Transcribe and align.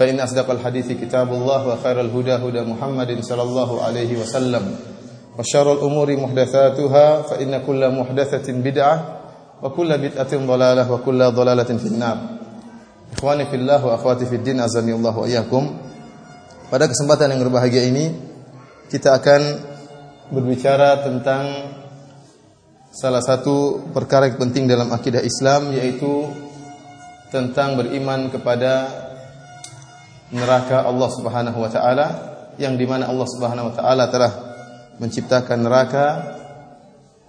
فإن 0.00 0.20
أصدق 0.20 0.50
الحديث 0.50 0.92
كتاب 0.92 1.32
الله 1.32 1.68
وخير 1.68 2.00
الهدى 2.00 2.34
هدى 2.34 2.62
محمد 2.68 3.10
صلى 3.24 3.42
الله 3.42 3.70
عليه 3.82 4.20
وسلم 4.20 4.64
وشر 5.38 5.72
الأمور 5.72 6.16
محدثاتها 6.16 7.22
فإن 7.22 7.52
كل 7.66 7.82
محدثة 8.00 8.52
بدعة 8.52 8.96
وكل 9.62 9.90
بدعة 9.98 10.32
ضلالة 10.36 10.92
وكل 10.92 11.20
ضلالة 11.32 11.70
في 11.80 11.88
النار 11.88 12.18
Ikhwani 13.16 13.48
fillah 13.48 13.80
wa 13.80 13.96
akhwati 13.96 14.28
fid 14.28 14.44
din 14.44 14.60
azami 14.60 14.92
Allah 14.92 15.14
wa 15.14 15.24
iyyakum. 15.24 15.72
Pada 16.68 16.84
kesempatan 16.84 17.32
yang 17.32 17.48
berbahagia 17.48 17.88
ini 17.88 18.12
kita 18.92 19.16
akan 19.16 19.40
berbicara 20.34 21.00
tentang 21.06 21.70
salah 22.92 23.24
satu 23.24 23.88
perkara 23.94 24.28
yang 24.28 24.36
penting 24.36 24.68
dalam 24.68 24.92
akidah 24.92 25.22
Islam 25.22 25.72
yaitu 25.72 26.28
tentang 27.30 27.80
beriman 27.80 28.28
kepada 28.28 28.90
neraka 30.31 30.87
Allah 30.87 31.09
Subhanahu 31.11 31.57
wa 31.59 31.69
taala 31.71 32.07
yang 32.55 32.79
di 32.79 32.87
mana 32.87 33.11
Allah 33.11 33.27
Subhanahu 33.27 33.71
wa 33.71 33.75
taala 33.75 34.07
telah 34.07 34.31
menciptakan 34.99 35.59
neraka 35.59 36.05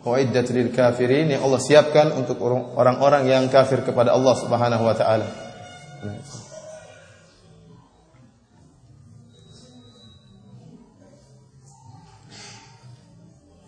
wa'iddat 0.03 0.51
lil 0.51 0.71
kafirin 0.75 1.31
yang 1.31 1.43
Allah 1.47 1.63
siapkan 1.63 2.11
untuk 2.15 2.43
orang-orang 2.75 3.27
yang 3.27 3.47
kafir 3.47 3.83
kepada 3.87 4.15
Allah 4.15 4.35
Subhanahu 4.39 4.83
wa 4.83 4.95
taala. 4.95 5.27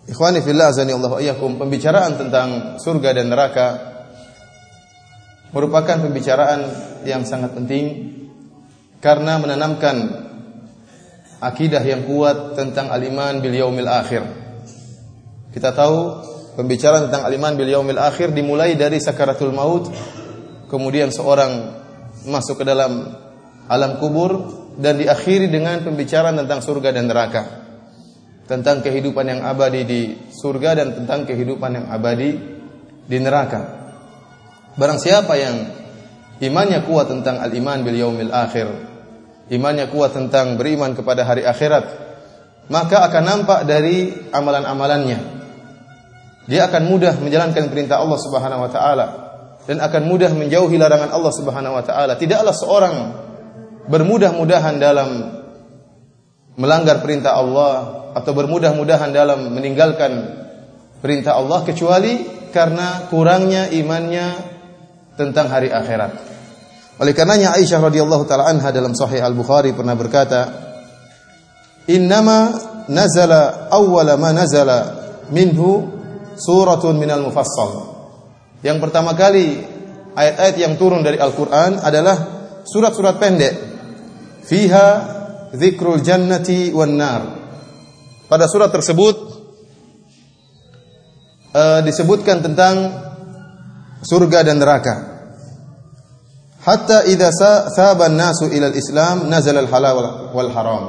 Ikhwani 0.05 0.45
fillah 0.45 0.71
azani 0.71 0.93
Allah 0.95 1.17
iyyakum 1.23 1.59
pembicaraan 1.59 2.15
tentang 2.21 2.79
surga 2.79 3.19
dan 3.19 3.33
neraka 3.33 3.67
merupakan 5.55 5.97
pembicaraan 6.03 6.61
yang 7.09 7.25
sangat 7.25 7.55
penting 7.57 8.15
karena 9.05 9.37
menanamkan 9.37 9.97
akidah 11.37 11.85
yang 11.85 12.09
kuat 12.09 12.57
tentang 12.57 12.89
al-iman 12.89 13.37
bil 13.45 13.53
yaumil 13.53 13.85
akhir. 13.85 14.25
Kita 15.53 15.77
tahu 15.77 16.25
pembicaraan 16.57 17.13
tentang 17.13 17.29
al-iman 17.29 17.53
bil 17.53 17.69
yaumil 17.69 18.01
akhir 18.01 18.33
dimulai 18.33 18.81
dari 18.81 18.97
sakaratul 18.97 19.53
maut, 19.53 19.93
kemudian 20.73 21.13
seorang 21.13 21.85
masuk 22.25 22.63
ke 22.63 22.65
dalam 22.65 23.13
alam 23.69 24.01
kubur 24.01 24.65
dan 24.81 24.97
diakhiri 24.97 25.53
dengan 25.53 25.85
pembicaraan 25.85 26.41
tentang 26.41 26.65
surga 26.65 26.97
dan 26.97 27.05
neraka. 27.05 27.43
Tentang 28.49 28.81
kehidupan 28.81 29.25
yang 29.29 29.41
abadi 29.45 29.85
di 29.85 30.01
surga 30.33 30.81
dan 30.81 30.97
tentang 30.97 31.29
kehidupan 31.29 31.77
yang 31.77 31.87
abadi 31.93 32.41
di 33.05 33.19
neraka. 33.21 33.93
Barang 34.81 34.97
siapa 34.97 35.37
yang 35.37 35.57
imannya 36.41 36.89
kuat 36.89 37.13
tentang 37.13 37.45
al-iman 37.45 37.85
bil 37.85 37.97
yaumil 37.97 38.33
akhir, 38.33 38.94
imannya 39.53 39.91
kuat 39.93 40.17
tentang 40.17 40.57
beriman 40.57 40.97
kepada 40.97 41.25
hari 41.27 41.45
akhirat, 41.45 41.85
maka 42.73 43.05
akan 43.05 43.23
nampak 43.25 43.61
dari 43.69 44.13
amalan-amalannya. 44.33 45.19
Dia 46.45 46.69
akan 46.69 46.83
mudah 46.89 47.17
menjalankan 47.21 47.73
perintah 47.73 48.01
Allah 48.01 48.21
Subhanahu 48.21 48.65
wa 48.65 48.71
taala 48.73 49.07
dan 49.65 49.81
akan 49.81 50.03
mudah 50.05 50.33
menjauhi 50.33 50.77
larangan 50.77 51.13
Allah 51.13 51.33
Subhanahu 51.33 51.75
wa 51.77 51.85
taala. 51.85 52.21
Tidaklah 52.21 52.53
seorang 52.53 52.95
bermudah-mudahan 53.89 54.77
dalam 54.77 55.09
melanggar 56.57 57.01
perintah 57.01 57.37
Allah 57.37 58.05
atau 58.15 58.33
bermudah-mudahan 58.37 59.11
dalam 59.11 59.51
meninggalkan 59.51 60.13
perintah 61.01 61.37
Allah 61.41 61.65
kecuali 61.67 62.29
karena 62.55 63.11
kurangnya 63.11 63.73
imannya 63.73 64.27
tentang 65.19 65.51
hari 65.51 65.73
akhirat. 65.73 66.13
Oleh 66.95 67.11
karenanya 67.11 67.59
Aisyah 67.59 67.91
radhiyallahu 67.91 68.23
taala 68.23 68.47
anha 68.47 68.71
dalam 68.71 68.95
Sahih 68.95 69.19
Al-Bukhari 69.19 69.75
pernah 69.75 69.99
berkata, 69.99 70.41
"Innama 71.91 72.55
nazala 72.87 73.67
awwala 73.67 74.15
ma 74.15 74.31
nazala 74.31 74.79
minhu 75.35 75.91
suratun 76.39 76.95
minal 76.95 77.27
mufassal." 77.27 77.99
Yang 78.63 78.79
pertama 78.79 79.19
kali 79.19 79.59
ayat-ayat 80.15 80.57
yang 80.57 80.75
turun 80.79 81.03
dari 81.03 81.19
Al-Qur'an 81.19 81.83
adalah 81.83 82.17
surat-surat 82.63 83.19
pendek. 83.19 83.55
Fiha 84.47 84.87
dzikrul 85.51 85.99
jannati 85.99 86.71
wan 86.71 86.95
nar. 86.95 87.23
Pada 88.31 88.47
surat 88.47 88.71
tersebut 88.71 89.17
uh, 91.55 91.81
disebutkan 91.83 92.39
tentang 92.39 92.75
surga 94.01 94.47
dan 94.47 94.63
neraka. 94.63 95.14
Hatta 96.65 97.05
idza 97.05 97.69
thaba 97.77 98.09
nasu 98.09 98.49
ila 98.49 98.73
al-islam 98.73 99.29
nazala 99.29 99.61
al-halal 99.61 100.33
wal 100.33 100.51
haram. 100.51 100.85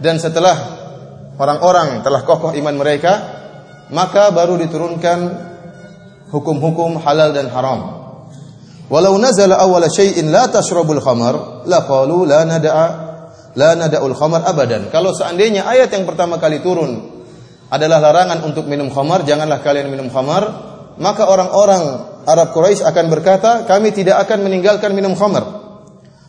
Dan 0.00 0.16
setelah 0.16 0.56
orang-orang 1.36 2.00
telah 2.00 2.24
kokoh 2.24 2.56
iman 2.56 2.74
mereka, 2.74 3.12
maka 3.92 4.32
baru 4.32 4.56
diturunkan 4.56 5.18
hukum-hukum 6.32 6.96
halal 7.04 7.36
dan 7.36 7.52
haram. 7.52 7.80
Walau 8.88 9.20
nazala 9.20 9.60
awwala 9.60 9.92
syai'in 9.92 10.32
la 10.32 10.48
tashrabul 10.48 11.00
khamar, 11.00 11.64
la 11.68 11.84
qalu 11.84 12.24
la 12.24 12.48
nada'a 12.48 12.86
la 13.60 13.70
nada'ul 13.76 14.16
khamar 14.16 14.48
abadan. 14.48 14.88
Kalau 14.88 15.12
seandainya 15.12 15.68
ayat 15.68 15.92
yang 15.92 16.08
pertama 16.08 16.40
kali 16.40 16.64
turun 16.64 17.12
adalah 17.68 18.00
larangan 18.00 18.44
untuk 18.44 18.64
minum 18.64 18.88
khamar, 18.88 19.28
janganlah 19.28 19.60
kalian 19.60 19.92
minum 19.92 20.08
khamar, 20.08 20.42
maka 21.00 21.28
orang-orang 21.28 22.13
Arab 22.24 22.56
Quraisy 22.56 22.84
akan 22.84 23.06
berkata, 23.12 23.50
kami 23.68 23.92
tidak 23.92 24.24
akan 24.24 24.44
meninggalkan 24.48 24.92
minum 24.96 25.12
khamar. 25.12 25.64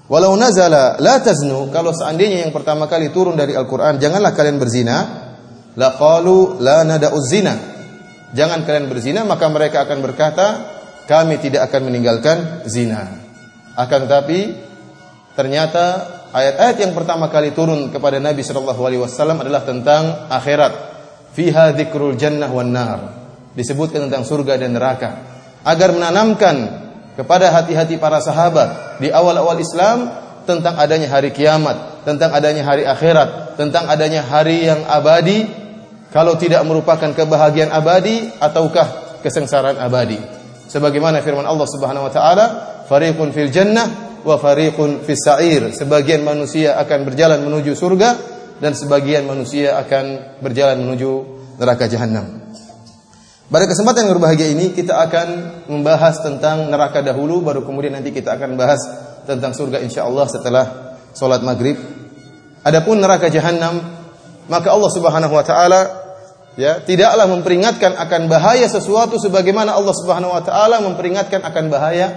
Walau 0.06 0.38
nazala 0.38 1.02
la 1.02 1.18
taznu, 1.18 1.74
kalau 1.74 1.90
seandainya 1.90 2.46
yang 2.46 2.54
pertama 2.54 2.86
kali 2.86 3.10
turun 3.10 3.34
dari 3.34 3.58
Al-Qur'an, 3.58 3.98
janganlah 3.98 4.38
kalian 4.38 4.62
berzina, 4.62 4.98
la 5.74 5.90
qalu 5.98 6.62
la 6.62 6.86
nada'uz 6.86 7.26
zina. 7.26 7.56
Jangan 8.36 8.68
kalian 8.68 8.86
berzina, 8.86 9.26
maka 9.26 9.50
mereka 9.50 9.82
akan 9.88 9.98
berkata, 10.06 10.48
kami 11.10 11.42
tidak 11.42 11.72
akan 11.72 11.90
meninggalkan 11.90 12.68
zina. 12.70 13.26
Akan 13.74 14.06
tetapi 14.06 14.54
ternyata 15.34 15.86
ayat-ayat 16.32 16.78
yang 16.86 16.94
pertama 16.94 17.28
kali 17.34 17.52
turun 17.52 17.90
kepada 17.90 18.22
Nabi 18.22 18.46
Shallallahu 18.46 18.82
alaihi 18.86 19.02
wasallam 19.02 19.42
adalah 19.42 19.66
tentang 19.66 20.30
akhirat. 20.30 20.74
Fiha 21.36 21.76
dzikrul 21.76 22.16
jannah 22.16 22.48
wan 22.48 22.72
nar. 22.72 23.00
Disebutkan 23.56 24.08
tentang 24.08 24.24
surga 24.24 24.60
dan 24.60 24.76
neraka 24.76 25.35
agar 25.66 25.90
menanamkan 25.92 26.86
kepada 27.18 27.50
hati-hati 27.50 27.98
para 27.98 28.22
sahabat 28.22 29.02
di 29.02 29.10
awal-awal 29.10 29.58
Islam 29.58 30.14
tentang 30.46 30.78
adanya 30.78 31.10
hari 31.10 31.34
kiamat, 31.34 32.06
tentang 32.06 32.30
adanya 32.32 32.62
hari 32.62 32.86
akhirat, 32.86 33.58
tentang 33.58 33.90
adanya 33.90 34.22
hari 34.22 34.70
yang 34.70 34.86
abadi 34.86 35.50
kalau 36.14 36.38
tidak 36.38 36.62
merupakan 36.64 37.12
kebahagiaan 37.12 37.74
abadi 37.74 38.30
ataukah 38.38 39.20
kesengsaraan 39.26 39.82
abadi. 39.82 40.22
Sebagaimana 40.70 41.26
firman 41.26 41.44
Allah 41.50 41.66
Subhanahu 41.66 42.06
wa 42.08 42.14
taala, 42.14 42.46
fariqun 42.86 43.34
fil 43.34 43.50
jannah 43.50 44.22
wa 44.22 44.38
fariqun 44.38 45.02
fis 45.02 45.26
sa'ir. 45.26 45.74
Sebagian 45.74 46.22
manusia 46.22 46.78
akan 46.78 47.10
berjalan 47.10 47.42
menuju 47.42 47.74
surga 47.74 48.10
dan 48.62 48.78
sebagian 48.78 49.26
manusia 49.26 49.82
akan 49.82 50.38
berjalan 50.46 50.78
menuju 50.86 51.12
neraka 51.58 51.90
jahanam. 51.90 52.45
Pada 53.46 53.70
kesempatan 53.70 54.10
yang 54.10 54.18
berbahagia 54.18 54.50
ini 54.50 54.74
kita 54.74 54.98
akan 55.06 55.28
membahas 55.70 56.18
tentang 56.26 56.66
neraka 56.66 57.06
dahulu 57.06 57.46
baru 57.46 57.62
kemudian 57.62 57.94
nanti 57.94 58.10
kita 58.10 58.34
akan 58.42 58.58
bahas 58.58 58.82
tentang 59.30 59.54
surga 59.54 59.86
insyaallah 59.86 60.26
setelah 60.26 60.66
salat 61.14 61.46
maghrib. 61.46 61.78
Adapun 62.66 62.98
neraka 62.98 63.30
jahanam, 63.30 63.86
maka 64.50 64.74
Allah 64.74 64.90
Subhanahu 64.90 65.34
wa 65.38 65.46
taala 65.46 65.82
ya 66.58 66.82
tidaklah 66.82 67.30
memperingatkan 67.30 67.94
akan 67.94 68.26
bahaya 68.26 68.66
sesuatu 68.66 69.22
sebagaimana 69.22 69.78
Allah 69.78 69.94
Subhanahu 69.94 70.34
wa 70.34 70.42
taala 70.42 70.82
memperingatkan 70.82 71.46
akan 71.46 71.66
bahaya 71.70 72.08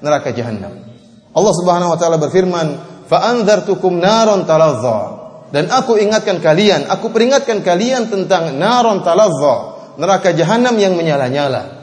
neraka 0.00 0.32
jahanam. 0.32 0.88
Allah 1.36 1.52
Subhanahu 1.52 1.92
wa 1.92 1.98
taala 2.00 2.16
berfirman, 2.16 2.66
"Fa 3.04 3.36
naron 3.36 4.48
talazza." 4.48 5.00
Dan 5.48 5.68
aku 5.68 6.00
ingatkan 6.00 6.40
kalian, 6.44 6.88
aku 6.92 7.08
peringatkan 7.08 7.60
kalian 7.64 8.08
tentang 8.08 8.56
naron 8.56 9.00
talazza, 9.00 9.77
neraka 9.98 10.32
jahanam 10.32 10.78
yang 10.78 10.94
menyala-nyala. 10.94 11.76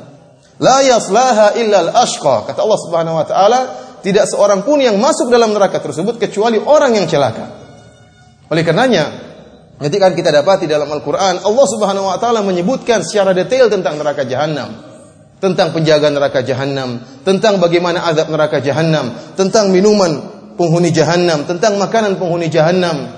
La 0.63 0.79
yaslaha 0.81 1.59
illa 1.59 1.91
al-ashqa. 1.91 2.47
Kata 2.47 2.63
Allah 2.63 2.79
Subhanahu 2.79 3.15
wa 3.19 3.25
taala, 3.27 3.59
tidak 3.99 4.31
seorang 4.31 4.63
pun 4.63 4.79
yang 4.79 4.95
masuk 5.01 5.27
dalam 5.27 5.51
neraka 5.51 5.83
tersebut 5.83 6.15
kecuali 6.15 6.55
orang 6.61 6.95
yang 6.95 7.05
celaka. 7.11 7.51
Oleh 8.47 8.61
karenanya, 8.61 9.09
ketika 9.81 10.13
kita 10.13 10.29
dapati 10.29 10.69
dalam 10.69 10.87
Al-Quran, 10.93 11.41
Allah 11.41 11.65
Subhanahu 11.65 12.05
Wa 12.13 12.17
Taala 12.21 12.45
menyebutkan 12.45 13.01
secara 13.01 13.33
detail 13.33 13.67
tentang 13.73 13.97
neraka 13.97 14.21
jahanam, 14.21 14.69
tentang 15.41 15.73
penjaga 15.73 16.13
neraka 16.13 16.45
jahanam, 16.45 17.01
tentang 17.25 17.57
bagaimana 17.57 18.05
azab 18.05 18.29
neraka 18.29 18.61
jahanam, 18.61 19.17
tentang 19.33 19.73
minuman 19.73 20.21
penghuni 20.53 20.93
jahanam, 20.93 21.49
tentang 21.49 21.81
makanan 21.81 22.21
penghuni 22.21 22.47
jahanam, 22.53 23.09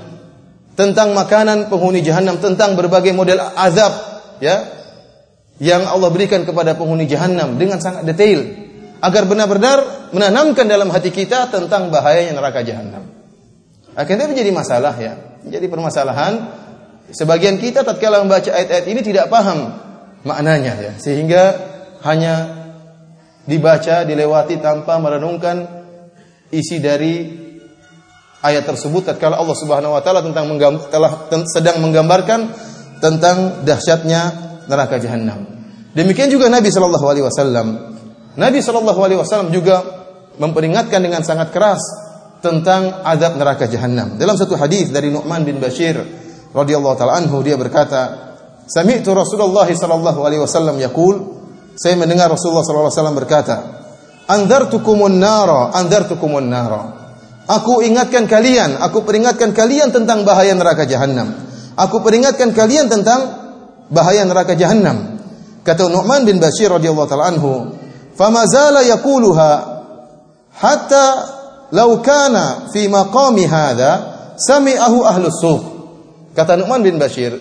tentang 0.79 1.11
makanan 1.11 1.67
penghuni 1.67 1.99
jahanam, 1.99 2.39
tentang 2.39 2.79
berbagai 2.79 3.11
model 3.11 3.43
azab, 3.43 3.91
ya, 4.39 4.76
yang 5.57 5.85
Allah 5.89 6.09
berikan 6.13 6.45
kepada 6.45 6.77
penghuni 6.77 7.09
jahanam 7.09 7.57
dengan 7.57 7.81
sangat 7.81 8.05
detail, 8.05 8.45
agar 9.01 9.25
benar-benar 9.25 10.09
menanamkan 10.13 10.65
dalam 10.69 10.89
hati 10.93 11.09
kita 11.09 11.49
tentang 11.49 11.89
bahayanya 11.89 12.37
neraka 12.37 12.61
jahanam. 12.61 13.09
Akhirnya 13.97 14.29
menjadi 14.29 14.51
masalah 14.53 14.93
ya, 14.97 15.41
menjadi 15.41 15.65
permasalahan. 15.69 16.33
Sebagian 17.09 17.57
kita 17.57 17.81
tatkala 17.87 18.21
membaca 18.21 18.51
ayat-ayat 18.51 18.85
ini 18.85 19.01
tidak 19.01 19.31
paham 19.31 19.73
maknanya 20.27 20.73
ya, 20.77 20.93
sehingga 20.99 21.55
hanya 22.05 22.35
dibaca, 23.47 24.03
dilewati 24.03 24.59
tanpa 24.59 24.99
merenungkan 24.99 25.65
isi 26.51 26.77
dari 26.83 27.47
ayat 28.43 28.69
tersebut 28.69 29.09
tatkala 29.13 29.39
Allah 29.39 29.57
Subhanahu 29.57 29.95
wa 29.97 30.01
taala 30.03 30.21
tentang 30.21 30.45
telah 30.91 31.25
sedang 31.49 31.81
menggambarkan 31.81 32.53
tentang 33.01 33.65
dahsyatnya 33.65 34.21
neraka 34.67 35.01
jahanam. 35.01 35.47
Demikian 35.97 36.29
juga 36.29 36.51
Nabi 36.51 36.69
sallallahu 36.69 37.05
alaihi 37.09 37.25
wasallam. 37.25 37.67
Nabi 38.37 38.59
sallallahu 38.61 38.99
alaihi 39.01 39.19
wasallam 39.19 39.49
juga 39.49 39.81
memperingatkan 40.37 41.01
dengan 41.01 41.25
sangat 41.25 41.49
keras 41.49 41.81
tentang 42.43 43.01
azab 43.01 43.39
neraka 43.41 43.65
jahanam. 43.65 44.19
Dalam 44.21 44.37
satu 44.37 44.53
hadis 44.53 44.93
dari 44.93 45.09
Nu'man 45.09 45.41
bin 45.41 45.57
Bashir 45.57 45.97
radhiyallahu 46.53 46.95
taala 46.95 47.17
anhu 47.17 47.41
dia 47.41 47.57
berkata, 47.57 48.35
"Sami'tu 48.69 49.17
Rasulullah 49.17 49.65
sallallahu 49.65 50.19
alaihi 50.21 50.41
wasallam 50.45 50.77
yaqul" 50.77 51.37
Saya 51.77 51.93
mendengar 51.93 52.33
Rasulullah 52.33 52.65
sallallahu 52.65 52.89
alaihi 52.89 52.97
wasallam 52.97 53.17
berkata, 53.21 53.55
"Andzartukumun 54.25 55.21
nara, 55.21 55.69
andzartukumun 55.77 56.49
nara." 56.49 56.81
Aku 57.47 57.85
ingatkan 57.85 58.25
kalian, 58.25 58.81
aku 58.81 59.05
peringatkan 59.05 59.53
kalian 59.53 59.93
tentang 59.93 60.25
bahaya 60.25 60.57
neraka 60.57 60.89
jahanam. 60.89 61.37
Aku 61.77 62.01
peringatkan 62.01 62.51
kalian 62.51 62.89
tentang 62.89 63.36
bahaya 63.91 64.23
neraka 64.23 64.53
jahanam. 64.53 65.19
Kata 65.63 65.91
Nu'man 65.91 66.23
bin 66.23 66.39
Bashir 66.39 66.71
radhiyallahu 66.71 67.09
taala 67.11 67.27
anhu, 67.27 67.75
"Fama 68.15 68.47
zala 68.47 68.83
yaquluha 68.87 69.49
hatta 70.55 71.05
"Lau 71.75 71.99
kana 71.99 72.71
fi 72.71 72.87
maqami 72.87 73.43
hadza 73.43 73.91
sami'ahu 74.39 75.03
ahlus 75.03 75.37
suq." 75.43 75.61
Kata 76.31 76.55
Nu'man 76.55 76.79
bin 76.85 76.95
Bashir, 76.95 77.35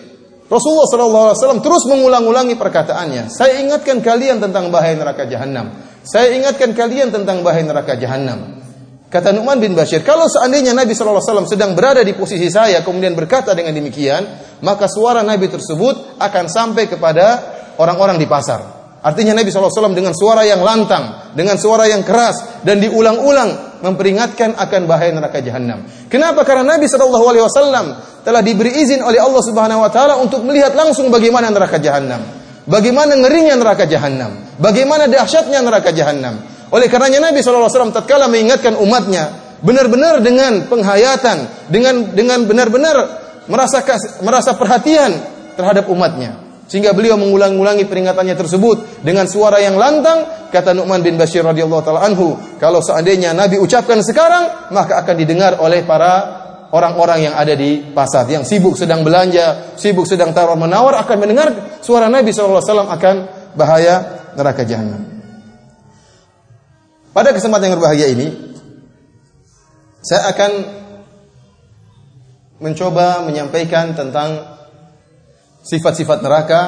Rasulullah 0.47 0.87
sallallahu 0.87 1.25
alaihi 1.31 1.39
wasallam 1.39 1.61
terus 1.63 1.83
mengulang-ulangi 1.87 2.55
perkataannya. 2.55 3.31
Saya 3.31 3.59
ingatkan 3.63 3.99
kalian 3.99 4.39
tentang 4.39 4.71
bahaya 4.71 4.95
neraka 4.95 5.27
jahanam. 5.27 5.75
Saya 6.07 6.31
ingatkan 6.35 6.71
kalian 6.71 7.11
tentang 7.11 7.43
bahaya 7.43 7.67
neraka 7.67 7.99
jahanam. 7.99 8.63
Kata 9.07 9.31
Nu'man 9.31 9.55
bin 9.63 9.71
Bashir, 9.71 10.03
kalau 10.03 10.27
seandainya 10.27 10.75
Nabi 10.75 10.91
wasallam 10.91 11.47
sedang 11.47 11.71
berada 11.71 12.03
di 12.03 12.11
posisi 12.11 12.51
saya 12.51 12.83
kemudian 12.83 13.15
berkata 13.15 13.55
dengan 13.55 13.71
demikian, 13.71 14.23
maka 14.59 14.91
suara 14.91 15.23
Nabi 15.23 15.47
tersebut 15.47 16.19
akan 16.19 16.45
sampai 16.51 16.91
kepada 16.91 17.25
orang-orang 17.79 18.19
di 18.19 18.27
pasar. 18.27 18.77
Artinya 18.99 19.31
Nabi 19.31 19.47
SAW 19.47 19.95
dengan 19.95 20.11
suara 20.11 20.43
yang 20.43 20.59
lantang, 20.59 21.31
dengan 21.31 21.55
suara 21.55 21.87
yang 21.87 22.03
keras 22.03 22.59
dan 22.67 22.83
diulang-ulang 22.83 23.79
memperingatkan 23.79 24.59
akan 24.59 24.81
bahaya 24.83 25.15
neraka 25.15 25.39
jahanam. 25.39 25.87
Kenapa? 26.11 26.43
Karena 26.43 26.75
Nabi 26.75 26.91
SAW 26.91 28.27
telah 28.27 28.43
diberi 28.43 28.75
izin 28.75 28.99
oleh 28.99 29.23
Allah 29.23 29.39
Subhanahu 29.39 29.87
Wa 29.87 29.91
Taala 29.93 30.19
untuk 30.19 30.43
melihat 30.43 30.75
langsung 30.75 31.07
bagaimana 31.07 31.47
neraka 31.47 31.79
jahanam, 31.79 32.19
bagaimana 32.67 33.15
ngerinya 33.15 33.55
neraka 33.55 33.87
jahanam, 33.87 34.35
bagaimana 34.59 35.07
dahsyatnya 35.07 35.63
neraka 35.63 35.95
jahanam. 35.95 36.56
Oleh 36.67 36.91
karenanya 36.91 37.31
Nabi 37.31 37.39
SAW 37.39 37.95
tatkala 37.95 38.27
mengingatkan 38.27 38.75
umatnya 38.75 39.47
benar-benar 39.63 40.21
dengan 40.21 40.67
penghayatan, 40.69 41.69
dengan 41.71 42.13
dengan 42.13 42.45
benar-benar 42.45 42.97
merasa 43.47 43.81
merasa 44.21 44.53
perhatian 44.53 45.15
terhadap 45.55 45.89
umatnya. 45.89 46.45
Sehingga 46.67 46.91
beliau 46.91 47.15
mengulang-ulangi 47.15 47.87
peringatannya 47.87 48.35
tersebut 48.35 48.99
dengan 48.99 49.23
suara 49.23 49.63
yang 49.63 49.79
lantang, 49.79 50.51
kata 50.51 50.75
Nu'man 50.75 50.99
bin 50.99 51.15
Bashir 51.15 51.39
radhiyallahu 51.39 51.79
taala 51.79 52.03
anhu, 52.03 52.35
kalau 52.59 52.83
seandainya 52.83 53.31
Nabi 53.31 53.55
ucapkan 53.55 54.03
sekarang, 54.03 54.67
maka 54.75 54.99
akan 54.99 55.15
didengar 55.15 55.63
oleh 55.63 55.87
para 55.87 56.43
orang-orang 56.75 57.31
yang 57.31 57.35
ada 57.39 57.55
di 57.55 57.79
pasar 57.95 58.27
yang 58.27 58.43
sibuk 58.43 58.75
sedang 58.75 59.07
belanja, 59.07 59.79
sibuk 59.79 60.03
sedang 60.03 60.35
tawar 60.35 60.59
menawar 60.59 60.99
akan 61.07 61.17
mendengar 61.23 61.79
suara 61.79 62.11
Nabi 62.11 62.35
SAW 62.35 62.59
akan 62.59 63.15
bahaya 63.55 64.27
neraka 64.35 64.67
jahanam. 64.67 65.16
Pada 67.17 67.33
kesempatan 67.33 67.73
yang 67.73 67.81
berbahagia 67.81 68.13
ini, 68.13 68.29
saya 70.05 70.29
akan 70.29 70.51
mencoba 72.61 73.25
menyampaikan 73.25 73.97
tentang 73.97 74.37
sifat-sifat 75.65 76.21
neraka 76.21 76.61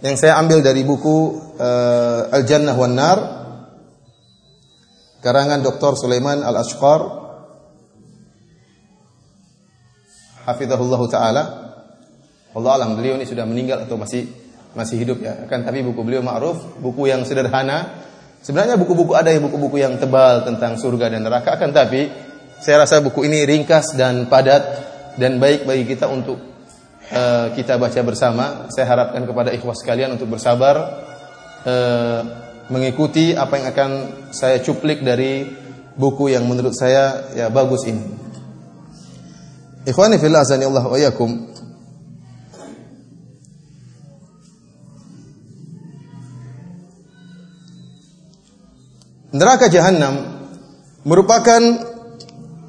yang 0.00 0.16
saya 0.16 0.40
ambil 0.40 0.64
dari 0.64 0.88
buku 0.88 1.36
uh, 1.60 2.32
Al-Jannah 2.32 2.80
wan 2.80 2.96
Nar 2.96 3.18
karangan 5.20 5.60
Dr. 5.60 6.00
Sulaiman 6.00 6.40
Al-Ashqar 6.40 7.00
hafizahullah 10.48 11.02
taala 11.12 11.42
Allah 12.56 12.72
alam 12.72 12.96
beliau 12.96 13.20
ini 13.20 13.28
sudah 13.28 13.44
meninggal 13.44 13.84
atau 13.84 14.00
masih 14.00 14.32
masih 14.72 14.96
hidup 14.96 15.20
ya 15.20 15.44
kan 15.44 15.60
tapi 15.60 15.84
buku 15.84 16.00
beliau 16.00 16.24
ma'ruf 16.24 16.80
buku 16.80 17.12
yang 17.12 17.28
sederhana 17.28 18.07
sebenarnya 18.42 18.78
buku-buku 18.78 19.12
ada 19.14 19.30
yang 19.30 19.46
buku-buku 19.48 19.76
yang 19.80 19.94
tebal 19.96 20.42
tentang 20.46 20.78
surga 20.78 21.14
dan 21.14 21.26
neraka 21.26 21.54
akan 21.58 21.70
tapi 21.70 22.08
saya 22.58 22.82
rasa 22.82 22.98
buku 22.98 23.22
ini 23.26 23.46
ringkas 23.46 23.94
dan 23.94 24.26
padat 24.26 24.62
dan 25.14 25.38
baik 25.38 25.66
bagi 25.66 25.86
kita 25.86 26.10
untuk 26.10 26.38
uh, 27.10 27.54
kita 27.54 27.78
baca 27.78 28.00
bersama. 28.02 28.44
Saya 28.74 28.86
harapkan 28.90 29.22
kepada 29.22 29.50
ikhwas 29.54 29.82
sekalian 29.82 30.14
untuk 30.14 30.30
bersabar 30.30 30.76
uh, 31.62 32.20
mengikuti 32.68 33.32
apa 33.32 33.62
yang 33.62 33.66
akan 33.70 33.90
saya 34.34 34.60
cuplik 34.60 35.06
dari 35.06 35.46
buku 35.98 36.34
yang 36.34 36.46
menurut 36.46 36.74
saya 36.74 37.30
ya 37.34 37.46
bagus 37.50 37.86
ini. 37.86 38.02
Ikhwani 39.88 40.20
fillah 40.20 40.44
azani 40.44 40.66
Allah 40.68 40.84
wa. 40.84 40.98
Neraka 49.28 49.68
jahanam 49.68 50.24
merupakan 51.04 51.60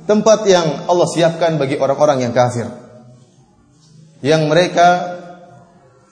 tempat 0.03 0.39
yang 0.49 0.89
Allah 0.91 1.07
siapkan 1.07 1.55
bagi 1.55 1.79
orang-orang 1.79 2.27
yang 2.27 2.33
kafir 2.35 2.67
yang 4.19 4.51
mereka 4.51 5.19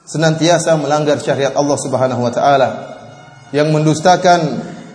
senantiasa 0.07 0.79
melanggar 0.79 1.19
syariat 1.19 1.51
Allah 1.51 1.75
Subhanahu 1.75 2.21
wa 2.23 2.31
taala, 2.31 2.69
yang 3.51 3.71
mendustakan 3.75 4.39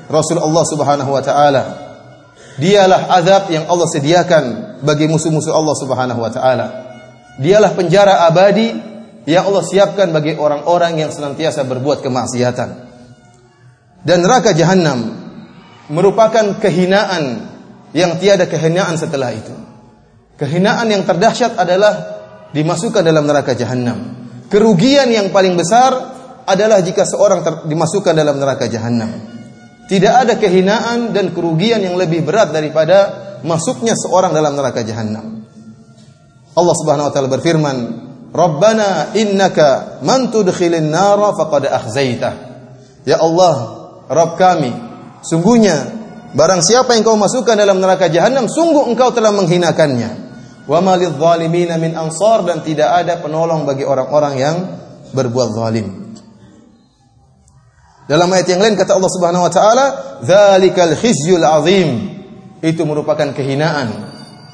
Rasul 0.09 0.41
Allah 0.41 0.65
Subhanahu 0.65 1.11
wa 1.13 1.23
taala. 1.25 1.63
Dialah 2.53 3.09
azab 3.17 3.49
yang 3.49 3.65
Allah 3.65 3.89
sediakan 3.89 4.45
bagi 4.85 5.09
musuh-musuh 5.09 5.53
Allah 5.53 5.77
Subhanahu 5.77 6.21
wa 6.21 6.33
taala. 6.33 6.67
Dialah 7.41 7.73
penjara 7.73 8.29
abadi 8.29 8.73
yang 9.25 9.49
Allah 9.49 9.65
siapkan 9.65 10.13
bagi 10.13 10.37
orang-orang 10.37 11.01
yang 11.01 11.11
senantiasa 11.13 11.65
berbuat 11.65 12.05
kemaksiatan. 12.05 12.93
Dan 14.05 14.19
neraka 14.21 14.53
jahanam 14.53 15.22
merupakan 15.93 16.57
kehinaan 16.57 17.53
yang 17.93 18.17
tiada 18.17 18.49
kehinaan 18.49 18.97
setelah 18.97 19.29
itu. 19.37 19.53
Kehinaan 20.41 20.89
yang 20.89 21.05
terdahsyat 21.05 21.61
adalah 21.61 21.93
dimasukkan 22.57 23.05
dalam 23.05 23.29
neraka 23.29 23.53
jahanam. 23.53 24.25
Kerugian 24.49 25.13
yang 25.13 25.29
paling 25.29 25.53
besar 25.53 25.93
adalah 26.49 26.81
jika 26.81 27.05
seorang 27.05 27.69
dimasukkan 27.69 28.17
dalam 28.17 28.41
neraka 28.41 28.67
jahanam. 28.67 29.13
Tidak 29.87 30.13
ada 30.13 30.41
kehinaan 30.41 31.13
dan 31.13 31.37
kerugian 31.37 31.85
yang 31.85 32.01
lebih 32.01 32.25
berat 32.25 32.49
daripada 32.51 33.13
masuknya 33.45 33.93
seorang 33.93 34.33
dalam 34.33 34.57
neraka 34.57 34.81
jahanam. 34.81 35.45
Allah 36.53 36.75
Subhanahu 36.81 37.09
wa 37.09 37.13
taala 37.13 37.29
berfirman, 37.29 37.77
"Rabbana 38.33 39.13
innaka 39.13 40.01
man 40.01 40.33
tudkhilin 40.33 40.89
nara 40.89 41.37
faqad 41.37 41.69
akhzaita." 41.69 42.31
Ya 43.05 43.21
Allah, 43.21 43.57
Rabb 44.09 44.37
kami, 44.41 44.92
sungguhnya 45.23 45.76
barang 46.35 46.61
siapa 46.61 46.95
yang 46.99 47.07
kau 47.07 47.17
masukkan 47.17 47.55
dalam 47.55 47.79
neraka 47.79 48.11
jahanam, 48.11 48.50
sungguh 48.50 48.91
engkau 48.91 49.14
telah 49.14 49.31
menghinakannya. 49.31 50.35
Wa 50.67 50.79
malidh 50.79 51.19
zalimina 51.19 51.75
min 51.79 51.99
ansar 51.99 52.47
dan 52.47 52.62
tidak 52.62 53.02
ada 53.02 53.19
penolong 53.19 53.67
bagi 53.67 53.83
orang-orang 53.83 54.35
yang 54.38 54.57
berbuat 55.11 55.49
zalim. 55.55 56.02
Dalam 58.07 58.29
ayat 58.35 58.47
yang 58.50 58.62
lain 58.62 58.75
kata 58.75 58.99
Allah 58.99 59.12
Subhanahu 59.12 59.47
wa 59.47 59.52
taala, 59.52 59.87
"Dzalikal 60.26 60.95
khizyul 60.99 61.47
azim." 61.47 61.88
Itu 62.62 62.87
merupakan 62.87 63.35
kehinaan 63.35 63.91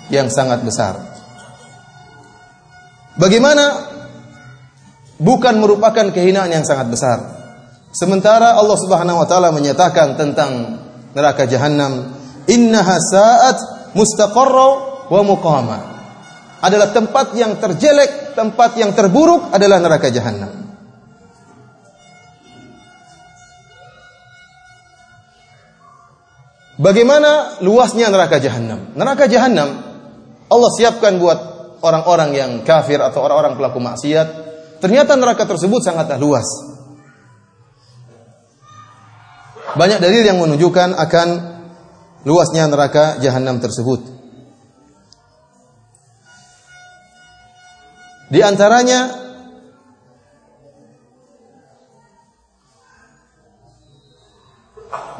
yang 0.08 0.32
sangat 0.32 0.64
besar. 0.64 0.96
Bagaimana 3.20 3.64
bukan 5.20 5.60
merupakan 5.60 6.08
kehinaan 6.08 6.48
yang 6.48 6.64
sangat 6.64 6.88
besar? 6.88 7.37
Sementara 7.98 8.54
Allah 8.54 8.78
Subhanahu 8.78 9.18
wa 9.18 9.26
taala 9.26 9.50
menyatakan 9.50 10.14
tentang 10.14 10.78
neraka 11.18 11.50
jahanam, 11.50 12.14
"Innaha 12.46 12.94
sa'at 12.94 13.58
mustaqarra 13.98 14.68
wa 15.10 15.22
muqama." 15.26 15.78
Adalah 16.62 16.94
tempat 16.94 17.34
yang 17.34 17.58
terjelek, 17.58 18.38
tempat 18.38 18.78
yang 18.78 18.94
terburuk 18.94 19.50
adalah 19.50 19.82
neraka 19.82 20.14
jahanam. 20.14 20.70
Bagaimana 26.78 27.58
luasnya 27.66 28.06
neraka 28.14 28.38
jahanam? 28.38 28.94
Neraka 28.94 29.26
jahanam 29.26 29.74
Allah 30.46 30.70
siapkan 30.78 31.18
buat 31.18 31.38
orang-orang 31.82 32.30
yang 32.30 32.50
kafir 32.62 33.02
atau 33.02 33.26
orang-orang 33.26 33.58
pelaku 33.58 33.82
maksiat. 33.82 34.28
Ternyata 34.78 35.18
neraka 35.18 35.42
tersebut 35.50 35.82
sangatlah 35.82 36.14
luas. 36.14 36.46
Banyak 39.76 40.00
dalil 40.00 40.24
yang 40.24 40.40
menunjukkan 40.40 40.96
akan 40.96 41.28
luasnya 42.24 42.64
neraka 42.70 43.20
jahanam 43.20 43.60
tersebut. 43.60 44.00
Di 48.28 48.40
antaranya 48.44 49.08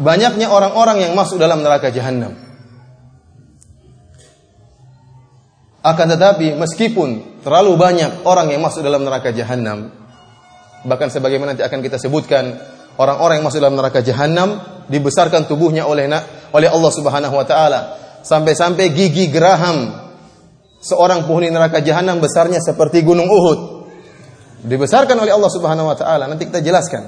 banyaknya 0.01 0.49
orang-orang 0.49 1.09
yang 1.09 1.13
masuk 1.17 1.37
dalam 1.41 1.61
neraka 1.61 1.89
jahanam. 1.89 2.37
Akan 5.81 6.11
tetapi 6.11 6.59
meskipun 6.59 7.41
terlalu 7.41 7.79
banyak 7.81 8.27
orang 8.29 8.53
yang 8.53 8.61
masuk 8.61 8.85
dalam 8.85 9.09
neraka 9.09 9.33
jahanam, 9.33 9.89
bahkan 10.85 11.09
sebagaimana 11.09 11.57
nanti 11.57 11.65
akan 11.65 11.81
kita 11.81 11.97
sebutkan, 11.97 12.61
orang-orang 12.99 13.41
yang 13.41 13.47
masuk 13.47 13.63
dalam 13.63 13.79
neraka 13.79 14.03
jahanam 14.03 14.61
dibesarkan 14.91 15.47
tubuhnya 15.47 15.87
oleh 15.87 16.11
oleh 16.53 16.69
Allah 16.69 16.93
Subhanahu 16.93 17.35
wa 17.35 17.47
taala 17.47 17.81
sampai-sampai 18.27 18.91
gigi 18.93 19.31
geraham 19.31 19.95
seorang 20.83 21.27
penghuni 21.27 21.51
neraka 21.51 21.81
jahanam 21.83 22.19
besarnya 22.19 22.59
seperti 22.63 23.03
gunung 23.03 23.31
Uhud. 23.31 23.61
Dibesarkan 24.59 25.15
oleh 25.15 25.31
Allah 25.31 25.51
Subhanahu 25.55 25.87
wa 25.87 25.97
taala. 25.97 26.27
Nanti 26.27 26.51
kita 26.51 26.59
jelaskan 26.59 27.07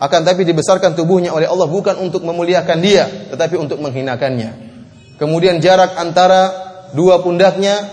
akan 0.00 0.20
tapi 0.24 0.48
dibesarkan 0.48 0.96
tubuhnya 0.96 1.32
oleh 1.32 1.44
Allah 1.44 1.68
bukan 1.68 2.00
untuk 2.00 2.24
memuliakan 2.24 2.78
dia, 2.80 3.04
tetapi 3.32 3.60
untuk 3.60 3.84
menghinakannya. 3.84 4.72
Kemudian 5.20 5.60
jarak 5.60 6.00
antara 6.00 6.48
dua 6.96 7.20
pundaknya 7.20 7.84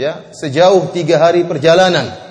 ya 0.00 0.32
sejauh 0.32 0.88
tiga 0.96 1.20
hari 1.20 1.44
perjalanan. 1.44 2.29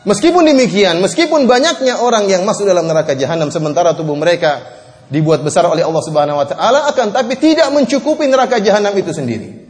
Meskipun 0.00 0.48
demikian, 0.48 0.96
meskipun 1.04 1.44
banyaknya 1.44 2.00
orang 2.00 2.24
yang 2.24 2.48
masuk 2.48 2.64
dalam 2.64 2.88
neraka 2.88 3.12
jahanam 3.12 3.52
sementara 3.52 3.92
tubuh 3.92 4.16
mereka 4.16 4.64
dibuat 5.12 5.44
besar 5.44 5.68
oleh 5.68 5.84
Allah 5.84 6.00
Subhanahu 6.00 6.40
wa 6.40 6.46
taala 6.48 6.88
akan 6.88 7.12
tapi 7.12 7.36
tidak 7.36 7.68
mencukupi 7.68 8.24
neraka 8.24 8.56
jahanam 8.64 8.96
itu 8.96 9.12
sendiri. 9.12 9.60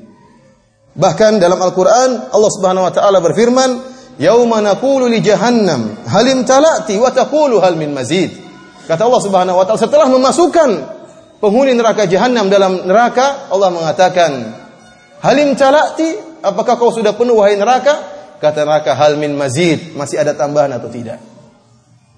Bahkan 0.94 1.42
dalam 1.42 1.58
Al-Qur'an 1.58 2.30
Allah 2.30 2.50
Subhanahu 2.54 2.86
wa 2.86 2.92
taala 2.94 3.18
berfirman, 3.18 3.70
Yauma 4.22 4.62
naqulu 4.62 5.10
li 5.10 5.18
jahannam 5.18 5.98
halim 6.06 6.46
talati 6.46 6.94
wa 6.94 7.10
taqulu 7.10 7.58
hal 7.58 7.74
min 7.74 7.90
mazid. 7.90 8.30
Kata 8.86 9.10
Allah 9.10 9.22
Subhanahu 9.26 9.58
wa 9.58 9.64
taala 9.66 9.82
setelah 9.82 10.06
memasukkan 10.06 10.70
penghuni 11.42 11.74
neraka 11.74 12.06
jahanam 12.06 12.46
dalam 12.46 12.86
neraka, 12.86 13.50
Allah 13.50 13.74
mengatakan, 13.74 14.30
"Halim 15.26 15.58
talati? 15.58 16.38
Apakah 16.38 16.78
kau 16.78 16.94
sudah 16.94 17.18
penuh 17.18 17.34
wahai 17.34 17.58
neraka?" 17.58 18.19
Kata 18.40 18.64
neraka, 18.64 18.96
"Hal 18.96 19.20
min 19.20 19.36
mazid?" 19.36 19.92
Masih 19.94 20.16
ada 20.16 20.32
tambahan 20.32 20.72
atau 20.72 20.88
tidak? 20.88 21.20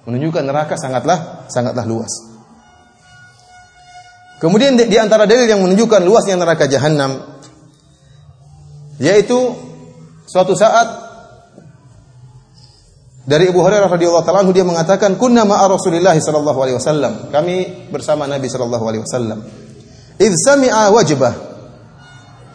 Menunjukkan 0.06 0.42
neraka 0.46 0.74
sangatlah 0.78 1.46
sangatlah 1.50 1.86
luas. 1.86 2.10
Kemudian 4.42 4.74
di, 4.74 4.90
di 4.90 4.98
antara 4.98 5.22
dalil 5.22 5.46
yang 5.46 5.62
menunjukkan 5.62 6.02
luasnya 6.02 6.34
neraka 6.34 6.66
jahanam 6.66 7.22
yaitu 8.98 9.38
suatu 10.26 10.58
saat 10.58 11.10
dari 13.22 13.54
Abu 13.54 13.62
Hurairah 13.62 13.86
radhiyallahu 13.86 14.26
taala 14.26 14.50
dia 14.50 14.66
mengatakan 14.66 15.14
kunna 15.14 15.46
ma'a 15.46 15.70
Rasulillah 15.70 16.18
sallallahu 16.18 16.58
alaihi 16.58 16.76
wasallam. 16.78 17.12
Kami 17.30 17.86
bersama 17.94 18.26
Nabi 18.26 18.50
sallallahu 18.50 18.82
alaihi 18.82 19.02
wasallam. 19.06 19.38
Idz 20.18 20.42
sami'a 20.42 20.90
wajbah. 20.90 21.34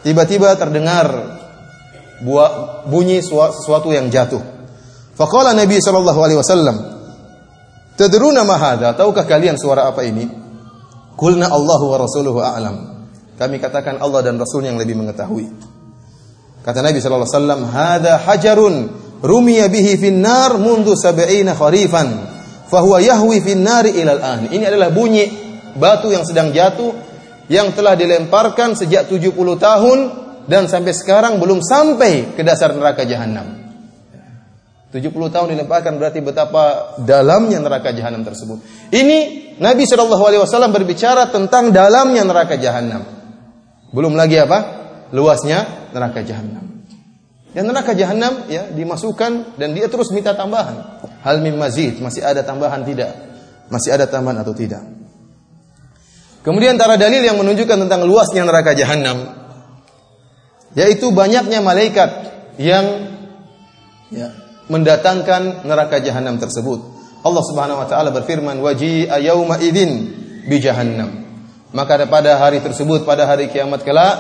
Tiba-tiba 0.04 0.60
terdengar 0.60 1.37
buah, 2.22 2.84
bunyi 2.88 3.22
sesuatu 3.22 3.90
yang 3.94 4.10
jatuh. 4.10 4.42
Faqala 5.18 5.54
Nabi 5.58 5.82
sallallahu 5.82 6.20
alaihi 6.22 6.40
wasallam, 6.40 6.78
"Tadruna 7.98 8.46
ma 8.46 8.56
hadha? 8.58 8.94
Tahukah 8.94 9.26
kalian 9.26 9.58
suara 9.58 9.90
apa 9.90 10.06
ini?" 10.06 10.30
Qulna 11.18 11.50
Allahu 11.50 11.86
wa 11.90 11.98
rasuluhu 11.98 12.40
a'lam. 12.46 13.10
Kami 13.38 13.58
katakan 13.58 13.98
Allah 13.98 14.22
dan 14.22 14.38
Rasul 14.38 14.66
yang 14.66 14.78
lebih 14.78 14.94
mengetahui. 14.98 15.50
Kata 16.62 16.86
Nabi 16.86 17.02
sallallahu 17.02 17.26
alaihi 17.26 17.38
wasallam, 17.42 17.62
"Hadza 17.66 18.14
hajarun 18.22 18.76
rumiya 19.22 19.66
bihi 19.70 19.98
finnar 19.98 20.62
mundu 20.62 20.94
sab'ina 20.94 21.58
kharifan 21.58 22.38
fahuwa 22.70 23.02
yahwi 23.02 23.42
finnari 23.42 23.98
ilal 23.98 24.22
an. 24.22 24.40
Ini 24.52 24.70
adalah 24.70 24.94
bunyi 24.94 25.26
batu 25.78 26.12
yang 26.12 26.28
sedang 26.28 26.52
jatuh 26.54 26.94
yang 27.48 27.72
telah 27.72 27.96
dilemparkan 27.96 28.76
sejak 28.76 29.08
70 29.08 29.34
tahun 29.58 30.00
dan 30.48 30.72
sampai 30.72 30.96
sekarang 30.96 31.38
belum 31.44 31.60
sampai 31.60 32.34
ke 32.34 32.42
dasar 32.42 32.72
neraka 32.72 33.04
jahanam. 33.04 33.68
70 34.88 35.12
tahun 35.12 35.48
dilemparkan 35.52 36.00
berarti 36.00 36.24
betapa 36.24 36.96
dalamnya 37.04 37.60
neraka 37.60 37.92
jahanam 37.92 38.24
tersebut. 38.24 38.64
Ini 38.88 39.18
Nabi 39.60 39.84
Shallallahu 39.84 40.24
alaihi 40.24 40.42
wasallam 40.42 40.72
berbicara 40.72 41.28
tentang 41.28 41.76
dalamnya 41.76 42.24
neraka 42.24 42.56
jahanam. 42.56 43.04
Belum 43.92 44.16
lagi 44.16 44.40
apa? 44.40 44.60
Luasnya 45.12 45.92
neraka 45.92 46.24
jahanam. 46.24 46.64
Dan 47.52 47.68
neraka 47.68 47.92
jahanam 47.92 48.48
ya 48.48 48.72
dimasukkan 48.72 49.60
dan 49.60 49.76
dia 49.76 49.92
terus 49.92 50.08
minta 50.16 50.32
tambahan. 50.32 51.04
Hal 51.20 51.44
min 51.44 51.60
mazid, 51.60 52.00
masih 52.00 52.24
ada 52.24 52.40
tambahan 52.48 52.88
tidak? 52.88 53.12
Masih 53.68 53.92
ada 53.92 54.08
tambahan 54.08 54.40
atau 54.40 54.56
tidak? 54.56 54.88
Kemudian 56.48 56.80
antara 56.80 56.96
dalil 56.96 57.20
yang 57.20 57.36
menunjukkan 57.36 57.76
tentang 57.76 58.08
luasnya 58.08 58.48
neraka 58.48 58.72
jahanam 58.72 59.36
yaitu 60.78 61.10
banyaknya 61.10 61.58
malaikat 61.66 62.10
yang 62.62 63.10
ya, 64.14 64.30
mendatangkan 64.70 65.66
neraka 65.66 65.98
jahanam 65.98 66.38
tersebut. 66.38 66.80
Allah 67.26 67.44
Subhanahu 67.44 67.82
wa 67.82 67.88
taala 67.90 68.14
berfirman, 68.14 68.62
"Waji'a 68.62 69.18
yauma 69.18 69.58
idzin 69.58 70.14
bi 70.46 70.62
jahannam." 70.62 71.26
Maka 71.74 72.06
pada 72.06 72.38
hari 72.40 72.62
tersebut 72.62 73.04
pada 73.04 73.26
hari 73.26 73.50
kiamat 73.50 73.82
kelak 73.84 74.16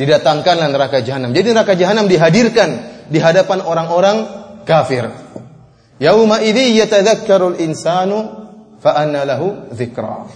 didatangkanlah 0.00 0.66
neraka 0.72 1.04
jahanam. 1.04 1.30
Jadi 1.30 1.54
neraka 1.54 1.76
jahanam 1.76 2.08
dihadirkan 2.08 3.04
di 3.06 3.18
hadapan 3.20 3.62
orang-orang 3.62 4.16
kafir. 4.64 5.06
Yauma 5.98 6.40
idzi 6.42 6.78
yatadzakkarul 6.78 7.58
insanu 7.58 8.48
fa 8.78 8.94
anna 8.98 9.26
lahu 9.26 9.70
dzikra. 9.74 10.26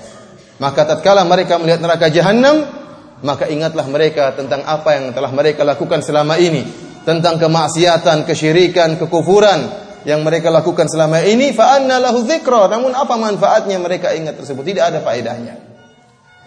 Maka 0.58 0.86
tatkala 0.86 1.26
mereka 1.26 1.58
melihat 1.58 1.82
neraka 1.82 2.06
jahanam, 2.10 2.81
maka 3.22 3.46
ingatlah 3.46 3.86
mereka 3.86 4.34
tentang 4.34 4.66
apa 4.66 4.98
yang 4.98 5.14
telah 5.14 5.30
mereka 5.30 5.62
lakukan 5.62 6.02
selama 6.02 6.36
ini, 6.42 6.66
tentang 7.06 7.38
kemaksiatan, 7.38 8.26
kesyirikan, 8.26 8.98
kekufuran 8.98 9.70
yang 10.02 10.26
mereka 10.26 10.50
lakukan 10.50 10.90
selama 10.90 11.22
ini 11.22 11.54
fa 11.54 11.78
anna 11.78 12.02
lahu. 12.02 12.26
Namun 12.26 12.90
apa 12.94 13.14
manfaatnya 13.14 13.78
mereka 13.78 14.10
ingat 14.14 14.38
tersebut? 14.42 14.62
Tidak 14.66 14.82
ada 14.82 14.98
faedahnya. 14.98 15.54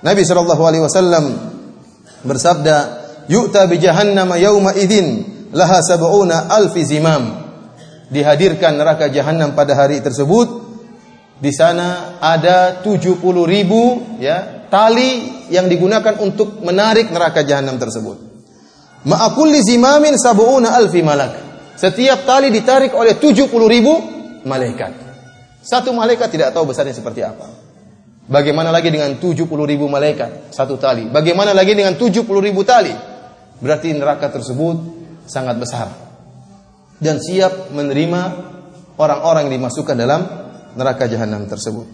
Nabi 0.04 0.22
sallallahu 0.28 0.64
alaihi 0.68 0.84
wasallam 0.84 1.26
bersabda, 2.28 2.78
yu'ta 3.32 3.66
bi 3.72 3.80
jahannam 3.80 4.36
yauma 4.36 4.76
idzin 4.76 5.24
laha 5.56 5.80
sab'una 5.80 6.52
alfi 6.52 6.84
zimam. 6.84 7.48
Dihadirkan 8.12 8.78
neraka 8.78 9.10
jahanam 9.10 9.56
pada 9.58 9.74
hari 9.74 10.04
tersebut. 10.04 10.65
Di 11.36 11.52
sana 11.52 12.16
ada 12.24 12.80
70 12.80 13.20
ribu 13.44 14.16
ya 14.24 14.68
tali 14.72 15.44
yang 15.52 15.68
digunakan 15.68 16.16
untuk 16.24 16.64
menarik 16.64 17.12
neraka 17.12 17.44
jahanam 17.44 17.76
tersebut. 17.76 18.18
Ma'akulli 19.06 19.60
zimamin 19.62 20.16
sab'una 20.16 20.74
alfi 20.74 21.04
malak. 21.04 21.34
Setiap 21.76 22.24
tali 22.24 22.50
ditarik 22.50 22.96
oleh 22.96 23.20
70 23.20 23.52
ribu 23.68 23.94
malaikat. 24.48 24.92
Satu 25.60 25.92
malaikat 25.92 26.32
tidak 26.32 26.56
tahu 26.56 26.72
besarnya 26.72 26.96
seperti 26.96 27.22
apa. 27.26 27.46
Bagaimana 28.26 28.74
lagi 28.74 28.90
dengan 28.90 29.22
70 29.22 29.46
ribu 29.46 29.86
malaikat 29.86 30.50
satu 30.50 30.82
tali? 30.82 31.12
Bagaimana 31.12 31.54
lagi 31.54 31.78
dengan 31.78 31.94
70 31.94 32.26
ribu 32.42 32.66
tali? 32.66 32.94
Berarti 33.62 33.94
neraka 33.94 34.34
tersebut 34.34 34.78
sangat 35.30 35.60
besar. 35.62 35.88
Dan 36.98 37.20
siap 37.22 37.70
menerima 37.76 38.22
orang-orang 38.98 39.52
yang 39.52 39.62
dimasukkan 39.62 39.96
dalam 40.00 40.22
neraka 40.76 41.10
jahanam 41.10 41.48
tersebut. 41.50 41.88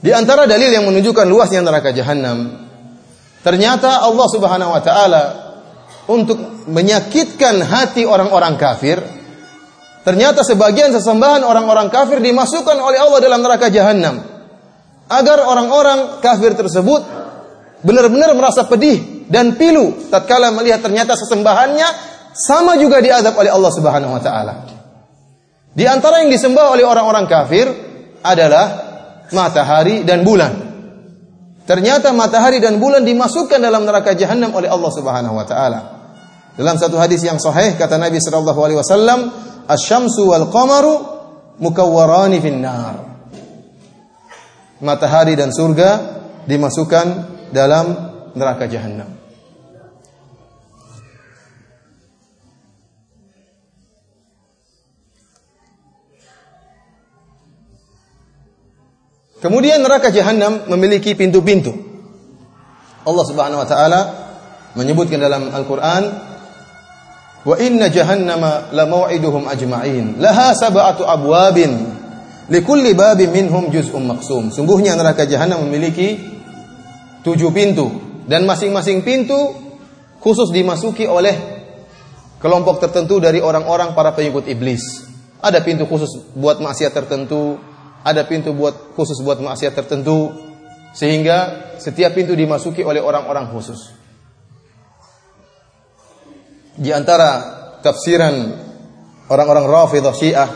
Di 0.00 0.12
antara 0.12 0.44
dalil 0.48 0.70
yang 0.70 0.84
menunjukkan 0.88 1.26
luasnya 1.28 1.64
neraka 1.64 1.92
jahanam 1.92 2.64
Ternyata 3.44 4.00
Allah 4.00 4.26
Subhanahu 4.32 4.72
wa 4.72 4.80
taala 4.80 5.22
untuk 6.08 6.64
menyakitkan 6.64 7.60
hati 7.60 8.08
orang-orang 8.08 8.56
kafir, 8.56 8.96
ternyata 10.00 10.40
sebagian 10.40 10.96
sesembahan 10.96 11.44
orang-orang 11.44 11.92
kafir 11.92 12.24
dimasukkan 12.24 12.80
oleh 12.80 12.96
Allah 13.04 13.20
dalam 13.20 13.44
neraka 13.44 13.68
jahanam. 13.68 14.24
Agar 15.12 15.44
orang-orang 15.44 16.24
kafir 16.24 16.56
tersebut 16.56 17.04
benar-benar 17.84 18.32
merasa 18.32 18.64
pedih 18.64 19.28
dan 19.28 19.60
pilu 19.60 20.08
tatkala 20.08 20.48
melihat 20.48 20.80
ternyata 20.80 21.12
sesembahannya 21.12 21.88
sama 22.32 22.80
juga 22.80 23.04
diadab 23.04 23.36
oleh 23.36 23.52
Allah 23.52 23.72
Subhanahu 23.76 24.16
wa 24.16 24.22
taala. 24.24 24.73
Di 25.74 25.84
antara 25.90 26.22
yang 26.22 26.30
disembah 26.30 26.70
oleh 26.70 26.86
orang-orang 26.86 27.26
kafir 27.26 27.66
adalah 28.22 28.66
matahari 29.34 30.06
dan 30.06 30.22
bulan. 30.22 30.52
Ternyata 31.66 32.14
matahari 32.14 32.62
dan 32.62 32.78
bulan 32.78 33.02
dimasukkan 33.02 33.58
dalam 33.58 33.82
neraka 33.82 34.14
jahanam 34.14 34.54
oleh 34.54 34.70
Allah 34.70 34.90
Subhanahu 34.94 35.34
wa 35.34 35.46
taala. 35.48 35.80
Dalam 36.54 36.78
satu 36.78 36.94
hadis 36.94 37.26
yang 37.26 37.42
sahih 37.42 37.74
kata 37.74 37.98
Nabi 37.98 38.22
sallallahu 38.22 38.60
alaihi 38.62 38.78
wasallam, 38.78 39.18
"Asy-syamsu 39.66 40.30
wal 40.30 40.46
qamaru 40.54 40.94
mukawwarani 41.58 42.38
finnar." 42.38 42.94
Matahari 44.78 45.34
dan 45.34 45.50
surga 45.50 45.90
dimasukkan 46.46 47.06
dalam 47.50 47.86
neraka 48.36 48.70
jahanam. 48.70 49.23
Kemudian 59.44 59.84
neraka 59.84 60.08
jahanam 60.08 60.64
memiliki 60.72 61.12
pintu-pintu. 61.12 61.76
Allah 63.04 63.24
Subhanahu 63.28 63.60
wa 63.60 63.68
taala 63.68 64.00
menyebutkan 64.72 65.20
dalam 65.20 65.52
Al-Qur'an 65.52 66.02
wa 67.44 67.52
inna 67.60 67.92
jahannama 67.92 68.72
la 68.72 68.88
mau'iduhum 68.88 69.44
ajma'in 69.44 70.16
laha 70.16 70.56
sab'atu 70.56 71.04
abwabin 71.04 71.92
likulli 72.48 72.96
babin 72.96 73.36
minhum 73.36 73.68
juz'un 73.68 74.00
maqsum. 74.08 74.48
Sungguhnya 74.48 74.96
neraka 74.96 75.28
jahanam 75.28 75.68
memiliki 75.68 76.16
tujuh 77.20 77.52
pintu 77.52 77.92
dan 78.24 78.48
masing-masing 78.48 79.04
pintu 79.04 79.36
khusus 80.24 80.48
dimasuki 80.56 81.04
oleh 81.04 81.36
kelompok 82.40 82.80
tertentu 82.80 83.20
dari 83.20 83.44
orang-orang 83.44 83.92
para 83.92 84.16
pengikut 84.16 84.48
iblis. 84.48 85.04
Ada 85.44 85.60
pintu 85.60 85.84
khusus 85.84 86.32
buat 86.32 86.64
maksiat 86.64 86.96
tertentu, 86.96 87.60
ada 88.04 88.28
pintu 88.28 88.52
buat 88.52 88.92
khusus 88.92 89.18
buat 89.24 89.40
maksiat 89.40 89.72
tertentu 89.72 90.30
sehingga 90.92 91.72
setiap 91.80 92.14
pintu 92.14 92.36
dimasuki 92.36 92.84
oleh 92.84 93.00
orang-orang 93.00 93.50
khusus. 93.50 93.90
Di 96.76 96.92
antara 96.92 97.30
tafsiran 97.80 98.34
orang-orang 99.32 99.64
Rafidhah 99.66 100.14
Syiah, 100.14 100.50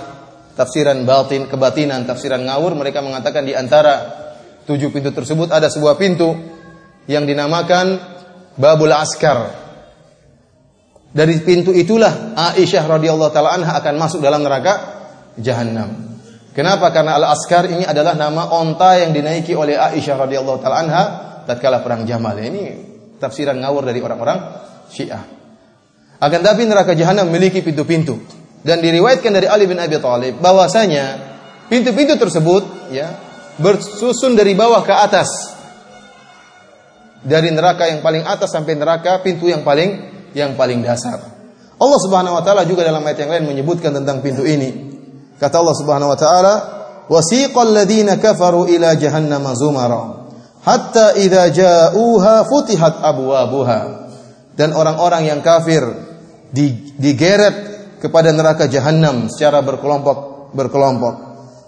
tafsiran 0.55 1.03
batin, 1.09 1.49
kebatinan, 1.49 2.05
tafsiran 2.05 2.45
ngawur, 2.45 2.77
mereka 2.77 3.01
mengatakan 3.01 3.47
di 3.49 3.57
antara 3.57 4.19
tujuh 4.69 4.93
pintu 4.93 5.11
tersebut 5.15 5.49
ada 5.49 5.73
sebuah 5.73 5.97
pintu 5.97 6.35
yang 7.09 7.25
dinamakan 7.25 7.99
Babul 8.59 8.91
Askar. 8.93 9.67
Dari 11.09 11.41
pintu 11.41 11.73
itulah 11.73 12.37
Aisyah 12.37 12.85
radhiyallahu 12.85 13.33
taala 13.33 13.57
anha 13.57 13.81
akan 13.81 13.95
masuk 13.97 14.21
dalam 14.21 14.45
neraka 14.45 14.99
jahanam. 15.41 16.18
Kenapa? 16.59 16.91
Karena 16.91 17.15
Al-Askar 17.23 17.71
ini 17.71 17.87
adalah 17.87 18.19
nama 18.19 18.51
onta 18.51 18.99
yang 18.99 19.15
dinaiki 19.15 19.55
oleh 19.55 19.79
Aisyah 19.79 20.27
radhiyallahu 20.27 20.59
taala 20.59 20.83
anha 20.83 21.03
tatkala 21.47 21.87
perang 21.87 22.03
Jamal. 22.03 22.35
Ini 22.35 22.63
tafsiran 23.23 23.63
ngawur 23.63 23.87
dari 23.87 24.03
orang-orang 24.03 24.39
Syiah. 24.91 25.23
Akan 26.19 26.43
tapi 26.43 26.67
neraka 26.67 26.99
jahanam 26.99 27.31
memiliki 27.31 27.63
pintu-pintu 27.63 28.19
dan 28.67 28.83
diriwayatkan 28.83 29.31
dari 29.39 29.47
Ali 29.47 29.71
bin 29.71 29.79
Abi 29.79 30.03
Thalib 30.03 30.43
bahwasanya 30.43 31.23
pintu-pintu 31.71 32.19
tersebut 32.19 32.91
ya 32.91 33.15
bersusun 33.63 34.35
dari 34.35 34.59
bawah 34.59 34.83
ke 34.83 34.91
atas. 34.91 35.31
Dari 37.23 37.55
neraka 37.55 37.87
yang 37.87 38.03
paling 38.03 38.27
atas 38.27 38.51
sampai 38.51 38.75
neraka 38.75 39.23
pintu 39.23 39.47
yang 39.47 39.63
paling 39.63 40.11
yang 40.35 40.59
paling 40.59 40.83
dasar. 40.83 41.23
Allah 41.79 41.99
Subhanahu 42.03 42.35
wa 42.35 42.43
taala 42.43 42.67
juga 42.67 42.83
dalam 42.83 43.07
ayat 43.07 43.23
yang 43.23 43.31
lain 43.31 43.47
menyebutkan 43.47 43.95
tentang 43.95 44.19
pintu 44.27 44.43
ini. 44.43 44.88
Kata 45.39 45.63
Allah 45.63 45.77
Subhanahu 45.79 46.11
wa 46.11 46.19
taala, 46.19 46.55
"Wasiqal 47.07 47.71
ladzina 47.73 48.19
kafaru 48.19 48.67
ila 48.67 48.99
jahannam 48.99 49.47
zumara 49.55 50.27
hatta 50.67 51.15
idza 51.15 51.49
ja'uha 51.55 52.45
futihat 52.45 53.01
abwabuha." 53.01 53.81
Dan 54.59 54.75
orang-orang 54.75 55.31
yang 55.31 55.41
kafir 55.41 55.87
digeret 56.99 57.57
kepada 58.03 58.35
neraka 58.35 58.67
jahanam 58.67 59.31
secara 59.31 59.63
berkelompok 59.63 60.51
berkelompok. 60.55 61.15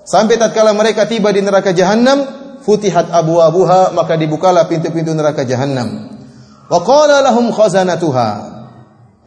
Sampai 0.03 0.35
tatkala 0.35 0.75
mereka 0.75 1.07
tiba 1.07 1.31
di 1.31 1.39
neraka 1.39 1.71
jahanam, 1.71 2.27
futihat 2.67 3.15
abwabuha 3.15 3.95
maka 3.95 4.19
dibukalah 4.19 4.67
pintu-pintu 4.67 5.15
neraka 5.15 5.47
jahanam. 5.47 6.19
Wa 6.67 6.83
qala 6.83 7.23
lahum 7.23 7.55
khazanatuha 7.55 8.51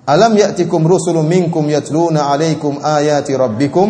Alam 0.03 0.36
ya'tikum 0.36 0.84
rusulun 0.84 1.23
minkum 1.23 1.63
yatluna 1.71 2.27
'alaikum 2.27 2.84
ayati 2.84 3.39
rabbikum 3.39 3.88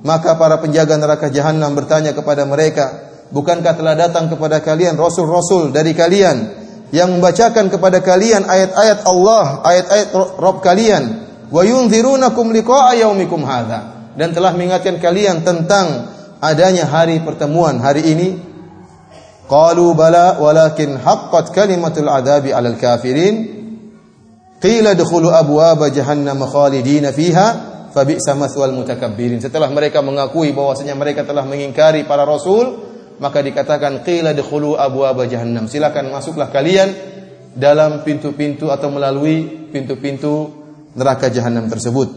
maka 0.00 0.36
para 0.40 0.56
penjaga 0.60 0.96
neraka 0.96 1.28
jahanam 1.28 1.76
bertanya 1.76 2.16
kepada 2.16 2.48
mereka, 2.48 3.10
bukankah 3.32 3.76
telah 3.76 3.94
datang 3.96 4.32
kepada 4.32 4.64
kalian 4.64 4.96
rasul-rasul 4.96 5.72
dari 5.72 5.92
kalian 5.92 6.56
yang 6.90 7.12
membacakan 7.12 7.68
kepada 7.68 8.00
kalian 8.02 8.48
ayat-ayat 8.48 9.06
Allah, 9.06 9.62
ayat-ayat 9.62 10.08
Rabb 10.40 10.58
kalian, 10.64 11.04
wa 11.52 11.62
yunzirunakum 11.62 12.50
liqa'a 12.50 12.96
yaumikum 12.98 13.44
hadza 13.44 14.12
dan 14.16 14.34
telah 14.34 14.56
mengingatkan 14.56 14.98
kalian 14.98 15.46
tentang 15.46 16.10
adanya 16.42 16.88
hari 16.88 17.20
pertemuan 17.20 17.78
hari 17.78 18.02
ini? 18.10 18.28
Qalu 19.50 19.98
bala 19.98 20.38
walakin 20.38 20.94
haqqat 20.98 21.50
kalimatul 21.50 22.06
adabi 22.06 22.54
'alal 22.54 22.78
kafirin. 22.78 23.58
Qila 24.60 24.94
dkhulu 24.94 25.32
abwaaba 25.32 25.90
jahannam 25.90 26.44
khalidina 26.46 27.10
fiha 27.10 27.48
fabi'sa 27.90 28.38
maswal 28.38 28.72
mutakabbirin. 28.72 29.42
Setelah 29.42 29.68
mereka 29.70 30.00
mengakui 30.00 30.54
bahwasanya 30.54 30.94
mereka 30.94 31.26
telah 31.26 31.42
mengingkari 31.46 32.06
para 32.06 32.22
rasul, 32.24 32.90
maka 33.20 33.44
dikatakan 33.44 34.06
qila 34.06 34.32
dkhulu 34.32 34.78
abwaaba 34.78 35.28
jahannam. 35.28 35.66
Silakan 35.68 36.10
masuklah 36.14 36.48
kalian 36.48 36.90
dalam 37.54 38.06
pintu-pintu 38.06 38.70
atau 38.70 38.88
melalui 38.88 39.68
pintu-pintu 39.70 40.50
neraka 40.94 41.30
jahanam 41.30 41.66
tersebut. 41.66 42.08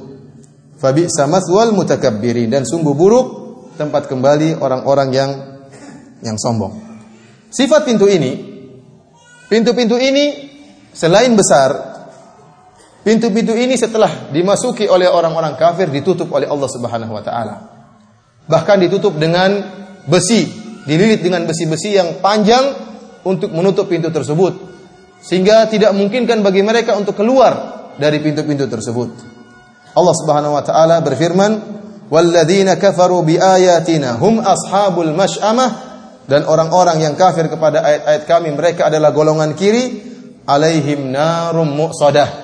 Fabi'sa 0.80 1.30
maswal 1.30 1.74
mutakabbirin 1.76 2.50
dan 2.50 2.64
sungguh 2.66 2.94
buruk 2.94 3.28
tempat 3.78 4.06
kembali 4.10 4.62
orang-orang 4.62 5.10
yang 5.14 5.32
yang 6.24 6.38
sombong. 6.40 6.80
Sifat 7.54 7.86
pintu 7.86 8.10
ini, 8.10 8.34
pintu-pintu 9.46 10.00
ini 10.00 10.50
selain 10.90 11.34
besar, 11.38 11.93
Pintu-pintu 13.04 13.52
ini 13.52 13.76
setelah 13.76 14.32
dimasuki 14.32 14.88
oleh 14.88 15.12
orang-orang 15.12 15.60
kafir 15.60 15.92
ditutup 15.92 16.32
oleh 16.32 16.48
Allah 16.48 16.70
Subhanahu 16.72 17.12
wa 17.12 17.20
taala. 17.20 17.56
Bahkan 18.48 18.80
ditutup 18.80 19.20
dengan 19.20 19.60
besi, 20.08 20.48
dililit 20.88 21.20
dengan 21.20 21.44
besi-besi 21.44 22.00
yang 22.00 22.24
panjang 22.24 22.64
untuk 23.28 23.52
menutup 23.52 23.92
pintu 23.92 24.08
tersebut. 24.08 24.56
Sehingga 25.20 25.68
tidak 25.68 25.92
mungkinkan 25.92 26.40
bagi 26.40 26.64
mereka 26.64 26.96
untuk 26.96 27.20
keluar 27.20 27.84
dari 28.00 28.24
pintu-pintu 28.24 28.72
tersebut. 28.72 29.12
Allah 30.00 30.16
Subhanahu 30.24 30.56
wa 30.56 30.64
taala 30.64 31.04
berfirman, 31.04 31.52
"Walladzina 32.08 32.80
kafaru 32.80 33.20
biayatina 33.28 34.16
hum 34.16 34.40
ashabul 34.40 35.12
masy'amah" 35.12 35.92
dan 36.24 36.48
orang-orang 36.48 37.04
yang 37.04 37.20
kafir 37.20 37.52
kepada 37.52 37.84
ayat-ayat 37.84 38.24
kami 38.24 38.56
mereka 38.56 38.88
adalah 38.88 39.12
golongan 39.12 39.60
kiri 39.60 40.00
alaihim 40.48 41.12
narum 41.12 41.68
muqsadah 41.68 42.43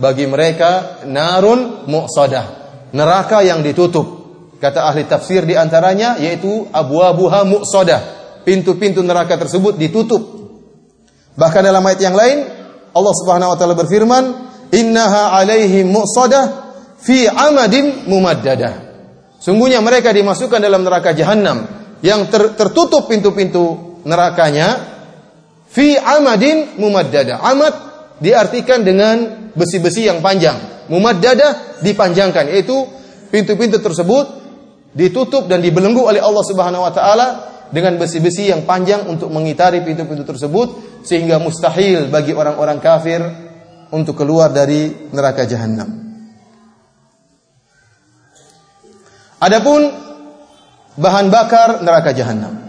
bagi 0.00 0.24
mereka 0.24 1.04
narun 1.04 1.84
muqsadah, 1.84 2.46
neraka 2.96 3.44
yang 3.44 3.60
ditutup. 3.60 4.18
Kata 4.56 4.88
ahli 4.88 5.04
tafsir 5.04 5.44
di 5.44 5.56
antaranya 5.56 6.16
yaitu 6.16 6.68
abwabuha 6.72 7.44
muqsadah, 7.44 8.00
pintu-pintu 8.48 9.04
neraka 9.04 9.36
tersebut 9.36 9.76
ditutup. 9.76 10.20
Bahkan 11.36 11.62
dalam 11.64 11.84
ayat 11.84 12.00
yang 12.00 12.16
lain, 12.16 12.38
Allah 12.96 13.14
Subhanahu 13.20 13.52
wa 13.52 13.56
taala 13.56 13.76
berfirman, 13.76 14.24
"Innaha 14.72 15.36
'alaihim 15.36 15.92
mu'sadah 15.92 16.44
fi 17.00 17.28
'amadin 17.28 18.08
mumaddadah." 18.08 18.90
Sungguhnya 19.40 19.80
mereka 19.80 20.12
dimasukkan 20.12 20.60
dalam 20.60 20.84
neraka 20.84 21.16
jahanam 21.16 21.64
yang 22.04 22.28
ter, 22.28 22.52
tertutup 22.56 23.08
pintu-pintu 23.08 23.96
nerakanya 24.04 24.76
fi 25.68 25.96
amadin 25.96 26.76
mumaddada. 26.76 27.40
Amad 27.40 27.89
diartikan 28.20 28.84
dengan 28.84 29.50
besi-besi 29.56 30.06
yang 30.06 30.20
panjang. 30.20 30.86
Mumaddada 30.92 31.80
dipanjangkan 31.80 32.52
yaitu 32.52 32.76
pintu-pintu 33.32 33.80
tersebut 33.80 34.38
ditutup 34.92 35.46
dan 35.46 35.62
dibelenggu 35.62 36.02
oleh 36.02 36.20
Allah 36.20 36.44
Subhanahu 36.44 36.82
wa 36.82 36.92
taala 36.92 37.28
dengan 37.70 37.96
besi-besi 37.96 38.50
yang 38.50 38.66
panjang 38.66 39.06
untuk 39.06 39.30
mengitari 39.30 39.80
pintu-pintu 39.80 40.26
tersebut 40.26 41.00
sehingga 41.06 41.38
mustahil 41.38 42.10
bagi 42.10 42.34
orang-orang 42.34 42.82
kafir 42.82 43.22
untuk 43.94 44.18
keluar 44.18 44.50
dari 44.50 45.10
neraka 45.14 45.46
jahanam. 45.46 45.88
Adapun 49.40 49.88
bahan 51.00 51.26
bakar 51.32 51.80
neraka 51.80 52.12
jahanam. 52.12 52.60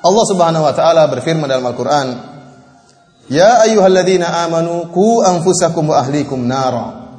Allah 0.00 0.24
Subhanahu 0.24 0.64
wa 0.64 0.72
taala 0.72 1.04
berfirman 1.12 1.44
dalam 1.44 1.66
Al-Qur'an, 1.68 2.08
"Ya 3.30 3.62
ayyuhalladzina 3.62 4.26
amanu 4.44 4.90
qu 4.90 5.22
anfusakum 5.22 5.86
wa 5.86 6.02
ahlikum 6.02 6.50
nara 6.50 7.14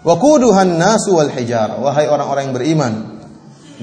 wa 0.00 0.14
quduhan 0.16 0.80
nasu 0.80 1.20
wal 1.20 1.28
hijar." 1.28 1.76
Wahai 1.76 2.08
orang-orang 2.08 2.48
yang 2.48 2.56
beriman, 2.56 2.92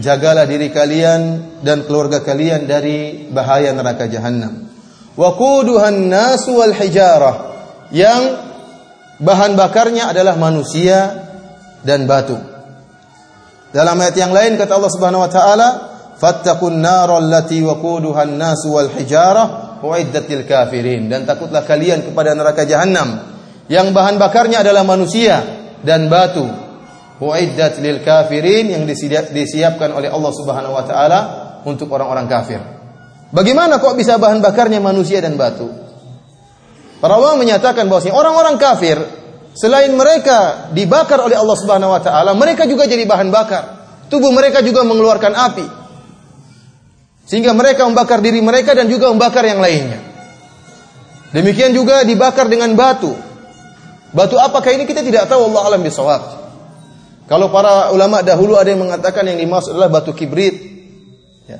jagalah 0.01 0.49
diri 0.49 0.73
kalian 0.73 1.21
dan 1.61 1.85
keluarga 1.85 2.25
kalian 2.25 2.65
dari 2.65 3.29
bahaya 3.29 3.69
neraka 3.77 4.09
jahanam. 4.09 4.67
Wa 5.13 5.37
quduhan 5.37 6.09
nasu 6.09 6.57
wal 6.57 6.73
hijarah 6.73 7.35
yang 7.93 8.41
bahan 9.21 9.57
bakarnya 9.57 10.13
adalah 10.13 10.37
manusia 10.37 11.25
dan 11.85 12.05
batu. 12.05 12.37
Dalam 13.73 13.99
ayat 13.99 14.15
yang 14.15 14.33
lain 14.33 14.55
kata 14.55 14.77
Allah 14.77 14.93
Subhanahu 14.93 15.25
wa 15.25 15.31
taala, 15.31 15.69
"Fattaqun 16.17 16.81
nar 16.81 17.09
allati 17.11 17.61
waquduha 17.61 18.25
an-nas 18.25 18.65
wal 18.65 18.89
hijarah 18.89 19.66
uiddat 19.83 20.25
lil 20.29 20.43
kafirin." 20.47 21.09
Dan 21.09 21.25
takutlah 21.25 21.65
kalian 21.65 22.05
kepada 22.05 22.33
neraka 22.33 22.63
jahanam 22.63 23.37
yang 23.67 23.91
bahan 23.91 24.21
bakarnya 24.21 24.61
adalah 24.61 24.85
manusia 24.87 25.41
dan 25.83 26.07
batu. 26.07 26.45
Uiddat 27.17 27.81
kafirin 28.05 28.77
yang 28.77 28.83
disiapkan 28.85 29.89
oleh 29.89 30.07
Allah 30.07 30.31
Subhanahu 30.33 30.73
wa 30.77 30.85
taala 30.85 31.19
untuk 31.65 31.89
orang-orang 31.89 32.29
kafir. 32.29 32.61
Bagaimana 33.33 33.81
kok 33.81 33.97
bisa 33.97 34.21
bahan 34.21 34.39
bakarnya 34.39 34.77
manusia 34.77 35.17
dan 35.19 35.33
batu? 35.33 35.65
Para 37.01 37.17
ulama 37.17 37.41
menyatakan 37.41 37.89
bahwa 37.89 38.09
orang-orang 38.13 38.55
kafir 38.61 38.97
Selain 39.57 39.89
mereka 39.89 40.69
dibakar 40.69 41.17
oleh 41.17 41.33
Allah 41.33 41.57
Subhanahu 41.57 41.89
wa 41.89 41.97
taala, 41.97 42.37
mereka 42.37 42.69
juga 42.69 42.85
jadi 42.85 43.09
bahan 43.09 43.33
bakar. 43.33 43.63
Tubuh 44.05 44.29
mereka 44.29 44.61
juga 44.61 44.85
mengeluarkan 44.85 45.33
api. 45.33 45.65
Sehingga 47.27 47.51
mereka 47.51 47.83
membakar 47.83 48.23
diri 48.23 48.39
mereka 48.39 48.71
dan 48.71 48.87
juga 48.87 49.11
membakar 49.11 49.43
yang 49.43 49.59
lainnya. 49.59 49.99
Demikian 51.35 51.75
juga 51.75 52.07
dibakar 52.07 52.47
dengan 52.47 52.71
batu. 52.71 53.11
Batu 54.15 54.39
apakah 54.39 54.71
ini 54.71 54.87
kita 54.87 55.03
tidak 55.03 55.27
tahu 55.27 55.51
Allah 55.51 55.75
alam 55.75 55.83
bisawab. 55.83 56.21
Kalau 57.27 57.51
para 57.51 57.91
ulama 57.91 58.23
dahulu 58.23 58.55
ada 58.55 58.71
yang 58.71 58.87
mengatakan 58.87 59.27
yang 59.27 59.35
dimaksud 59.35 59.75
adalah 59.75 59.91
batu 59.91 60.15
kibrit. 60.15 60.55
Ya. 61.43 61.59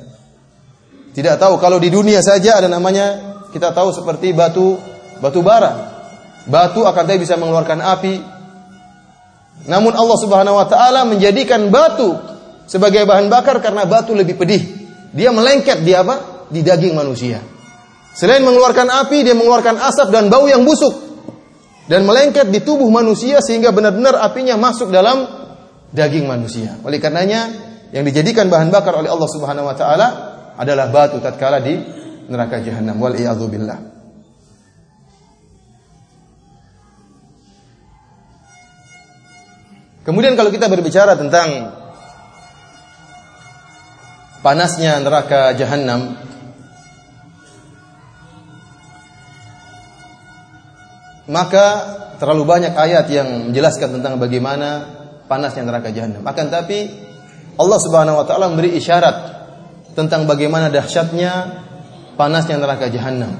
Tidak 1.11 1.35
tahu 1.35 1.59
kalau 1.59 1.75
di 1.83 1.91
dunia 1.91 2.23
saja 2.23 2.63
ada 2.63 2.71
namanya 2.71 3.35
kita 3.51 3.75
tahu 3.75 3.91
seperti 3.91 4.31
batu 4.31 4.79
batu 5.19 5.43
bara. 5.43 5.99
Batu 6.47 6.87
akan 6.87 7.03
tapi 7.03 7.19
bisa 7.19 7.35
mengeluarkan 7.35 7.83
api. 7.83 8.15
Namun 9.67 9.91
Allah 9.91 10.17
Subhanahu 10.23 10.55
wa 10.55 10.67
taala 10.71 11.03
menjadikan 11.03 11.67
batu 11.67 12.15
sebagai 12.71 13.03
bahan 13.03 13.27
bakar 13.27 13.59
karena 13.59 13.83
batu 13.83 14.15
lebih 14.15 14.39
pedih. 14.39 14.76
Dia 15.15 15.31
melengket 15.31 15.83
di 15.83 15.93
apa? 15.95 16.47
Di 16.47 16.63
daging 16.63 16.95
manusia. 16.95 17.39
Selain 18.17 18.41
mengeluarkan 18.41 18.89
api, 18.89 19.21
dia 19.21 19.37
mengeluarkan 19.37 19.77
asap 19.77 20.09
dan 20.09 20.31
bau 20.31 20.49
yang 20.49 20.65
busuk 20.65 21.07
dan 21.87 22.03
melengket 22.03 22.51
di 22.51 22.59
tubuh 22.61 22.87
manusia 22.91 23.39
sehingga 23.39 23.71
benar-benar 23.71 24.19
apinya 24.19 24.59
masuk 24.59 24.91
dalam 24.91 25.23
daging 25.95 26.27
manusia. 26.27 26.75
Oleh 26.83 26.99
karenanya 26.99 27.47
yang 27.95 28.03
dijadikan 28.03 28.51
bahan 28.51 28.67
bakar 28.67 28.99
oleh 28.99 29.07
Allah 29.07 29.29
Subhanahu 29.31 29.69
wa 29.71 29.75
taala 29.75 30.07
adalah 30.59 30.91
batu 30.91 31.23
tatkala 31.23 31.63
di 31.63 31.79
neraka 32.27 32.59
jahanam 32.59 32.99
wal 32.99 33.15
billah. 33.47 33.79
Kemudian 40.03 40.39
kalau 40.39 40.51
kita 40.51 40.71
berbicara 40.71 41.19
tentang 41.19 41.47
panasnya 44.47 45.03
neraka 45.03 45.51
jahanam 45.59 46.15
maka 51.27 51.67
terlalu 52.23 52.47
banyak 52.47 52.71
ayat 52.71 53.11
yang 53.11 53.51
menjelaskan 53.51 53.99
tentang 53.99 54.15
bagaimana 54.15 54.87
panasnya 55.27 55.67
neraka 55.67 55.91
jahanam. 55.91 56.23
Akan 56.23 56.47
tapi 56.47 56.87
Allah 57.59 57.79
Subhanahu 57.83 58.23
wa 58.23 58.25
taala 58.25 58.47
memberi 58.47 58.79
isyarat 58.79 59.35
tentang 59.91 60.23
bagaimana 60.23 60.71
dahsyatnya 60.71 61.31
panasnya 62.15 62.55
neraka 62.55 62.87
jahanam. 62.87 63.35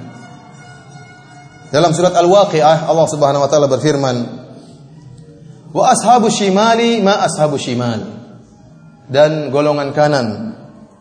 Dalam 1.72 1.96
surat 1.96 2.12
Al-Waqiah 2.20 2.92
Allah 2.92 3.08
Subhanahu 3.08 3.48
wa 3.48 3.50
taala 3.50 3.72
berfirman, 3.72 4.18
Wa 5.72 5.96
ashabu 5.96 6.28
shimali 6.28 7.00
ma 7.00 7.24
ashabu 7.24 7.56
shimal. 7.56 8.04
Dan 9.08 9.56
golongan 9.56 9.96
kanan. 9.96 10.28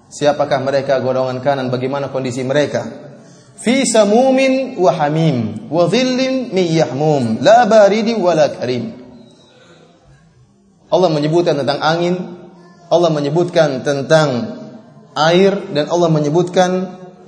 Siapakah 0.06 0.62
mereka 0.62 1.02
golongan 1.02 1.42
kanan? 1.42 1.66
Bagaimana 1.66 2.14
kondisi 2.14 2.46
mereka? 2.46 2.86
Fi 3.56 3.82
samumin 3.82 4.76
wa 4.78 4.92
hamim 4.94 5.66
wa 5.72 5.88
dhillin 5.88 6.52
min 6.52 6.66
yahmum 6.70 7.42
la 7.42 7.66
baridi 7.66 8.14
wa 8.14 8.36
karim. 8.52 8.94
Allah 10.86 11.10
menyebutkan 11.10 11.58
tentang 11.58 11.80
angin, 11.82 12.14
Allah 12.86 13.10
menyebutkan 13.10 13.82
tentang 13.82 14.28
air 15.18 15.58
dan 15.74 15.90
Allah 15.90 16.12
menyebutkan 16.12 16.70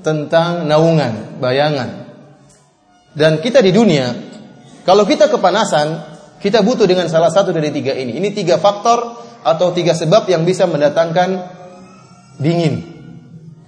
tentang 0.06 0.68
naungan, 0.70 1.42
bayangan. 1.42 2.06
Dan 3.18 3.42
kita 3.42 3.58
di 3.58 3.74
dunia, 3.74 4.14
kalau 4.86 5.02
kita 5.02 5.26
kepanasan, 5.26 6.06
kita 6.38 6.62
butuh 6.62 6.86
dengan 6.86 7.10
salah 7.10 7.34
satu 7.34 7.50
dari 7.50 7.74
tiga 7.74 7.98
ini. 7.98 8.14
Ini 8.14 8.30
tiga 8.30 8.62
faktor 8.62 9.26
atau 9.42 9.74
tiga 9.74 9.90
sebab 9.90 10.30
yang 10.30 10.46
bisa 10.46 10.70
mendatangkan 10.70 11.57
dingin. 12.38 12.96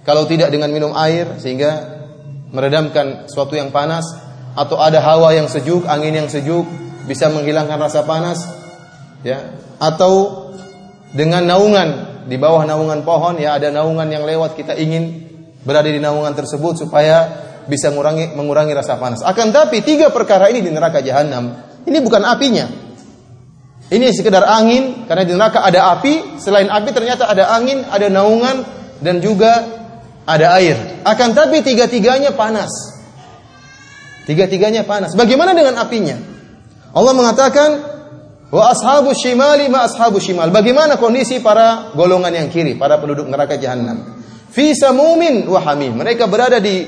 Kalau 0.01 0.25
tidak 0.25 0.49
dengan 0.49 0.73
minum 0.73 0.91
air 0.97 1.37
sehingga 1.37 2.01
meredamkan 2.49 3.29
suatu 3.29 3.53
yang 3.53 3.69
panas 3.69 4.03
atau 4.57 4.81
ada 4.81 4.99
hawa 4.99 5.31
yang 5.37 5.47
sejuk, 5.47 5.85
angin 5.85 6.17
yang 6.17 6.27
sejuk 6.27 6.65
bisa 7.05 7.29
menghilangkan 7.29 7.77
rasa 7.77 8.03
panas 8.03 8.43
ya 9.21 9.55
atau 9.77 10.47
dengan 11.13 11.45
naungan 11.45 11.89
di 12.25 12.37
bawah 12.37 12.65
naungan 12.65 13.05
pohon 13.05 13.37
ya 13.37 13.57
ada 13.57 13.69
naungan 13.69 14.07
yang 14.09 14.23
lewat 14.25 14.57
kita 14.57 14.77
ingin 14.77 15.29
berada 15.61 15.89
di 15.89 16.01
naungan 16.01 16.33
tersebut 16.33 16.81
supaya 16.81 17.29
bisa 17.69 17.93
mengurangi 17.93 18.33
mengurangi 18.33 18.73
rasa 18.73 18.97
panas. 18.97 19.21
Akan 19.21 19.53
tapi 19.53 19.85
tiga 19.85 20.09
perkara 20.09 20.49
ini 20.49 20.65
di 20.65 20.71
neraka 20.73 20.99
jahanam 20.99 21.71
ini 21.85 21.97
bukan 22.01 22.21
apinya. 22.25 22.65
Ini 23.91 24.07
sekedar 24.15 24.47
angin 24.47 25.03
karena 25.03 25.23
di 25.27 25.35
neraka 25.35 25.67
ada 25.67 25.91
api, 25.99 26.39
selain 26.39 26.71
api 26.71 26.95
ternyata 26.95 27.27
ada 27.27 27.51
angin, 27.51 27.83
ada 27.91 28.07
naungan 28.07 28.63
dan 29.03 29.19
juga 29.19 29.67
ada 30.23 30.55
air. 30.55 31.03
Akan 31.03 31.35
tapi 31.35 31.59
tiga-tiganya 31.59 32.31
panas. 32.31 32.71
Tiga-tiganya 34.23 34.87
panas. 34.87 35.11
Bagaimana 35.11 35.51
dengan 35.51 35.75
apinya? 35.75 36.15
Allah 36.95 37.11
mengatakan 37.11 37.69
wa 38.47 38.71
ashabu 38.71 39.11
shimali 39.11 39.67
ma 39.67 39.83
ashabu 39.83 40.23
shimal. 40.23 40.47
Bagaimana 40.55 40.95
kondisi 40.95 41.43
para 41.43 41.91
golongan 41.91 42.31
yang 42.31 42.47
kiri, 42.47 42.79
para 42.79 42.95
penduduk 42.95 43.27
neraka 43.27 43.59
jahanam? 43.59 44.23
Fi 44.55 44.71
samumin 44.71 45.43
wa 45.51 45.59
hamim. 45.67 45.99
Mereka 45.99 46.31
berada 46.31 46.63
di 46.63 46.87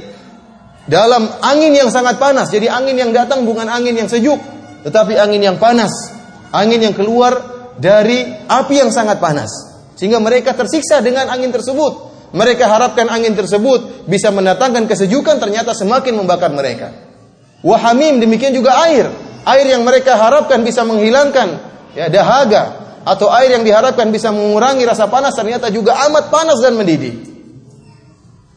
dalam 0.87 1.27
angin 1.43 1.75
yang 1.75 1.91
sangat 1.91 2.15
panas. 2.15 2.47
Jadi 2.47 2.71
angin 2.71 2.95
yang 2.95 3.11
datang 3.11 3.43
bukan 3.43 3.67
angin 3.67 3.91
yang 3.91 4.07
sejuk, 4.07 4.39
tetapi 4.87 5.19
angin 5.19 5.43
yang 5.43 5.59
panas, 5.59 5.91
angin 6.53 6.79
yang 6.85 6.95
keluar 6.95 7.33
dari 7.81 8.21
api 8.45 8.85
yang 8.85 8.93
sangat 8.93 9.17
panas. 9.17 9.49
Sehingga 9.97 10.21
mereka 10.21 10.53
tersiksa 10.53 11.01
dengan 11.01 11.29
angin 11.33 11.49
tersebut. 11.49 12.13
Mereka 12.33 12.65
harapkan 12.65 13.09
angin 13.13 13.37
tersebut 13.37 14.09
bisa 14.09 14.33
mendatangkan 14.33 14.89
kesejukan, 14.89 15.37
ternyata 15.37 15.73
semakin 15.77 16.17
membakar 16.17 16.49
mereka. 16.49 16.89
Wahamim 17.61 18.17
demikian 18.17 18.57
juga 18.57 18.73
air. 18.89 19.05
Air 19.45 19.65
yang 19.77 19.85
mereka 19.85 20.17
harapkan 20.17 20.65
bisa 20.65 20.81
menghilangkan 20.81 21.61
ya 21.93 22.09
dahaga 22.09 22.81
atau 23.03 23.27
air 23.35 23.59
yang 23.59 23.63
diharapkan 23.67 24.09
bisa 24.09 24.31
mengurangi 24.31 24.87
rasa 24.87 25.11
panas 25.11 25.35
ternyata 25.35 25.67
juga 25.69 25.99
amat 26.09 26.31
panas 26.33 26.57
dan 26.63 26.73
mendidih. 26.73 27.13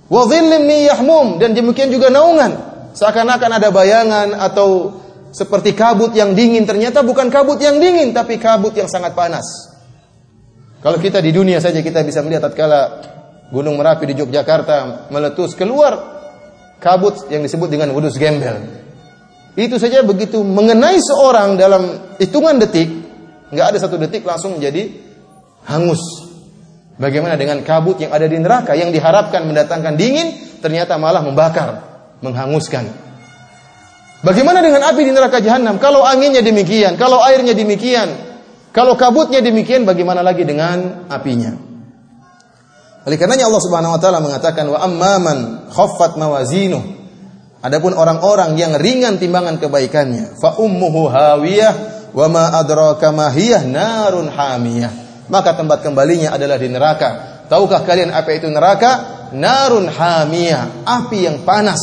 Wa 0.07 0.25
yahmum 0.31 1.43
dan 1.43 1.51
demikian 1.51 1.91
juga 1.91 2.07
naungan 2.15 2.77
Seakan-akan 2.97 3.61
ada 3.61 3.69
bayangan 3.69 4.29
atau 4.41 4.89
seperti 5.37 5.77
kabut 5.77 6.17
yang 6.17 6.33
dingin, 6.33 6.65
ternyata 6.65 7.05
bukan 7.05 7.29
kabut 7.29 7.61
yang 7.61 7.77
dingin, 7.77 8.17
tapi 8.17 8.41
kabut 8.41 8.73
yang 8.73 8.89
sangat 8.89 9.13
panas. 9.13 9.45
Kalau 10.81 10.97
kita 10.97 11.21
di 11.21 11.29
dunia 11.29 11.61
saja 11.61 11.85
kita 11.85 12.01
bisa 12.01 12.25
melihat 12.25 12.49
tatkala 12.49 13.05
Gunung 13.53 13.77
Merapi 13.77 14.09
di 14.09 14.17
Yogyakarta 14.17 15.13
meletus 15.13 15.53
keluar 15.53 15.93
kabut 16.81 17.29
yang 17.29 17.45
disebut 17.45 17.69
dengan 17.69 17.93
wudus 17.93 18.17
gembel. 18.17 18.65
Itu 19.61 19.77
saja 19.77 20.01
begitu 20.01 20.41
mengenai 20.41 20.97
seorang 21.05 21.61
dalam 21.61 22.17
hitungan 22.17 22.57
detik, 22.57 22.89
nggak 23.53 23.77
ada 23.77 23.79
satu 23.81 24.01
detik 24.01 24.25
langsung 24.25 24.57
menjadi 24.57 24.89
hangus. 25.69 26.01
Bagaimana 26.97 27.37
dengan 27.37 27.61
kabut 27.61 28.01
yang 28.01 28.09
ada 28.09 28.25
di 28.25 28.41
neraka 28.41 28.73
yang 28.73 28.89
diharapkan 28.89 29.45
mendatangkan 29.45 30.01
dingin, 30.01 30.59
ternyata 30.65 30.97
malah 30.97 31.21
membakar, 31.21 31.85
menghanguskan. 32.25 33.06
Bagaimana 34.27 34.59
dengan 34.59 34.83
api 34.83 35.07
di 35.07 35.15
neraka 35.15 35.39
jahanam? 35.39 35.79
Kalau 35.79 36.03
anginnya 36.03 36.43
demikian, 36.43 36.99
kalau 36.99 37.23
airnya 37.23 37.55
demikian, 37.55 38.11
kalau 38.75 38.99
kabutnya 38.99 39.39
demikian, 39.39 39.87
bagaimana 39.87 40.19
lagi 40.19 40.43
dengan 40.43 41.07
apinya? 41.07 41.55
Oleh 43.07 43.15
karenanya 43.23 43.47
Allah 43.47 43.63
Subhanahu 43.63 43.95
wa 43.95 44.01
taala 44.03 44.19
mengatakan 44.19 44.67
wa 44.67 44.83
amman 44.83 45.71
khaffat 45.71 46.19
mawazinu. 46.19 46.83
Adapun 47.63 47.95
orang-orang 47.95 48.59
yang 48.59 48.75
ringan 48.75 49.23
timbangan 49.23 49.63
kebaikannya, 49.63 50.43
fa 50.43 50.59
ummuhu 50.59 51.07
hawiyah 51.07 52.11
wa 52.11 52.27
ma 52.27 52.51
adraka 52.59 53.15
ma 53.15 53.31
narun 53.63 54.27
hamiyah. 54.27 54.91
Maka 55.31 55.55
tempat 55.55 55.87
kembalinya 55.87 56.35
adalah 56.35 56.59
di 56.59 56.67
neraka. 56.67 57.11
Tahukah 57.47 57.87
kalian 57.87 58.11
apa 58.11 58.35
itu 58.35 58.51
neraka? 58.51 58.91
Narun 59.39 59.87
hamiyah, 59.87 60.83
api 60.83 61.31
yang 61.31 61.47
panas, 61.47 61.79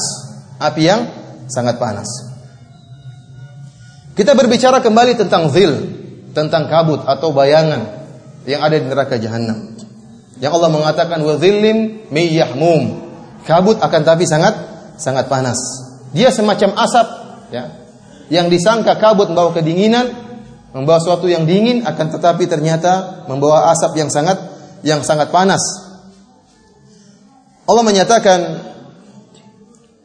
api 0.60 0.82
yang 0.84 1.08
sangat 1.48 1.80
panas. 1.80 2.33
Kita 4.14 4.38
berbicara 4.38 4.78
kembali 4.78 5.18
tentang 5.18 5.50
zil, 5.50 5.74
tentang 6.38 6.70
kabut 6.70 7.02
atau 7.02 7.34
bayangan 7.34 8.06
yang 8.46 8.62
ada 8.62 8.78
di 8.78 8.86
neraka 8.86 9.18
jahanam. 9.18 9.74
Yang 10.38 10.52
Allah 10.60 10.70
mengatakan 10.70 11.20
wa 11.22 11.34
dhillim 11.38 12.10
miyahmum. 12.14 13.02
Kabut 13.44 13.82
akan 13.82 14.02
tapi 14.06 14.30
sangat 14.30 14.54
sangat 15.02 15.26
panas. 15.28 15.58
Dia 16.14 16.30
semacam 16.30 16.78
asap 16.78 17.08
ya. 17.50 17.64
Yang 18.30 18.60
disangka 18.60 19.02
kabut 19.02 19.34
membawa 19.34 19.52
kedinginan, 19.52 20.10
membawa 20.72 21.02
suatu 21.02 21.26
yang 21.26 21.50
dingin 21.50 21.82
akan 21.84 22.08
tetapi 22.14 22.46
ternyata 22.46 23.26
membawa 23.26 23.74
asap 23.74 23.98
yang 23.98 24.10
sangat 24.14 24.38
yang 24.86 25.02
sangat 25.02 25.34
panas. 25.34 25.62
Allah 27.64 27.84
menyatakan 27.88 28.40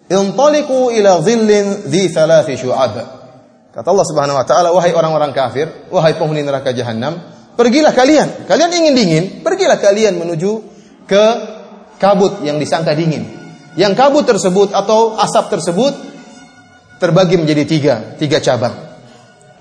Intaliqu 0.09 0.88
ila 0.97 1.21
dhillin 1.21 1.92
dhi 1.92 2.09
thalathi 2.09 2.57
syu'ab. 2.57 3.17
Kata 3.78 3.94
Allah 3.94 4.08
Subhanahu 4.10 4.34
wa 4.34 4.42
taala, 4.42 4.74
wahai 4.74 4.90
orang-orang 4.90 5.30
kafir, 5.30 5.70
wahai 5.94 6.18
penghuni 6.18 6.42
neraka 6.42 6.74
jahanam, 6.74 7.14
pergilah 7.54 7.94
kalian. 7.94 8.42
Kalian 8.50 8.74
ingin 8.74 8.94
dingin, 8.98 9.24
pergilah 9.46 9.78
kalian 9.78 10.18
menuju 10.18 10.66
ke 11.06 11.24
kabut 12.02 12.42
yang 12.42 12.58
disangka 12.58 12.90
dingin. 12.98 13.22
Yang 13.78 13.94
kabut 13.94 14.26
tersebut 14.26 14.74
atau 14.74 15.14
asap 15.22 15.54
tersebut 15.54 15.94
terbagi 16.98 17.38
menjadi 17.38 17.62
tiga, 17.62 17.94
tiga 18.18 18.42
cabang. 18.42 18.74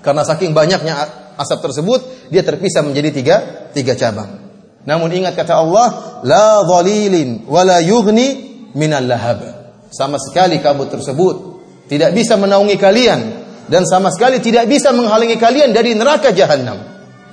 Karena 0.02 0.26
saking 0.26 0.50
banyaknya 0.50 0.98
asap 1.38 1.70
tersebut, 1.70 2.26
dia 2.34 2.42
terpisah 2.42 2.82
menjadi 2.82 3.14
tiga, 3.14 3.36
tiga 3.70 3.94
cabang. 3.94 4.50
Namun 4.82 5.14
ingat 5.14 5.38
kata 5.38 5.62
Allah, 5.62 6.18
la 6.26 6.66
dhalilin 6.66 7.46
wa 7.46 7.62
la 7.62 7.78
yughni 7.78 8.26
minal 8.74 9.06
lahab. 9.06 9.46
Sama 9.94 10.18
sekali 10.18 10.58
kabut 10.58 10.90
tersebut 10.90 11.62
tidak 11.86 12.18
bisa 12.18 12.34
menaungi 12.34 12.74
kalian 12.74 13.47
dan 13.68 13.84
sama 13.84 14.08
sekali 14.08 14.40
tidak 14.40 14.64
bisa 14.64 14.90
menghalangi 14.96 15.36
kalian 15.36 15.70
dari 15.76 15.92
neraka 15.92 16.32
jahanam. 16.32 16.80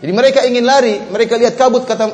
Jadi 0.03 0.11
mereka 0.11 0.43
ingin 0.43 0.67
lari, 0.67 0.99
mereka 1.07 1.39
lihat 1.39 1.55
kabut 1.55 1.87
kata 1.87 2.11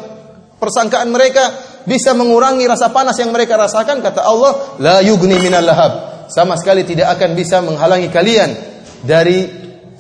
persangkaan 0.62 1.10
mereka 1.10 1.50
bisa 1.90 2.14
mengurangi 2.14 2.70
rasa 2.70 2.94
panas 2.94 3.18
yang 3.18 3.34
mereka 3.34 3.58
rasakan 3.58 4.06
kata 4.06 4.22
Allah 4.22 4.78
la 4.78 4.98
yugni 5.02 5.42
minal 5.42 5.66
lahab. 5.66 5.94
Sama 6.30 6.56
sekali 6.56 6.86
tidak 6.88 7.18
akan 7.20 7.36
bisa 7.36 7.60
menghalangi 7.60 8.08
kalian 8.08 8.50
dari 9.04 9.44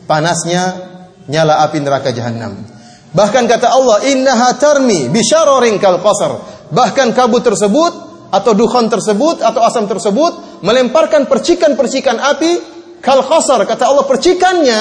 panasnya 0.05 0.63
nyala 1.27 1.65
api 1.65 1.81
neraka 1.81 2.13
jahanam. 2.13 2.61
Bahkan 3.11 3.43
kata 3.49 3.67
Allah 3.67 4.07
innaha 4.07 4.55
tarmi 4.55 5.11
bisyararin 5.11 5.75
kal 5.81 5.99
qasar. 5.99 6.31
Bahkan 6.71 7.11
kabut 7.11 7.43
tersebut 7.43 7.93
atau 8.31 8.55
dukhan 8.55 8.87
tersebut 8.87 9.43
atau 9.43 9.59
asam 9.67 9.91
tersebut 9.91 10.63
melemparkan 10.63 11.27
percikan-percikan 11.27 12.15
api 12.15 12.51
kal 13.01 13.25
khasar 13.25 13.65
kata 13.65 13.89
Allah 13.89 14.05
percikannya 14.05 14.79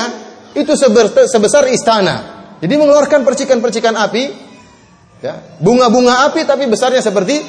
itu 0.54 0.72
sebesar 0.76 1.64
istana. 1.72 2.16
Jadi 2.60 2.74
mengeluarkan 2.76 3.24
percikan-percikan 3.24 3.96
api 3.96 4.22
ya, 5.24 5.58
bunga-bunga 5.58 6.28
api 6.28 6.44
tapi 6.44 6.68
besarnya 6.68 7.00
seperti 7.00 7.40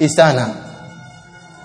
istana. 0.00 0.64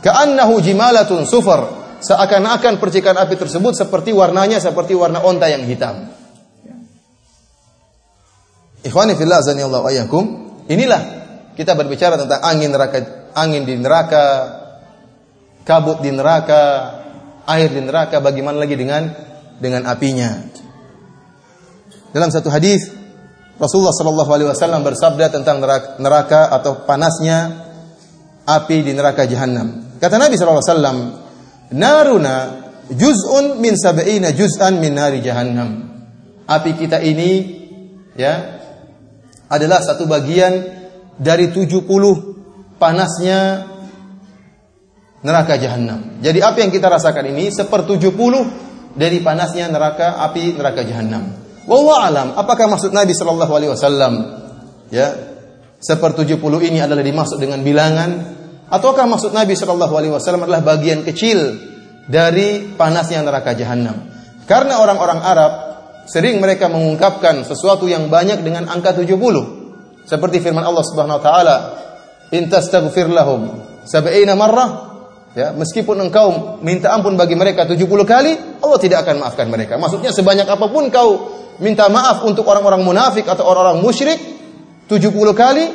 Ka'annahu 0.04 0.60
jimalatun 0.60 1.24
sufar. 1.28 1.80
Seakan-akan 2.00 2.80
percikan 2.80 3.20
api 3.20 3.36
tersebut 3.36 3.76
seperti 3.76 4.16
warnanya 4.16 4.64
seperti 4.64 4.96
warna 4.96 5.20
onta 5.20 5.52
yang 5.52 5.68
hitam. 5.68 6.08
Ikhwani 8.80 9.20
fillah 9.20 9.44
azanillahu 9.44 9.84
ayyakum. 9.84 10.24
Inilah 10.72 11.02
kita 11.60 11.76
berbicara 11.76 12.16
tentang 12.16 12.40
angin 12.40 12.72
neraka 12.72 13.20
angin 13.36 13.68
di 13.68 13.76
neraka, 13.76 14.28
kabut 15.68 16.00
di 16.00 16.16
neraka, 16.16 16.99
air 17.50 17.74
di 17.74 17.82
neraka, 17.82 18.22
bagaimana 18.22 18.62
lagi 18.62 18.78
dengan 18.78 19.10
dengan 19.58 19.90
apinya. 19.90 20.38
Dalam 22.10 22.30
satu 22.30 22.50
hadis 22.50 22.90
Rasulullah 23.60 23.92
Shallallahu 23.92 24.32
Alaihi 24.32 24.50
Wasallam 24.50 24.82
bersabda 24.88 25.36
tentang 25.36 25.60
neraka, 25.60 26.00
neraka 26.00 26.42
atau 26.56 26.88
panasnya 26.88 27.68
api 28.48 28.88
di 28.88 28.96
neraka 28.96 29.28
jahanam. 29.28 30.00
Kata 30.00 30.16
Nabi 30.16 30.40
Shallallahu 30.40 30.64
Alaihi 30.64 30.74
Wasallam, 30.74 30.98
naruna 31.76 32.36
juz'un 32.88 33.60
min 33.60 33.76
sab'ina 33.76 34.32
juz'an 34.32 34.80
min 34.80 34.96
nari 34.96 35.20
jahannam. 35.20 35.92
Api 36.50 36.72
kita 36.80 37.04
ini 37.04 37.32
ya 38.16 38.58
adalah 39.52 39.84
satu 39.84 40.08
bagian 40.10 40.66
dari 41.20 41.52
70 41.52 41.84
panasnya 42.80 43.68
neraka 45.24 45.60
jahanam. 45.60 46.20
Jadi 46.24 46.40
apa 46.40 46.58
yang 46.64 46.72
kita 46.72 46.88
rasakan 46.88 47.32
ini 47.32 47.52
sepertujuh 47.52 48.12
puluh 48.16 48.44
dari 48.96 49.20
panasnya 49.20 49.68
neraka 49.68 50.20
api 50.24 50.56
neraka 50.56 50.82
jahanam. 50.84 51.36
Wallahu 51.70 52.02
alam, 52.02 52.28
apakah 52.34 52.66
maksud 52.66 52.90
Nabi 52.96 53.14
Shallallahu 53.14 53.54
alaihi 53.54 53.72
wasallam 53.72 54.14
ya 54.90 55.14
sepertujuh 55.78 56.42
puluh 56.42 56.60
ini 56.66 56.82
adalah 56.82 57.06
dimaksud 57.06 57.38
dengan 57.38 57.62
bilangan 57.62 58.10
ataukah 58.74 59.06
maksud 59.06 59.36
Nabi 59.36 59.54
Shallallahu 59.54 59.94
alaihi 59.94 60.14
wasallam 60.16 60.50
adalah 60.50 60.66
bagian 60.66 61.06
kecil 61.06 61.62
dari 62.10 62.74
panasnya 62.74 63.22
neraka 63.22 63.54
jahanam? 63.54 64.10
Karena 64.50 64.82
orang-orang 64.82 65.20
Arab 65.22 65.54
sering 66.10 66.42
mereka 66.42 66.66
mengungkapkan 66.74 67.46
sesuatu 67.46 67.86
yang 67.86 68.10
banyak 68.10 68.42
dengan 68.42 68.66
angka 68.66 68.98
70. 68.98 69.14
Seperti 70.10 70.42
firman 70.42 70.66
Allah 70.66 70.82
Subhanahu 70.82 71.22
wa 71.22 71.24
taala, 71.24 71.58
in 72.34 72.50
tastaghfir 72.50 73.14
lahum 73.14 73.62
sab'ina 73.86 74.34
marrah 74.34 74.89
ya 75.38 75.54
meskipun 75.54 76.10
engkau 76.10 76.58
minta 76.66 76.94
ampun 76.94 77.14
bagi 77.14 77.38
mereka 77.38 77.66
70 77.70 77.78
kali 78.06 78.32
Allah 78.62 78.80
tidak 78.82 79.06
akan 79.06 79.26
maafkan 79.26 79.48
mereka 79.50 79.78
maksudnya 79.78 80.10
sebanyak 80.10 80.50
apa 80.50 80.66
pun 80.70 80.90
kau 80.90 81.10
minta 81.60 81.86
maaf 81.92 82.24
untuk 82.26 82.48
orang-orang 82.50 82.82
munafik 82.82 83.28
atau 83.28 83.46
orang-orang 83.46 83.84
musyrik 83.84 84.20
70 84.90 85.12
kali 85.38 85.66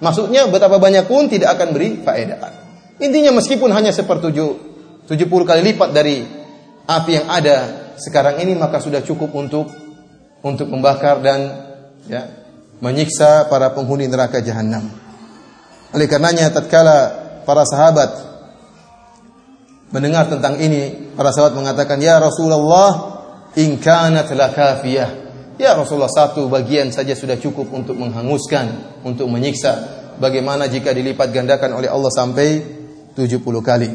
maksudnya 0.00 0.48
betapa 0.48 0.80
banyak 0.80 1.04
pun 1.04 1.28
tidak 1.28 1.58
akan 1.58 1.74
beri 1.76 2.00
faedah 2.00 2.38
intinya 3.02 3.36
meskipun 3.36 3.68
hanya 3.74 3.92
sepertujuh 3.92 4.50
70 5.08 5.24
kali 5.28 5.60
lipat 5.72 5.90
dari 5.92 6.24
api 6.88 7.10
yang 7.12 7.26
ada 7.28 7.56
sekarang 7.98 8.40
ini 8.40 8.54
maka 8.54 8.80
sudah 8.80 9.02
cukup 9.04 9.34
untuk 9.34 9.68
untuk 10.40 10.70
membakar 10.70 11.18
dan 11.18 11.38
ya 12.06 12.22
menyiksa 12.78 13.50
para 13.50 13.74
penghuni 13.74 14.06
neraka 14.06 14.38
jahanam. 14.38 14.86
Oleh 15.90 16.06
karenanya 16.06 16.52
tatkala 16.52 16.98
para 17.42 17.66
sahabat 17.66 18.27
mendengar 19.90 20.28
tentang 20.28 20.60
ini, 20.60 21.12
para 21.16 21.32
sahabat 21.32 21.56
mengatakan, 21.56 22.00
"Ya 22.00 22.20
Rasulullah, 22.20 23.20
in 23.56 23.80
kanat 23.80 24.28
lakafiyah." 24.32 25.28
Ya 25.58 25.74
Rasulullah, 25.74 26.12
satu 26.12 26.46
bagian 26.46 26.94
saja 26.94 27.18
sudah 27.18 27.34
cukup 27.34 27.66
untuk 27.74 27.98
menghanguskan, 27.98 28.98
untuk 29.02 29.26
menyiksa. 29.26 29.98
Bagaimana 30.22 30.70
jika 30.70 30.94
dilipat 30.94 31.34
gandakan 31.34 31.82
oleh 31.82 31.90
Allah 31.90 32.10
sampai 32.14 32.48
70 33.14 33.58
kali? 33.58 33.90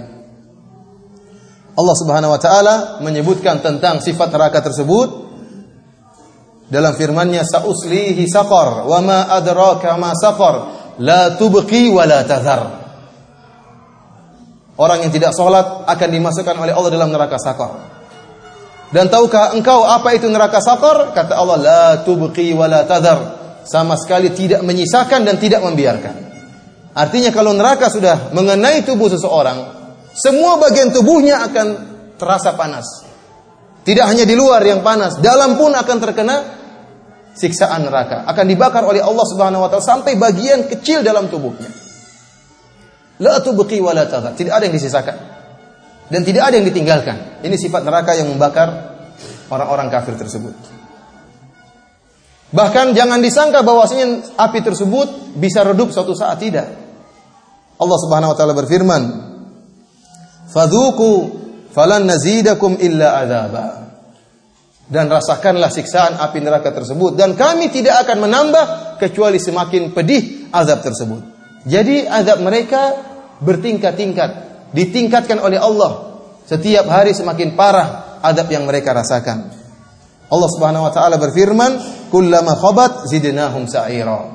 Allah 1.74 1.96
Subhanahu 1.98 2.36
wa 2.36 2.42
taala 2.42 2.76
menyebutkan 3.02 3.64
tentang 3.64 3.98
sifat 4.04 4.30
neraka 4.30 4.62
tersebut 4.62 5.10
dalam 6.70 6.94
firman-Nya 6.94 7.42
sauslihi 7.48 8.30
saqar 8.30 8.86
wa 8.86 9.00
ma 9.02 9.20
adraka 9.34 9.98
ma 9.98 10.14
saqar 10.14 10.56
la 11.02 11.34
tubqi 11.34 11.90
wa 11.90 12.06
la 12.06 12.22
tadhar. 12.28 12.83
Orang 14.74 15.06
yang 15.06 15.12
tidak 15.14 15.38
sholat 15.38 15.86
akan 15.86 16.10
dimasukkan 16.10 16.56
oleh 16.58 16.74
Allah 16.74 16.90
dalam 16.90 17.14
neraka 17.14 17.38
sakor. 17.38 17.78
Dan 18.94 19.10
tahukah 19.10 19.54
engkau 19.54 19.86
apa 19.86 20.18
itu 20.18 20.30
neraka 20.30 20.62
sakor? 20.62 21.14
Kata 21.14 21.34
Allah, 21.38 21.58
la 21.58 21.86
tubqi 22.02 22.54
wa 22.54 22.66
la 22.66 22.86
tadhar. 22.86 23.42
Sama 23.66 23.98
sekali 23.98 24.34
tidak 24.34 24.66
menyisakan 24.66 25.26
dan 25.26 25.38
tidak 25.38 25.62
membiarkan. 25.62 26.16
Artinya 26.94 27.34
kalau 27.34 27.58
neraka 27.58 27.90
sudah 27.90 28.34
mengenai 28.34 28.86
tubuh 28.86 29.10
seseorang, 29.10 29.66
semua 30.14 30.62
bagian 30.62 30.94
tubuhnya 30.94 31.42
akan 31.42 31.68
terasa 32.22 32.54
panas. 32.54 32.86
Tidak 33.82 34.06
hanya 34.06 34.30
di 34.30 34.38
luar 34.38 34.62
yang 34.62 34.86
panas, 34.86 35.18
dalam 35.18 35.58
pun 35.58 35.74
akan 35.74 35.98
terkena 35.98 36.36
siksaan 37.34 37.90
neraka. 37.90 38.30
Akan 38.30 38.46
dibakar 38.46 38.86
oleh 38.86 39.02
Allah 39.02 39.26
Subhanahu 39.26 39.66
wa 39.66 39.70
taala 39.74 39.86
sampai 39.86 40.16
bagian 40.16 40.70
kecil 40.70 41.02
dalam 41.02 41.28
tubuhnya. 41.28 41.83
La 43.22 43.38
tubqi 43.44 43.78
wa 43.78 43.94
la. 43.94 44.08
Tidak 44.10 44.54
ada 44.54 44.64
yang 44.66 44.74
disisakan. 44.74 45.18
Dan 46.10 46.22
tidak 46.26 46.50
ada 46.50 46.56
yang 46.58 46.68
ditinggalkan. 46.68 47.46
Ini 47.46 47.56
sifat 47.58 47.86
neraka 47.86 48.18
yang 48.18 48.30
membakar 48.30 48.70
orang-orang 49.50 49.90
kafir 49.94 50.18
tersebut. 50.18 50.54
Bahkan 52.54 52.94
jangan 52.94 53.18
disangka 53.18 53.66
bahwasanya 53.66 54.38
api 54.38 54.62
tersebut 54.62 55.34
bisa 55.42 55.66
redup 55.66 55.90
suatu 55.90 56.14
saat 56.14 56.38
tidak. 56.38 56.70
Allah 57.82 57.98
Subhanahu 57.98 58.32
wa 58.34 58.38
taala 58.38 58.54
berfirman, 58.54 59.02
"Fadzuku 60.54 61.14
falan 61.74 62.06
nazidakum 62.06 62.78
illa 62.78 63.26
adzaba." 63.26 63.68
Dan 64.86 65.10
rasakanlah 65.10 65.74
siksaan 65.74 66.22
api 66.22 66.38
neraka 66.46 66.70
tersebut 66.70 67.18
dan 67.18 67.34
kami 67.34 67.74
tidak 67.74 68.06
akan 68.06 68.30
menambah 68.30 68.66
kecuali 69.02 69.42
semakin 69.42 69.90
pedih 69.90 70.54
azab 70.54 70.86
tersebut. 70.86 71.33
Jadi 71.64 72.04
azab 72.04 72.44
mereka 72.44 72.96
bertingkat-tingkat, 73.40 74.32
ditingkatkan 74.76 75.40
oleh 75.40 75.60
Allah. 75.60 76.20
Setiap 76.44 76.88
hari 76.92 77.16
semakin 77.16 77.56
parah 77.56 78.20
azab 78.20 78.52
yang 78.52 78.68
mereka 78.68 78.92
rasakan. 78.92 79.48
Allah 80.28 80.50
Subhanahu 80.50 80.88
wa 80.88 80.92
taala 80.92 81.16
berfirman, 81.16 81.72
"Kullama 82.12 82.60
khabat 82.60 83.08
zidnahum 83.08 83.70
sa'ira." 83.70 84.34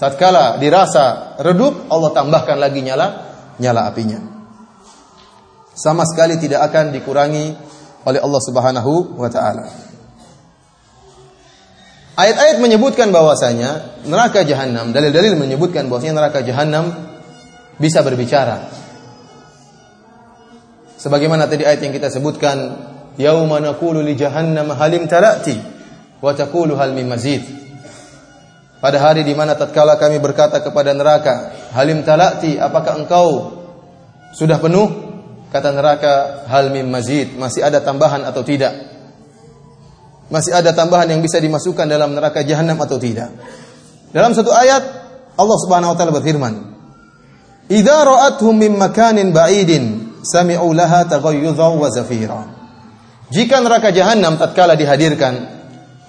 Tatkala 0.00 0.56
dirasa 0.56 1.36
redup, 1.44 1.92
Allah 1.92 2.10
tambahkan 2.16 2.56
lagi 2.56 2.80
nyala 2.80 3.28
nyala 3.60 3.84
apinya. 3.84 4.20
Sama 5.76 6.08
sekali 6.08 6.40
tidak 6.40 6.72
akan 6.72 6.96
dikurangi 6.96 7.52
oleh 8.08 8.20
Allah 8.20 8.40
Subhanahu 8.40 9.20
wa 9.20 9.28
taala. 9.28 9.64
Ayat-ayat 12.20 12.60
menyebutkan 12.60 13.08
bahwasanya 13.16 14.04
neraka 14.04 14.44
jahanam, 14.44 14.92
dalil-dalil 14.92 15.40
menyebutkan 15.40 15.88
bahwasanya 15.88 16.20
neraka 16.20 16.44
jahanam 16.44 16.92
bisa 17.80 18.04
berbicara. 18.04 18.68
Sebagaimana 21.00 21.48
tadi 21.48 21.64
ayat 21.64 21.80
yang 21.80 21.96
kita 21.96 22.12
sebutkan, 22.12 22.76
yauma 23.16 23.56
naqulu 23.64 24.04
li 24.04 24.20
jahannam 24.20 24.68
halim 24.76 25.08
talati 25.08 25.56
wa 26.20 26.36
taqulu 26.36 26.76
hal 26.76 26.92
min 26.92 27.08
mazid. 27.08 27.40
Pada 28.84 29.00
hari 29.00 29.24
di 29.24 29.32
mana 29.32 29.56
tatkala 29.56 29.96
kami 29.96 30.20
berkata 30.20 30.60
kepada 30.60 30.92
neraka, 30.92 31.56
halim 31.72 32.04
talati, 32.04 32.60
apakah 32.60 33.00
engkau 33.00 33.28
sudah 34.36 34.60
penuh? 34.60 35.08
Kata 35.48 35.72
neraka, 35.72 36.44
hal 36.52 36.68
min 36.68 36.84
mazid, 36.92 37.32
masih 37.40 37.64
ada 37.64 37.80
tambahan 37.80 38.28
atau 38.28 38.44
tidak? 38.44 38.89
Masih 40.30 40.54
ada 40.54 40.70
tambahan 40.70 41.10
yang 41.10 41.20
bisa 41.20 41.42
dimasukkan 41.42 41.90
dalam 41.90 42.14
neraka 42.14 42.46
jahanam 42.46 42.78
atau 42.78 42.96
tidak. 42.96 43.34
Dalam 44.14 44.30
satu 44.30 44.54
ayat 44.54 44.82
Allah 45.34 45.58
Subhanahu 45.58 45.90
wa 45.92 45.96
taala 45.98 46.14
berfirman, 46.14 46.54
"Idza 47.66 47.98
ra'atuhum 48.06 48.54
min 48.54 48.78
makanin 48.78 49.34
ba'idin 49.34 50.16
sami'u 50.22 50.70
laha 50.70 51.06
taghayyudha 51.10 51.66
wa 51.74 51.88
zafira." 51.90 52.42
Jika 53.30 53.62
neraka 53.62 53.94
jahanam 53.94 54.38
tatkala 54.38 54.74
dihadirkan, 54.74 55.34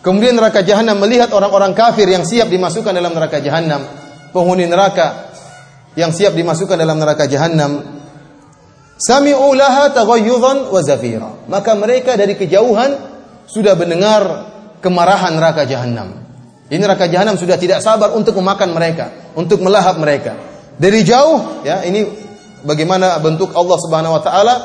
kemudian 0.02 0.38
neraka 0.38 0.66
jahanam 0.66 0.98
melihat 1.02 1.30
orang-orang 1.34 1.78
kafir 1.78 2.10
yang 2.10 2.26
siap 2.26 2.50
dimasukkan 2.50 2.94
dalam 2.94 3.14
neraka 3.14 3.38
jahanam, 3.42 3.86
penghuni 4.34 4.66
neraka 4.66 5.34
yang 5.94 6.10
siap 6.10 6.34
dimasukkan 6.34 6.78
dalam 6.78 6.98
neraka 6.98 7.30
jahanam, 7.30 8.02
sami'u 8.98 9.54
laha 9.54 9.94
taghayyudhan 9.94 10.70
wa 10.74 10.82
zafira. 10.82 11.30
Maka 11.46 11.78
mereka 11.78 12.18
dari 12.18 12.34
kejauhan 12.34 13.12
sudah 13.52 13.76
mendengar 13.76 14.48
kemarahan 14.80 15.36
neraka 15.36 15.68
jahanam. 15.68 16.24
Ini 16.72 16.80
neraka 16.80 17.12
jahanam 17.12 17.36
sudah 17.36 17.60
tidak 17.60 17.84
sabar 17.84 18.16
untuk 18.16 18.40
memakan 18.40 18.72
mereka, 18.72 19.36
untuk 19.36 19.60
melahap 19.60 20.00
mereka. 20.00 20.40
Dari 20.80 21.04
jauh, 21.04 21.68
ya, 21.68 21.84
ini 21.84 22.08
bagaimana 22.64 23.20
bentuk 23.20 23.52
Allah 23.52 23.78
Subhanahu 23.78 24.16
wa 24.16 24.24
taala 24.24 24.56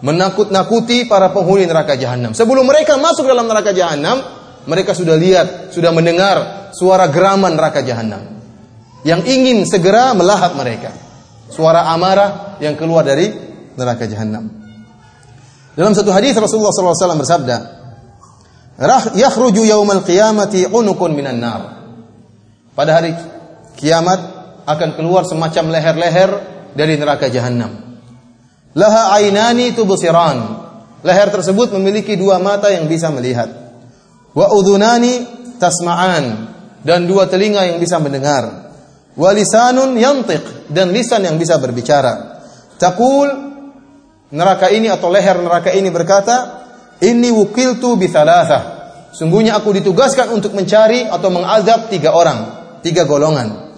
menakut-nakuti 0.00 1.04
para 1.04 1.28
penghuni 1.28 1.68
neraka 1.68 2.00
jahanam. 2.00 2.32
Sebelum 2.32 2.64
mereka 2.64 2.96
masuk 2.96 3.28
dalam 3.28 3.44
neraka 3.44 3.76
jahanam, 3.76 4.24
mereka 4.64 4.96
sudah 4.96 5.20
lihat, 5.20 5.68
sudah 5.76 5.92
mendengar 5.92 6.70
suara 6.72 7.12
geraman 7.12 7.52
neraka 7.60 7.84
jahanam 7.84 8.40
yang 9.04 9.20
ingin 9.24 9.68
segera 9.68 10.16
melahap 10.16 10.56
mereka. 10.56 10.92
Suara 11.52 11.92
amarah 11.92 12.56
yang 12.62 12.78
keluar 12.78 13.04
dari 13.04 13.28
neraka 13.76 14.08
jahanam. 14.08 14.48
Dalam 15.74 15.92
satu 15.92 16.12
hadis 16.12 16.36
Rasulullah 16.36 16.72
SAW 16.72 17.20
bersabda, 17.20 17.79
yakhruju 19.14 19.68
yaumal 19.68 20.00
qiyamati 20.00 20.64
unukun 20.64 21.12
minan 21.12 21.36
nar. 21.36 21.60
Pada 22.72 22.96
hari 22.96 23.12
kiamat 23.76 24.20
akan 24.64 24.96
keluar 24.96 25.28
semacam 25.28 25.68
leher-leher 25.68 26.30
dari 26.72 26.96
neraka 26.96 27.28
jahanam. 27.28 28.00
Laha 28.72 29.20
ainani 29.20 29.76
tubsiran. 29.76 30.68
Leher 31.00 31.28
tersebut 31.32 31.72
memiliki 31.76 32.16
dua 32.16 32.36
mata 32.40 32.68
yang 32.68 32.84
bisa 32.84 33.08
melihat. 33.08 33.48
Wa 34.36 34.52
udhunani 34.52 35.26
tasma'an 35.56 36.24
dan 36.84 37.08
dua 37.08 37.26
telinga 37.26 37.66
yang 37.66 37.80
bisa 37.80 38.00
mendengar. 38.00 38.72
Wa 39.16 39.32
lisanun 39.34 39.96
yantiq 39.96 40.70
dan 40.70 40.94
lisan 40.94 41.26
yang 41.26 41.36
bisa 41.36 41.58
berbicara. 41.58 42.40
Takul 42.78 43.28
neraka 44.30 44.70
ini 44.70 44.88
atau 44.88 45.10
leher 45.10 45.40
neraka 45.42 45.74
ini 45.74 45.90
berkata, 45.90 46.62
Inni 47.00 47.32
wukiltu 47.32 47.96
bithalatha. 47.96 48.80
Sungguhnya 49.10 49.58
aku 49.58 49.74
ditugaskan 49.74 50.30
untuk 50.30 50.54
mencari 50.54 51.08
atau 51.08 51.28
mengazab 51.32 51.90
tiga 51.90 52.14
orang, 52.14 52.38
tiga 52.84 53.08
golongan. 53.08 53.72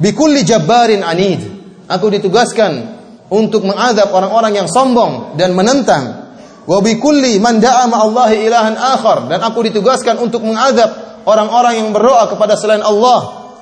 Bikulli 0.00 0.42
jabbarin 0.42 1.04
anid. 1.06 1.40
Aku 1.86 2.08
ditugaskan 2.08 2.98
untuk 3.30 3.62
mengazab 3.62 4.10
orang-orang 4.10 4.58
yang 4.58 4.68
sombong 4.68 5.36
dan 5.38 5.54
menentang. 5.54 6.34
Wa 6.66 6.78
bikulli 6.82 7.38
man 7.38 7.60
da'a 7.62 7.86
ma'allahi 7.86 8.36
ilahan 8.48 8.74
akhar. 8.74 9.30
Dan 9.30 9.38
aku 9.44 9.62
ditugaskan 9.70 10.18
untuk 10.18 10.42
mengazab 10.42 11.22
orang-orang 11.28 11.78
yang 11.78 11.88
berdoa 11.94 12.26
kepada 12.32 12.58
selain 12.58 12.82
Allah. 12.82 13.52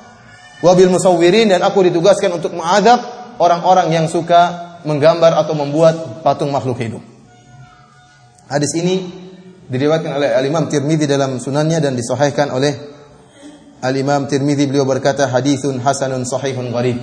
Wa 0.60 0.72
bil 0.72 0.92
musawwirin 0.92 1.52
dan 1.52 1.60
aku 1.60 1.84
ditugaskan 1.84 2.36
untuk 2.36 2.56
mengazab 2.56 3.00
orang-orang 3.40 3.92
yang 3.92 4.06
suka 4.08 4.76
menggambar 4.84 5.36
atau 5.44 5.52
membuat 5.56 6.24
patung 6.24 6.52
makhluk 6.52 6.80
hidup. 6.80 7.02
Hadis 8.50 8.74
ini 8.74 9.06
diriwayatkan 9.70 10.10
oleh 10.18 10.34
Al-Imam 10.34 10.66
Tirmidzi 10.66 11.06
dalam 11.06 11.38
sunannya 11.38 11.78
dan 11.78 11.94
disahihkan 11.94 12.50
oleh 12.50 12.74
Al-Imam 13.78 14.26
Tirmidzi 14.26 14.66
beliau 14.66 14.82
berkata 14.82 15.30
hadithun 15.30 15.78
hasanun 15.78 16.26
sahihun 16.26 16.74
gharib. 16.74 16.98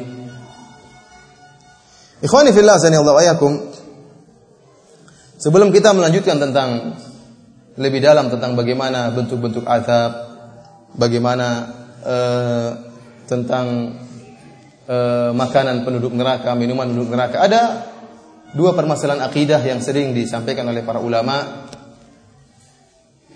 Ikhwani 2.19 2.51
fillah 2.51 2.75
Allah 2.75 3.15
ayakum. 3.23 3.63
Sebelum 5.39 5.71
kita 5.71 5.95
melanjutkan 5.95 6.35
tentang 6.35 6.99
lebih 7.79 8.03
dalam 8.03 8.27
tentang 8.27 8.59
bagaimana 8.59 9.15
bentuk-bentuk 9.15 9.63
azab, 9.63 10.11
bagaimana 10.99 11.47
uh, 12.03 12.69
tentang 13.23 13.95
uh, 14.89 15.31
makanan 15.31 15.87
penduduk 15.87 16.11
neraka, 16.11 16.51
minuman 16.59 16.91
penduduk 16.91 17.15
neraka, 17.15 17.37
ada 17.39 17.61
dua 18.53 18.71
permasalahan 18.71 19.25
akidah 19.25 19.59
yang 19.59 19.83
sering 19.83 20.15
disampaikan 20.15 20.67
oleh 20.69 20.85
para 20.85 21.01
ulama. 21.03 21.67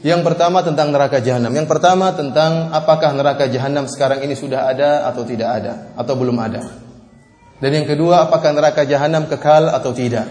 Yang 0.01 0.21
pertama 0.25 0.65
tentang 0.65 0.89
neraka 0.89 1.21
jahanam. 1.21 1.53
Yang 1.53 1.67
pertama 1.69 2.09
tentang 2.15 2.73
apakah 2.73 3.13
neraka 3.13 3.45
jahanam 3.51 3.85
sekarang 3.85 4.25
ini 4.25 4.33
sudah 4.33 4.65
ada 4.71 5.05
atau 5.11 5.21
tidak 5.27 5.49
ada 5.61 5.93
atau 5.93 6.13
belum 6.17 6.37
ada. 6.41 6.61
Dan 7.61 7.71
yang 7.77 7.85
kedua 7.85 8.25
apakah 8.25 8.49
neraka 8.49 8.81
jahanam 8.87 9.29
kekal 9.29 9.69
atau 9.69 9.93
tidak. 9.93 10.25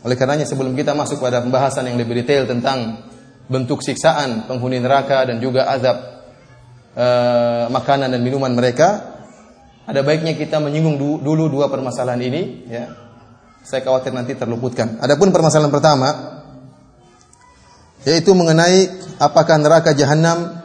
Oleh 0.00 0.16
karenanya 0.16 0.48
sebelum 0.48 0.72
kita 0.72 0.96
masuk 0.96 1.20
pada 1.20 1.44
pembahasan 1.44 1.92
yang 1.92 2.00
lebih 2.00 2.24
detail 2.24 2.48
tentang 2.48 3.04
bentuk 3.44 3.84
siksaan 3.84 4.48
penghuni 4.48 4.80
neraka 4.80 5.28
dan 5.28 5.36
juga 5.36 5.68
azab 5.68 5.96
uh, 6.96 7.68
makanan 7.68 8.16
dan 8.16 8.20
minuman 8.24 8.56
mereka, 8.56 9.20
ada 9.84 10.00
baiknya 10.00 10.32
kita 10.32 10.56
menyinggung 10.56 10.96
dulu 11.20 11.52
dua 11.52 11.68
permasalahan 11.68 12.20
ini 12.24 12.42
ya 12.64 13.03
saya 13.64 13.80
khawatir 13.80 14.12
nanti 14.12 14.36
terluputkan. 14.36 15.00
Adapun 15.00 15.32
permasalahan 15.32 15.72
pertama 15.72 16.08
yaitu 18.04 18.36
mengenai 18.36 18.92
apakah 19.16 19.56
neraka 19.56 19.96
jahanam 19.96 20.60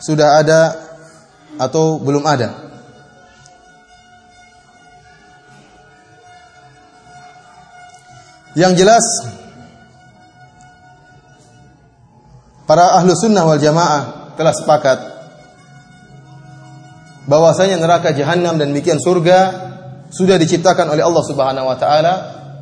sudah 0.00 0.40
ada 0.40 0.60
atau 1.60 2.00
belum 2.00 2.24
ada. 2.24 2.64
Yang 8.56 8.86
jelas 8.86 9.04
para 12.64 12.96
ahlu 12.96 13.12
sunnah 13.12 13.44
wal 13.44 13.60
jamaah 13.60 14.32
telah 14.38 14.54
sepakat 14.56 14.98
bahwasanya 17.28 17.76
neraka 17.76 18.14
jahanam 18.16 18.56
dan 18.56 18.72
demikian 18.72 19.02
surga 19.02 19.73
sudah 20.14 20.38
diciptakan 20.38 20.94
oleh 20.94 21.02
Allah 21.02 21.24
Subhanahu 21.26 21.66
wa 21.66 21.74
taala 21.74 22.14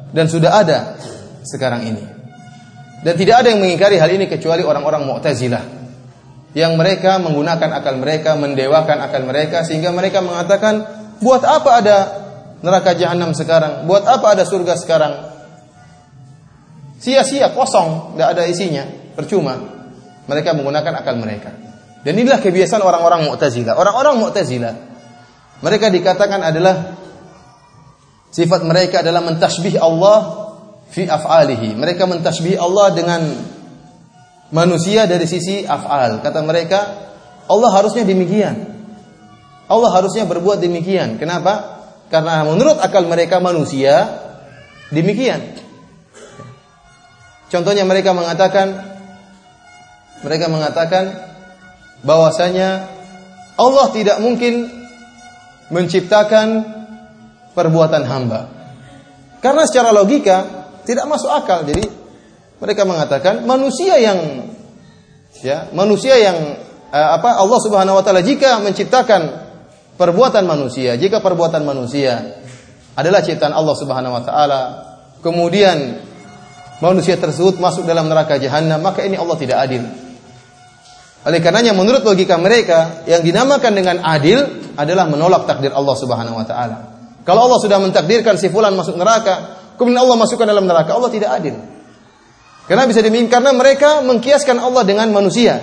dan 0.08 0.24
sudah 0.24 0.64
ada 0.64 0.96
sekarang 1.44 1.84
ini. 1.84 2.04
Dan 3.04 3.14
tidak 3.18 3.44
ada 3.44 3.52
yang 3.52 3.60
mengingkari 3.60 4.00
hal 4.00 4.08
ini 4.08 4.24
kecuali 4.30 4.64
orang-orang 4.64 5.04
Mu'tazilah 5.04 5.64
yang 6.56 6.80
mereka 6.80 7.20
menggunakan 7.20 7.70
akal 7.76 8.00
mereka, 8.00 8.38
mendewakan 8.40 9.04
akal 9.04 9.20
mereka 9.26 9.66
sehingga 9.68 9.92
mereka 9.92 10.24
mengatakan, 10.24 10.80
"Buat 11.20 11.42
apa 11.44 11.70
ada 11.82 11.96
neraka 12.64 12.96
jahanam 12.96 13.36
sekarang? 13.36 13.84
Buat 13.84 14.08
apa 14.08 14.38
ada 14.38 14.44
surga 14.48 14.72
sekarang?" 14.80 15.12
Sia-sia, 17.02 17.50
kosong, 17.50 18.14
tidak 18.14 18.28
ada 18.38 18.42
isinya, 18.46 18.86
percuma. 19.18 19.58
Mereka 20.30 20.54
menggunakan 20.54 21.02
akal 21.02 21.18
mereka. 21.18 21.50
Dan 22.06 22.14
inilah 22.14 22.38
kebiasaan 22.38 22.78
orang-orang 22.78 23.26
Mu'tazilah. 23.26 23.74
Orang-orang 23.74 24.22
Mu'tazilah 24.22 24.74
mereka 25.62 25.90
dikatakan 25.90 26.42
adalah 26.42 27.02
sifat 28.32 28.64
mereka 28.64 29.04
adalah 29.04 29.20
mentasbih 29.20 29.76
Allah 29.76 30.48
fi 30.88 31.04
af'alihi. 31.04 31.76
Mereka 31.76 32.08
mentasbih 32.08 32.56
Allah 32.56 32.86
dengan 32.96 33.20
manusia 34.50 35.04
dari 35.04 35.28
sisi 35.28 35.62
af'al. 35.62 36.24
Kata 36.24 36.40
mereka, 36.40 36.80
Allah 37.46 37.70
harusnya 37.76 38.08
demikian. 38.08 38.72
Allah 39.68 39.90
harusnya 39.92 40.24
berbuat 40.24 40.58
demikian. 40.58 41.20
Kenapa? 41.20 41.84
Karena 42.12 42.44
menurut 42.44 42.76
akal 42.80 43.08
mereka 43.08 43.40
manusia 43.40 44.20
demikian. 44.92 45.40
Contohnya 47.48 47.84
mereka 47.84 48.12
mengatakan 48.12 48.92
mereka 50.24 50.46
mengatakan 50.52 51.12
bahwasanya 52.04 52.88
Allah 53.56 53.86
tidak 53.92 54.20
mungkin 54.20 54.68
menciptakan 55.72 56.81
perbuatan 57.52 58.02
hamba. 58.04 58.40
Karena 59.42 59.66
secara 59.66 59.90
logika 59.90 60.62
tidak 60.86 61.06
masuk 61.10 61.30
akal. 61.30 61.66
Jadi 61.66 61.82
mereka 62.62 62.86
mengatakan 62.86 63.42
manusia 63.42 63.98
yang 63.98 64.48
ya, 65.42 65.70
manusia 65.74 66.14
yang 66.14 66.62
uh, 66.94 67.08
apa 67.18 67.42
Allah 67.42 67.58
Subhanahu 67.58 67.98
wa 67.98 68.04
taala 68.06 68.22
jika 68.22 68.62
menciptakan 68.62 69.50
perbuatan 69.98 70.46
manusia, 70.46 70.94
jika 70.94 71.18
perbuatan 71.18 71.66
manusia 71.66 72.38
adalah 72.94 73.24
ciptaan 73.24 73.50
Allah 73.50 73.74
Subhanahu 73.74 74.14
wa 74.14 74.22
taala, 74.22 74.60
kemudian 75.26 76.06
manusia 76.78 77.18
tersebut 77.18 77.58
masuk 77.58 77.82
dalam 77.82 78.06
neraka 78.06 78.38
jahanam, 78.38 78.78
maka 78.78 79.02
ini 79.02 79.18
Allah 79.18 79.36
tidak 79.38 79.58
adil. 79.58 79.82
Oleh 81.22 81.38
karenanya 81.38 81.70
menurut 81.74 82.02
logika 82.02 82.34
mereka 82.34 83.06
yang 83.06 83.22
dinamakan 83.22 83.72
dengan 83.78 84.02
adil 84.02 84.42
adalah 84.74 85.06
menolak 85.06 85.46
takdir 85.46 85.70
Allah 85.70 85.94
Subhanahu 85.98 86.38
wa 86.38 86.46
taala. 86.46 86.91
Kalau 87.22 87.46
Allah 87.46 87.60
sudah 87.62 87.78
mentakdirkan 87.78 88.34
si 88.34 88.50
fulan 88.50 88.74
masuk 88.74 88.98
neraka, 88.98 89.58
kemudian 89.78 90.02
Allah 90.02 90.18
masukkan 90.18 90.46
dalam 90.46 90.66
neraka, 90.66 90.94
Allah 90.94 91.10
tidak 91.10 91.30
adil. 91.38 91.54
Karena 92.66 92.86
bisa 92.86 93.02
demikian 93.02 93.30
karena 93.30 93.50
mereka 93.54 94.02
mengkiaskan 94.02 94.58
Allah 94.58 94.82
dengan 94.82 95.10
manusia. 95.10 95.58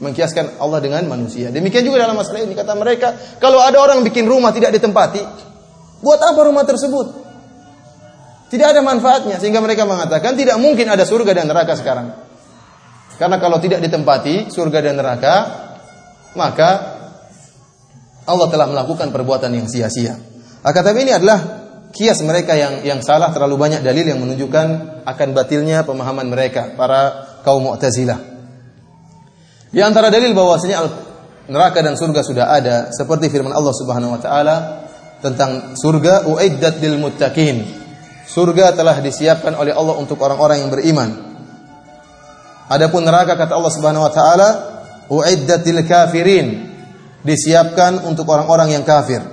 Mengkiaskan 0.00 0.60
Allah 0.60 0.80
dengan 0.84 1.04
manusia. 1.08 1.48
Demikian 1.48 1.84
juga 1.84 2.04
dalam 2.04 2.16
masalah 2.16 2.44
ini 2.44 2.52
kata 2.52 2.72
mereka, 2.76 3.40
kalau 3.40 3.60
ada 3.60 3.80
orang 3.80 4.04
bikin 4.04 4.28
rumah 4.28 4.52
tidak 4.52 4.72
ditempati, 4.76 5.20
buat 6.04 6.20
apa 6.20 6.40
rumah 6.44 6.64
tersebut? 6.64 7.24
Tidak 8.52 8.66
ada 8.68 8.84
manfaatnya 8.84 9.40
sehingga 9.40 9.64
mereka 9.64 9.88
mengatakan 9.88 10.36
tidak 10.36 10.60
mungkin 10.60 10.86
ada 10.86 11.02
surga 11.08 11.32
dan 11.32 11.48
neraka 11.48 11.74
sekarang. 11.74 12.12
Karena 13.16 13.40
kalau 13.40 13.58
tidak 13.58 13.80
ditempati 13.80 14.52
surga 14.52 14.78
dan 14.84 14.94
neraka, 15.00 15.34
maka 16.36 16.93
Allah 18.24 18.48
telah 18.48 18.66
melakukan 18.68 19.12
perbuatan 19.12 19.52
yang 19.52 19.68
sia-sia. 19.68 20.16
Akan 20.64 20.84
ini 20.96 21.12
adalah 21.12 21.38
kias 21.92 22.24
mereka 22.24 22.56
yang 22.56 22.82
yang 22.82 23.00
salah 23.04 23.30
terlalu 23.30 23.60
banyak 23.60 23.80
dalil 23.84 24.02
yang 24.02 24.18
menunjukkan 24.18 24.66
akan 25.04 25.28
batilnya 25.36 25.84
pemahaman 25.84 26.26
mereka 26.26 26.72
para 26.74 27.28
kaum 27.44 27.68
Mu'tazilah. 27.68 28.18
Di 29.70 29.80
antara 29.84 30.08
dalil 30.08 30.32
bahwasanya 30.32 30.86
neraka 31.52 31.84
dan 31.84 31.94
surga 31.94 32.20
sudah 32.24 32.46
ada 32.50 32.76
seperti 32.90 33.28
firman 33.28 33.52
Allah 33.52 33.74
Subhanahu 33.76 34.16
wa 34.16 34.20
taala 34.20 34.56
tentang 35.20 35.76
surga 35.76 36.28
uiddat 36.28 36.80
lil 36.80 36.96
muttaqin. 36.96 37.64
Surga 38.24 38.72
telah 38.72 38.98
disiapkan 39.04 39.52
oleh 39.52 39.76
Allah 39.76 40.00
untuk 40.00 40.16
orang-orang 40.24 40.64
yang 40.64 40.70
beriman. 40.72 41.10
Adapun 42.72 43.04
neraka 43.04 43.36
kata 43.36 43.52
Allah 43.52 43.72
Subhanahu 43.72 44.04
wa 44.08 44.12
taala 44.12 44.48
uiddat 45.12 45.62
lil 45.68 45.84
kafirin. 45.84 46.73
Disiapkan 47.24 48.04
untuk 48.04 48.28
orang-orang 48.28 48.76
yang 48.76 48.84
kafir. 48.84 49.24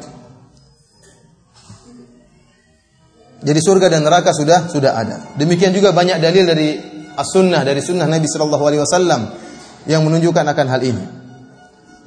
Jadi 3.41 3.59
surga 3.59 3.89
dan 3.89 4.05
neraka 4.05 4.31
sudah 4.31 4.69
sudah 4.69 4.95
ada. 4.95 5.33
Demikian 5.35 5.73
juga 5.73 5.91
banyak 5.91 6.21
dalil 6.21 6.45
dari 6.45 6.77
as-sunnah 7.17 7.65
dari 7.65 7.81
sunnah 7.81 8.05
Nabi 8.05 8.29
Shallallahu 8.29 8.63
Alaihi 8.63 8.81
Wasallam 8.85 9.21
yang 9.89 10.05
menunjukkan 10.05 10.45
akan 10.45 10.67
hal 10.69 10.81
ini. 10.85 11.03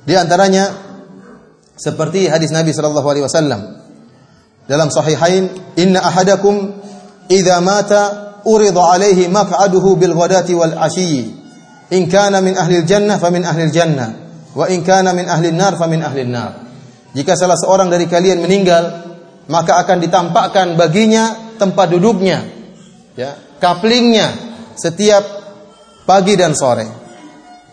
Di 0.06 0.14
antaranya 0.14 0.70
seperti 1.74 2.30
hadis 2.30 2.54
Nabi 2.54 2.70
Shallallahu 2.70 3.08
Alaihi 3.10 3.26
Wasallam 3.26 3.60
dalam 4.70 4.88
Sahihain, 4.88 5.50
Inna 5.76 6.06
ahadakum 6.06 6.80
idza 7.26 7.58
mata 7.60 8.02
urida 8.46 8.94
alaihi 8.94 9.26
maq'aduhu 9.26 9.98
bil 9.98 10.14
ghadati 10.14 10.54
wal 10.54 10.72
ashiyyi. 10.72 11.34
In 11.92 12.08
kana 12.08 12.40
min 12.40 12.54
ahli 12.56 12.80
jannah 12.86 13.18
fa 13.18 13.28
min 13.28 13.42
ahli 13.44 13.68
jannah 13.74 14.23
wa 14.54 14.66
in 14.70 14.86
kana 14.86 15.10
min 15.12 15.26
ahli 15.26 15.50
nar 15.50 15.74
fa 15.74 15.86
min 15.90 16.00
ahli 16.00 16.22
nar. 16.24 16.64
Jika 17.14 17.38
salah 17.38 17.58
seorang 17.58 17.90
dari 17.90 18.10
kalian 18.10 18.42
meninggal 18.42 19.04
maka 19.46 19.76
akan 19.84 19.98
ditampakkan 20.00 20.74
baginya 20.74 21.54
tempat 21.60 21.92
duduknya, 21.92 22.42
ya, 23.14 23.36
kaplingnya 23.60 24.32
setiap 24.74 25.22
pagi 26.08 26.34
dan 26.34 26.56
sore. 26.56 27.04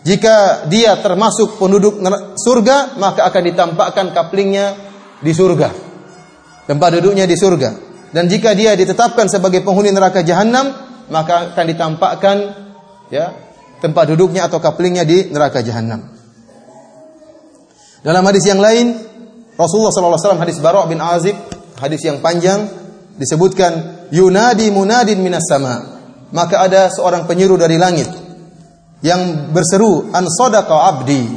Jika 0.02 0.66
dia 0.66 0.98
termasuk 0.98 1.62
penduduk 1.62 2.02
surga, 2.34 2.98
maka 2.98 3.22
akan 3.30 3.42
ditampakkan 3.46 4.06
kaplingnya 4.10 4.74
di 5.22 5.30
surga. 5.30 5.70
Tempat 6.66 6.88
duduknya 6.98 7.24
di 7.24 7.38
surga. 7.38 7.70
Dan 8.10 8.28
jika 8.28 8.52
dia 8.52 8.74
ditetapkan 8.74 9.30
sebagai 9.30 9.62
penghuni 9.62 9.94
neraka 9.94 10.20
jahanam, 10.20 10.74
maka 11.08 11.54
akan 11.54 11.64
ditampakkan 11.70 12.36
ya 13.08 13.32
tempat 13.78 14.10
duduknya 14.12 14.50
atau 14.50 14.58
kaplingnya 14.58 15.06
di 15.06 15.30
neraka 15.30 15.62
jahanam. 15.64 16.11
Dalam 18.02 18.26
hadis 18.26 18.42
yang 18.50 18.58
lain, 18.58 18.98
Rasulullah 19.54 19.94
SAW 19.94 20.42
hadis 20.42 20.58
Bara' 20.58 20.90
bin 20.90 20.98
Azib 20.98 21.38
hadis 21.78 22.02
yang 22.02 22.18
panjang 22.18 22.66
disebutkan 23.14 24.06
yunadi 24.10 24.74
munadin 24.74 25.22
minas 25.22 25.46
sama. 25.46 26.02
Maka 26.34 26.66
ada 26.66 26.90
seorang 26.90 27.30
penyeru 27.30 27.54
dari 27.54 27.78
langit 27.78 28.10
yang 29.06 29.54
berseru 29.54 30.10
an 30.10 30.26
sadaqa 30.26 30.98
abdi. 30.98 31.30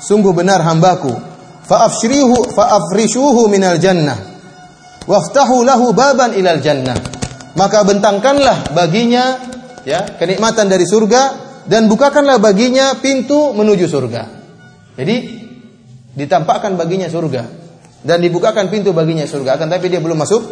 Sungguh 0.00 0.32
benar 0.32 0.64
hambaku. 0.64 1.12
Fa'afshrihu 1.68 2.48
fa'afrishuhu 2.54 3.50
minal 3.52 3.76
jannah. 3.76 4.16
Waftahu 5.04 5.66
lahu 5.66 5.92
baban 5.92 6.32
ilal 6.32 6.64
jannah. 6.64 6.96
Maka 7.58 7.82
bentangkanlah 7.84 8.72
baginya 8.72 9.36
ya 9.82 10.16
kenikmatan 10.16 10.70
dari 10.70 10.86
surga 10.86 11.22
dan 11.66 11.90
bukakanlah 11.90 12.38
baginya 12.38 12.94
pintu 13.02 13.52
menuju 13.52 13.90
surga. 13.90 14.22
Jadi 14.94 15.39
ditampakkan 16.20 16.76
baginya 16.76 17.08
surga. 17.08 17.42
Dan 18.00 18.20
dibukakan 18.20 18.68
pintu 18.68 18.92
baginya 18.92 19.24
surga. 19.24 19.56
Akan 19.56 19.68
tapi 19.72 19.88
dia 19.88 20.00
belum 20.00 20.20
masuk 20.20 20.42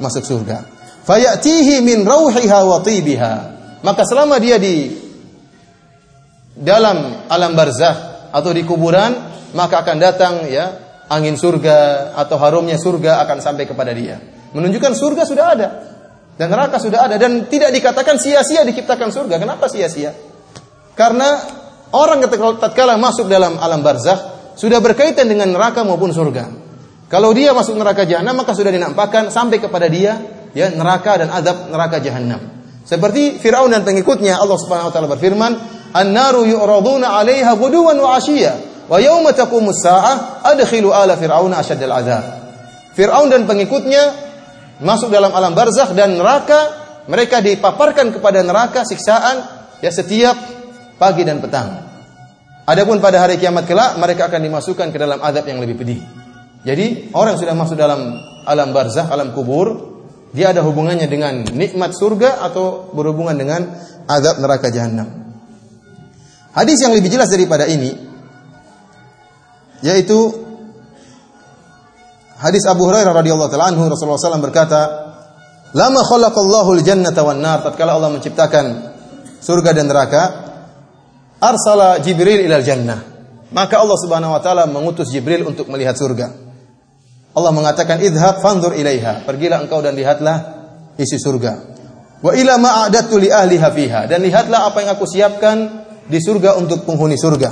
masuk 0.00 0.24
surga. 0.24 0.64
Fayatihi 1.04 1.84
min 1.84 2.04
rauhiha 2.04 2.60
wa 2.64 2.80
tibiha. 2.80 3.34
Maka 3.80 4.04
selama 4.04 4.36
dia 4.36 4.60
di 4.60 4.92
dalam 6.56 7.24
alam 7.28 7.52
barzah 7.56 8.28
atau 8.28 8.52
di 8.52 8.60
kuburan 8.68 9.16
maka 9.56 9.80
akan 9.80 9.96
datang 9.96 10.44
ya 10.44 10.76
angin 11.08 11.34
surga 11.34 12.12
atau 12.14 12.36
harumnya 12.36 12.76
surga 12.76 13.24
akan 13.24 13.38
sampai 13.40 13.64
kepada 13.64 13.96
dia. 13.96 14.20
Menunjukkan 14.52 14.92
surga 14.92 15.22
sudah 15.24 15.46
ada. 15.56 15.68
Dan 16.36 16.48
neraka 16.48 16.80
sudah 16.80 17.04
ada. 17.08 17.16
Dan 17.20 17.48
tidak 17.52 17.72
dikatakan 17.74 18.16
sia-sia 18.16 18.64
diciptakan 18.64 19.12
surga. 19.12 19.36
Kenapa 19.36 19.68
sia-sia? 19.68 20.16
Karena 20.96 21.40
orang 21.92 22.24
ketika 22.24 22.68
tatkala 22.68 22.96
masuk 23.00 23.26
dalam 23.26 23.56
alam 23.58 23.80
barzah 23.80 24.39
sudah 24.60 24.76
berkaitan 24.84 25.24
dengan 25.24 25.56
neraka 25.56 25.80
maupun 25.80 26.12
surga 26.12 26.68
kalau 27.10 27.34
dia 27.34 27.50
masuk 27.50 27.74
neraka 27.74 28.06
jahanam 28.06 28.38
maka 28.38 28.54
sudah 28.54 28.70
dinampakkan 28.70 29.34
sampai 29.34 29.58
kepada 29.58 29.90
dia 29.90 30.20
ya 30.54 30.70
neraka 30.70 31.18
dan 31.18 31.28
adab 31.34 31.66
neraka 31.66 31.98
jahanam. 31.98 32.38
Seperti 32.86 33.42
Firaun 33.42 33.74
dan 33.74 33.82
pengikutnya 33.82 34.38
Allah 34.38 34.58
Subhanahu 34.58 34.90
wa 34.90 34.94
taala 34.94 35.10
berfirman, 35.10 35.52
"An-naru 35.90 36.46
yu'raduna 36.46 37.18
'alaiha 37.18 37.50
ghuduwan 37.58 37.98
wa 37.98 38.14
'ashiyya 38.14 38.86
wa 38.86 38.98
yauma 39.02 39.34
taqumus 39.34 39.82
sa'ah 39.82 40.46
adkhilu 40.54 40.94
ala 40.94 41.18
fir'auna 41.18 41.58
ashaddal 41.58 41.90
'adzab." 41.90 42.24
Firaun 42.94 43.26
dan 43.26 43.42
pengikutnya 43.46 44.02
masuk 44.78 45.10
dalam 45.10 45.34
alam 45.34 45.50
barzakh 45.50 45.90
dan 45.98 46.14
neraka, 46.14 46.78
mereka 47.10 47.42
dipaparkan 47.42 48.14
kepada 48.14 48.46
neraka 48.46 48.86
siksaan 48.86 49.66
ya 49.82 49.90
setiap 49.90 50.38
pagi 50.94 51.26
dan 51.26 51.42
petang. 51.42 51.89
Adapun 52.70 53.02
pada 53.02 53.18
hari 53.18 53.34
kiamat 53.34 53.66
kelak 53.66 53.98
mereka 53.98 54.30
akan 54.30 54.46
dimasukkan 54.46 54.94
ke 54.94 54.98
dalam 55.02 55.18
azab 55.18 55.42
yang 55.50 55.58
lebih 55.58 55.74
pedih. 55.74 55.98
Jadi 56.62 57.10
orang 57.18 57.34
yang 57.34 57.40
sudah 57.42 57.56
masuk 57.58 57.74
dalam 57.74 58.14
alam 58.46 58.70
barzakh, 58.70 59.10
alam 59.10 59.34
kubur, 59.34 59.74
dia 60.30 60.54
ada 60.54 60.62
hubungannya 60.62 61.10
dengan 61.10 61.42
nikmat 61.50 61.98
surga 61.98 62.46
atau 62.46 62.94
berhubungan 62.94 63.34
dengan 63.34 63.74
azab 64.06 64.38
neraka 64.38 64.70
jahanam. 64.70 65.34
Hadis 66.54 66.78
yang 66.78 66.94
lebih 66.94 67.10
jelas 67.10 67.26
daripada 67.26 67.66
ini 67.66 67.90
yaitu 69.82 70.30
hadis 72.38 72.62
Abu 72.70 72.86
Hurairah 72.86 73.16
radhiyallahu 73.16 73.50
taala 73.50 73.74
anhu 73.74 73.90
Rasulullah 73.90 74.20
SAW 74.20 74.46
berkata, 74.46 74.80
"Lama 75.74 76.06
khalaqallahu 76.06 76.78
al-jannata 76.78 77.26
wan 77.26 77.42
nar." 77.42 77.66
Tatkala 77.66 77.98
Allah 77.98 78.14
menciptakan 78.14 78.94
surga 79.42 79.74
dan 79.74 79.88
neraka, 79.90 80.49
arsala 81.40 81.98
Jibril 82.04 82.44
ilal 82.44 82.62
jannah. 82.62 83.00
Maka 83.50 83.82
Allah 83.82 83.98
Subhanahu 83.98 84.30
wa 84.36 84.40
taala 84.44 84.68
mengutus 84.70 85.10
Jibril 85.10 85.42
untuk 85.42 85.66
melihat 85.66 85.98
surga. 85.98 86.30
Allah 87.34 87.50
mengatakan 87.50 87.98
idhab 87.98 88.38
fanzur 88.38 88.76
ilaiha. 88.76 89.26
Pergilah 89.26 89.58
engkau 89.64 89.82
dan 89.82 89.98
lihatlah 89.98 90.36
isi 90.94 91.18
surga. 91.18 91.52
Wa 92.20 92.36
ila 92.36 92.60
ma 92.60 92.86
a'datu 92.86 93.16
li 93.16 93.32
ahliha 93.32 93.68
fiha 93.72 94.00
dan 94.06 94.20
lihatlah 94.22 94.70
apa 94.70 94.84
yang 94.84 94.90
aku 94.92 95.08
siapkan 95.08 95.56
di 96.06 96.20
surga 96.20 96.60
untuk 96.60 96.84
penghuni 96.84 97.16
surga. 97.16 97.50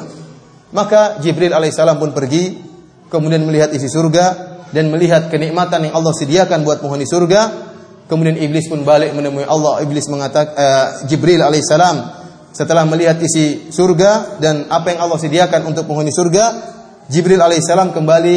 Maka 0.76 1.18
Jibril 1.24 1.56
alaihissalam 1.56 1.96
pun 1.96 2.12
pergi 2.12 2.60
kemudian 3.08 3.40
melihat 3.48 3.72
isi 3.72 3.88
surga 3.88 4.24
dan 4.68 4.92
melihat 4.92 5.32
kenikmatan 5.32 5.88
yang 5.88 5.94
Allah 5.96 6.12
sediakan 6.12 6.62
buat 6.62 6.84
penghuni 6.84 7.08
surga. 7.08 7.66
Kemudian 8.08 8.40
iblis 8.40 8.68
pun 8.68 8.84
balik 8.84 9.12
menemui 9.12 9.44
Allah. 9.44 9.84
Iblis 9.84 10.08
mengatakan 10.08 10.52
uh, 10.56 10.86
Jibril 11.08 11.44
alaihissalam 11.44 12.17
setelah 12.58 12.82
melihat 12.82 13.22
isi 13.22 13.70
surga 13.70 14.42
dan 14.42 14.66
apa 14.66 14.90
yang 14.90 15.06
Allah 15.06 15.14
sediakan 15.14 15.70
untuk 15.70 15.86
penghuni 15.86 16.10
surga, 16.10 16.74
Jibril 17.06 17.38
alaihissalam 17.38 17.94
kembali 17.94 18.36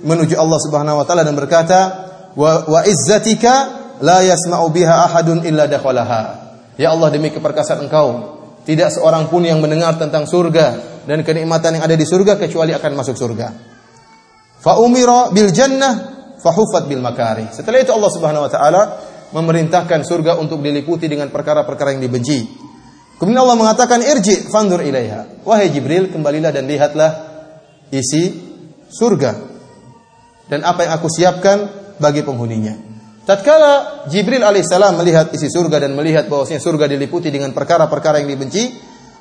menuju 0.00 0.40
Allah 0.40 0.56
Subhanahu 0.56 0.96
wa 0.96 1.04
taala 1.04 1.20
dan 1.20 1.36
berkata, 1.36 1.80
"Wa, 2.32 2.64
wa 2.64 2.80
izzatika 2.88 3.54
la 4.00 4.24
yasma'u 4.24 4.72
biha 4.72 5.12
ahadun 5.12 5.44
illa 5.44 5.68
dakhalaha." 5.68 6.48
Ya 6.80 6.96
Allah 6.96 7.12
demi 7.12 7.28
keperkasaan 7.28 7.84
Engkau, 7.84 8.40
tidak 8.64 8.88
seorang 8.88 9.28
pun 9.28 9.44
yang 9.44 9.60
mendengar 9.60 10.00
tentang 10.00 10.24
surga 10.24 11.04
dan 11.04 11.20
kenikmatan 11.20 11.76
yang 11.76 11.84
ada 11.84 11.92
di 11.92 12.08
surga 12.08 12.40
kecuali 12.40 12.72
akan 12.72 12.92
masuk 12.96 13.20
surga. 13.20 13.52
Fa 14.64 14.80
umira 14.80 15.28
bil 15.28 15.52
jannah 15.52 15.94
fa 16.40 16.56
hufat 16.56 16.88
bil 16.88 17.04
makari. 17.04 17.52
Setelah 17.52 17.84
itu 17.84 17.92
Allah 17.92 18.10
Subhanahu 18.16 18.48
wa 18.48 18.50
taala 18.50 18.82
memerintahkan 19.36 20.08
surga 20.08 20.40
untuk 20.40 20.64
diliputi 20.64 21.04
dengan 21.04 21.28
perkara-perkara 21.28 21.92
yang 21.92 22.00
dibenci. 22.00 22.67
Kemudian 23.18 23.42
Allah 23.42 23.58
mengatakan 23.58 23.98
irji 23.98 24.46
fandur 24.46 24.78
ilaiha. 24.78 25.42
Wahai 25.42 25.74
Jibril, 25.74 26.14
kembalilah 26.14 26.54
dan 26.54 26.70
lihatlah 26.70 27.10
isi 27.90 28.30
surga 28.88 29.34
dan 30.48 30.64
apa 30.64 30.86
yang 30.86 30.92
aku 30.96 31.08
siapkan 31.10 31.58
bagi 31.98 32.22
penghuninya. 32.24 32.78
Tatkala 33.28 34.06
Jibril 34.08 34.40
alaihissalam 34.40 34.96
melihat 34.96 35.28
isi 35.36 35.52
surga 35.52 35.84
dan 35.84 35.92
melihat 35.92 36.32
bahwasanya 36.32 36.64
surga 36.64 36.88
diliputi 36.88 37.28
dengan 37.28 37.52
perkara-perkara 37.52 38.24
yang 38.24 38.32
dibenci, 38.32 38.72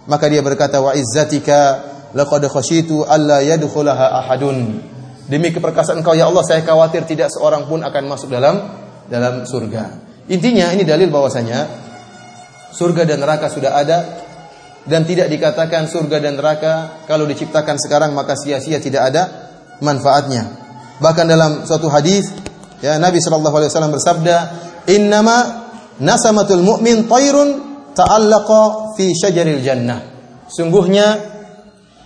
maka 0.08 0.32
dia 0.32 0.40
berkata 0.40 0.80
wa 0.80 0.96
izzatika 0.96 1.84
laqad 2.16 2.48
khasyitu 2.48 3.04
alla 3.04 3.44
yadkhulaha 3.44 4.24
ahadun. 4.24 4.80
Demi 5.28 5.52
keperkasaan 5.52 6.00
Engkau 6.00 6.16
ya 6.16 6.32
Allah 6.32 6.40
saya 6.48 6.64
khawatir 6.64 7.04
tidak 7.04 7.28
seorang 7.36 7.68
pun 7.68 7.84
akan 7.84 8.04
masuk 8.08 8.32
dalam 8.32 8.64
dalam 9.12 9.44
surga. 9.44 10.08
Intinya 10.32 10.72
ini 10.72 10.88
dalil 10.88 11.12
bahwasanya 11.12 11.87
surga 12.72 13.08
dan 13.08 13.24
neraka 13.24 13.48
sudah 13.52 13.76
ada 13.76 14.28
dan 14.88 15.04
tidak 15.04 15.28
dikatakan 15.28 15.92
surga 15.92 16.24
dan 16.24 16.40
neraka 16.40 17.04
kalau 17.06 17.28
diciptakan 17.28 17.76
sekarang 17.76 18.16
maka 18.16 18.40
sia-sia 18.40 18.80
tidak 18.80 19.12
ada 19.12 19.24
manfaatnya. 19.84 20.48
Bahkan 20.98 21.26
dalam 21.28 21.52
suatu 21.68 21.92
hadis 21.92 22.32
ya 22.82 22.98
Nabi 22.98 23.20
sallallahu 23.20 23.56
alaihi 23.62 23.70
wasallam 23.70 23.94
bersabda, 23.94 24.36
"Innama 24.90 25.38
nasamatul 26.00 26.64
mu'min 26.64 27.06
tairun 27.06 27.50
ta'allaqa 27.94 28.96
fi 28.96 29.12
syajaril 29.14 29.62
jannah." 29.62 30.00
Sungguhnya 30.48 31.20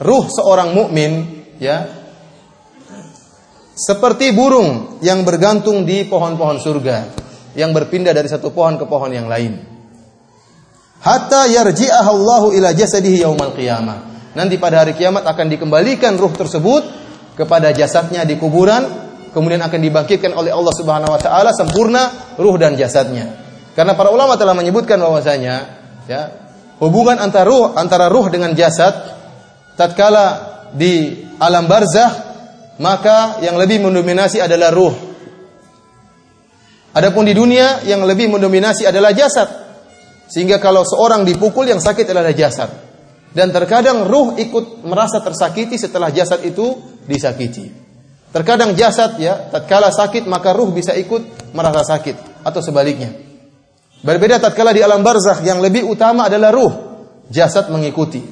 ruh 0.01 0.25
seorang 0.25 0.73
mukmin 0.73 1.45
ya 1.61 1.85
seperti 3.77 4.33
burung 4.33 4.97
yang 5.05 5.21
bergantung 5.21 5.85
di 5.85 6.09
pohon-pohon 6.09 6.57
surga 6.57 6.97
yang 7.53 7.71
berpindah 7.71 8.11
dari 8.11 8.27
satu 8.27 8.49
pohon 8.49 8.81
ke 8.81 8.85
pohon 8.89 9.13
yang 9.13 9.29
lain. 9.29 9.70
Hatta 11.01 11.49
yarji'aha 11.49 12.09
Allahu 12.13 12.53
ila 12.53 12.69
jasadihi 12.77 13.25
yaumal 13.25 13.57
qiyamah. 13.57 14.11
Nanti 14.37 14.55
pada 14.61 14.85
hari 14.85 14.95
kiamat 14.95 15.27
akan 15.27 15.49
dikembalikan 15.49 16.15
ruh 16.15 16.31
tersebut 16.31 16.87
kepada 17.35 17.73
jasadnya 17.73 18.23
di 18.23 18.37
kuburan, 18.37 18.85
kemudian 19.33 19.59
akan 19.65 19.79
dibangkitkan 19.81 20.31
oleh 20.31 20.53
Allah 20.53 20.73
Subhanahu 20.77 21.11
wa 21.11 21.19
taala 21.19 21.51
sempurna 21.51 22.35
ruh 22.37 22.55
dan 22.55 22.77
jasadnya. 22.77 23.33
Karena 23.73 23.97
para 23.97 24.13
ulama 24.13 24.37
telah 24.37 24.53
menyebutkan 24.53 25.01
bahwasanya 25.01 25.55
ya, 26.05 26.21
hubungan 26.79 27.17
antara 27.19 27.47
ruh 27.49 27.73
antara 27.75 28.07
ruh 28.07 28.27
dengan 28.29 28.53
jasad 28.55 28.93
tatkala 29.75 30.27
di 30.75 31.23
alam 31.39 31.67
barzah 31.67 32.31
maka 32.79 33.41
yang 33.43 33.55
lebih 33.59 33.83
mendominasi 33.83 34.41
adalah 34.41 34.73
ruh. 34.73 34.95
Adapun 36.91 37.23
di 37.23 37.31
dunia 37.31 37.85
yang 37.87 38.03
lebih 38.03 38.27
mendominasi 38.27 38.83
adalah 38.83 39.15
jasad. 39.15 39.60
Sehingga 40.31 40.63
kalau 40.63 40.87
seorang 40.87 41.27
dipukul 41.27 41.67
yang 41.67 41.83
sakit 41.83 42.07
adalah 42.07 42.31
jasad. 42.31 42.71
Dan 43.35 43.51
terkadang 43.51 44.07
ruh 44.07 44.39
ikut 44.39 44.87
merasa 44.87 45.19
tersakiti 45.19 45.75
setelah 45.75 46.07
jasad 46.07 46.39
itu 46.47 46.79
disakiti. 47.03 47.67
Terkadang 48.31 48.71
jasad 48.79 49.19
ya, 49.19 49.51
tatkala 49.51 49.91
sakit 49.91 50.23
maka 50.31 50.55
ruh 50.55 50.71
bisa 50.71 50.95
ikut 50.95 51.51
merasa 51.51 51.83
sakit 51.83 52.47
atau 52.47 52.63
sebaliknya. 52.63 53.11
Berbeda 53.99 54.39
tatkala 54.39 54.71
di 54.71 54.79
alam 54.79 55.03
barzakh 55.03 55.43
yang 55.43 55.59
lebih 55.59 55.83
utama 55.83 56.31
adalah 56.31 56.55
ruh, 56.55 56.73
jasad 57.27 57.67
mengikuti. 57.67 58.23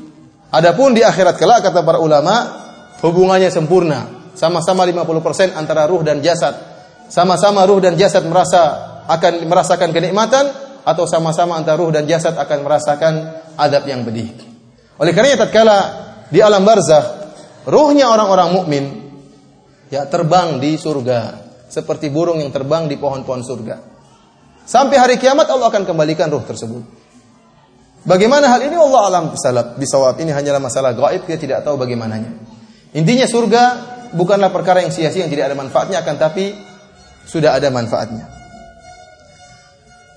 Adapun 0.55 0.95
di 0.95 1.03
akhirat 1.03 1.35
kelak 1.35 1.67
kata 1.67 1.83
para 1.83 1.99
ulama 1.99 2.35
hubungannya 3.03 3.51
sempurna, 3.51 4.31
sama-sama 4.39 4.87
50% 4.87 5.51
antara 5.51 5.83
ruh 5.83 5.99
dan 5.99 6.23
jasad. 6.23 6.55
Sama-sama 7.11 7.67
ruh 7.67 7.83
dan 7.83 7.99
jasad 7.99 8.23
merasa 8.23 8.87
akan 9.03 9.43
merasakan 9.51 9.91
kenikmatan 9.91 10.68
atau 10.89 11.05
sama-sama 11.05 11.53
antara 11.53 11.77
ruh 11.77 11.93
dan 11.93 12.09
jasad 12.09 12.33
akan 12.33 12.65
merasakan 12.65 13.13
adab 13.53 13.85
yang 13.85 14.01
pedih. 14.01 14.33
Oleh 14.97 15.13
karenanya 15.13 15.45
tatkala 15.45 15.77
di 16.33 16.41
alam 16.41 16.65
barzakh 16.65 17.05
ruhnya 17.69 18.09
orang-orang 18.09 18.49
mukmin 18.49 18.85
ya 19.93 20.09
terbang 20.09 20.57
di 20.57 20.73
surga 20.81 21.45
seperti 21.69 22.09
burung 22.09 22.41
yang 22.41 22.49
terbang 22.49 22.89
di 22.89 22.97
pohon-pohon 22.97 23.41
surga. 23.45 23.75
Sampai 24.65 24.97
hari 24.97 25.15
kiamat 25.21 25.45
Allah 25.49 25.69
akan 25.69 25.85
kembalikan 25.85 26.29
ruh 26.33 26.41
tersebut. 26.41 26.81
Bagaimana 28.05 28.49
hal 28.49 28.65
ini 28.65 28.73
Allah 28.79 29.01
alam 29.05 29.23
bisalab 29.33 29.77
bisawab 29.77 30.17
ini 30.17 30.33
hanyalah 30.33 30.61
masalah 30.61 30.97
gaib 30.97 31.29
kita 31.29 31.37
tidak 31.37 31.59
tahu 31.61 31.77
bagaimananya. 31.77 32.33
Intinya 32.97 33.29
surga 33.29 33.63
bukanlah 34.17 34.49
perkara 34.49 34.81
yang 34.81 34.89
sia-sia 34.89 35.25
yang 35.27 35.31
tidak 35.31 35.53
ada 35.53 35.57
manfaatnya 35.57 36.01
akan 36.01 36.15
tapi 36.17 36.57
sudah 37.29 37.53
ada 37.53 37.69
manfaatnya. 37.69 38.38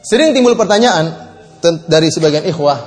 Sering 0.03 0.35
timbul 0.35 0.59
pertanyaan 0.59 1.35
dari 1.87 2.11
sebagian 2.11 2.43
ikhwah 2.47 2.79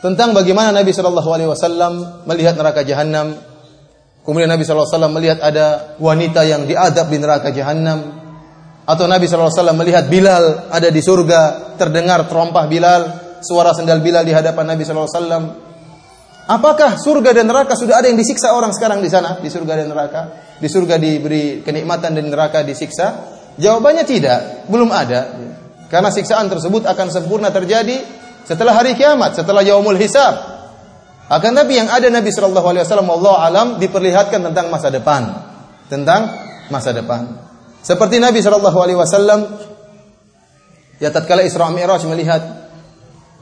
tentang 0.00 0.30
bagaimana 0.30 0.70
Nabi 0.70 0.94
Shallallahu 0.94 1.30
Alaihi 1.34 1.50
Wasallam 1.50 2.22
melihat 2.30 2.54
neraka 2.54 2.86
jahanam 2.86 3.34
Kemudian 4.26 4.50
Nabi 4.50 4.66
SAW 4.66 5.06
melihat 5.06 5.38
ada 5.38 5.94
wanita 6.02 6.42
yang 6.42 6.66
diadab 6.66 7.06
di 7.06 7.18
neraka 7.22 7.54
jahanam. 7.54 8.26
Atau 8.82 9.06
Nabi 9.06 9.30
SAW 9.30 9.54
melihat 9.78 10.10
Bilal 10.10 10.66
ada 10.66 10.90
di 10.90 10.98
surga, 10.98 11.74
terdengar 11.78 12.26
terompah 12.26 12.66
Bilal, 12.66 13.02
suara 13.38 13.70
sendal 13.70 14.02
Bilal 14.02 14.26
di 14.26 14.34
hadapan 14.34 14.74
Nabi 14.74 14.82
SAW. 14.82 15.62
Apakah 16.46 16.98
surga 16.98 17.38
dan 17.38 17.46
neraka 17.46 17.78
sudah 17.78 18.02
ada 18.02 18.10
yang 18.10 18.18
disiksa 18.18 18.50
orang 18.50 18.74
sekarang 18.74 18.98
di 18.98 19.10
sana, 19.10 19.38
di 19.38 19.46
surga 19.46 19.72
dan 19.78 19.94
neraka? 19.94 20.22
Di 20.58 20.66
surga 20.66 20.98
diberi 20.98 21.62
kenikmatan 21.62 22.18
dan 22.18 22.26
neraka 22.26 22.66
disiksa? 22.66 23.34
Jawabannya 23.58 24.02
tidak, 24.06 24.66
belum 24.66 24.90
ada. 24.90 25.54
Karena 25.86 26.10
siksaan 26.10 26.50
tersebut 26.50 26.82
akan 26.82 27.06
sempurna 27.10 27.54
terjadi 27.54 28.02
setelah 28.46 28.74
hari 28.74 28.94
kiamat, 28.98 29.38
setelah 29.38 29.62
yaumul 29.62 29.98
hisab. 29.98 30.34
Akan 31.26 31.58
tapi 31.58 31.74
yang 31.74 31.90
ada 31.90 32.06
Nabi 32.06 32.30
Shallallahu 32.30 32.66
Alaihi 32.70 32.82
Wasallam 32.86 33.10
Allah 33.10 33.34
alam 33.42 33.68
diperlihatkan 33.82 34.46
tentang 34.46 34.70
masa 34.70 34.94
depan, 34.94 35.22
tentang 35.90 36.30
masa 36.70 36.94
depan. 36.94 37.26
Seperti 37.82 38.22
Nabi 38.22 38.38
Shallallahu 38.38 38.78
Alaihi 38.78 38.98
Wasallam 38.98 39.40
ya 41.02 41.10
tatkala 41.10 41.42
Isra 41.42 41.66
Mi'raj 41.70 42.06
melihat 42.06 42.42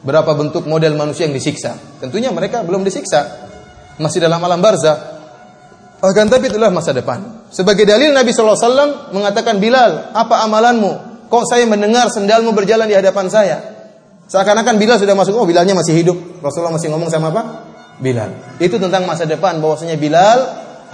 berapa 0.00 0.32
bentuk 0.32 0.64
model 0.64 0.96
manusia 0.96 1.28
yang 1.28 1.36
disiksa. 1.36 1.76
Tentunya 2.00 2.32
mereka 2.32 2.64
belum 2.64 2.84
disiksa, 2.84 3.48
masih 4.00 4.24
dalam 4.24 4.40
alam 4.40 4.64
barzah. 4.64 5.12
Akan 6.00 6.28
tapi 6.28 6.52
itulah 6.52 6.68
masa 6.68 6.92
depan. 6.92 7.48
Sebagai 7.52 7.84
dalil 7.84 8.12
Nabi 8.12 8.32
Shallallahu 8.32 8.56
Alaihi 8.56 8.68
Wasallam 8.68 8.90
mengatakan 9.12 9.60
Bilal, 9.60 10.12
apa 10.12 10.44
amalanmu? 10.44 11.13
Kok 11.34 11.50
saya 11.50 11.66
mendengar 11.66 12.06
sendalmu 12.14 12.54
berjalan 12.54 12.86
di 12.86 12.94
hadapan 12.94 13.26
saya? 13.26 13.58
Seakan-akan 14.30 14.78
Bilal 14.78 15.02
sudah 15.02 15.18
masuk, 15.18 15.34
oh 15.34 15.42
Bilalnya 15.42 15.74
masih 15.74 15.98
hidup. 15.98 16.16
Rasulullah 16.38 16.78
masih 16.78 16.94
ngomong 16.94 17.10
sama 17.10 17.34
apa? 17.34 17.42
Bilal. 17.98 18.58
Itu 18.62 18.78
tentang 18.78 19.02
masa 19.02 19.26
depan 19.26 19.58
bahwasanya 19.58 19.98
Bilal 19.98 20.38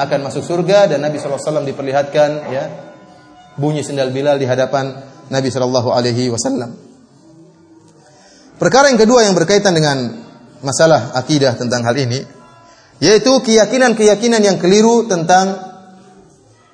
akan 0.00 0.18
masuk 0.24 0.40
surga 0.40 0.88
dan 0.88 1.04
Nabi 1.04 1.20
SAW 1.20 1.60
diperlihatkan 1.60 2.30
ya 2.48 2.64
bunyi 3.60 3.84
sendal 3.84 4.08
Bilal 4.08 4.40
di 4.40 4.48
hadapan 4.48 4.96
Nabi 5.28 5.48
Shallallahu 5.52 5.92
Alaihi 5.92 6.32
Wasallam. 6.32 6.72
Perkara 8.56 8.88
yang 8.88 9.00
kedua 9.00 9.24
yang 9.24 9.36
berkaitan 9.36 9.76
dengan 9.76 10.24
masalah 10.60 11.16
akidah 11.16 11.56
tentang 11.56 11.84
hal 11.84 11.96
ini, 11.96 12.20
yaitu 13.00 13.32
keyakinan-keyakinan 13.40 14.40
yang 14.44 14.56
keliru 14.60 15.08
tentang 15.08 15.56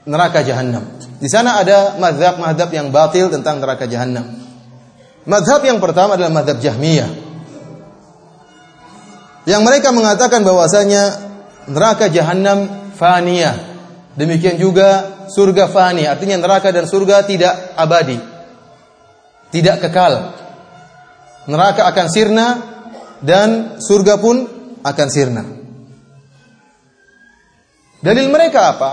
neraka 0.06 0.42
jahanam. 0.42 0.95
Di 1.16 1.28
sana 1.32 1.60
ada 1.64 1.96
madhab-madhab 1.96 2.70
yang 2.72 2.92
batil 2.92 3.32
tentang 3.32 3.60
neraka 3.60 3.88
jahanam. 3.88 4.36
Madhab 5.24 5.64
yang 5.64 5.80
pertama 5.80 6.14
adalah 6.14 6.30
madhab 6.30 6.60
Jahmiyah. 6.60 7.10
Yang 9.48 9.62
mereka 9.62 9.88
mengatakan 9.90 10.44
bahwasanya 10.44 11.02
neraka 11.70 12.12
jahanam 12.12 12.90
faniyah. 12.94 13.56
Demikian 14.16 14.58
juga 14.60 15.16
surga 15.28 15.68
fani, 15.68 16.08
artinya 16.08 16.40
neraka 16.40 16.70
dan 16.72 16.84
surga 16.84 17.26
tidak 17.26 17.74
abadi. 17.76 18.18
Tidak 19.50 19.76
kekal. 19.82 20.34
Neraka 21.46 21.86
akan 21.86 22.06
sirna 22.10 22.46
dan 23.22 23.78
surga 23.78 24.18
pun 24.18 24.46
akan 24.82 25.08
sirna. 25.10 25.42
Dalil 28.02 28.26
mereka 28.30 28.76
apa? 28.76 28.92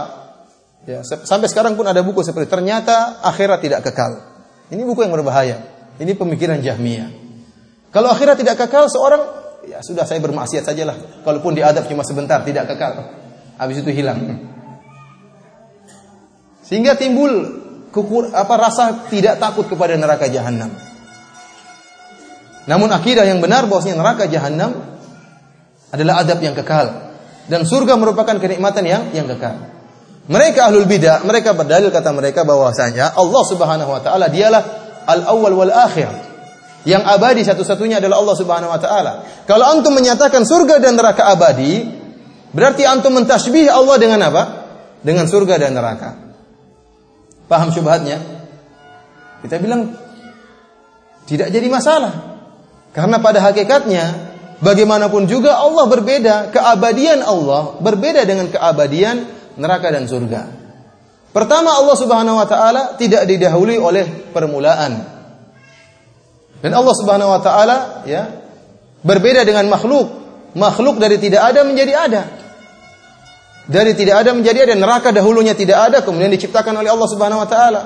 Ya, 0.83 0.99
sampai 1.03 1.47
sekarang 1.47 1.79
pun 1.79 1.87
ada 1.87 2.03
buku 2.03 2.19
seperti 2.27 2.51
ternyata 2.51 3.23
akhirat 3.23 3.63
tidak 3.63 3.87
kekal. 3.87 4.19
Ini 4.67 4.83
buku 4.83 5.07
yang 5.07 5.15
berbahaya. 5.15 5.63
Ini 5.95 6.11
pemikiran 6.19 6.59
Jahmiyah. 6.59 7.07
Kalau 7.93 8.11
akhirat 8.11 8.41
tidak 8.41 8.59
kekal, 8.59 8.91
seorang 8.91 9.21
ya 9.63 9.79
sudah 9.79 10.03
saya 10.03 10.19
bermaksiat 10.19 10.67
sajalah. 10.67 11.23
Kalaupun 11.23 11.55
diadab 11.55 11.87
cuma 11.87 12.03
sebentar, 12.03 12.43
tidak 12.43 12.67
kekal. 12.67 13.15
Habis 13.55 13.85
itu 13.85 13.95
hilang. 13.95 14.19
Sehingga 16.67 16.99
timbul 16.99 17.31
kukur, 17.93 18.33
apa 18.35 18.53
rasa 18.57 19.07
tidak 19.07 19.39
takut 19.39 19.69
kepada 19.69 19.95
neraka 19.95 20.27
jahanam. 20.27 20.73
Namun 22.63 22.89
akidah 22.91 23.27
yang 23.27 23.43
benar 23.43 23.67
bahwasanya 23.67 23.99
neraka 23.99 24.23
jahanam 24.27 24.99
adalah 25.91 26.23
adab 26.23 26.39
yang 26.39 26.55
kekal 26.55 27.13
dan 27.51 27.67
surga 27.67 27.99
merupakan 27.99 28.39
kenikmatan 28.39 28.83
yang 28.87 29.03
yang 29.11 29.27
kekal. 29.27 29.82
Mereka 30.23 30.71
ahlul 30.71 30.87
bidah, 30.87 31.27
mereka 31.27 31.51
berdalil 31.51 31.91
kata 31.91 32.15
mereka 32.15 32.47
bahwasanya 32.47 33.11
Allah 33.19 33.43
Subhanahu 33.43 33.91
wa 33.91 33.99
taala 33.99 34.31
dialah 34.31 34.61
al-awwal 35.03 35.51
wal 35.51 35.73
akhir. 35.73 36.07
Yang 36.87 37.03
abadi 37.03 37.41
satu-satunya 37.43 37.99
adalah 37.99 38.23
Allah 38.23 38.35
Subhanahu 38.39 38.71
wa 38.71 38.79
taala. 38.79 39.13
Kalau 39.43 39.67
antum 39.67 39.91
menyatakan 39.91 40.47
surga 40.47 40.79
dan 40.79 40.95
neraka 40.95 41.27
abadi, 41.27 41.83
berarti 42.55 42.87
antum 42.87 43.19
mentasbih 43.19 43.67
Allah 43.67 43.95
dengan 43.99 44.19
apa? 44.23 44.43
Dengan 45.03 45.27
surga 45.27 45.59
dan 45.59 45.75
neraka. 45.75 46.15
Paham 47.51 47.75
syubhatnya? 47.75 48.19
Kita 49.43 49.59
bilang 49.59 49.91
tidak 51.27 51.51
jadi 51.51 51.67
masalah. 51.67 52.39
Karena 52.95 53.19
pada 53.19 53.43
hakikatnya 53.43 54.31
bagaimanapun 54.63 55.27
juga 55.27 55.59
Allah 55.59 55.83
berbeda, 55.91 56.35
keabadian 56.55 57.19
Allah 57.19 57.75
berbeda 57.83 58.23
dengan 58.23 58.47
keabadian 58.47 59.42
neraka 59.57 59.89
dan 59.93 60.05
surga. 60.09 60.41
Pertama 61.33 61.73
Allah 61.73 61.97
Subhanahu 61.97 62.37
wa 62.37 62.45
taala 62.45 62.81
tidak 62.93 63.25
didahului 63.25 63.77
oleh 63.81 64.05
permulaan. 64.29 64.93
Dan 66.61 66.71
Allah 66.77 66.95
Subhanahu 66.95 67.33
wa 67.33 67.41
taala 67.41 67.77
ya 68.05 68.29
berbeda 69.01 69.41
dengan 69.41 69.65
makhluk. 69.67 70.21
Makhluk 70.53 71.01
dari 71.01 71.17
tidak 71.17 71.41
ada 71.41 71.65
menjadi 71.65 71.93
ada. 71.97 72.21
Dari 73.65 73.97
tidak 73.97 74.21
ada 74.21 74.37
menjadi 74.37 74.69
ada 74.69 74.75
neraka 74.77 75.09
dahulunya 75.09 75.57
tidak 75.57 75.89
ada 75.89 75.97
kemudian 76.05 76.29
diciptakan 76.29 76.77
oleh 76.77 76.93
Allah 76.93 77.09
Subhanahu 77.09 77.41
wa 77.41 77.49
taala. 77.49 77.81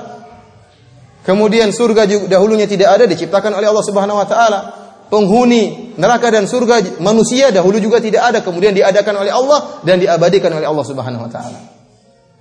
Kemudian 1.24 1.72
surga 1.72 2.04
juga 2.04 2.36
dahulunya 2.36 2.68
tidak 2.68 3.00
ada 3.00 3.04
diciptakan 3.08 3.56
oleh 3.56 3.68
Allah 3.68 3.84
Subhanahu 3.84 4.20
wa 4.20 4.28
taala 4.28 4.58
penghuni 5.08 5.96
neraka 5.96 6.28
dan 6.30 6.44
surga 6.44 7.00
manusia 7.00 7.50
dahulu 7.50 7.80
juga 7.80 7.98
tidak 7.98 8.22
ada 8.32 8.38
kemudian 8.44 8.76
diadakan 8.76 9.24
oleh 9.24 9.32
Allah 9.32 9.82
dan 9.82 9.98
diabadikan 9.98 10.52
oleh 10.52 10.68
Allah 10.68 10.84
Subhanahu 10.86 11.26
wa 11.26 11.30
taala. 11.32 11.60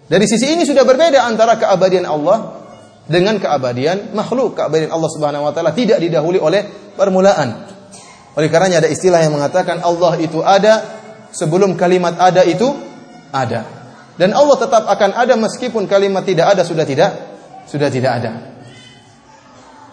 Dari 0.07 0.23
sisi 0.23 0.55
ini 0.55 0.63
sudah 0.63 0.87
berbeda 0.87 1.19
antara 1.23 1.59
keabadian 1.59 2.07
Allah 2.07 2.63
dengan 3.07 3.39
keabadian 3.39 4.15
makhluk. 4.15 4.55
Keabadian 4.55 4.91
Allah 4.91 5.09
Subhanahu 5.11 5.43
wa 5.47 5.51
taala 5.51 5.71
tidak 5.75 5.99
didahului 5.99 6.39
oleh 6.39 6.61
permulaan. 6.95 7.67
Oleh 8.37 8.47
karenanya 8.53 8.85
ada 8.85 8.89
istilah 8.91 9.19
yang 9.25 9.33
mengatakan 9.33 9.81
Allah 9.81 10.13
itu 10.21 10.45
ada 10.45 10.85
sebelum 11.33 11.73
kalimat 11.73 12.15
ada 12.21 12.45
itu 12.45 12.69
ada. 13.33 13.65
Dan 14.17 14.33
Allah 14.33 14.57
tetap 14.57 14.85
akan 14.85 15.11
ada 15.13 15.33
meskipun 15.37 15.89
kalimat 15.89 16.21
tidak 16.25 16.53
ada 16.53 16.61
sudah 16.61 16.85
tidak 16.85 17.11
sudah 17.65 17.89
tidak 17.89 18.11
ada. 18.21 18.31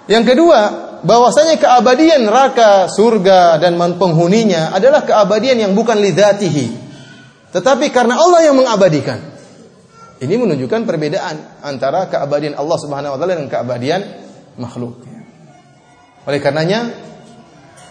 Yang 0.04 0.36
kedua, 0.36 0.83
bahwasanya 1.04 1.60
keabadian 1.60 2.24
neraka, 2.24 2.88
surga 2.88 3.60
dan 3.60 3.76
penghuninya 3.76 4.72
adalah 4.72 5.04
keabadian 5.04 5.60
yang 5.60 5.72
bukan 5.76 6.00
lidzatihi. 6.00 6.82
Tetapi 7.52 7.92
karena 7.94 8.18
Allah 8.18 8.50
yang 8.50 8.56
mengabadikan. 8.58 9.36
Ini 10.18 10.40
menunjukkan 10.40 10.88
perbedaan 10.88 11.60
antara 11.60 12.08
keabadian 12.08 12.56
Allah 12.56 12.78
Subhanahu 12.80 13.14
wa 13.14 13.18
taala 13.20 13.36
dan 13.36 13.46
keabadian 13.46 14.00
makhluk. 14.56 15.04
Oleh 16.24 16.40
karenanya 16.40 16.80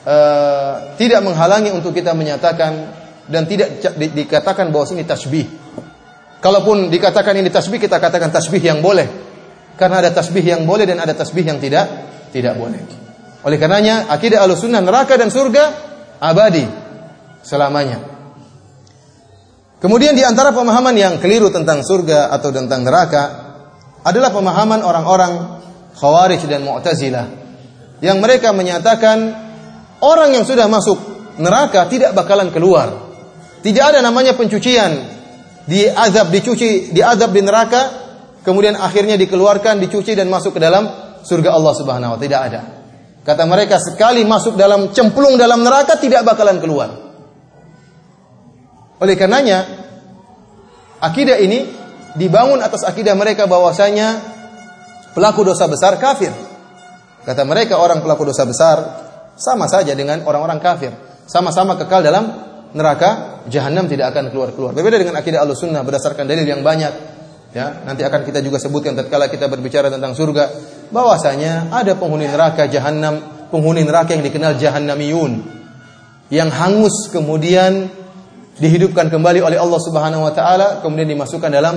uh, 0.03 0.97
tidak 0.97 1.21
menghalangi 1.21 1.69
untuk 1.69 1.93
kita 1.93 2.17
menyatakan 2.17 2.73
dan 3.29 3.45
tidak 3.45 3.77
di, 3.95 4.25
dikatakan 4.25 4.73
bahwa 4.73 4.89
ini 4.97 5.05
tasbih. 5.05 5.45
Kalaupun 6.41 6.91
dikatakan 6.91 7.39
ini 7.39 7.47
tasbih, 7.47 7.79
kita 7.79 8.01
katakan 8.01 8.33
tasbih 8.33 8.59
yang 8.59 8.83
boleh. 8.83 9.07
Karena 9.79 10.03
ada 10.03 10.11
tasbih 10.11 10.43
yang 10.43 10.67
boleh 10.67 10.83
dan 10.83 10.99
ada 10.99 11.15
tasbih 11.15 11.45
yang 11.45 11.61
tidak 11.61 11.87
tidak 12.33 12.57
boleh. 12.57 13.02
Oleh 13.43 13.59
karenanya 13.59 14.07
akidah 14.07 14.43
Ahlussunnah 14.47 14.79
neraka 14.79 15.19
dan 15.19 15.27
surga 15.27 15.63
abadi 16.23 16.63
selamanya. 17.43 17.99
Kemudian 19.83 20.15
di 20.15 20.23
antara 20.23 20.55
pemahaman 20.55 20.95
yang 20.95 21.19
keliru 21.19 21.51
tentang 21.51 21.83
surga 21.83 22.31
atau 22.31 22.55
tentang 22.55 22.87
neraka 22.87 23.23
adalah 23.99 24.31
pemahaman 24.31 24.79
orang-orang 24.79 25.59
Khawarij 25.99 26.39
dan 26.47 26.63
Mu'tazilah 26.63 27.25
yang 27.99 28.23
mereka 28.23 28.55
menyatakan 28.55 29.17
orang 29.99 30.39
yang 30.39 30.47
sudah 30.47 30.71
masuk 30.71 30.95
neraka 31.39 31.87
tidak 31.91 32.15
bakalan 32.15 32.47
keluar. 32.51 33.11
Tidak 33.63 33.83
ada 33.83 33.99
namanya 34.03 34.35
pencucian. 34.35 35.11
Di 35.63 35.87
azab 35.87 36.27
dicuci, 36.27 36.91
di 36.91 36.99
azab 36.99 37.31
di 37.31 37.39
neraka, 37.39 37.81
kemudian 38.43 38.75
akhirnya 38.75 39.15
dikeluarkan, 39.15 39.79
dicuci 39.79 40.11
dan 40.11 40.27
masuk 40.27 40.55
ke 40.55 40.59
dalam 40.59 40.83
surga 41.23 41.55
Allah 41.55 41.73
Subhanahu 41.75 42.11
wa 42.11 42.17
taala. 42.19 42.27
Tidak 42.27 42.41
ada. 42.43 42.82
Kata 43.23 43.47
mereka 43.47 43.79
sekali 43.79 44.27
masuk 44.27 44.59
dalam 44.59 44.91
cemplung 44.91 45.39
dalam 45.39 45.63
neraka 45.63 45.95
tidak 45.95 46.27
bakalan 46.27 46.59
keluar. 46.59 46.91
Oleh 48.99 49.15
karenanya 49.15 49.63
akidah 50.99 51.39
ini 51.39 51.63
dibangun 52.19 52.59
atas 52.59 52.83
akidah 52.83 53.15
mereka 53.15 53.47
bahwasanya 53.47 54.19
pelaku 55.15 55.47
dosa 55.47 55.71
besar 55.71 55.95
kafir. 56.03 56.35
Kata 57.23 57.47
mereka 57.47 57.79
orang 57.79 58.03
pelaku 58.03 58.27
dosa 58.27 58.43
besar 58.43 58.77
sama 59.39 59.71
saja 59.71 59.95
dengan 59.95 60.19
orang-orang 60.27 60.59
kafir. 60.59 60.91
Sama-sama 61.23 61.79
kekal 61.79 62.03
dalam 62.03 62.27
neraka 62.75 63.39
jahanam 63.47 63.87
tidak 63.87 64.11
akan 64.11 64.35
keluar-keluar. 64.35 64.75
Berbeda 64.75 64.99
dengan 64.99 65.15
akidah 65.15 65.39
Ahlussunnah 65.47 65.87
berdasarkan 65.87 66.27
dalil 66.27 66.43
yang 66.43 66.59
banyak 66.59 67.22
Ya, 67.53 67.85
nanti 67.85 68.01
akan 68.01 68.25
kita 68.25 68.41
juga 68.41 68.57
sebutkan 68.57 68.97
tatkala 68.97 69.29
kita 69.29 69.45
berbicara 69.45 69.93
tentang 69.93 70.17
surga 70.17 70.49
bahwasanya 70.89 71.69
ada 71.69 71.93
penghuni 71.93 72.25
neraka 72.25 72.65
jahanam, 72.65 73.47
penghuni 73.53 73.85
neraka 73.85 74.17
yang 74.17 74.25
dikenal 74.25 74.57
jahannamiyun 74.57 75.61
yang 76.33 76.49
hangus 76.49 77.13
kemudian 77.13 77.93
dihidupkan 78.57 79.13
kembali 79.13 79.45
oleh 79.45 79.61
Allah 79.61 79.77
Subhanahu 79.77 80.25
wa 80.25 80.33
taala 80.33 80.81
kemudian 80.81 81.05
dimasukkan 81.13 81.49
dalam 81.53 81.75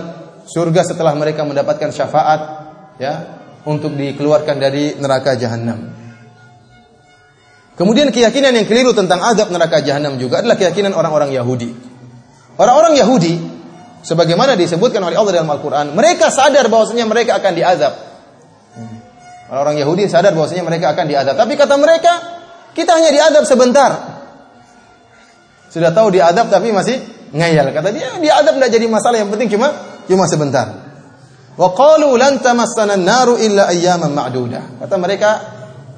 surga 0.49 0.97
setelah 0.97 1.13
mereka 1.13 1.45
mendapatkan 1.45 1.93
syafaat 1.93 2.41
ya 2.97 3.37
untuk 3.69 3.93
dikeluarkan 3.93 4.57
dari 4.57 4.97
neraka 4.97 5.37
jahanam. 5.37 5.93
Kemudian 7.77 8.09
keyakinan 8.09 8.57
yang 8.57 8.65
keliru 8.65 8.97
tentang 8.97 9.21
azab 9.21 9.53
neraka 9.53 9.85
jahanam 9.85 10.17
juga 10.17 10.41
adalah 10.41 10.57
keyakinan 10.57 10.97
orang-orang 10.97 11.37
Yahudi. 11.37 11.77
Orang-orang 12.57 12.97
Yahudi 12.97 13.37
sebagaimana 14.03 14.59
disebutkan 14.59 15.01
oleh 15.05 15.17
Allah 15.17 15.41
dalam 15.41 15.51
Al-Qur'an, 15.53 15.93
mereka 15.95 16.33
sadar 16.33 16.67
bahwasanya 16.69 17.05
mereka 17.09 17.39
akan 17.39 17.53
diazab. 17.55 17.93
Orang-orang 19.47 19.79
Yahudi 19.79 20.11
sadar 20.11 20.35
bahwasanya 20.35 20.67
mereka 20.67 20.91
akan 20.91 21.07
diazab, 21.07 21.35
tapi 21.39 21.55
kata 21.55 21.75
mereka, 21.79 22.13
kita 22.75 22.99
hanya 22.99 23.15
diazab 23.15 23.45
sebentar. 23.47 23.91
Sudah 25.71 25.95
tahu 25.95 26.11
diazab 26.11 26.51
tapi 26.51 26.75
masih 26.75 26.99
ngayal. 27.31 27.71
Kata 27.71 27.89
dia, 27.95 28.19
diazab 28.19 28.59
tidak 28.59 28.71
jadi 28.75 28.87
masalah, 28.91 29.23
yang 29.23 29.31
penting 29.31 29.55
cuma 29.55 29.71
cuma 30.11 30.27
sebentar. 30.27 30.67
Wa 31.57 31.73
qalu 31.73 32.17
lan 32.19 32.43
tamassana 32.43 32.99
an-naru 32.99 33.39
illa 33.39 33.71
ayyaman 33.71 34.13
ma'dudah. 34.13 34.83
Kata 34.83 34.95
mereka, 34.99 35.31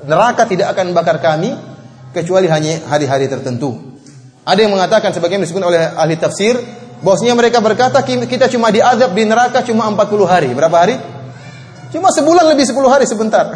neraka 0.07 0.46
tidak 0.46 0.76
akan 0.76 0.94
bakar 0.94 1.18
kami 1.18 1.51
kecuali 2.14 2.46
hanya 2.46 2.84
hari-hari 2.88 3.26
tertentu. 3.26 3.74
Ada 4.49 4.64
yang 4.64 4.72
mengatakan 4.72 5.12
sebagian 5.12 5.44
disebut 5.44 5.61
oleh 5.61 5.92
ahli 5.92 6.16
tafsir, 6.16 6.57
bahwasanya 7.03 7.34
mereka 7.38 7.59
berkata 7.62 8.03
kita 8.03 8.51
cuma 8.51 8.72
diadab 8.72 9.14
di 9.14 9.24
neraka 9.26 9.62
cuma 9.62 9.86
40 9.90 10.24
hari. 10.26 10.51
Berapa 10.55 10.76
hari? 10.76 10.96
Cuma 11.94 12.12
sebulan 12.12 12.53
lebih 12.53 12.68
10 12.68 12.76
hari 12.88 13.05
sebentar. 13.09 13.46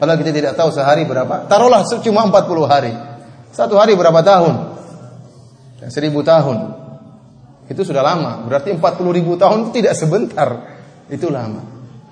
Padahal 0.00 0.16
kita 0.16 0.32
tidak 0.32 0.52
tahu 0.56 0.72
sehari 0.72 1.04
berapa. 1.04 1.44
Taruhlah 1.44 1.84
cuma 2.00 2.24
40 2.24 2.64
hari. 2.64 2.92
Satu 3.52 3.76
hari 3.76 3.92
berapa 3.92 4.24
tahun? 4.24 4.54
Seribu 5.92 6.24
tahun. 6.24 6.58
Itu 7.68 7.84
sudah 7.84 8.02
lama. 8.02 8.48
Berarti 8.48 8.74
40 8.74 9.16
ribu 9.16 9.36
tahun 9.36 9.68
itu 9.68 9.70
tidak 9.84 9.94
sebentar. 9.94 10.48
Itu 11.06 11.28
lama. 11.28 11.62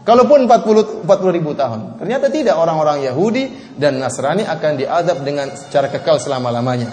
Kalaupun 0.05 0.49
40 0.49 1.05
40 1.05 1.37
ribu 1.37 1.53
tahun. 1.53 2.01
Ternyata 2.01 2.31
tidak 2.31 2.57
orang-orang 2.57 3.05
Yahudi 3.05 3.77
dan 3.77 4.01
Nasrani 4.01 4.45
akan 4.45 4.73
diadab 4.79 5.21
dengan 5.25 5.53
secara 5.53 5.91
kekal 5.93 6.17
selama-lamanya. 6.23 6.89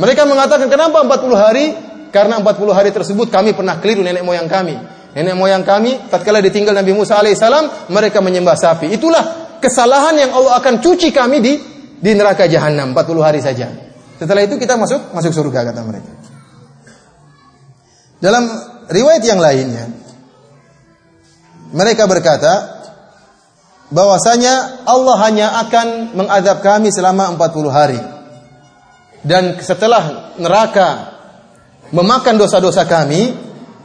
Mereka 0.00 0.24
mengatakan 0.24 0.70
kenapa 0.72 1.04
40 1.04 1.36
hari? 1.36 1.66
Karena 2.10 2.42
40 2.42 2.74
hari 2.74 2.90
tersebut 2.90 3.30
kami 3.30 3.54
pernah 3.54 3.78
keliru 3.78 4.02
nenek 4.02 4.26
moyang 4.26 4.50
kami. 4.50 4.74
Nenek 5.14 5.34
moyang 5.34 5.62
kami 5.66 6.10
tatkala 6.10 6.42
ditinggal 6.42 6.74
Nabi 6.74 6.94
Musa 6.94 7.18
alaihissalam 7.18 7.90
mereka 7.90 8.22
menyembah 8.22 8.54
sapi. 8.54 8.90
Itulah 8.94 9.58
kesalahan 9.58 10.18
yang 10.18 10.30
Allah 10.34 10.58
akan 10.58 10.78
cuci 10.82 11.10
kami 11.14 11.38
di 11.42 11.52
di 12.00 12.10
neraka 12.14 12.46
jahanam 12.50 12.94
40 12.94 13.26
hari 13.26 13.40
saja. 13.42 13.70
Setelah 14.18 14.42
itu 14.46 14.58
kita 14.58 14.74
masuk 14.78 15.14
masuk 15.14 15.32
surga 15.34 15.70
kata 15.70 15.80
mereka. 15.86 16.12
Dalam 18.20 18.44
riwayat 18.90 19.22
yang 19.24 19.40
lainnya 19.40 19.88
mereka 21.70 22.04
berkata 22.10 22.82
bahwasanya 23.90 24.86
Allah 24.86 25.16
hanya 25.26 25.46
akan 25.66 25.86
mengadab 26.14 26.62
kami 26.62 26.90
selama 26.90 27.34
40 27.34 27.70
hari. 27.70 28.00
Dan 29.20 29.60
setelah 29.60 30.34
neraka 30.40 31.19
memakan 31.90 32.34
dosa-dosa 32.38 32.86
kami, 32.86 33.34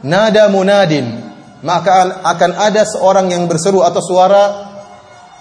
nada 0.06 0.46
munadin, 0.50 1.06
maka 1.62 2.22
akan 2.22 2.50
ada 2.54 2.82
seorang 2.86 3.30
yang 3.30 3.46
berseru 3.50 3.82
atau 3.82 4.02
suara 4.02 4.44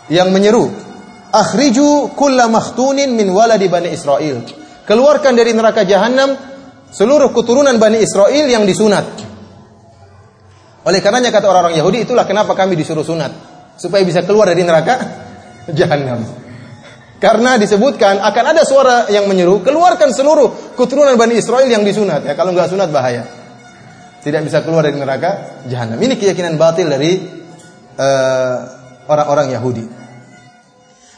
yang 0.09 0.29
menyeru, 0.33 0.69
"Akhriju 1.33 2.13
kulla 2.13 2.49
makhtunin 2.49 3.13
min 3.13 3.29
waladi 3.33 3.69
Bani 3.69 3.89
Israel." 3.93 4.45
Keluarkan 4.85 5.33
dari 5.33 5.53
neraka 5.53 5.81
jahanam 5.81 6.37
seluruh 6.93 7.33
keturunan 7.33 7.77
Bani 7.81 7.97
Israel 8.01 8.45
yang 8.45 8.65
disunat. 8.69 9.05
Oleh 10.85 11.01
karenanya 11.01 11.33
kata 11.33 11.49
orang-orang 11.49 11.81
Yahudi, 11.81 12.05
itulah 12.05 12.29
kenapa 12.29 12.53
kami 12.53 12.77
disuruh 12.77 13.01
sunat, 13.01 13.33
supaya 13.81 14.05
bisa 14.05 14.21
keluar 14.21 14.45
dari 14.53 14.61
neraka 14.61 14.95
jahanam. 15.77 16.44
Karena 17.25 17.57
disebutkan 17.57 18.21
akan 18.21 18.45
ada 18.53 18.61
suara 18.61 19.09
yang 19.09 19.25
menyeru, 19.25 19.65
keluarkan 19.65 20.13
seluruh 20.13 20.77
keturunan 20.77 21.17
Bani 21.17 21.41
Israel 21.41 21.65
yang 21.65 21.81
disunat. 21.81 22.21
Ya, 22.21 22.37
kalau 22.37 22.53
nggak 22.53 22.69
sunat 22.69 22.93
bahaya. 22.93 23.25
Tidak 24.21 24.45
bisa 24.45 24.61
keluar 24.61 24.85
dari 24.85 24.93
neraka 25.01 25.65
jahanam. 25.65 25.97
Ini 25.97 26.21
keyakinan 26.21 26.53
batil 26.53 26.85
dari 26.85 27.17
uh, 27.97 28.57
orang-orang 29.09 29.57
Yahudi. 29.57 29.85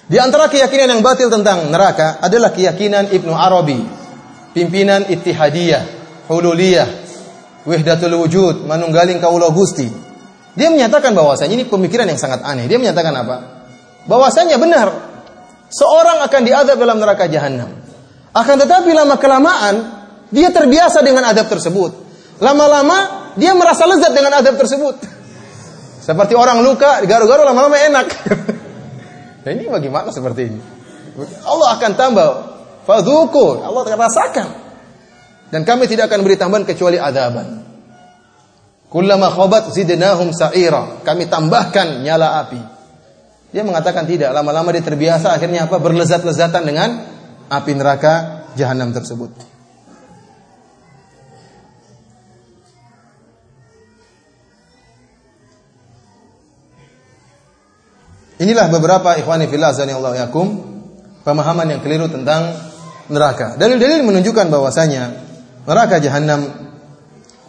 Di 0.07 0.15
antara 0.15 0.47
keyakinan 0.47 0.95
yang 0.95 1.01
batil 1.03 1.27
tentang 1.27 1.67
neraka 1.67 2.23
adalah 2.23 2.55
keyakinan 2.55 3.11
Ibnu 3.11 3.35
Arabi, 3.35 3.83
pimpinan 4.55 5.11
Ittihadiyah, 5.11 5.83
Hululiyah, 6.31 6.87
Wahdatul 7.67 8.15
Wujud, 8.15 8.63
Manunggaling 8.63 9.19
Kaulo 9.19 9.51
Gusti. 9.51 9.91
Dia 10.55 10.71
menyatakan 10.71 11.11
bahwasanya 11.11 11.51
ini 11.51 11.67
pemikiran 11.67 12.07
yang 12.07 12.15
sangat 12.15 12.47
aneh. 12.47 12.63
Dia 12.71 12.79
menyatakan 12.79 13.11
apa? 13.11 13.35
Bahwasanya 14.07 14.55
benar 14.55 15.16
seorang 15.71 16.23
akan 16.25 16.41
diadab 16.43 16.77
dalam 16.79 16.97
neraka 16.99 17.27
jahanam. 17.27 17.71
Akan 18.35 18.55
tetapi 18.59 18.93
lama 18.93 19.15
kelamaan 19.17 19.75
dia 20.29 20.51
terbiasa 20.51 21.01
dengan 21.01 21.25
adab 21.27 21.47
tersebut. 21.47 21.91
Lama-lama 22.37 23.31
dia 23.39 23.55
merasa 23.57 23.87
lezat 23.89 24.13
dengan 24.13 24.37
adab 24.37 24.59
tersebut. 24.59 24.95
Seperti 26.03 26.37
orang 26.37 26.63
luka, 26.63 27.03
garu-garu 27.03 27.43
lama-lama 27.43 27.75
enak. 27.75 28.07
nah 29.43 29.51
ini 29.51 29.67
bagaimana 29.67 30.07
seperti 30.13 30.41
ini? 30.53 30.59
Allah 31.43 31.67
akan 31.75 31.91
tambah. 31.97 32.29
Fadhuku. 32.87 33.65
Allah 33.65 33.81
akan 33.83 33.97
rasakan. 33.99 34.47
Dan 35.51 35.67
kami 35.67 35.87
tidak 35.91 36.07
akan 36.11 36.23
beri 36.23 36.39
tambahan 36.39 36.63
kecuali 36.63 36.95
adaban. 36.95 37.67
Kullama 38.87 39.27
khobat 39.27 39.67
zidnahum 39.75 40.31
sa'ira. 40.31 41.03
Kami 41.03 41.27
tambahkan 41.27 42.03
nyala 42.03 42.39
api. 42.47 42.76
Dia 43.51 43.63
mengatakan 43.63 44.03
tidak. 44.03 44.35
Lama-lama 44.35 44.75
dia 44.75 44.83
terbiasa 44.83 45.31
akhirnya 45.31 45.71
apa? 45.71 45.79
Berlezat-lezatan 45.79 46.63
dengan 46.67 46.89
api 47.47 47.71
neraka 47.75 48.43
jahanam 48.59 48.91
tersebut. 48.91 49.31
Inilah 58.37 58.69
beberapa 58.69 59.17
ikhwani 59.17 59.49
fillah 59.49 59.73
Allah 59.73 60.29
yakum 60.29 60.61
pemahaman 61.25 61.73
yang 61.73 61.81
keliru 61.81 62.05
tentang 62.05 62.53
neraka. 63.09 63.57
Dalil-dalil 63.57 64.05
menunjukkan 64.05 64.53
bahwasanya 64.53 65.03
neraka 65.65 65.97
jahanam 65.97 66.45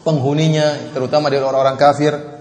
penghuninya 0.01 0.97
terutama 0.97 1.29
dari 1.29 1.45
orang-orang 1.45 1.77
kafir 1.77 2.38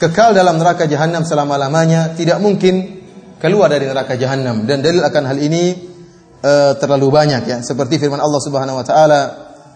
kekal 0.00 0.32
dalam 0.32 0.56
neraka 0.56 0.88
jahanam 0.88 1.28
selama-lamanya 1.28 2.16
tidak 2.16 2.40
mungkin 2.40 3.04
keluar 3.36 3.68
dari 3.68 3.84
neraka 3.84 4.16
jahanam 4.16 4.64
dan 4.64 4.80
dalil 4.80 5.04
akan 5.04 5.24
hal 5.28 5.38
ini 5.38 5.76
uh, 6.40 6.72
terlalu 6.80 7.12
banyak 7.12 7.42
ya. 7.44 7.58
Seperti 7.60 8.00
firman 8.00 8.18
Allah 8.18 8.40
Subhanahu 8.40 8.80
wa 8.80 8.84
taala 8.84 9.20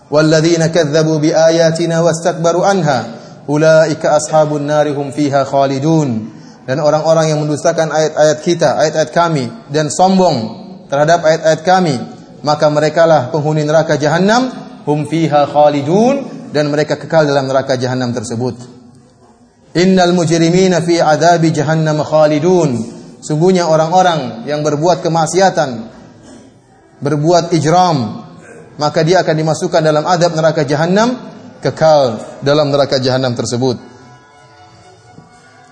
walladzina 0.08 0.72
kadzdzabu 0.72 1.20
biayatina 1.20 2.00
wastakbaru 2.00 2.64
anha 2.64 2.98
ulaika 3.44 4.16
ashabun 4.16 4.64
narihum 4.64 5.12
fiha 5.12 5.44
khalidun. 5.44 6.32
Dan 6.64 6.80
orang-orang 6.80 7.28
yang 7.28 7.44
mendustakan 7.44 7.92
ayat-ayat 7.92 8.38
kita, 8.40 8.80
ayat-ayat 8.80 9.12
kami 9.12 9.52
dan 9.68 9.92
sombong 9.92 10.64
terhadap 10.88 11.20
ayat-ayat 11.20 11.60
kami, 11.60 12.00
maka 12.40 12.72
merekalah 12.72 13.28
penghuni 13.28 13.68
neraka 13.68 14.00
jahanam, 14.00 14.48
hum 14.88 15.04
fiha 15.04 15.44
khalidun 15.44 16.48
dan 16.56 16.72
mereka 16.72 16.96
kekal 16.96 17.28
dalam 17.28 17.44
neraka 17.44 17.76
jahanam 17.76 18.16
tersebut. 18.16 18.83
Innal 19.74 20.14
mujrimina 20.14 20.78
fi 20.86 21.02
adabi 21.02 21.50
jahannam 21.50 21.98
khalidun. 22.06 22.78
Sungguhnya 23.18 23.66
orang-orang 23.66 24.46
yang 24.46 24.62
berbuat 24.62 25.02
kemaksiatan, 25.02 25.70
berbuat 27.02 27.50
ijram, 27.56 28.22
maka 28.78 29.00
dia 29.02 29.26
akan 29.26 29.34
dimasukkan 29.34 29.82
dalam 29.82 30.04
adab 30.06 30.36
neraka 30.38 30.62
jahanam, 30.62 31.18
kekal 31.58 32.22
dalam 32.44 32.70
neraka 32.70 33.02
jahanam 33.02 33.34
tersebut. 33.34 33.80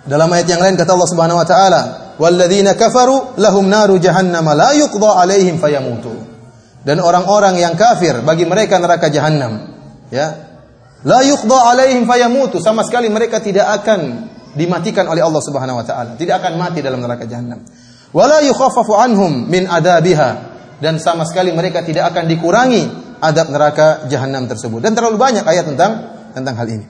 Dalam 0.02 0.26
ayat 0.34 0.50
yang 0.50 0.58
lain 0.58 0.74
kata 0.74 0.98
Allah 0.98 1.10
Subhanahu 1.14 1.38
wa 1.38 1.46
taala, 1.46 1.80
"Walladzina 2.18 2.74
kafaru 2.74 3.38
lahum 3.38 3.70
naru 3.70 4.02
jahannam 4.02 4.50
la 4.50 4.74
yuqda 4.74 5.22
alaihim 5.22 5.62
fayamutu." 5.62 6.10
Dan 6.82 6.98
orang-orang 6.98 7.62
yang 7.62 7.78
kafir 7.78 8.18
bagi 8.26 8.42
mereka 8.42 8.82
neraka 8.82 9.06
jahanam. 9.06 9.70
Ya. 10.10 10.51
La 11.02 11.26
yuqda 11.26 11.74
alaihim 11.74 12.06
fayamutu, 12.06 12.62
sama 12.62 12.86
sekali 12.86 13.10
mereka 13.10 13.42
tidak 13.42 13.82
akan 13.82 14.30
dimatikan 14.54 15.08
oleh 15.10 15.24
Allah 15.24 15.42
Subhanahu 15.42 15.82
wa 15.82 15.86
taala, 15.86 16.14
tidak 16.14 16.38
akan 16.44 16.60
mati 16.60 16.78
dalam 16.78 17.02
neraka 17.02 17.26
jahanam. 17.26 17.58
Wala 18.12 18.44
yukhaffafu 18.44 18.92
anhum 18.94 19.48
min 19.48 19.66
adabiha 19.66 20.30
dan 20.78 21.00
sama 21.00 21.24
sekali 21.24 21.50
mereka 21.50 21.80
tidak 21.80 22.12
akan 22.12 22.28
dikurangi 22.28 22.82
adab 23.18 23.50
neraka 23.50 24.06
jahanam 24.06 24.44
tersebut. 24.46 24.84
Dan 24.84 24.92
terlalu 24.92 25.16
banyak 25.16 25.42
ayat 25.42 25.64
tentang 25.72 25.92
tentang 26.36 26.54
hal 26.54 26.68
ini. 26.68 26.86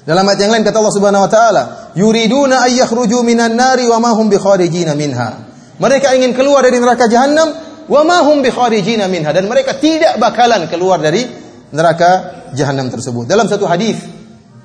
Dalam 0.00 0.24
ayat 0.24 0.40
yang 0.40 0.52
lain 0.56 0.64
kata 0.64 0.80
Allah 0.80 0.94
Subhanahu 0.96 1.22
wa 1.28 1.30
taala, 1.30 1.62
"Yuriduna 1.92 2.66
ay 2.66 2.80
yakhruju 2.80 3.20
minan 3.20 3.54
nari 3.54 3.84
wa 3.86 4.00
ma 4.00 4.10
hum 4.16 4.32
bikharijina 4.32 4.96
minha." 4.96 5.52
Mereka 5.76 6.16
ingin 6.16 6.32
keluar 6.32 6.64
dari 6.64 6.80
neraka 6.80 7.04
jahanam 7.04 7.52
wa 7.84 8.00
ma 8.02 8.24
hum 8.24 8.40
bikharijina 8.40 9.06
minha 9.12 9.28
dan 9.30 9.44
mereka 9.44 9.76
tidak 9.76 10.16
bakalan 10.16 10.66
keluar 10.72 10.98
dari 10.98 11.39
neraka 11.70 12.10
jahanam 12.54 12.90
tersebut. 12.90 13.26
Dalam 13.26 13.46
satu 13.46 13.66
hadis 13.66 13.98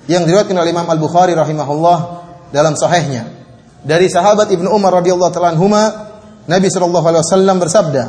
yang 0.09 0.25
diriwayatkan 0.25 0.57
oleh 0.57 0.71
Imam 0.73 0.85
Al-Bukhari 0.85 1.33
rahimahullah 1.33 1.97
dalam 2.53 2.77
sahihnya 2.77 3.35
dari 3.85 4.09
sahabat 4.09 4.49
Ibnu 4.49 4.69
Umar 4.73 5.01
radhiyallahu 5.01 5.31
taala 5.33 5.53
anhuma 5.53 5.83
Nabi 6.45 6.69
sallallahu 6.69 7.05
alaihi 7.05 7.23
wasallam 7.25 7.57
bersabda, 7.57 8.03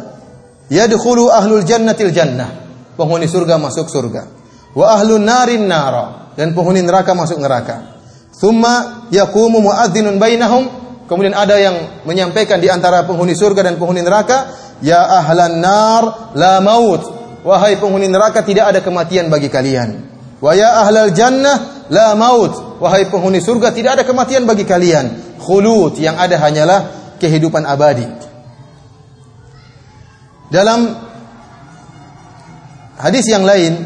"Yadkhulu 0.68 1.32
ahlul 1.32 1.64
jannatil 1.64 2.12
jannah." 2.12 2.64
Penghuni 2.97 3.28
surga 3.28 3.61
masuk 3.61 3.88
surga. 3.92 4.24
Wa 4.72 4.97
ahlun 4.97 5.24
narin 5.24 5.68
nara 5.68 6.32
dan 6.36 6.53
penghuni 6.53 6.80
neraka 6.84 7.12
masuk 7.16 7.40
neraka. 7.40 7.97
Thumma 8.36 9.09
yaqumu 9.09 9.61
muadzinun 9.61 10.20
bainahum, 10.20 10.68
kemudian 11.09 11.32
ada 11.32 11.57
yang 11.57 12.05
menyampaikan 12.05 12.61
di 12.61 12.68
antara 12.68 13.05
penghuni 13.09 13.32
surga 13.32 13.64
dan 13.64 13.80
penghuni 13.80 14.05
neraka, 14.05 14.53
ya 14.84 15.01
ahlan 15.01 15.61
nar 15.61 16.32
la 16.36 16.61
maut. 16.61 17.16
Wahai 17.47 17.78
penghuni 17.78 18.11
neraka 18.11 18.42
tidak 18.42 18.74
ada 18.74 18.80
kematian 18.82 19.30
bagi 19.30 19.47
kalian. 19.47 20.03
Wa 20.42 20.51
ya 20.51 20.82
ahlal 20.82 21.14
jannah 21.14 21.86
la 21.94 22.18
maut. 22.18 22.82
wahai 22.82 23.07
penghuni 23.07 23.38
surga 23.38 23.70
tidak 23.70 24.03
ada 24.03 24.03
kematian 24.03 24.42
bagi 24.42 24.66
kalian. 24.66 25.38
Khulud 25.38 25.94
yang 26.03 26.18
ada 26.18 26.42
hanyalah 26.42 27.14
kehidupan 27.22 27.62
abadi. 27.62 28.03
Dalam 30.51 30.90
hadis 32.99 33.30
yang 33.30 33.47
lain 33.47 33.78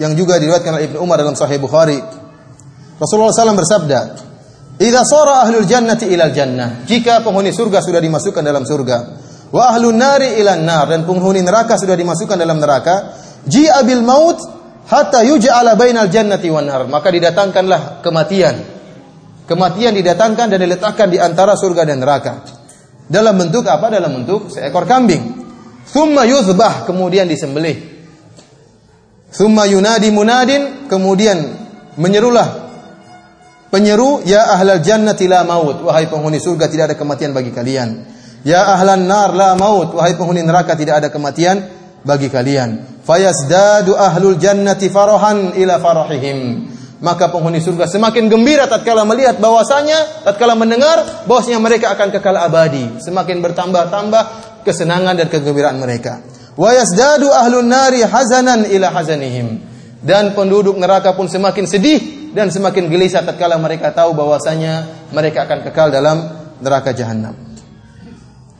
yang 0.00 0.16
juga 0.16 0.40
diriwayatkan 0.40 0.72
oleh 0.74 0.88
Ibnu 0.88 0.98
Umar 1.04 1.20
dalam 1.20 1.36
Sahih 1.36 1.60
Bukhari, 1.60 2.00
Rasulullah 2.96 3.30
SAW 3.30 3.60
bersabda, 3.60 4.00
"Idza 4.80 5.02
sara 5.04 5.44
ahlul 5.44 5.68
jannati 5.68 6.08
ilal 6.08 6.32
jannah." 6.32 6.82
Jika 6.88 7.20
penghuni 7.20 7.52
surga 7.52 7.84
sudah 7.84 8.00
dimasukkan 8.02 8.42
dalam 8.42 8.66
surga, 8.66 8.98
wa 9.54 9.70
ahlun 9.70 9.94
nari 9.94 10.42
ilan 10.42 10.66
nar 10.66 10.90
dan 10.90 11.06
penghuni 11.06 11.38
neraka 11.46 11.78
sudah 11.78 11.94
dimasukkan 11.94 12.34
dalam 12.34 12.58
neraka, 12.58 13.14
ji'a 13.46 13.86
bil 13.86 14.02
maut 14.02 14.42
hatta 14.90 15.22
yuj'ala 15.22 15.78
bainal 15.78 16.10
jannati 16.10 16.50
wan 16.50 16.66
nar. 16.66 16.90
Maka 16.90 17.14
didatangkanlah 17.14 18.02
kematian. 18.02 18.74
Kematian 19.46 19.94
didatangkan 19.94 20.50
dan 20.50 20.58
diletakkan 20.58 21.06
di 21.12 21.22
antara 21.22 21.54
surga 21.54 21.86
dan 21.86 22.02
neraka. 22.02 22.42
Dalam 23.04 23.36
bentuk 23.36 23.68
apa? 23.68 23.92
Dalam 23.92 24.10
bentuk 24.24 24.50
seekor 24.50 24.88
kambing. 24.88 25.44
Thumma 25.84 26.24
yuzbah, 26.24 26.88
kemudian 26.88 27.28
disembelih. 27.28 27.76
Thumma 29.28 29.68
yunadi 29.68 30.08
munadin, 30.08 30.88
kemudian 30.88 31.36
menyerulah 32.00 32.72
penyeru, 33.68 34.24
ya 34.24 34.56
ahlal 34.56 34.80
jannati 34.80 35.28
la 35.28 35.44
maut, 35.44 35.84
wahai 35.84 36.08
penghuni 36.08 36.40
surga 36.40 36.72
tidak 36.72 36.84
ada 36.90 36.96
kematian 36.96 37.36
bagi 37.36 37.52
kalian. 37.52 38.13
Ya 38.44 38.76
ahlan 38.76 39.08
nar 39.08 39.32
la 39.32 39.56
maut, 39.56 39.96
wahai 39.96 40.20
penghuni 40.20 40.44
neraka 40.44 40.76
tidak 40.76 41.00
ada 41.00 41.08
kematian 41.08 41.64
bagi 42.04 42.28
kalian. 42.28 43.00
Fayasdadu 43.00 43.96
ahlul 43.96 44.36
jannati 44.36 44.92
farahan 44.92 45.56
ila 45.56 45.80
farahihim. 45.80 46.68
Maka 47.00 47.32
penghuni 47.32 47.60
surga 47.60 47.88
semakin 47.88 48.28
gembira 48.28 48.68
tatkala 48.68 49.04
melihat 49.08 49.40
bahwasanya 49.40 50.24
tatkala 50.28 50.56
mendengar 50.56 51.24
bahwasanya 51.24 51.60
mereka 51.60 51.92
akan 51.96 52.08
kekal 52.12 52.36
abadi, 52.36 53.00
semakin 53.00 53.40
bertambah-tambah 53.44 54.22
kesenangan 54.64 55.16
dan 55.16 55.28
kegembiraan 55.32 55.80
mereka. 55.80 56.20
Wa 56.56 56.72
yasdadu 56.72 57.28
ahlun 57.32 57.68
nari 57.68 58.04
hazanan 58.04 58.68
ila 58.68 58.92
hazanihim. 58.92 59.72
Dan 60.04 60.36
penduduk 60.36 60.76
neraka 60.76 61.16
pun 61.16 61.32
semakin 61.32 61.64
sedih 61.64 62.32
dan 62.36 62.52
semakin 62.52 62.92
gelisah 62.92 63.24
tatkala 63.24 63.56
mereka 63.56 63.88
tahu 63.88 64.12
bahwasanya 64.12 65.08
mereka 65.16 65.48
akan 65.48 65.64
kekal 65.64 65.88
dalam 65.88 66.28
neraka 66.60 66.92
jahanam. 66.92 67.43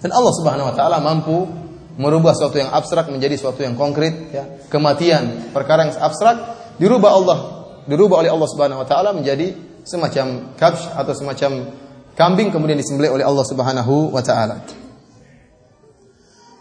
Dan 0.04 0.12
Allah 0.12 0.32
Subhanahu 0.36 0.68
wa 0.68 0.74
taala 0.76 1.00
mampu 1.00 1.48
merubah 1.96 2.36
sesuatu 2.36 2.60
yang 2.60 2.68
abstrak 2.76 3.08
menjadi 3.08 3.40
sesuatu 3.40 3.64
yang 3.64 3.72
konkret 3.72 4.12
ya. 4.28 4.44
Kematian, 4.68 5.48
perkara 5.56 5.88
yang 5.88 5.96
abstrak 5.96 6.36
dirubah 6.76 7.10
Allah 7.16 7.38
dirubah 7.88 8.20
oleh 8.20 8.28
Allah 8.28 8.48
Subhanahu 8.52 8.84
wa 8.84 8.86
taala 8.88 9.16
menjadi 9.16 9.56
semacam 9.80 10.56
kabsh 10.60 10.92
atau 10.92 11.12
semacam 11.16 11.72
kambing 12.12 12.52
kemudian 12.52 12.76
disembelih 12.76 13.16
oleh 13.16 13.24
Allah 13.24 13.48
Subhanahu 13.48 14.12
wa 14.12 14.20
taala. 14.20 14.60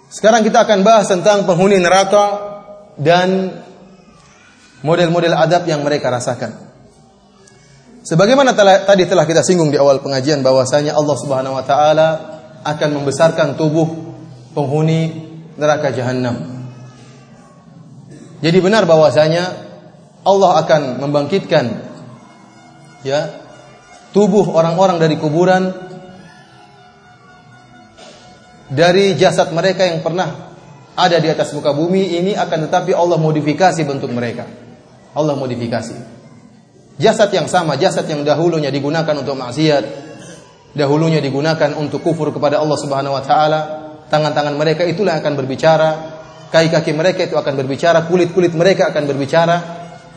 Sekarang 0.07 0.39
kita 0.47 0.63
akan 0.63 0.79
bahas 0.87 1.11
tentang 1.11 1.43
penghuni 1.43 1.83
neraka 1.83 2.25
dan 2.95 3.59
model-model 4.87 5.35
adab 5.35 5.67
yang 5.67 5.83
mereka 5.83 6.07
rasakan. 6.07 6.53
Sebagaimana 8.07 8.55
tadi 8.55 9.03
telah 9.03 9.27
kita 9.27 9.43
singgung 9.43 9.67
di 9.67 9.79
awal 9.79 9.99
pengajian 9.99 10.39
bahwasanya 10.39 10.95
Allah 10.95 11.17
Subhanahu 11.19 11.59
wa 11.59 11.63
taala 11.67 12.07
akan 12.63 12.89
membesarkan 12.99 13.59
tubuh 13.59 13.85
penghuni 14.55 15.31
neraka 15.59 15.93
jahanam. 15.93 16.63
Jadi 18.43 18.57
benar 18.59 18.83
bahwasanya 18.83 19.43
Allah 20.23 20.51
akan 20.63 21.03
membangkitkan 21.03 21.65
ya 23.03 23.43
tubuh 24.15 24.51
orang-orang 24.51 24.99
dari 24.99 25.15
kuburan 25.19 25.71
dari 28.71 29.15
jasad 29.19 29.51
mereka 29.51 29.87
yang 29.87 30.03
pernah 30.03 30.55
ada 30.93 31.17
di 31.19 31.27
atas 31.29 31.51
muka 31.55 31.71
bumi 31.71 32.19
ini 32.19 32.31
akan 32.35 32.69
tetapi 32.69 32.91
Allah 32.93 33.17
modifikasi 33.17 33.81
bentuk 33.83 34.09
mereka. 34.13 34.45
Allah 35.13 35.37
modifikasi. 35.37 35.95
Jasad 36.97 37.33
yang 37.33 37.49
sama, 37.49 37.73
jasad 37.77 38.05
yang 38.05 38.21
dahulunya 38.21 38.69
digunakan 38.69 39.13
untuk 39.17 39.33
maksiat, 39.33 40.02
dahulunya 40.73 41.21
digunakan 41.21 41.77
untuk 41.77 42.01
kufur 42.01 42.33
kepada 42.33 42.57
Allah 42.57 42.77
Subhanahu 42.77 43.13
wa 43.13 43.23
taala, 43.23 43.59
tangan-tangan 44.09 44.53
mereka 44.57 44.83
itulah 44.83 45.21
akan 45.21 45.33
berbicara, 45.37 45.89
kaki-kaki 46.49 46.91
mereka 46.97 47.29
itu 47.29 47.37
akan 47.37 47.53
berbicara, 47.53 48.05
kulit-kulit 48.09 48.53
mereka 48.57 48.89
akan 48.89 49.03
berbicara, 49.05 49.55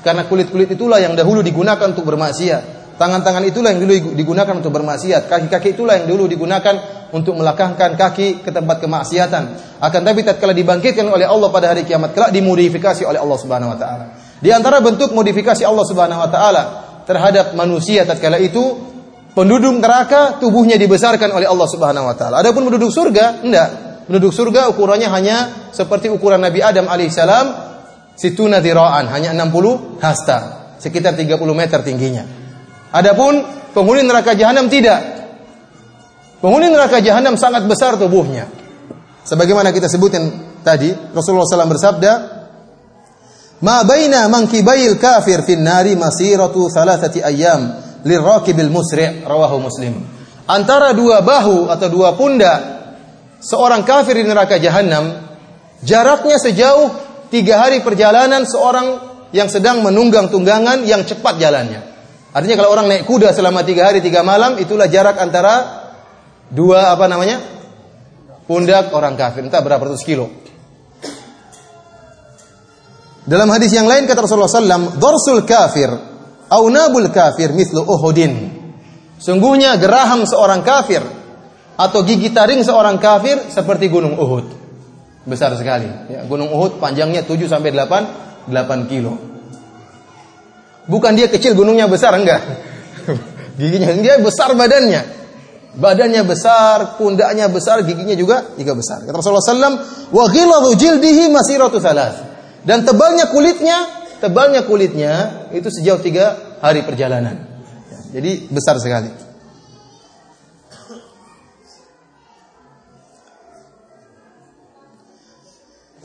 karena 0.01 0.25
kulit-kulit 0.25 0.73
itulah 0.73 1.01
yang 1.01 1.13
dahulu 1.13 1.45
digunakan 1.45 1.85
untuk 1.85 2.09
bermaksiat. 2.09 2.97
Tangan-tangan 2.97 3.45
itulah 3.45 3.77
yang 3.77 3.85
dulu 3.85 4.17
digunakan 4.17 4.57
untuk 4.57 4.73
bermaksiat. 4.73 5.29
Kaki-kaki 5.29 5.77
itulah 5.77 6.01
yang 6.01 6.09
dulu 6.09 6.25
digunakan 6.25 6.81
untuk 7.13 7.37
melangkahkan 7.37 7.93
kaki 7.93 8.41
ke 8.41 8.49
tempat 8.49 8.81
kemaksiatan. 8.81 9.43
Akan 9.85 10.01
tapi 10.01 10.25
tatkala 10.25 10.57
dibangkitkan 10.57 11.05
oleh 11.05 11.29
Allah 11.29 11.53
pada 11.53 11.77
hari 11.77 11.85
kiamat 11.85 12.17
kelak 12.17 12.33
dimodifikasi 12.33 13.05
oleh 13.05 13.21
Allah 13.21 13.37
Subhanahu 13.37 13.77
wa 13.77 13.79
taala. 13.79 14.05
Di 14.41 14.49
antara 14.49 14.81
bentuk 14.81 15.13
modifikasi 15.13 15.61
Allah 15.69 15.85
Subhanahu 15.85 16.25
wa 16.25 16.31
taala 16.33 16.63
terhadap 17.05 17.53
manusia 17.53 18.09
tatkala 18.09 18.41
itu 18.41 18.96
penduduk 19.37 19.77
neraka 19.77 20.41
tubuhnya 20.41 20.81
dibesarkan 20.81 21.37
oleh 21.37 21.45
Allah 21.45 21.69
Subhanahu 21.69 22.09
wa 22.09 22.17
taala. 22.17 22.41
Adapun 22.41 22.73
penduduk 22.73 22.89
surga 22.89 23.45
enggak. 23.45 23.69
Penduduk 24.09 24.33
surga 24.33 24.73
ukurannya 24.73 25.13
hanya 25.13 25.37
seperti 25.77 26.09
ukuran 26.09 26.41
Nabi 26.41 26.65
Adam 26.65 26.89
alaihissalam 26.89 27.47
situna 28.17 28.65
diraan 28.65 29.13
hanya 29.13 29.37
60 29.37 30.01
hasta, 30.01 30.39
sekitar 30.81 31.13
30 31.13 31.37
meter 31.53 31.85
tingginya. 31.85 32.25
Adapun 32.97 33.45
penghuni 33.77 34.01
neraka 34.07 34.33
jahanam 34.33 34.73
tidak. 34.73 35.05
Penghuni 36.41 36.73
neraka 36.73 37.05
jahanam 37.05 37.37
sangat 37.37 37.69
besar 37.69 38.01
tubuhnya. 38.01 38.49
Sebagaimana 39.27 39.75
kita 39.75 39.91
sebutin 39.91 40.63
tadi, 40.63 40.95
Rasulullah 41.11 41.43
SAW 41.43 41.75
bersabda, 41.75 42.13
"Ma 43.67 43.83
baina 43.83 44.31
mankibail 44.31 44.95
kafir 45.03 45.43
fin 45.43 45.67
nari 45.67 45.99
masiratu 45.99 46.71
thalathati 46.71 47.27
ayyam 47.27 47.86
lirakibil 48.07 48.71
musri'." 48.71 49.27
Rawahu 49.27 49.59
Muslim. 49.59 49.99
Antara 50.47 50.95
dua 50.95 51.27
bahu 51.27 51.67
atau 51.67 51.91
dua 51.91 52.15
pundak 52.15 52.59
seorang 53.43 53.83
kafir 53.83 54.23
di 54.23 54.25
neraka 54.25 54.63
jahanam 54.63 55.27
jaraknya 55.83 56.39
sejauh 56.39 56.87
tiga 57.29 57.67
hari 57.67 57.83
perjalanan 57.83 58.47
seorang 58.47 59.03
yang 59.35 59.51
sedang 59.51 59.83
menunggang 59.83 60.31
tunggangan 60.31 60.87
yang 60.87 61.03
cepat 61.03 61.43
jalannya. 61.43 61.83
Artinya 62.31 62.57
kalau 62.63 62.71
orang 62.71 62.87
naik 62.87 63.05
kuda 63.09 63.35
selama 63.35 63.67
tiga 63.67 63.91
hari 63.91 63.99
tiga 63.99 64.23
malam 64.23 64.61
itulah 64.61 64.87
jarak 64.87 65.19
antara 65.19 65.89
dua 66.47 66.95
apa 66.95 67.11
namanya 67.11 67.43
pundak 68.47 68.95
orang 68.95 69.19
kafir 69.19 69.43
entah 69.43 69.61
berapa 69.61 69.83
ratus 69.83 70.07
kilo. 70.07 70.31
Dalam 73.27 73.51
hadis 73.51 73.75
yang 73.75 73.91
lain 73.91 74.07
kata 74.07 74.23
Rasulullah 74.23 74.47
SAW, 74.47 75.03
dorsul 75.03 75.43
kafir, 75.43 75.91
au 76.51 76.65
nabul 76.71 77.09
kafir 77.11 77.53
mislu 77.53 77.83
uhudin. 77.83 78.53
Sungguhnya 79.17 79.81
geraham 79.81 80.29
seorang 80.29 80.61
kafir 80.61 81.01
atau 81.77 82.01
gigi 82.05 82.33
taring 82.33 82.65
seorang 82.65 82.97
kafir 83.01 83.41
seperti 83.49 83.89
gunung 83.93 84.17
Uhud 84.17 84.47
besar 85.27 85.53
sekali. 85.59 85.91
Ya, 86.09 86.25
Gunung 86.25 86.49
Uhud 86.55 86.79
panjangnya 86.79 87.27
7 87.27 87.51
sampai 87.51 87.75
8 87.75 88.49
8 88.49 88.91
kilo. 88.91 89.19
Bukan 90.87 91.19
dia 91.19 91.27
kecil 91.27 91.59
gunungnya 91.59 91.91
besar 91.91 92.15
enggak. 92.15 92.41
giginya 93.61 93.91
dia 93.99 94.23
besar 94.23 94.55
badannya. 94.55 95.19
Badannya 95.77 96.25
besar, 96.25 96.97
pundaknya 96.97 97.53
besar, 97.53 97.85
giginya 97.85 98.17
juga 98.17 98.49
juga 98.57 98.73
besar. 98.73 99.05
Kata 99.05 99.21
Rasulullah 99.21 99.45
sallam, 99.45 99.75
"Wa 100.09 100.25
ghiladu 100.33 100.73
jildihi 100.73 101.29
masiratu 101.29 101.77
thalath." 101.83 102.17
Dan 102.65 102.81
tebalnya 102.89 103.29
kulitnya, 103.29 103.96
tebalnya 104.23 104.65
kulitnya 104.65 105.47
itu 105.53 105.69
sejauh 105.69 106.01
tiga 106.01 106.59
hari 106.63 106.83
perjalanan. 106.83 107.47
Ya, 107.91 108.21
jadi 108.21 108.49
besar 108.49 108.77
sekali. 108.81 109.11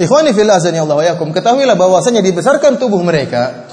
Ikhwani 0.02 0.34
fil 0.34 0.50
azani 0.50 0.82
Allah 0.82 0.98
wa 0.98 1.06
yakum, 1.06 1.30
ketahuilah 1.30 1.78
bahwasanya 1.78 2.26
dibesarkan 2.26 2.82
tubuh 2.82 3.06
mereka 3.06 3.70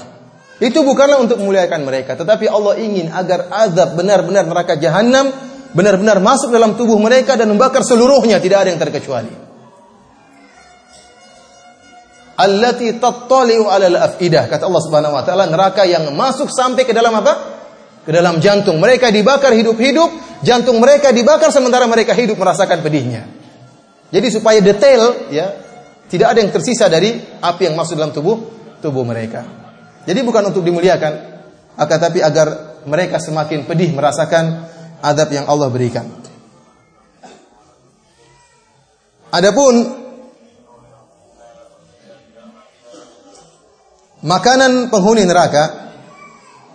itu 0.59 0.83
bukanlah 0.83 1.23
untuk 1.23 1.39
memuliakan 1.39 1.87
mereka, 1.87 2.19
tetapi 2.19 2.45
Allah 2.51 2.77
ingin 2.77 3.09
agar 3.09 3.47
azab 3.49 3.95
benar-benar 3.95 4.45
neraka 4.45 4.75
jahanam 4.77 5.31
benar-benar 5.73 6.19
masuk 6.19 6.51
dalam 6.51 6.75
tubuh 6.75 6.99
mereka 6.99 7.39
dan 7.39 7.49
membakar 7.49 7.81
seluruhnya, 7.81 8.37
tidak 8.43 8.67
ada 8.67 8.69
yang 8.73 8.81
terkecuali. 8.81 9.48
Allati 12.39 12.95
tattali'u 12.95 13.67
'alal 13.67 13.99
afidah, 13.99 14.47
kata 14.47 14.63
Allah 14.63 14.83
Subhanahu 14.87 15.11
wa 15.11 15.23
taala, 15.27 15.51
neraka 15.51 15.83
yang 15.83 16.07
masuk 16.15 16.47
sampai 16.47 16.87
ke 16.87 16.95
dalam 16.95 17.11
apa? 17.11 17.59
Ke 18.07 18.15
dalam 18.15 18.39
jantung. 18.39 18.79
Mereka 18.79 19.11
dibakar 19.11 19.51
hidup-hidup, 19.51 20.39
jantung 20.39 20.79
mereka 20.79 21.11
dibakar 21.11 21.51
sementara 21.51 21.83
mereka 21.83 22.15
hidup 22.15 22.39
merasakan 22.39 22.79
pedihnya. 22.79 23.27
Jadi 24.09 24.27
supaya 24.31 24.63
detail 24.63 25.29
ya, 25.29 25.51
tidak 26.07 26.31
ada 26.31 26.39
yang 26.39 26.51
tersisa 26.55 26.87
dari 26.87 27.19
api 27.43 27.61
yang 27.67 27.75
masuk 27.75 27.99
dalam 27.99 28.15
tubuh 28.15 28.39
tubuh 28.79 29.03
mereka. 29.03 29.43
Jadi 30.07 30.23
bukan 30.23 30.47
untuk 30.47 30.63
dimuliakan, 30.63 31.13
akan 31.75 31.97
tapi 31.99 32.23
agar 32.23 32.79
mereka 32.87 33.19
semakin 33.19 33.67
pedih 33.67 33.91
merasakan 33.91 34.63
adab 35.03 35.27
yang 35.27 35.43
Allah 35.43 35.67
berikan. 35.67 36.07
Adapun 39.29 39.98
makanan 44.25 44.91
penghuni 44.91 45.23
neraka 45.23 45.91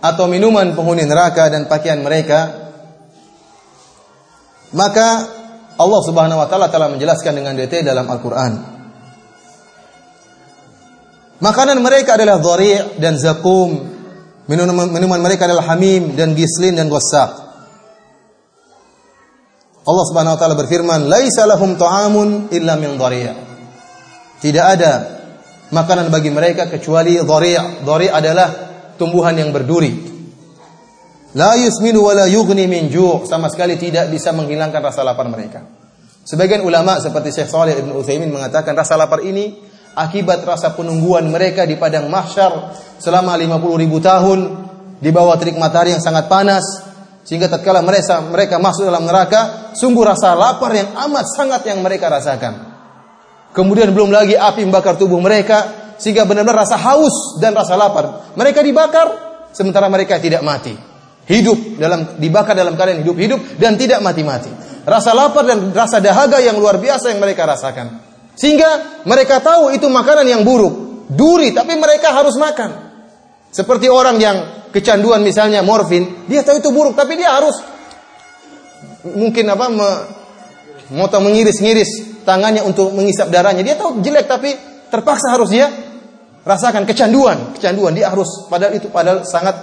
atau 0.01 0.25
minuman 0.29 0.73
penghuni 0.73 1.05
neraka 1.05 1.49
dan 1.49 1.65
pakaian 1.65 2.01
mereka 2.01 2.65
maka 4.75 5.07
Allah 5.75 6.01
Subhanahu 6.07 6.39
wa 6.39 6.47
taala 6.47 6.71
telah 6.71 6.87
menjelaskan 6.91 7.35
dengan 7.35 7.55
detail 7.55 7.83
dalam 7.83 8.07
Al-Qur'an. 8.07 8.53
Makanan 11.35 11.83
mereka 11.83 12.15
adalah 12.15 12.39
dhari' 12.39 12.99
dan 12.99 13.19
zakum. 13.19 13.75
Minuman, 14.45 14.87
minuman 14.87 15.19
mereka 15.19 15.51
adalah 15.51 15.75
hamim 15.75 16.15
dan 16.15 16.31
gislin 16.31 16.79
dan 16.79 16.87
ghassaq. 16.87 17.43
Allah 19.85 20.05
Subhanahu 20.09 20.33
wa 20.35 20.39
taala 20.39 20.55
berfirman, 20.55 21.11
"Laisa 21.11 21.43
lahum 21.43 21.75
ta'amun 21.75 22.49
illa 22.55 22.79
min 22.79 22.95
dhari'." 22.95 23.35
Tidak 24.39 24.63
ada 24.63 25.14
makanan 25.71 26.13
bagi 26.13 26.29
mereka 26.29 26.69
kecuali 26.69 27.17
dhari'. 27.21 27.85
Dhari' 27.85 28.11
adalah 28.11 28.47
tumbuhan 28.99 29.33
yang 29.37 29.49
berduri. 29.55 30.13
La 31.35 31.59
yusminu 31.59 32.07
wa 32.07 32.13
la 32.15 32.25
yughni 32.31 32.63
min 32.65 32.87
ju' 32.87 33.27
sama 33.27 33.51
sekali 33.51 33.75
tidak 33.75 34.07
bisa 34.07 34.31
menghilangkan 34.31 34.79
rasa 34.79 35.03
lapar 35.03 35.27
mereka. 35.27 35.67
Sebagian 36.25 36.65
ulama 36.65 36.97
seperti 36.97 37.29
Syekh 37.29 37.53
Shalih 37.53 37.77
Ibn 37.85 37.91
Utsaimin 38.01 38.33
mengatakan 38.33 38.73
rasa 38.73 38.97
lapar 38.97 39.21
ini 39.21 39.53
akibat 39.93 40.41
rasa 40.41 40.73
penungguan 40.73 41.29
mereka 41.29 41.69
di 41.69 41.77
padang 41.77 42.09
mahsyar 42.09 42.73
selama 42.97 43.37
50 43.37 43.83
ribu 43.85 44.01
tahun 44.01 44.39
di 44.97 45.13
bawah 45.13 45.37
terik 45.37 45.59
matahari 45.61 45.93
yang 45.93 46.01
sangat 46.01 46.25
panas 46.25 46.65
sehingga 47.21 47.45
tatkala 47.45 47.85
mereka 47.85 48.25
mereka 48.25 48.55
masuk 48.57 48.89
dalam 48.89 49.05
neraka 49.05 49.73
sungguh 49.77 50.01
rasa 50.01 50.33
lapar 50.33 50.73
yang 50.73 50.97
amat 50.97 51.25
sangat 51.29 51.61
yang 51.69 51.85
mereka 51.85 52.09
rasakan. 52.09 52.64
Kemudian 53.55 53.95
belum 53.95 54.11
lagi 54.11 54.35
api 54.35 54.67
membakar 54.67 54.99
tubuh 54.99 55.17
mereka 55.23 55.87
sehingga 55.95 56.27
benar-benar 56.27 56.67
rasa 56.67 56.75
haus 56.75 57.39
dan 57.39 57.55
rasa 57.55 57.79
lapar. 57.79 58.35
Mereka 58.35 58.59
dibakar 58.59 59.07
sementara 59.55 59.87
mereka 59.87 60.19
tidak 60.19 60.43
mati 60.43 60.75
hidup 61.25 61.79
dalam 61.81 62.19
dibakar 62.21 62.53
dalam 62.53 62.77
keadaan 62.77 63.01
hidup-hidup 63.01 63.57
dan 63.57 63.79
tidak 63.79 64.03
mati-mati. 64.03 64.51
Rasa 64.85 65.17
lapar 65.17 65.47
dan 65.49 65.73
rasa 65.73 65.97
dahaga 65.97 66.37
yang 66.43 66.59
luar 66.61 66.77
biasa 66.77 67.09
yang 67.15 67.23
mereka 67.23 67.49
rasakan. 67.49 68.03
Sehingga 68.35 69.01
mereka 69.07 69.41
tahu 69.41 69.73
itu 69.73 69.87
makanan 69.89 70.27
yang 70.27 70.43
buruk, 70.45 71.07
duri 71.09 71.55
tapi 71.55 71.73
mereka 71.79 72.13
harus 72.13 72.37
makan. 72.37 72.93
Seperti 73.49 73.87
orang 73.87 74.19
yang 74.19 74.37
kecanduan 74.69 75.23
misalnya 75.23 75.63
morfin, 75.63 76.27
dia 76.27 76.43
tahu 76.43 76.59
itu 76.59 76.69
buruk 76.69 76.93
tapi 76.93 77.15
dia 77.15 77.33
harus 77.33 77.55
mungkin 79.15 79.47
apa 79.47 79.65
me, 79.71 79.89
motong 80.91 81.31
mengiris-ngiris 81.31 82.14
tangannya 82.25 82.65
untuk 82.65 82.91
mengisap 82.91 83.29
darahnya. 83.29 83.61
Dia 83.61 83.77
tahu 83.77 84.01
jelek 84.01 84.25
tapi 84.25 84.51
terpaksa 84.89 85.31
harus 85.31 85.53
dia 85.53 85.69
rasakan 86.45 86.83
kecanduan, 86.83 87.55
kecanduan 87.57 87.93
dia 87.93 88.09
harus 88.09 88.49
padahal 88.49 88.73
itu 88.75 88.89
padahal 88.89 89.23
sangat 89.25 89.55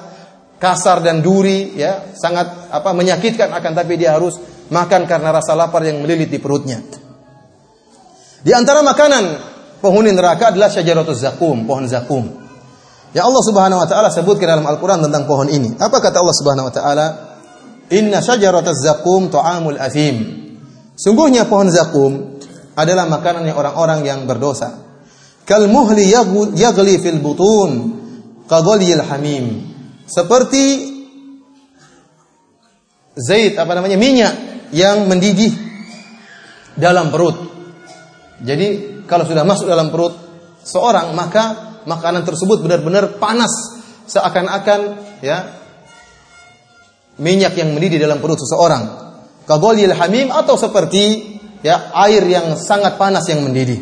kasar 0.62 1.02
dan 1.02 1.18
duri 1.18 1.74
ya 1.74 2.14
sangat 2.14 2.70
apa 2.70 2.94
menyakitkan 2.94 3.50
akan 3.50 3.72
tapi 3.74 3.98
dia 3.98 4.14
harus 4.14 4.38
makan 4.70 5.10
karena 5.10 5.34
rasa 5.34 5.58
lapar 5.58 5.82
yang 5.82 6.00
melilit 6.00 6.30
di 6.30 6.38
perutnya. 6.38 6.78
Di 8.42 8.50
antara 8.50 8.82
makanan 8.82 9.24
penghuni 9.78 10.10
neraka 10.14 10.50
adalah 10.54 10.70
syajaratuz 10.70 11.22
zakum, 11.22 11.66
pohon 11.66 11.86
zakum. 11.86 12.24
Ya 13.12 13.28
Allah 13.28 13.42
Subhanahu 13.44 13.82
wa 13.82 13.86
taala 13.86 14.08
sebutkan 14.08 14.48
dalam 14.48 14.66
Al-Qur'an 14.66 15.04
tentang 15.04 15.28
pohon 15.28 15.46
ini. 15.46 15.76
Apa 15.76 16.00
kata 16.00 16.24
Allah 16.24 16.34
Subhanahu 16.34 16.66
wa 16.70 16.74
taala? 16.74 17.06
Inna 17.92 18.24
syajaratuz 18.24 18.80
zakum 18.82 19.28
ta'amul 19.28 19.76
athim. 19.76 20.16
Sungguhnya 20.96 21.44
pohon 21.44 21.68
zakum 21.68 22.32
adalah 22.77 23.05
makanan 23.09 23.45
yang 23.49 23.57
orang-orang 23.59 24.01
yang 24.05 24.25
berdosa. 24.25 24.81
Kal 25.43 25.66
muhli 25.68 26.09
yaghli 26.09 26.95
fil 27.03 27.18
butun 27.18 27.70
qadhalil 28.47 29.03
hamim 29.03 29.75
seperti 30.07 30.93
zait 33.18 33.59
apa 33.59 33.73
namanya 33.75 33.99
minyak 33.99 34.35
yang 34.73 35.05
mendidih 35.11 35.53
dalam 36.79 37.12
perut. 37.12 37.37
Jadi 38.43 39.03
kalau 39.05 39.29
sudah 39.29 39.45
masuk 39.45 39.68
dalam 39.68 39.93
perut 39.93 40.14
seorang 40.64 41.12
maka 41.12 41.75
makanan 41.85 42.23
tersebut 42.23 42.62
benar-benar 42.62 43.18
panas 43.18 43.83
seakan-akan 44.07 44.81
ya 45.20 45.59
minyak 47.20 47.53
yang 47.59 47.75
mendidih 47.77 48.01
dalam 48.01 48.23
perut 48.23 48.41
seseorang. 48.41 49.03
Kagolil 49.43 49.93
hamim 49.93 50.31
atau 50.31 50.55
seperti 50.55 51.35
ya 51.62 51.94
air 52.06 52.22
yang 52.26 52.58
sangat 52.58 52.98
panas 52.98 53.26
yang 53.30 53.42
mendidih. 53.42 53.80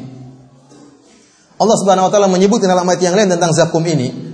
Allah 1.60 1.76
Subhanahu 1.76 2.08
wa 2.08 2.12
taala 2.12 2.28
menyebut 2.28 2.60
dalam 2.64 2.88
ayat 2.88 3.04
yang 3.04 3.16
lain 3.16 3.28
tentang 3.36 3.52
zakum 3.52 3.84
ini 3.84 4.30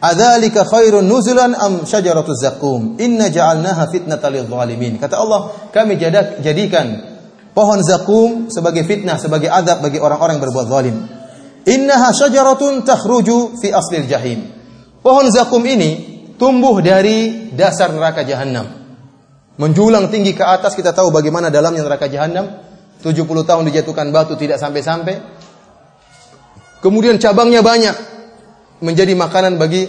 Adzalika 0.00 0.64
khairun 0.64 1.04
nuzulan 1.04 1.52
am 1.52 1.84
syajaratuz 1.84 2.40
zakum? 2.40 2.96
Inna 2.96 3.28
ja'alnaha 3.28 3.84
fitnatan 3.92 4.32
lil 4.32 4.48
zalimin. 4.48 4.96
Kata 4.96 5.20
Allah, 5.20 5.68
kami 5.68 6.00
jadikan 6.40 7.04
pohon 7.52 7.84
zakum 7.84 8.48
sebagai 8.48 8.88
fitnah, 8.88 9.20
sebagai 9.20 9.52
adab 9.52 9.84
bagi 9.84 10.00
orang-orang 10.00 10.40
yang 10.40 10.44
berbuat 10.48 10.66
zalim. 10.72 10.96
Innaha 11.68 12.16
syajaratun 12.16 12.80
takhruju 12.80 13.60
fi 13.60 13.76
aslil 13.76 14.08
jahim. 14.08 14.48
Pohon 15.04 15.28
zakum 15.28 15.60
ini 15.68 16.24
tumbuh 16.40 16.80
dari 16.80 17.52
dasar 17.52 17.92
neraka 17.92 18.24
jahanam. 18.24 18.79
Menjulang 19.60 20.08
tinggi 20.08 20.32
ke 20.32 20.40
atas 20.40 20.72
kita 20.72 20.96
tahu 20.96 21.12
bagaimana 21.12 21.52
dalamnya 21.52 21.84
neraka 21.84 22.08
jahanam. 22.08 22.48
70 23.04 23.44
tahun 23.44 23.68
dijatuhkan 23.68 24.08
batu 24.08 24.32
tidak 24.40 24.56
sampai-sampai. 24.56 25.20
Kemudian 26.80 27.20
cabangnya 27.20 27.60
banyak, 27.60 27.92
menjadi 28.80 29.12
makanan 29.12 29.60
bagi 29.60 29.84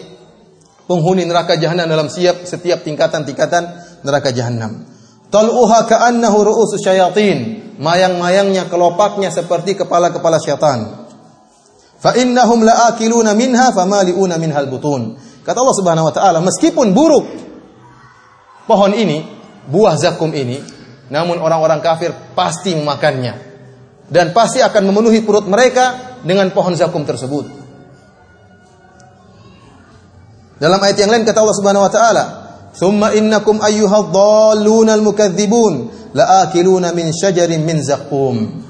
penghuni 0.91 1.23
neraka 1.23 1.55
jahanam 1.55 1.87
dalam 1.87 2.11
siap 2.11 2.43
setiap 2.43 2.83
tingkatan-tingkatan 2.83 3.63
neraka 4.03 4.35
jahanam. 4.35 4.83
Tal'uha 5.31 5.87
ka'annahu 5.87 6.37
ru'usus 6.43 6.83
syayatin. 6.83 7.71
Mayang-mayangnya, 7.79 8.67
kelopaknya 8.67 9.31
seperti 9.31 9.79
kepala-kepala 9.79 10.37
syaitan. 10.37 11.07
Fa 11.95 12.11
innahum 12.19 12.67
la'akiluna 12.67 13.31
minha 13.39 13.71
famali'una 13.71 14.35
minhal 14.35 14.67
butun. 14.67 15.15
Kata 15.47 15.57
Allah 15.63 15.77
Subhanahu 15.79 16.05
wa 16.11 16.13
taala, 16.13 16.37
meskipun 16.43 16.91
buruk 16.91 17.25
pohon 18.67 18.91
ini, 18.93 19.40
buah 19.67 19.97
zakum 19.99 20.33
ini, 20.33 20.61
namun 21.11 21.37
orang-orang 21.37 21.83
kafir 21.83 22.15
pasti 22.33 22.73
memakannya 22.73 23.33
dan 24.11 24.35
pasti 24.35 24.59
akan 24.59 24.91
memenuhi 24.91 25.23
perut 25.23 25.47
mereka 25.47 26.19
dengan 26.23 26.51
pohon 26.51 26.75
zakum 26.75 27.07
tersebut. 27.07 27.47
Dalam 30.61 30.77
ayat 30.77 30.97
yang 31.01 31.09
lain 31.09 31.25
kata 31.25 31.41
Allah 31.41 31.57
Subhanahu 31.57 31.83
wa 31.89 31.91
taala, 31.91 32.23
"Tsumma 32.77 33.17
innakum 33.17 33.57
ayyuhadh-dhallunal 33.57 35.01
mukadzibun 35.01 35.73
la'akiluna 36.13 36.93
min 36.93 37.09
syajarin 37.09 37.65
min 37.65 37.81
zaqqum." 37.81 38.61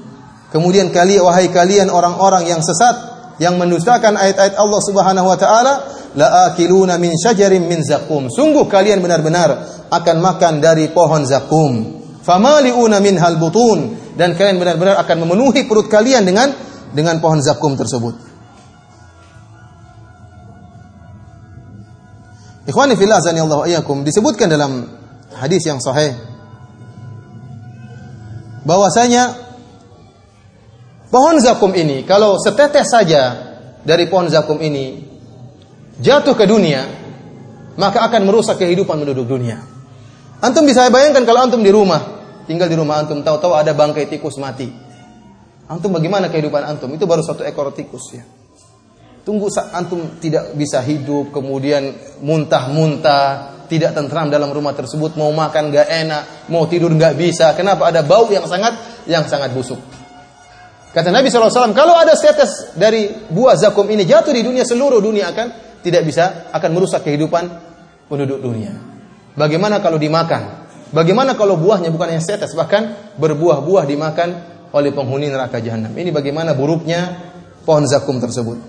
Kemudian 0.48 0.88
kalian 0.88 1.28
wahai 1.28 1.52
kalian 1.52 1.92
orang-orang 1.92 2.48
yang 2.48 2.64
sesat 2.64 3.11
yang 3.42 3.58
mendustakan 3.58 4.14
ayat-ayat 4.14 4.54
Allah 4.54 4.80
Subhanahu 4.86 5.26
wa 5.26 5.34
taala, 5.34 5.74
la'akiluna 6.14 6.94
min 7.02 7.18
syajarin 7.18 7.66
min 7.66 7.82
zaqqum. 7.82 8.30
Sungguh 8.30 8.70
kalian 8.70 9.02
benar-benar 9.02 9.82
akan 9.90 10.16
makan 10.22 10.62
dari 10.62 10.94
pohon 10.94 11.26
zakum. 11.26 11.98
Famaliuna 12.22 13.02
minhal 13.02 13.42
butun 13.42 13.98
dan 14.14 14.38
kalian 14.38 14.62
benar-benar 14.62 14.94
akan 15.02 15.26
memenuhi 15.26 15.66
perut 15.66 15.90
kalian 15.90 16.22
dengan 16.22 16.54
dengan 16.94 17.18
pohon 17.18 17.42
zakum 17.42 17.74
tersebut. 17.74 18.30
Ikhwani 22.62 22.94
fillah 22.94 23.18
azani 23.18 23.42
Allah 23.42 23.66
iyyakum 23.66 24.06
disebutkan 24.06 24.46
dalam 24.46 24.86
hadis 25.34 25.66
yang 25.66 25.82
sahih 25.82 26.14
bahwasanya 28.62 29.34
pohon 31.12 31.36
zakum 31.36 31.76
ini 31.76 32.08
kalau 32.08 32.40
setetes 32.40 32.88
saja 32.88 33.22
dari 33.84 34.08
pohon 34.08 34.32
zakum 34.32 34.56
ini 34.64 35.04
jatuh 36.00 36.32
ke 36.32 36.48
dunia 36.48 37.02
maka 37.76 38.04
akan 38.04 38.28
merusak 38.28 38.60
kehidupan 38.60 39.00
penduduk 39.00 39.28
dunia. 39.28 39.60
Antum 40.42 40.66
bisa 40.66 40.90
bayangkan 40.90 41.22
kalau 41.22 41.46
antum 41.46 41.62
di 41.62 41.70
rumah, 41.70 42.02
tinggal 42.44 42.66
di 42.66 42.76
rumah 42.76 42.98
antum 42.98 43.22
tahu-tahu 43.22 43.54
ada 43.54 43.72
bangkai 43.72 44.10
tikus 44.10 44.36
mati. 44.42 44.68
Antum 45.70 45.94
bagaimana 45.94 46.28
kehidupan 46.28 46.66
antum? 46.66 46.90
Itu 46.92 47.06
baru 47.06 47.22
satu 47.22 47.46
ekor 47.46 47.72
tikus 47.72 48.04
ya. 48.12 48.24
Tunggu 49.22 49.46
saat 49.46 49.70
antum 49.78 50.18
tidak 50.18 50.58
bisa 50.58 50.82
hidup, 50.82 51.30
kemudian 51.30 51.94
muntah-muntah, 52.26 53.64
tidak 53.70 53.94
tentram 53.94 54.26
dalam 54.26 54.50
rumah 54.50 54.74
tersebut, 54.74 55.14
mau 55.14 55.30
makan 55.30 55.70
gak 55.70 55.86
enak, 55.86 56.22
mau 56.50 56.66
tidur 56.66 56.90
gak 56.98 57.14
bisa. 57.14 57.54
Kenapa? 57.54 57.86
Ada 57.94 58.02
bau 58.02 58.26
yang 58.34 58.42
sangat 58.50 59.06
yang 59.06 59.22
sangat 59.30 59.54
busuk. 59.54 59.78
Kata 60.92 61.08
Nabi 61.08 61.32
SAW, 61.32 61.72
kalau 61.72 61.96
ada 61.96 62.12
setes 62.12 62.76
dari 62.76 63.08
buah 63.32 63.56
zakum 63.56 63.88
ini 63.88 64.04
jatuh 64.04 64.28
di 64.28 64.44
dunia, 64.44 64.60
seluruh 64.60 65.00
dunia 65.00 65.32
akan 65.32 65.80
tidak 65.80 66.04
bisa, 66.04 66.52
akan 66.52 66.70
merusak 66.76 67.00
kehidupan 67.00 67.48
penduduk 68.12 68.44
dunia. 68.44 68.76
Bagaimana 69.32 69.80
kalau 69.80 69.96
dimakan? 69.96 70.68
Bagaimana 70.92 71.32
kalau 71.32 71.56
buahnya 71.56 71.88
bukan 71.88 72.20
yang 72.20 72.20
setes 72.20 72.52
bahkan 72.52 73.16
berbuah-buah 73.16 73.88
dimakan 73.88 74.28
oleh 74.76 74.92
penghuni 74.92 75.32
neraka 75.32 75.56
jahanam. 75.64 75.96
Ini 75.96 76.12
bagaimana 76.12 76.52
buruknya 76.52 77.32
pohon 77.64 77.88
zakum 77.88 78.20
tersebut. 78.20 78.60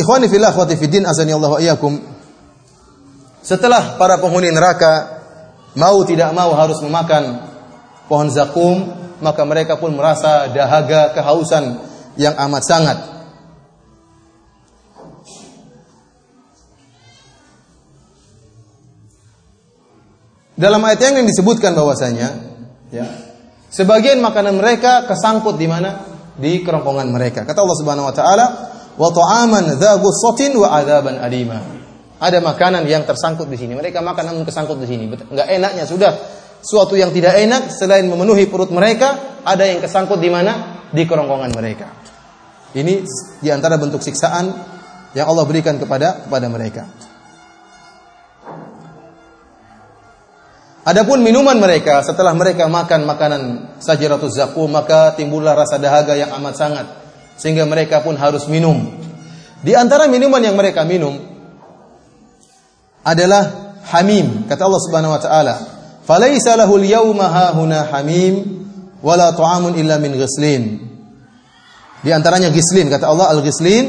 Ikhwani 0.00 0.32
fillah 0.32 0.56
akhwati 0.56 0.80
wa 0.80 1.60
iyyakum. 1.60 1.92
Setelah 3.44 4.00
para 4.00 4.16
penghuni 4.16 4.48
neraka 4.48 5.21
mau 5.76 6.04
tidak 6.04 6.30
mau 6.36 6.52
harus 6.52 6.78
memakan 6.84 7.48
pohon 8.10 8.28
zakum, 8.28 8.76
maka 9.22 9.42
mereka 9.46 9.78
pun 9.78 9.94
merasa 9.94 10.50
dahaga, 10.50 11.14
kehausan 11.16 11.80
yang 12.18 12.36
amat 12.36 12.62
sangat. 12.66 12.98
Dalam 20.52 20.84
ayat 20.84 21.00
yang 21.02 21.26
disebutkan 21.26 21.74
bahwasanya 21.74 22.28
ya, 22.92 23.06
sebagian 23.72 24.22
makanan 24.22 24.60
mereka 24.60 25.08
kesangkut 25.10 25.58
di 25.58 25.66
mana? 25.66 26.06
Di 26.38 26.62
kerongkongan 26.62 27.08
mereka. 27.10 27.42
Kata 27.42 27.66
Allah 27.66 27.78
Subhanahu 27.82 28.06
wa 28.06 28.14
taala, 28.14 28.46
"Wa 28.94 29.10
ta'aman 29.10 29.74
wa 30.54 30.68
adzaban 30.70 31.18
alima." 31.18 31.81
Ada 32.22 32.38
makanan 32.38 32.86
yang 32.86 33.02
tersangkut 33.02 33.50
di 33.50 33.58
sini. 33.58 33.74
Mereka 33.74 33.98
makan 33.98 34.30
namun 34.30 34.46
kesangkut 34.46 34.78
di 34.78 34.86
sini. 34.86 35.10
Enggak 35.10 35.48
enaknya 35.50 35.82
sudah 35.90 36.14
suatu 36.62 36.94
yang 36.94 37.10
tidak 37.10 37.34
enak 37.34 37.74
selain 37.74 38.06
memenuhi 38.06 38.46
perut 38.46 38.70
mereka, 38.70 39.42
ada 39.42 39.66
yang 39.66 39.82
kesangkut 39.82 40.22
di 40.22 40.30
mana? 40.30 40.86
Di 40.94 41.02
kerongkongan 41.02 41.50
mereka. 41.50 41.90
Ini 42.78 43.02
di 43.42 43.50
antara 43.50 43.74
bentuk 43.74 43.98
siksaan 44.06 44.54
yang 45.18 45.26
Allah 45.26 45.44
berikan 45.44 45.82
kepada 45.82 46.22
kepada 46.22 46.46
mereka. 46.46 46.86
Adapun 50.82 51.22
minuman 51.22 51.58
mereka 51.58 52.02
setelah 52.06 52.34
mereka 52.34 52.66
makan 52.66 53.06
makanan 53.06 53.42
sajaratul 53.78 54.30
zakum 54.30 54.66
maka 54.66 55.14
timbullah 55.14 55.54
rasa 55.54 55.78
dahaga 55.78 56.18
yang 56.18 56.34
amat 56.38 56.54
sangat 56.58 56.86
sehingga 57.38 57.66
mereka 57.66 58.02
pun 58.02 58.14
harus 58.14 58.46
minum. 58.46 58.94
Di 59.62 59.74
antara 59.78 60.10
minuman 60.10 60.42
yang 60.42 60.58
mereka 60.58 60.82
minum 60.82 61.31
adalah 63.02 63.74
hamim 63.90 64.46
kata 64.46 64.62
Allah 64.66 64.82
Subhanahu 64.82 65.12
wa 65.14 65.20
taala. 65.20 65.54
Falaisa 66.02 66.58
lahul 66.58 66.82
yawma 66.82 67.30
hahuna 67.30 67.86
hamim 67.90 68.66
wala 69.02 69.34
ta'amun 69.34 69.78
illa 69.78 69.98
min 69.98 70.14
ghislin. 70.18 70.90
Di 72.02 72.10
antaranya 72.10 72.50
gislin 72.50 72.90
kata 72.90 73.06
Allah 73.06 73.30
al-ghislin 73.30 73.84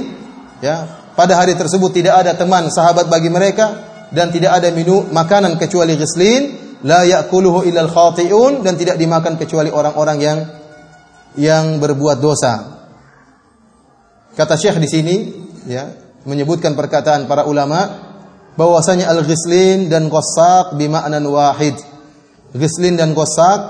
ya. 0.61 1.01
Pada 1.13 1.37
hari 1.37 1.53
tersebut 1.53 1.93
tidak 1.93 2.25
ada 2.25 2.33
teman 2.33 2.73
sahabat 2.73 3.05
bagi 3.05 3.29
mereka 3.29 3.85
dan 4.09 4.33
tidak 4.33 4.57
ada 4.57 4.73
minum 4.73 5.13
makanan 5.13 5.61
kecuali 5.61 5.93
gislin 5.93 6.57
la 6.81 7.05
ya'kuluhu 7.05 7.69
illal 7.69 7.85
khati'un 7.89 8.65
dan 8.65 8.73
tidak 8.73 8.97
dimakan 8.97 9.37
kecuali 9.37 9.69
orang-orang 9.69 10.17
yang 10.17 10.39
yang 11.37 11.77
berbuat 11.77 12.17
dosa. 12.17 12.53
Kata 14.33 14.57
Syekh 14.57 14.81
di 14.81 14.89
sini 14.89 15.15
ya, 15.69 15.85
menyebutkan 16.25 16.73
perkataan 16.73 17.29
para 17.29 17.45
ulama 17.45 18.02
bahwasanya 18.57 19.09
al-ghislin 19.09 19.89
dan 19.89 20.09
qassaq 20.09 20.77
bima'nan 20.77 21.23
wahid. 21.25 21.77
Ghislin 22.53 22.97
dan 22.97 23.17
qassaq 23.17 23.61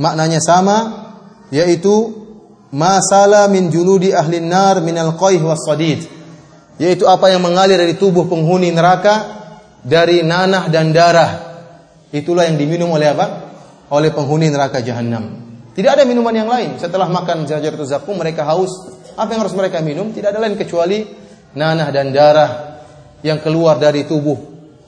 maknanya 0.00 0.40
sama 0.40 1.08
yaitu 1.52 2.12
masala 2.72 3.48
min 3.48 3.72
juludi 3.72 4.12
ahli 4.12 4.40
nar 4.40 4.80
minal 4.84 5.16
qaih 5.16 5.40
was 5.40 5.64
sadid. 5.64 6.04
Yaitu 6.80 7.04
apa 7.04 7.28
yang 7.28 7.44
mengalir 7.44 7.76
dari 7.76 7.96
tubuh 7.96 8.24
penghuni 8.24 8.72
neraka 8.72 9.38
dari 9.84 10.24
nanah 10.24 10.68
dan 10.72 10.92
darah 10.96 11.50
Itulah 12.10 12.50
yang 12.50 12.58
diminum 12.58 12.90
oleh 12.90 13.14
apa? 13.14 13.26
Oleh 13.94 14.10
penghuni 14.10 14.50
neraka 14.50 14.82
jahanam. 14.82 15.30
Tidak 15.70 15.90
ada 15.94 16.02
minuman 16.02 16.34
yang 16.34 16.50
lain. 16.50 16.74
Setelah 16.74 17.06
makan 17.06 17.46
zajaratul 17.46 17.86
zakum 17.86 18.18
mereka 18.18 18.42
haus. 18.50 18.70
Apa 19.14 19.30
yang 19.34 19.46
harus 19.46 19.54
mereka 19.54 19.78
minum? 19.78 20.10
Tidak 20.10 20.26
ada 20.26 20.42
lain 20.42 20.58
kecuali 20.58 21.06
nanah 21.54 21.88
dan 21.94 22.10
darah 22.10 22.50
yang 23.20 23.38
keluar 23.44 23.76
dari 23.76 24.08
tubuh 24.08 24.36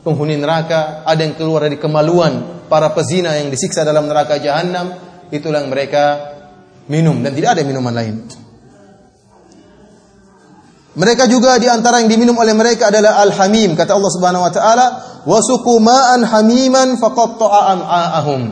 penghuni 0.02 0.36
neraka, 0.36 1.06
ada 1.06 1.20
yang 1.22 1.38
keluar 1.38 1.64
dari 1.68 1.78
kemaluan 1.78 2.66
para 2.66 2.90
pezina 2.90 3.38
yang 3.38 3.48
disiksa 3.48 3.86
dalam 3.86 4.08
neraka 4.10 4.40
jahanam. 4.42 4.92
Itulah 5.32 5.64
yang 5.64 5.70
mereka 5.72 6.04
minum 6.90 7.20
dan 7.24 7.32
tidak 7.32 7.56
ada 7.56 7.62
minuman 7.64 7.94
lain. 7.94 8.14
Mereka 10.92 11.24
juga 11.24 11.56
di 11.56 11.72
antara 11.72 12.04
yang 12.04 12.12
diminum 12.12 12.36
oleh 12.36 12.52
mereka 12.52 12.92
adalah 12.92 13.24
al-hamim. 13.24 13.72
Kata 13.72 13.96
Allah 13.96 14.12
Subhanahu 14.12 14.44
wa 14.44 14.52
taala, 14.52 14.86
"Wasuqu 15.24 15.80
ma'an 15.80 16.20
hamiman 16.20 17.00
faqatta'a 17.00 17.60
am'a'ahum." 17.72 18.42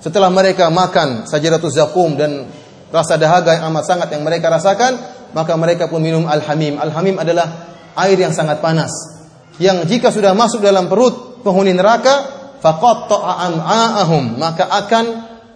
Setelah 0.00 0.32
mereka 0.32 0.72
makan 0.72 1.28
sajaratul 1.28 1.68
zakum 1.68 2.16
dan 2.16 2.48
rasa 2.88 3.20
dahaga 3.20 3.60
yang 3.60 3.68
amat 3.68 3.84
sangat 3.84 4.08
yang 4.08 4.24
mereka 4.24 4.48
rasakan, 4.48 4.96
maka 5.36 5.52
mereka 5.60 5.84
pun 5.92 6.00
minum 6.00 6.24
al-hamim. 6.24 6.80
Al-hamim 6.80 7.20
adalah 7.20 7.75
air 7.96 8.16
yang 8.20 8.36
sangat 8.36 8.60
panas. 8.60 8.92
Yang 9.56 9.88
jika 9.88 10.12
sudah 10.12 10.36
masuk 10.36 10.60
dalam 10.60 10.86
perut 10.86 11.40
penghuni 11.40 11.72
neraka, 11.72 12.28
faqatta'a 12.60 13.32
am'a'ahum, 13.48 14.36
maka 14.36 14.68
akan 14.68 15.04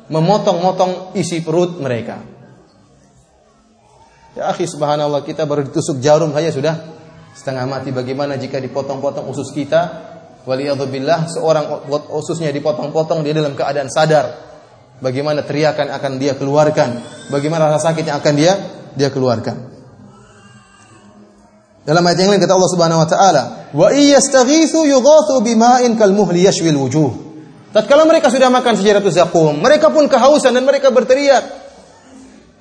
memotong-motong 0.08 1.14
isi 1.20 1.44
perut 1.44 1.78
mereka. 1.78 2.18
Ya 4.34 4.48
akhi 4.50 4.64
subhanallah 4.64 5.26
kita 5.26 5.44
baru 5.44 5.66
ditusuk 5.66 5.98
jarum 5.98 6.30
saja 6.30 6.50
sudah 6.54 6.74
setengah 7.34 7.66
mati. 7.66 7.90
Bagaimana 7.90 8.38
jika 8.38 8.62
dipotong-potong 8.62 9.26
usus 9.26 9.50
kita? 9.50 10.08
Waliyadzubillah 10.48 11.28
seorang 11.28 11.84
ususnya 12.16 12.48
dipotong-potong 12.54 13.20
dia 13.20 13.36
dalam 13.36 13.52
keadaan 13.52 13.92
sadar. 13.92 14.48
Bagaimana 15.00 15.44
teriakan 15.44 15.92
akan 15.92 16.12
dia 16.16 16.36
keluarkan? 16.36 17.00
Bagaimana 17.28 17.68
rasa 17.68 17.92
sakit 17.92 18.04
yang 18.08 18.20
akan 18.20 18.34
dia 18.36 18.52
dia 18.96 19.08
keluarkan? 19.12 19.79
Dalam 21.80 22.04
ayat 22.04 22.18
yang 22.20 22.30
lain 22.36 22.42
kata 22.44 22.52
Allah 22.52 22.70
Subhanahu 22.76 23.00
wa 23.00 23.08
taala, 23.08 23.42
"Wa 23.72 23.88
iyastaghitsu 23.88 24.84
yughathu 24.84 25.40
bima'in 25.40 25.96
kalmuhli 25.96 26.44
yashwil 26.44 26.76
wujuh." 26.76 27.10
Tatkala 27.72 28.04
mereka 28.04 28.28
sudah 28.28 28.50
makan 28.52 28.76
sejarah 28.76 29.00
zakum, 29.08 29.56
mereka 29.62 29.88
pun 29.88 30.10
kehausan 30.10 30.52
dan 30.52 30.66
mereka 30.66 30.90
berteriak, 30.90 31.40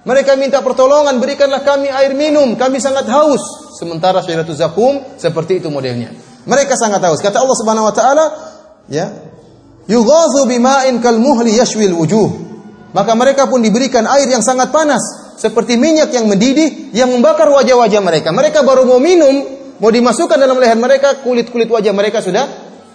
mereka 0.08 0.40
minta 0.40 0.64
pertolongan, 0.64 1.20
berikanlah 1.20 1.66
kami 1.66 1.92
air 1.92 2.16
minum, 2.16 2.56
kami 2.56 2.80
sangat 2.80 3.10
haus. 3.12 3.42
Sementara 3.76 4.24
syajaratul 4.24 4.56
zakum 4.56 5.04
seperti 5.20 5.60
itu 5.60 5.68
modelnya. 5.68 6.16
Mereka 6.48 6.80
sangat 6.80 7.04
haus. 7.04 7.20
Kata 7.20 7.44
Allah 7.44 7.58
Subhanahu 7.60 7.86
wa 7.90 7.94
taala, 7.94 8.26
ya. 8.88 9.12
Yughathu 9.90 10.48
bima'in 10.48 11.04
kalmuhli 11.04 11.60
yashwil 11.60 11.94
wujuh. 12.00 12.28
Maka 12.96 13.14
mereka 13.14 13.46
pun 13.46 13.60
diberikan 13.62 14.08
air 14.08 14.26
yang 14.26 14.42
sangat 14.42 14.74
panas 14.74 15.29
seperti 15.40 15.80
minyak 15.80 16.12
yang 16.12 16.28
mendidih 16.28 16.92
yang 16.92 17.08
membakar 17.08 17.48
wajah-wajah 17.48 18.04
mereka. 18.04 18.36
Mereka 18.36 18.68
baru 18.68 18.84
mau 18.84 19.00
minum, 19.00 19.48
mau 19.80 19.88
dimasukkan 19.88 20.36
dalam 20.36 20.60
leher 20.60 20.76
mereka, 20.76 21.24
kulit-kulit 21.24 21.72
wajah 21.72 21.96
mereka 21.96 22.20
sudah 22.20 22.46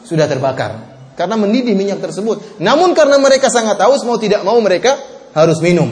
sudah 0.04 0.28
terbakar 0.28 0.94
karena 1.16 1.40
mendidih 1.40 1.72
minyak 1.72 2.04
tersebut. 2.04 2.60
Namun 2.60 2.92
karena 2.92 3.16
mereka 3.16 3.48
sangat 3.48 3.80
haus 3.80 4.04
mau 4.04 4.20
tidak 4.20 4.44
mau 4.44 4.60
mereka 4.60 5.00
harus 5.32 5.58
minum. 5.64 5.88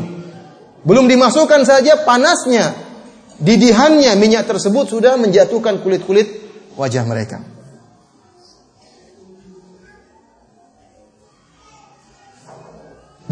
Belum 0.83 1.07
dimasukkan 1.07 1.63
saja 1.63 2.03
panasnya, 2.03 2.75
didihannya 3.39 4.13
minyak 4.19 4.51
tersebut 4.51 4.91
sudah 4.91 5.15
menjatuhkan 5.17 5.81
kulit-kulit 5.81 6.43
wajah 6.75 7.07
mereka. 7.07 7.52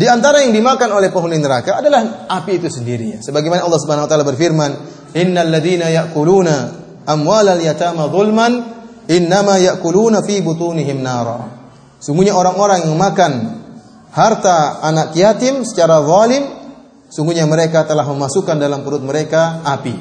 Di 0.01 0.09
antara 0.09 0.41
yang 0.41 0.57
dimakan 0.57 0.97
oleh 0.97 1.13
penghuni 1.13 1.37
neraka 1.37 1.77
adalah 1.77 2.25
api 2.25 2.57
itu 2.57 2.73
sendiri. 2.73 3.21
Sebagaimana 3.21 3.61
Allah 3.61 3.81
Subhanahu 3.85 4.09
wa 4.09 4.11
taala 4.11 4.25
berfirman, 4.25 4.71
"Innal 5.13 5.53
ladzina 5.53 5.93
ya'kuluna 5.93 6.57
amwalal 7.05 7.61
yatama 7.61 8.09
zulman 8.09 8.65
innama 9.13 9.61
ya'kuluna 9.61 10.25
fi 10.25 10.41
butunihim 10.41 11.05
nara." 11.05 11.53
Sungguhnya 12.01 12.33
orang-orang 12.33 12.89
yang 12.89 12.97
makan 12.97 13.33
harta 14.17 14.81
anak 14.81 15.13
yatim 15.13 15.69
secara 15.69 16.01
zalim 16.01 16.61
Sungguhnya 17.11 17.43
mereka 17.43 17.83
telah 17.83 18.07
memasukkan 18.07 18.55
dalam 18.55 18.87
perut 18.87 19.03
mereka 19.03 19.67
api. 19.67 19.99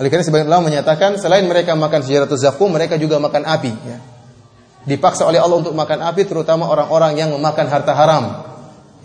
Oleh 0.00 0.08
karena 0.08 0.24
sebagian 0.24 0.48
ulama 0.48 0.72
menyatakan 0.72 1.20
selain 1.20 1.44
mereka 1.44 1.76
makan 1.76 2.00
sejarah 2.00 2.32
zakum, 2.32 2.72
mereka 2.72 2.96
juga 2.96 3.20
makan 3.20 3.44
api. 3.44 3.72
Ya. 3.84 4.00
Dipaksa 4.88 5.28
oleh 5.28 5.36
Allah 5.36 5.60
untuk 5.60 5.76
makan 5.76 6.00
api, 6.08 6.24
terutama 6.24 6.64
orang-orang 6.64 7.12
yang 7.20 7.28
memakan 7.36 7.68
harta 7.68 7.92
haram, 7.92 8.47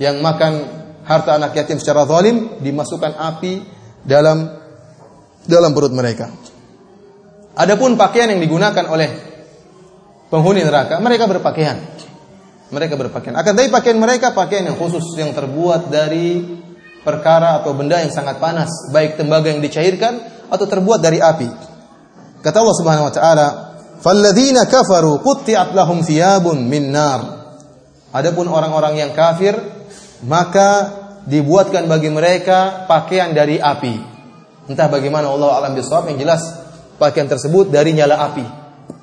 yang 0.01 0.21
makan 0.21 0.83
harta 1.03 1.35
anak 1.35 1.53
yatim 1.53 1.77
secara 1.77 2.07
zalim, 2.07 2.61
dimasukkan 2.63 3.13
api 3.13 3.53
dalam 4.03 4.47
dalam 5.43 5.71
perut 5.75 5.91
mereka. 5.91 6.31
Adapun 7.53 7.93
pakaian 7.99 8.33
yang 8.33 8.41
digunakan 8.41 8.85
oleh 8.89 9.09
penghuni 10.33 10.65
neraka, 10.65 10.97
mereka 10.97 11.29
berpakaian. 11.29 11.77
Mereka 12.73 12.97
berpakaian. 12.97 13.37
Akan 13.37 13.53
tapi 13.53 13.69
pakaian 13.69 14.01
mereka 14.01 14.33
pakaian 14.33 14.65
yang 14.65 14.77
khusus 14.79 15.05
yang 15.13 15.29
terbuat 15.29 15.93
dari 15.93 16.41
perkara 17.05 17.61
atau 17.61 17.77
benda 17.77 18.01
yang 18.01 18.09
sangat 18.09 18.41
panas, 18.41 18.89
baik 18.89 19.19
tembaga 19.19 19.53
yang 19.53 19.61
dicairkan 19.61 20.47
atau 20.49 20.65
terbuat 20.65 21.03
dari 21.03 21.21
api. 21.21 21.49
Kata 22.41 22.57
Allah 22.63 22.77
Subhanahu 22.81 23.07
wa 23.11 23.13
taala, 23.13 23.47
"Falladzina 24.01 24.65
kafaru 24.65 25.21
qutti'at 25.21 25.77
lahum 25.77 26.01
thiyabun 26.01 26.65
min 26.65 26.89
nar." 26.89 27.21
Adapun 28.09 28.49
orang-orang 28.49 28.97
yang 28.97 29.11
kafir, 29.13 29.53
maka 30.23 31.03
dibuatkan 31.23 31.87
bagi 31.87 32.11
mereka 32.11 32.87
pakaian 32.87 33.31
dari 33.31 33.59
api. 33.59 33.95
Entah 34.67 34.87
bagaimana 34.87 35.27
Allah 35.27 35.59
alam 35.59 35.75
bisawab 35.75 36.11
yang 36.11 36.19
jelas 36.19 36.43
pakaian 36.95 37.27
tersebut 37.27 37.71
dari 37.71 37.91
nyala 37.95 38.19
api. 38.31 38.45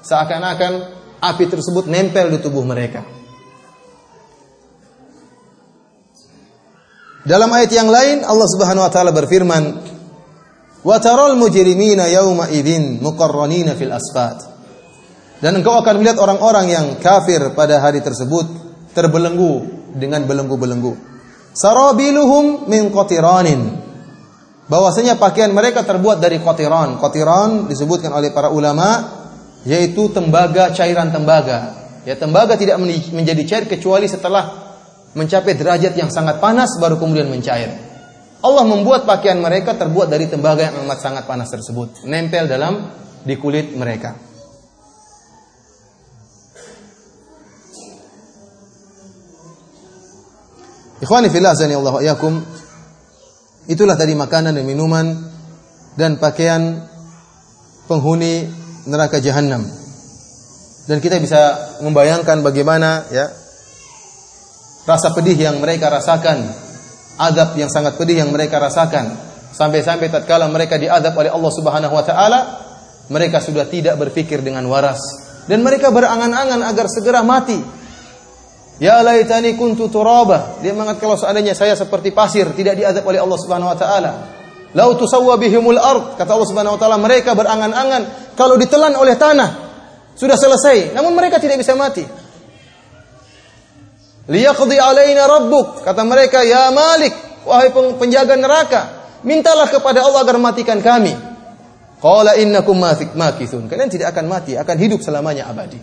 Seakan-akan 0.00 0.72
api 1.20 1.44
tersebut 1.48 1.84
nempel 1.88 2.32
di 2.32 2.38
tubuh 2.40 2.64
mereka. 2.64 3.04
Dalam 7.20 7.52
ayat 7.52 7.68
yang 7.68 7.92
lain 7.92 8.24
Allah 8.24 8.48
Subhanahu 8.48 8.88
wa 8.88 8.92
taala 8.92 9.12
berfirman, 9.12 9.62
"Wa 10.80 10.96
taral 11.04 11.36
mujrimina 11.36 12.08
yauma 12.08 12.48
idzin 12.48 13.04
muqarranina 13.04 13.76
fil 13.76 13.92
asfat." 13.92 14.48
Dan 15.40 15.60
engkau 15.60 15.76
akan 15.76 16.00
melihat 16.00 16.20
orang-orang 16.20 16.72
yang 16.72 16.86
kafir 17.00 17.52
pada 17.52 17.80
hari 17.80 18.00
tersebut 18.00 18.44
terbelenggu 18.96 19.68
dengan 19.96 20.24
belenggu-belenggu. 20.24 21.09
Sarabiluhum 21.60 22.72
min 22.72 22.88
qatiranin. 22.88 23.60
Bahwasanya 24.64 25.20
pakaian 25.20 25.52
mereka 25.52 25.84
terbuat 25.84 26.22
dari 26.22 26.40
kotiran. 26.40 26.96
Kotiran 26.96 27.68
disebutkan 27.68 28.16
oleh 28.16 28.32
para 28.32 28.48
ulama 28.48 29.20
yaitu 29.68 30.08
tembaga 30.08 30.72
cairan 30.72 31.12
tembaga. 31.12 31.76
Ya 32.08 32.16
tembaga 32.16 32.56
tidak 32.56 32.80
menjadi 33.12 33.42
cair 33.44 33.64
kecuali 33.68 34.08
setelah 34.08 34.72
mencapai 35.12 35.52
derajat 35.52 35.92
yang 36.00 36.08
sangat 36.08 36.40
panas 36.40 36.80
baru 36.80 36.96
kemudian 36.96 37.28
mencair. 37.28 37.76
Allah 38.40 38.64
membuat 38.64 39.04
pakaian 39.04 39.36
mereka 39.36 39.76
terbuat 39.76 40.08
dari 40.08 40.24
tembaga 40.32 40.72
yang 40.72 40.80
amat 40.88 41.04
sangat 41.04 41.28
panas 41.28 41.52
tersebut, 41.52 42.08
nempel 42.08 42.48
dalam 42.48 42.88
di 43.20 43.36
kulit 43.36 43.76
mereka. 43.76 44.29
Ikhwani 51.00 51.32
fillah 51.32 51.56
azani 51.56 51.74
Allah 51.76 51.96
yakum. 52.04 52.40
Itulah 53.68 53.96
tadi 53.96 54.12
makanan 54.12 54.56
dan 54.56 54.64
minuman 54.64 55.06
dan 55.96 56.20
pakaian 56.20 56.84
penghuni 57.88 58.48
neraka 58.84 59.20
jahanam. 59.20 59.64
Dan 60.88 60.98
kita 60.98 61.16
bisa 61.20 61.76
membayangkan 61.84 62.42
bagaimana 62.44 63.06
ya 63.12 63.30
rasa 64.84 65.12
pedih 65.14 65.38
yang 65.38 65.56
mereka 65.62 65.88
rasakan, 65.88 66.50
adab 67.20 67.54
yang 67.56 67.70
sangat 67.72 67.96
pedih 67.96 68.20
yang 68.20 68.30
mereka 68.32 68.60
rasakan. 68.60 69.28
Sampai-sampai 69.50 70.08
tatkala 70.12 70.46
mereka 70.46 70.78
diadab 70.78 71.16
oleh 71.18 71.30
Allah 71.30 71.52
Subhanahu 71.52 71.94
wa 71.94 72.04
taala, 72.06 72.40
mereka 73.10 73.42
sudah 73.42 73.66
tidak 73.66 73.98
berpikir 73.98 74.44
dengan 74.44 74.62
waras 74.70 75.00
dan 75.50 75.66
mereka 75.66 75.90
berangan-angan 75.90 76.62
agar 76.62 76.86
segera 76.86 77.26
mati. 77.26 77.79
Ya 78.80 79.04
laitani 79.04 79.60
kuntu 79.60 79.92
turaba. 79.92 80.56
Dia 80.64 80.72
mengatakan 80.72 81.04
kalau 81.04 81.16
seandainya 81.20 81.52
saya 81.52 81.76
seperti 81.76 82.16
pasir, 82.16 82.48
tidak 82.56 82.80
diadab 82.80 83.04
oleh 83.04 83.20
Allah 83.20 83.38
Subhanahu 83.38 83.68
wa 83.68 83.76
taala. 83.76 84.12
Lau 84.72 84.96
tusawwa 84.96 85.36
bihimul 85.36 85.76
ard, 85.76 86.16
kata 86.16 86.32
Allah 86.32 86.48
Subhanahu 86.48 86.74
wa 86.74 86.80
taala, 86.80 86.96
mereka 86.96 87.36
berangan-angan 87.36 88.32
kalau 88.40 88.56
ditelan 88.56 88.96
oleh 88.96 89.20
tanah 89.20 89.50
sudah 90.16 90.32
selesai, 90.32 90.96
namun 90.96 91.12
mereka 91.12 91.36
tidak 91.36 91.60
bisa 91.60 91.76
mati. 91.76 92.08
Liyaqdi 94.32 94.76
alaina 94.80 95.28
rabbuk. 95.28 95.84
Kata 95.84 96.00
mereka, 96.06 96.40
"Ya 96.40 96.72
Malik, 96.72 97.12
wahai 97.44 97.68
penjaga 98.00 98.38
neraka, 98.38 98.80
mintalah 99.26 99.68
kepada 99.68 100.08
Allah 100.08 100.24
agar 100.24 100.40
matikan 100.40 100.80
kami." 100.80 101.12
Qala 102.00 102.40
innakum 102.40 102.80
makithun. 102.80 103.68
Kalian 103.68 103.92
tidak 103.92 104.16
akan 104.16 104.24
mati, 104.24 104.56
akan 104.56 104.76
hidup 104.80 105.04
selamanya 105.04 105.52
abadi. 105.52 105.76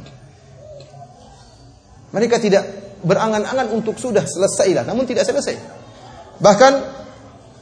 Mereka 2.10 2.42
tidak 2.42 2.87
berangan-angan 3.04 3.68
untuk 3.74 3.98
sudah 3.98 4.26
selesailah, 4.26 4.86
namun 4.88 5.06
tidak 5.06 5.28
selesai. 5.28 5.58
Bahkan 6.38 6.74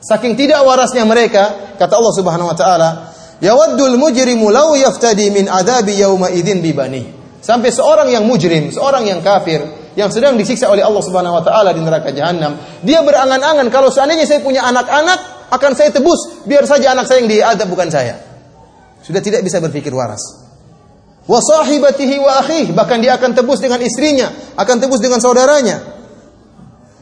saking 0.03 0.35
tidak 0.35 0.63
warasnya 0.63 1.03
mereka, 1.07 1.75
kata 1.79 1.93
Allah 1.95 2.13
Subhanahu 2.15 2.51
wa 2.51 2.57
taala, 2.57 2.89
"Yawaddul 3.39 3.95
mujrimu 3.99 4.51
law 4.51 4.75
yaftadi 4.75 5.31
min 5.31 5.47
adabi 5.47 5.99
yauma 5.99 6.31
idzin 6.31 6.59
bibani." 6.59 7.25
Sampai 7.41 7.69
seorang 7.69 8.09
yang 8.09 8.25
mujrim, 8.25 8.73
seorang 8.73 9.05
yang 9.05 9.21
kafir, 9.21 9.61
yang 9.95 10.09
sedang 10.09 10.35
disiksa 10.35 10.67
oleh 10.67 10.81
Allah 10.81 11.03
Subhanahu 11.03 11.39
wa 11.39 11.43
taala 11.45 11.71
di 11.71 11.81
neraka 11.81 12.11
jahanam, 12.11 12.57
dia 12.83 12.99
berangan-angan 13.05 13.67
kalau 13.71 13.93
seandainya 13.93 14.27
saya 14.27 14.41
punya 14.41 14.65
anak-anak 14.65 15.49
akan 15.53 15.71
saya 15.77 15.93
tebus, 15.93 16.43
biar 16.43 16.65
saja 16.65 16.91
anak 16.91 17.05
saya 17.05 17.21
yang 17.23 17.29
diadab 17.29 17.67
bukan 17.69 17.87
saya. 17.87 18.17
Sudah 19.05 19.21
tidak 19.21 19.45
bisa 19.45 19.61
berpikir 19.61 19.93
waras. 19.93 20.44
Wa 21.25 21.41
sahibatihi 21.41 22.21
wa 22.21 22.37
akhih, 22.37 22.65
bahkan 22.77 23.01
dia 23.01 23.17
akan 23.17 23.33
tebus 23.33 23.57
dengan 23.57 23.81
istrinya, 23.81 24.29
akan 24.53 24.75
tebus 24.77 25.01
dengan 25.01 25.17
saudaranya. 25.17 25.81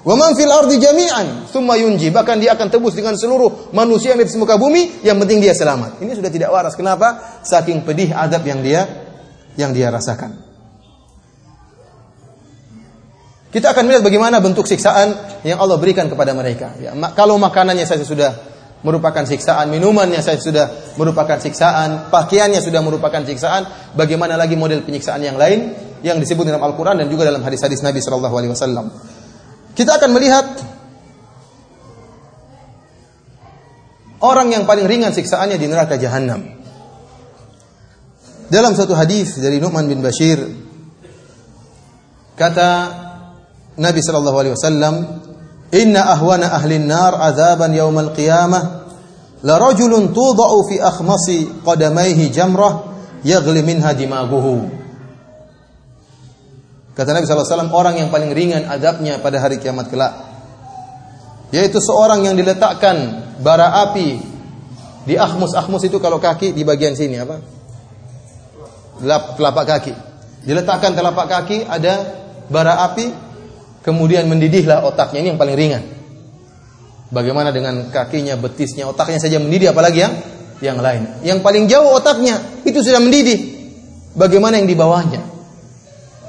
Wa 0.04 0.16
man 0.16 0.36
fil 0.36 0.52
ardi 0.52 0.80
jami'an 0.80 1.48
thumma 1.52 1.76
yunji, 1.80 2.12
bahkan 2.12 2.40
dia 2.40 2.56
akan 2.56 2.72
tebus 2.72 2.96
dengan 2.96 3.16
seluruh 3.20 3.72
manusia 3.76 4.16
yang 4.16 4.24
di 4.24 4.36
muka 4.40 4.56
bumi, 4.56 5.04
yang 5.04 5.20
penting 5.20 5.44
dia 5.44 5.52
selamat. 5.52 6.00
Ini 6.00 6.12
sudah 6.16 6.32
tidak 6.32 6.52
waras. 6.52 6.76
Kenapa? 6.76 7.40
Saking 7.44 7.84
pedih 7.84 8.16
adab 8.16 8.44
yang 8.48 8.64
dia 8.64 8.88
yang 9.60 9.76
dia 9.76 9.92
rasakan. 9.92 10.40
Kita 13.54 13.70
akan 13.70 13.86
melihat 13.86 14.02
bagaimana 14.02 14.42
bentuk 14.42 14.66
siksaan 14.66 15.14
yang 15.46 15.62
Allah 15.62 15.78
berikan 15.78 16.10
kepada 16.10 16.34
mereka. 16.34 16.74
Ya, 16.82 16.96
kalau 17.14 17.38
makanannya 17.38 17.86
saja 17.86 18.02
sudah 18.02 18.53
merupakan 18.84 19.24
siksaan, 19.24 19.72
minumannya 19.72 20.20
saja 20.20 20.40
sudah 20.44 20.66
merupakan 21.00 21.40
siksaan, 21.40 22.12
pakaiannya 22.12 22.60
sudah 22.60 22.84
merupakan 22.84 23.24
siksaan, 23.24 23.96
bagaimana 23.96 24.36
lagi 24.36 24.60
model 24.60 24.84
penyiksaan 24.84 25.24
yang 25.24 25.40
lain 25.40 25.72
yang 26.04 26.20
disebut 26.20 26.44
dalam 26.44 26.60
Al-Qur'an 26.60 27.00
dan 27.00 27.08
juga 27.08 27.24
dalam 27.24 27.40
hadis-hadis 27.42 27.80
Nabi 27.80 28.04
sallallahu 28.04 28.36
alaihi 28.36 28.52
wasallam. 28.52 28.92
Kita 29.74 29.98
akan 29.98 30.10
melihat 30.12 30.46
orang 34.20 34.52
yang 34.52 34.68
paling 34.68 34.84
ringan 34.84 35.16
siksaannya 35.16 35.56
di 35.56 35.66
neraka 35.72 35.96
jahanam. 35.96 36.60
Dalam 38.52 38.76
satu 38.76 38.94
hadis 38.94 39.40
dari 39.40 39.58
Nu'man 39.64 39.88
bin 39.88 40.04
Bashir 40.04 40.44
kata 42.36 42.70
Nabi 43.80 44.00
sallallahu 44.04 44.38
alaihi 44.38 44.54
wasallam, 44.60 44.94
"Inna 45.74 46.06
ahwana 46.14 46.54
ahli 46.54 46.78
nar 46.78 47.18
azaban 47.18 47.74
yaumal 47.74 48.14
qiyamah 48.14 48.86
la 49.42 49.56
rajulun 49.58 50.14
tudau 50.14 50.62
fi 50.70 50.78
akhmasi 50.78 51.66
qadamaihi 51.66 52.30
jamrah 52.30 52.94
yaghli 53.26 53.66
minha 53.66 53.90
dimaguhu." 53.98 54.70
Kata 56.94 57.10
Nabi 57.10 57.26
wasallam, 57.26 57.74
orang 57.74 57.98
yang 57.98 58.14
paling 58.14 58.30
ringan 58.38 58.70
adabnya 58.70 59.18
pada 59.18 59.42
hari 59.42 59.58
kiamat 59.58 59.90
kelak 59.90 60.14
yaitu 61.54 61.78
seorang 61.78 62.26
yang 62.26 62.34
diletakkan 62.34 63.30
bara 63.38 63.86
api 63.86 64.18
di 65.06 65.14
akhmus 65.14 65.54
akhmus 65.54 65.86
itu 65.86 66.02
kalau 66.02 66.18
kaki 66.18 66.50
di 66.50 66.66
bagian 66.66 66.98
sini 66.98 67.22
apa? 67.22 67.38
telapak 69.38 69.66
kaki. 69.68 69.94
Diletakkan 70.44 70.98
telapak 70.98 71.28
kaki 71.30 71.68
ada 71.68 71.94
bara 72.50 72.82
api 72.90 73.14
kemudian 73.84 74.26
mendidihlah 74.26 74.88
otaknya 74.88 75.20
ini 75.22 75.28
yang 75.36 75.40
paling 75.40 75.56
ringan. 75.60 75.84
Bagaimana 77.14 77.54
dengan 77.54 77.94
kakinya, 77.94 78.34
betisnya, 78.40 78.90
otaknya 78.90 79.22
saja 79.22 79.38
mendidih 79.38 79.70
apalagi 79.70 80.02
yang 80.02 80.14
yang 80.64 80.80
lain. 80.82 81.22
Yang 81.22 81.40
paling 81.46 81.70
jauh 81.70 81.94
otaknya 81.94 82.42
itu 82.66 82.82
sudah 82.82 83.04
mendidih. 83.04 83.54
Bagaimana 84.18 84.58
yang 84.58 84.66
di 84.66 84.74
bawahnya? 84.74 85.22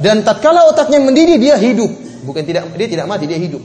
Dan 0.03 0.27
tatkala 0.27 0.67
otaknya 0.69 0.99
mendidih 1.01 1.39
dia 1.39 1.55
hidup, 1.57 1.89
bukan 2.27 2.43
tidak 2.43 2.69
dia 2.75 2.89
tidak 2.91 3.07
mati, 3.07 3.31
dia 3.31 3.39
hidup. 3.39 3.63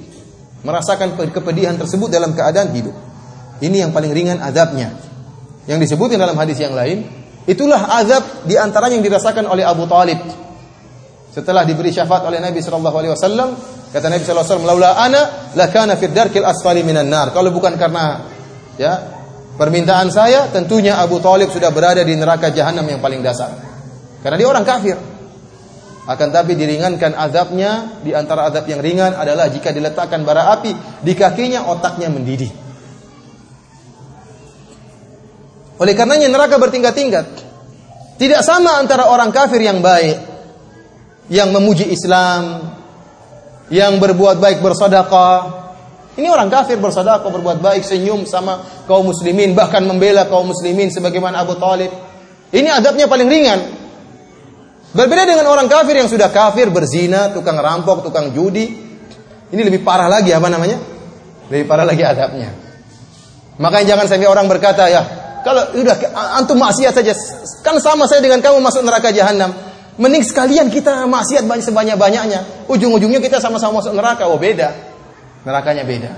Merasakan 0.62 1.18
kepedihan 1.34 1.76
tersebut 1.76 2.08
dalam 2.12 2.38
keadaan 2.38 2.70
hidup. 2.72 2.94
Ini 3.60 3.88
yang 3.88 3.92
paling 3.92 4.14
ringan 4.14 4.40
azabnya. 4.40 4.94
Yang 5.68 5.90
disebutkan 5.90 6.22
dalam 6.22 6.38
hadis 6.40 6.60
yang 6.62 6.76
lain, 6.76 7.04
itulah 7.48 8.00
azab 8.00 8.48
di 8.48 8.56
antaranya 8.56 9.00
yang 9.00 9.06
dirasakan 9.06 9.48
oleh 9.48 9.66
Abu 9.68 9.88
Talib. 9.88 10.20
Setelah 11.30 11.64
diberi 11.64 11.92
syafaat 11.94 12.26
oleh 12.28 12.42
Nabi 12.44 12.60
wasallam, 12.60 13.56
Kata 13.90 14.06
Nabi 14.06 14.22
sallallahu 14.22 14.46
alaihi 14.46 14.54
wasallam, 14.54 14.70
"Laula 14.70 14.92
ana 15.02 15.22
lakana 15.58 15.98
fid 15.98 16.14
asfali 16.46 16.86
minan 16.86 17.10
nar." 17.10 17.34
Kalau 17.34 17.50
bukan 17.50 17.74
karena 17.74 18.22
ya 18.78 18.94
permintaan 19.58 20.14
saya, 20.14 20.46
tentunya 20.54 21.02
Abu 21.02 21.18
Thalib 21.18 21.50
sudah 21.50 21.74
berada 21.74 22.06
di 22.06 22.14
neraka 22.14 22.54
jahanam 22.54 22.86
yang 22.86 23.02
paling 23.02 23.26
dasar. 23.26 23.50
Karena 24.22 24.38
dia 24.38 24.48
orang 24.48 24.66
kafir. 24.68 24.98
Akan 26.10 26.34
tapi 26.34 26.58
diringankan 26.58 27.14
azabnya 27.14 28.02
di 28.02 28.18
antara 28.18 28.50
azab 28.50 28.66
yang 28.66 28.82
ringan 28.82 29.14
adalah 29.14 29.46
jika 29.46 29.70
diletakkan 29.70 30.26
bara 30.26 30.54
api 30.58 30.74
di 31.06 31.14
kakinya 31.14 31.70
otaknya 31.70 32.10
mendidih. 32.10 32.50
Oleh 35.80 35.94
karenanya 35.94 36.28
neraka 36.28 36.58
bertingkat-tingkat. 36.58 37.26
Tidak 38.20 38.42
sama 38.44 38.82
antara 38.82 39.08
orang 39.08 39.32
kafir 39.32 39.64
yang 39.64 39.80
baik 39.80 40.18
yang 41.32 41.54
memuji 41.54 41.88
Islam, 41.88 42.74
yang 43.70 44.02
berbuat 44.02 44.42
baik 44.42 44.60
bersedekah, 44.66 45.70
Ini 46.20 46.28
orang 46.28 46.52
kafir 46.52 46.76
bersedekah, 46.76 47.24
berbuat 47.24 47.64
baik, 47.64 47.80
senyum 47.86 48.28
sama 48.28 48.84
kaum 48.84 49.08
muslimin, 49.08 49.56
bahkan 49.56 49.80
membela 49.88 50.28
kaum 50.28 50.52
muslimin 50.52 50.92
sebagaimana 50.92 51.40
Abu 51.40 51.56
Talib. 51.56 51.88
Ini 52.52 52.68
adabnya 52.76 53.08
paling 53.08 53.30
ringan. 53.30 53.60
Berbeda 54.92 55.24
dengan 55.24 55.48
orang 55.48 55.70
kafir 55.72 55.96
yang 55.96 56.10
sudah 56.12 56.28
kafir, 56.28 56.74
berzina, 56.74 57.32
tukang 57.32 57.56
rampok, 57.56 58.04
tukang 58.04 58.36
judi. 58.36 58.68
Ini 59.48 59.62
lebih 59.64 59.86
parah 59.86 60.12
lagi 60.12 60.34
apa 60.36 60.50
namanya? 60.52 60.76
Lebih 61.48 61.66
parah 61.70 61.86
lagi 61.88 62.04
adabnya. 62.04 62.52
Makanya 63.62 63.96
jangan 63.96 64.06
sampai 64.10 64.28
orang 64.28 64.50
berkata, 64.50 64.92
ya 64.92 65.02
kalau 65.46 65.72
udah 65.78 65.96
antum 66.36 66.60
maksiat 66.60 67.00
saja, 67.00 67.16
kan 67.64 67.80
sama 67.80 68.10
saya 68.12 68.20
dengan 68.20 68.44
kamu 68.44 68.60
masuk 68.60 68.84
neraka 68.84 69.14
jahanam. 69.16 69.69
Mending 70.00 70.24
sekalian 70.24 70.72
kita 70.72 71.04
maksiat 71.04 71.44
banyak 71.44 71.68
sebanyak-banyaknya. 71.68 72.72
Ujung-ujungnya 72.72 73.20
kita 73.20 73.44
sama-sama 73.44 73.84
masuk 73.84 73.92
neraka. 73.92 74.32
Oh 74.32 74.40
beda. 74.40 74.72
Nerakanya 75.44 75.84
beda. 75.84 76.12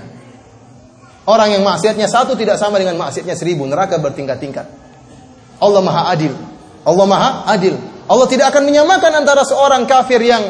Orang 1.26 1.50
yang 1.50 1.66
maksiatnya 1.66 2.06
satu 2.06 2.38
tidak 2.38 2.62
sama 2.62 2.78
dengan 2.78 2.94
maksiatnya 2.94 3.34
seribu. 3.34 3.66
Neraka 3.66 3.98
bertingkat-tingkat. 3.98 4.66
Allah 5.58 5.82
maha 5.82 6.14
adil. 6.14 6.30
Allah 6.86 7.06
maha 7.10 7.30
adil. 7.50 7.74
Allah 8.06 8.26
tidak 8.30 8.54
akan 8.54 8.70
menyamakan 8.70 9.18
antara 9.18 9.42
seorang 9.42 9.82
kafir 9.82 10.22
yang 10.22 10.46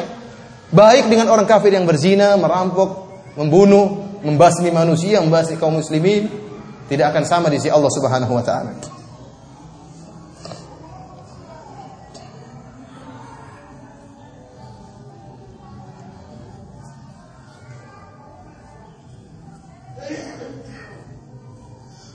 baik 0.69 1.09
dengan 1.09 1.33
orang 1.33 1.49
kafir 1.49 1.73
yang 1.73 1.89
berzina, 1.89 2.37
merampok, 2.37 3.09
membunuh, 3.33 4.21
membasmi 4.21 4.69
manusia, 4.69 5.21
membasmi 5.25 5.57
kaum 5.57 5.81
muslimin. 5.81 6.29
Tidak 6.85 7.05
akan 7.09 7.25
sama 7.25 7.49
di 7.49 7.57
sisi 7.57 7.73
Allah 7.73 7.89
subhanahu 7.89 8.33
wa 8.37 8.45
ta'ala. 8.45 8.92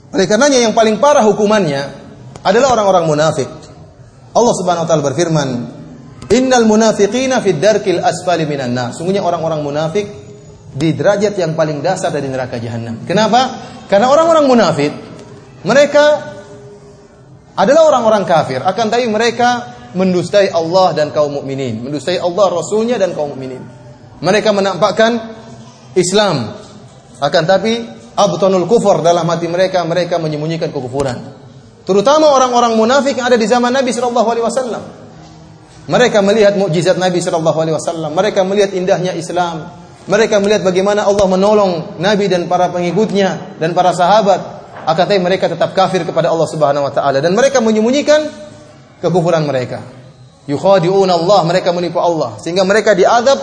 Oleh 0.09 0.25
karenanya 0.25 0.59
yang 0.61 0.73
paling 0.73 0.97
parah 0.97 1.21
hukumannya 1.25 1.81
adalah 2.41 2.73
orang-orang 2.73 3.05
munafik. 3.05 3.49
Allah 4.33 4.53
Subhanahu 4.57 4.85
wa 4.85 4.89
taala 4.89 5.03
berfirman, 5.05 5.49
"Innal 6.33 6.65
munafiqina 6.65 7.41
fid 7.45 7.61
darkil 7.61 8.01
asfali 8.01 8.49
minan 8.49 8.73
nar." 8.73 8.89
Sungguhnya 8.93 9.21
orang-orang 9.21 9.61
munafik 9.61 10.05
di 10.73 10.93
derajat 10.93 11.37
yang 11.37 11.53
paling 11.53 11.81
dasar 11.81 12.13
dari 12.13 12.29
neraka 12.29 12.57
jahanam. 12.61 13.05
Kenapa? 13.05 13.69
Karena 13.89 14.09
orang-orang 14.09 14.45
munafik 14.45 14.91
mereka 15.65 16.05
adalah 17.59 17.91
orang-orang 17.91 18.23
kafir, 18.23 18.63
akan 18.63 18.85
tapi 18.87 19.05
mereka 19.11 19.75
mendustai 19.91 20.53
Allah 20.53 20.95
dan 20.95 21.11
kaum 21.11 21.41
mukminin, 21.41 21.83
mendustai 21.83 22.21
Allah, 22.21 22.45
Rasulnya 22.47 22.95
dan 22.95 23.11
kaum 23.11 23.35
mukminin. 23.35 23.59
Mereka 24.23 24.55
menampakkan 24.55 25.35
Islam, 25.97 26.55
akan 27.19 27.43
tapi 27.43 27.98
abtanul 28.19 28.67
kufur 28.67 28.99
dalam 28.99 29.23
hati 29.31 29.47
mereka 29.47 29.83
mereka 29.87 30.19
menyembunyikan 30.19 30.67
kekufuran. 30.75 31.39
Terutama 31.87 32.29
orang-orang 32.29 32.75
munafik 32.75 33.17
yang 33.17 33.31
ada 33.31 33.39
di 33.39 33.47
zaman 33.47 33.71
Nabi 33.71 33.89
sallallahu 33.95 34.29
alaihi 34.29 34.45
wasallam. 34.45 34.83
Mereka 35.89 36.21
melihat 36.21 36.53
mukjizat 36.53 37.01
Nabi 37.01 37.17
sallallahu 37.17 37.57
alaihi 37.57 37.73
wasallam, 37.73 38.13
mereka 38.13 38.45
melihat 38.45 38.77
indahnya 38.77 39.17
Islam, 39.17 39.73
mereka 40.05 40.37
melihat 40.37 40.61
bagaimana 40.61 41.05
Allah 41.09 41.25
menolong 41.25 41.97
Nabi 41.97 42.29
dan 42.29 42.45
para 42.45 42.69
pengikutnya 42.69 43.57
dan 43.57 43.73
para 43.73 43.93
sahabat. 43.93 44.61
Akan 44.85 45.05
tetapi 45.05 45.21
mereka 45.21 45.45
tetap 45.45 45.77
kafir 45.77 46.01
kepada 46.01 46.33
Allah 46.33 46.49
Subhanahu 46.49 46.87
wa 46.87 46.93
taala 46.93 47.21
dan 47.21 47.33
mereka 47.37 47.61
menyembunyikan 47.61 48.25
kekufuran 49.01 49.45
mereka. 49.45 49.85
Yukhadi'un 50.49 51.09
Allah, 51.09 51.45
mereka 51.45 51.69
menipu 51.69 52.01
Allah 52.01 52.41
sehingga 52.41 52.65
mereka 52.65 52.97
diadab 52.97 53.37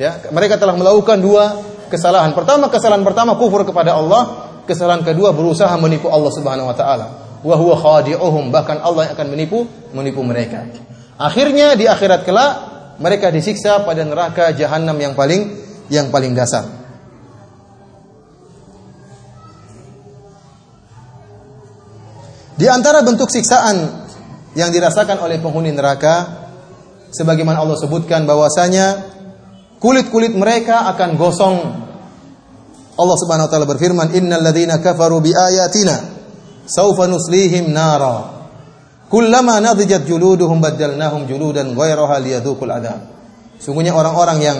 ya, 0.00 0.16
mereka 0.32 0.56
telah 0.56 0.72
melakukan 0.72 1.20
dua 1.20 1.75
kesalahan. 1.88 2.34
Pertama, 2.36 2.68
kesalahan 2.68 3.04
pertama 3.06 3.38
kufur 3.38 3.62
kepada 3.62 3.96
Allah, 3.96 4.48
kesalahan 4.66 5.06
kedua 5.06 5.32
berusaha 5.32 5.72
menipu 5.78 6.10
Allah 6.10 6.32
Subhanahu 6.34 6.68
wa 6.68 6.76
taala. 6.76 7.06
Wa 7.40 7.54
huwa 7.54 7.78
khadi'uhum, 7.78 8.50
bahkan 8.50 8.82
Allah 8.82 9.10
yang 9.10 9.14
akan 9.14 9.28
menipu 9.30 9.66
menipu 9.94 10.20
mereka. 10.26 10.66
Akhirnya 11.16 11.78
di 11.78 11.88
akhirat 11.88 12.28
kelak 12.28 12.52
mereka 13.00 13.32
disiksa 13.32 13.84
pada 13.84 14.04
neraka 14.04 14.52
jahanam 14.52 14.96
yang 14.96 15.12
paling 15.16 15.54
yang 15.88 16.10
paling 16.10 16.34
dasar. 16.34 16.66
Di 22.56 22.66
antara 22.72 23.04
bentuk 23.04 23.28
siksaan 23.28 24.08
yang 24.56 24.72
dirasakan 24.72 25.20
oleh 25.20 25.36
penghuni 25.36 25.76
neraka 25.76 26.44
sebagaimana 27.12 27.60
Allah 27.60 27.76
sebutkan 27.76 28.24
bahwasanya 28.24 29.15
kulit-kulit 29.80 30.32
mereka 30.32 30.88
akan 30.94 31.10
gosong. 31.16 31.56
Allah 32.96 33.16
Subhanahu 33.20 33.46
wa 33.48 33.52
taala 33.52 33.68
berfirman, 33.68 34.16
"Innal 34.16 34.40
ladzina 34.40 34.80
kafaru 34.80 35.20
bi 35.20 35.36
ayatina 35.36 36.00
saufa 36.64 37.04
nuslihim 37.04 37.68
nara. 37.68 38.36
Kullama 39.06 39.60
nadijat 39.62 40.08
juluduhum 40.08 40.58
baddalnahum 40.58 41.28
juludan 41.28 41.76
ghairaha 41.76 42.16
liyadhuqul 42.20 42.72
adzab." 42.72 43.00
Sungguhnya 43.60 43.92
orang-orang 43.92 44.38
yang 44.40 44.58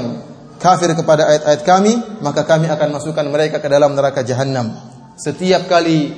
kafir 0.61 0.93
kepada 0.93 1.29
ayat-ayat 1.29 1.63
kami, 1.65 1.93
maka 2.21 2.45
kami 2.45 2.69
akan 2.69 2.89
masukkan 2.97 3.27
mereka 3.29 3.61
ke 3.61 3.69
dalam 3.69 3.93
neraka 3.97 4.25
jahanam. 4.25 4.73
Setiap 5.17 5.69
kali 5.69 6.13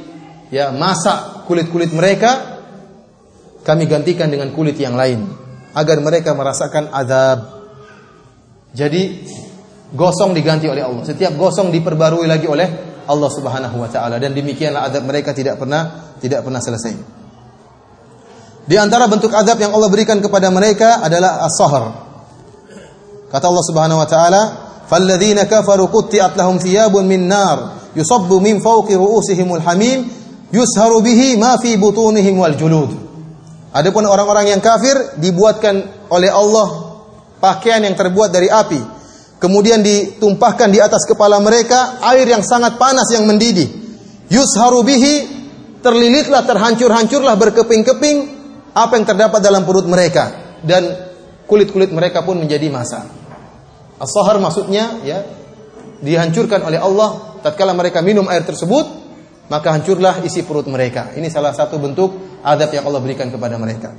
ya 0.50 0.74
masak 0.74 1.46
kulit-kulit 1.46 1.94
mereka, 1.94 2.58
kami 3.62 3.86
gantikan 3.86 4.30
dengan 4.30 4.50
kulit 4.54 4.78
yang 4.78 4.98
lain 4.98 5.26
agar 5.74 5.98
mereka 6.02 6.34
merasakan 6.34 6.90
azab 6.90 7.57
jadi 8.72 9.24
gosong 9.92 10.36
diganti 10.36 10.68
oleh 10.68 10.84
Allah. 10.84 11.04
Setiap 11.04 11.32
gosong 11.36 11.72
diperbarui 11.72 12.28
lagi 12.28 12.44
oleh 12.44 12.68
Allah 13.08 13.30
Subhanahu 13.32 13.76
wa 13.80 13.88
taala 13.88 14.20
dan 14.20 14.36
demikianlah 14.36 14.92
adab 14.92 15.08
mereka 15.08 15.32
tidak 15.32 15.56
pernah 15.56 16.12
tidak 16.20 16.44
pernah 16.44 16.60
selesai. 16.60 16.94
Di 18.68 18.76
antara 18.76 19.08
bentuk 19.08 19.32
adab 19.32 19.56
yang 19.56 19.72
Allah 19.72 19.88
berikan 19.88 20.20
kepada 20.20 20.52
mereka 20.52 21.00
adalah 21.00 21.40
as-sahr. 21.48 21.84
Kata 23.32 23.44
Allah 23.48 23.64
Subhanahu 23.64 23.98
wa 24.04 24.08
taala, 24.08 24.42
"Falladzina 24.84 25.48
kafaru 25.48 25.88
qutti'at 25.88 26.36
lahum 26.36 26.60
thiyabun 26.60 27.08
min 27.08 27.24
nar 27.24 27.88
yusabbu 27.96 28.36
min 28.44 28.60
fawqi 28.60 28.92
ru'usihimul 28.92 29.64
hamim 29.64 30.04
yusharu 30.52 31.00
bihi 31.00 31.40
ma 31.40 31.56
fi 31.56 31.80
butunihim 31.80 32.36
wal 32.36 32.52
julud." 32.60 32.92
Adapun 33.72 34.04
orang-orang 34.04 34.52
yang 34.52 34.60
kafir 34.60 35.16
dibuatkan 35.16 36.08
oleh 36.12 36.28
Allah 36.28 36.87
pakaian 37.38 37.82
yang 37.82 37.94
terbuat 37.94 38.30
dari 38.30 38.50
api. 38.50 38.98
Kemudian 39.38 39.82
ditumpahkan 39.86 40.66
di 40.70 40.82
atas 40.82 41.06
kepala 41.06 41.38
mereka 41.38 42.02
air 42.10 42.26
yang 42.26 42.42
sangat 42.42 42.74
panas 42.74 43.06
yang 43.14 43.22
mendidih. 43.22 43.70
Yusharu 44.28 44.82
bihi 44.82 45.14
terlilitlah, 45.78 46.42
terhancur-hancurlah 46.42 47.38
berkeping-keping 47.38 48.16
apa 48.74 48.92
yang 48.98 49.06
terdapat 49.06 49.40
dalam 49.40 49.62
perut 49.62 49.86
mereka 49.86 50.58
dan 50.66 50.90
kulit-kulit 51.46 51.94
mereka 51.94 52.26
pun 52.26 52.36
menjadi 52.36 52.66
masa. 52.68 53.06
As-sahar 53.98 54.38
maksudnya 54.42 55.02
ya 55.06 55.22
dihancurkan 56.02 56.62
oleh 56.62 56.78
Allah 56.78 57.38
tatkala 57.42 57.74
mereka 57.74 58.02
minum 58.02 58.26
air 58.30 58.42
tersebut 58.46 58.86
maka 59.48 59.72
hancurlah 59.72 60.20
isi 60.22 60.44
perut 60.44 60.68
mereka. 60.68 61.14
Ini 61.16 61.26
salah 61.32 61.56
satu 61.56 61.80
bentuk 61.80 62.42
adab 62.44 62.70
yang 62.74 62.84
Allah 62.86 63.00
berikan 63.00 63.32
kepada 63.32 63.56
mereka. 63.56 63.96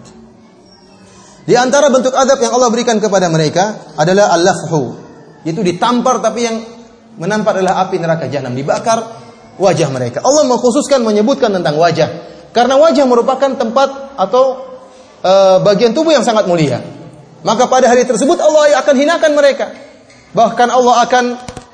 Di 1.48 1.56
antara 1.56 1.88
bentuk 1.91 2.11
adab 2.14 2.40
yang 2.40 2.53
Allah 2.56 2.70
berikan 2.72 2.98
kepada 2.99 3.28
mereka 3.32 3.95
adalah 3.95 4.34
al-lafhu. 4.36 4.95
Itu 5.48 5.64
ditampar 5.64 6.20
tapi 6.20 6.40
yang 6.45 6.57
menampar 7.20 7.60
adalah 7.60 7.84
api 7.88 7.99
neraka 7.99 8.28
jahanam, 8.28 8.56
dibakar 8.56 8.99
wajah 9.60 9.90
mereka. 9.91 10.24
Allah 10.24 10.48
mengkhususkan 10.48 11.03
menyebutkan 11.03 11.52
tentang 11.52 11.76
wajah 11.76 12.10
karena 12.56 12.80
wajah 12.80 13.06
merupakan 13.06 13.52
tempat 13.60 14.18
atau 14.18 14.44
e, 15.22 15.34
bagian 15.64 15.91
tubuh 15.91 16.16
yang 16.16 16.24
sangat 16.24 16.48
mulia. 16.48 16.82
Maka 17.44 17.72
pada 17.72 17.88
hari 17.88 18.03
tersebut 18.03 18.40
Allah 18.40 18.84
akan 18.84 18.95
hinakan 18.95 19.32
mereka. 19.36 19.72
Bahkan 20.36 20.68
Allah 20.70 20.95
akan 21.07 21.26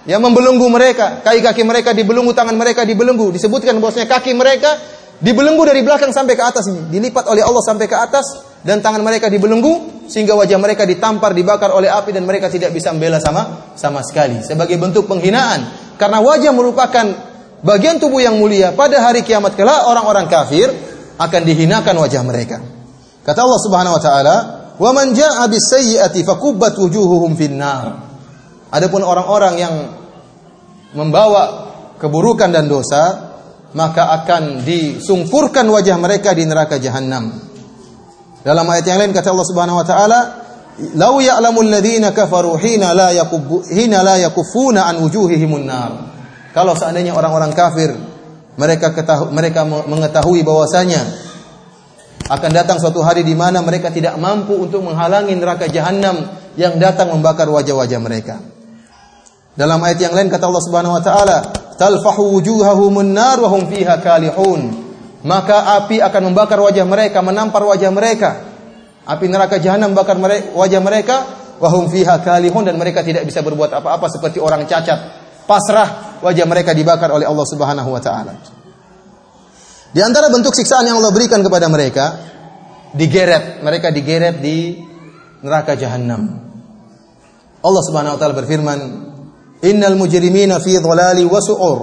yang 0.05 0.21
membelenggu 0.21 0.69
mereka, 0.69 1.25
kaki-kaki 1.25 1.65
mereka 1.65 1.89
dibelenggu, 1.91 2.29
tangan 2.37 2.53
mereka 2.53 2.85
dibelenggu. 2.85 3.33
Disebutkan 3.33 3.81
bahwasanya 3.81 4.05
kaki 4.05 4.37
mereka 4.37 4.77
dibelenggu 5.17 5.65
dari 5.65 5.81
belakang 5.81 6.13
sampai 6.13 6.37
ke 6.37 6.43
atas 6.45 6.69
ini, 6.69 6.93
dilipat 6.93 7.25
oleh 7.25 7.41
Allah 7.41 7.63
sampai 7.65 7.89
ke 7.89 7.97
atas 7.97 8.25
dan 8.65 8.81
tangan 8.81 9.05
mereka 9.05 9.29
dibelenggu 9.29 10.09
sehingga 10.09 10.33
wajah 10.33 10.57
mereka 10.57 10.89
ditampar 10.89 11.37
dibakar 11.37 11.69
oleh 11.69 11.85
api 11.85 12.09
dan 12.09 12.25
mereka 12.25 12.49
tidak 12.49 12.73
bisa 12.73 12.89
membela 12.89 13.21
sama 13.21 13.73
sama 13.77 14.01
sekali. 14.01 14.41
Sebagai 14.41 14.81
bentuk 14.81 15.05
penghinaan. 15.05 15.93
Karena 16.01 16.17
wajah 16.17 16.49
merupakan 16.49 17.05
bagian 17.61 18.01
tubuh 18.01 18.25
yang 18.25 18.41
mulia 18.41 18.73
pada 18.73 19.05
hari 19.05 19.21
kiamat 19.21 19.53
kelak 19.53 19.85
orang-orang 19.85 20.25
kafir 20.25 20.73
akan 21.21 21.41
dihinakan 21.45 21.93
wajah 21.93 22.21
mereka. 22.25 22.57
Kata 23.21 23.45
Allah 23.45 23.61
Subhanahu 23.61 23.95
wa 23.95 24.01
taala 24.01 24.35
wa 24.81 24.91
man 24.91 25.13
jaa 25.13 25.45
bis 25.45 25.69
sayyi'ati 25.69 26.25
fakubbat 26.25 26.73
wujuhuhum 26.73 27.37
finnar. 27.37 28.01
Adapun 28.73 29.05
orang-orang 29.05 29.53
yang 29.61 29.73
membawa 30.97 31.69
keburukan 32.01 32.49
dan 32.49 32.65
dosa 32.65 33.29
maka 33.77 34.09
akan 34.23 34.65
disungkurkan 34.65 35.69
wajah 35.69 35.95
mereka 36.01 36.33
di 36.33 36.43
neraka 36.49 36.81
jahanam 36.81 37.54
dalam 38.45 38.69
ayat 38.69 38.85
yang 38.85 39.01
lain 39.01 39.09
kata 39.09 39.33
Allah 39.33 39.47
Subhanahu 39.49 39.81
wa 39.81 39.85
taala, 39.89 40.19
"Lau 40.93 41.17
ya'lamul 41.17 41.65
ladzina 41.65 42.13
kafaru 42.13 42.53
hina 42.61 42.93
la 42.93 43.09
yakubbu 43.09 43.65
hina 43.73 44.05
la 44.05 44.21
yakuffuna 44.21 44.85
an 44.85 45.01
wujuhihimun 45.01 45.65
nar." 45.65 45.91
Kalau 46.53 46.77
seandainya 46.77 47.17
orang-orang 47.17 47.57
kafir 47.57 47.97
mereka 48.53 48.93
ketahu, 48.93 49.33
mereka 49.33 49.65
mengetahui 49.65 50.45
bahwasanya 50.45 51.01
akan 52.29 52.51
datang 52.53 52.77
suatu 52.77 53.01
hari 53.01 53.25
di 53.25 53.33
mana 53.33 53.65
mereka 53.65 53.89
tidak 53.89 54.13
mampu 54.21 54.53
untuk 54.61 54.85
menghalangi 54.85 55.33
neraka 55.33 55.65
jahanam 55.65 56.29
yang 56.53 56.77
datang 56.77 57.09
membakar 57.17 57.49
wajah-wajah 57.49 57.97
mereka. 57.97 58.37
Dalam 59.57 59.81
ayat 59.81 60.05
yang 60.05 60.13
lain 60.13 60.29
kata 60.29 60.45
Allah 60.45 60.63
Subhanahu 60.69 60.93
wa 60.93 61.01
taala, 61.01 61.37
"Talfahu 61.81 62.37
wujuhahumun 62.37 63.09
nar 63.09 63.41
wa 63.41 63.49
hum 63.57 63.73
fiha 63.73 63.97
kalihun." 64.05 64.84
Maka 65.25 65.81
api 65.81 66.05
akan 66.05 66.21
membakar 66.29 66.61
wajah 66.61 66.85
mereka, 66.85 67.25
menampar 67.25 67.65
wajah 67.65 67.89
mereka. 67.89 68.45
Api 69.09 69.25
neraka 69.25 69.57
jahanam 69.57 69.93
membakar 69.93 70.17
wajah 70.53 70.81
mereka, 70.85 71.25
wa 71.57 71.69
hum 71.73 71.89
fiha 71.89 72.21
kalihun 72.21 72.67
dan 72.67 72.77
mereka 72.77 73.01
tidak 73.01 73.25
bisa 73.25 73.41
berbuat 73.41 73.73
apa-apa 73.73 74.05
seperti 74.11 74.37
orang 74.37 74.69
cacat 74.69 75.25
pasrah 75.45 76.19
wajah 76.19 76.45
mereka 76.49 76.73
dibakar 76.73 77.13
oleh 77.13 77.23
Allah 77.23 77.47
Subhanahu 77.47 77.89
wa 77.89 78.01
taala. 78.01 78.33
Di 79.95 80.03
antara 80.03 80.27
bentuk 80.27 80.51
siksaan 80.51 80.83
yang 80.83 80.99
Allah 80.99 81.13
berikan 81.15 81.39
kepada 81.39 81.71
mereka 81.71 82.05
digeret, 82.91 83.63
mereka 83.63 83.93
digeret 83.95 84.43
di 84.43 84.75
neraka 85.39 85.79
jahanam. 85.79 86.43
Allah 87.63 87.83
Subhanahu 87.87 88.13
wa 88.17 88.19
taala 88.19 88.35
berfirman, 88.35 88.79
"Innal 89.63 89.95
mujrimina 89.95 90.59
fi 90.59 90.75
dhalali 90.75 91.23
wa 91.23 91.39
su'ur. 91.39 91.79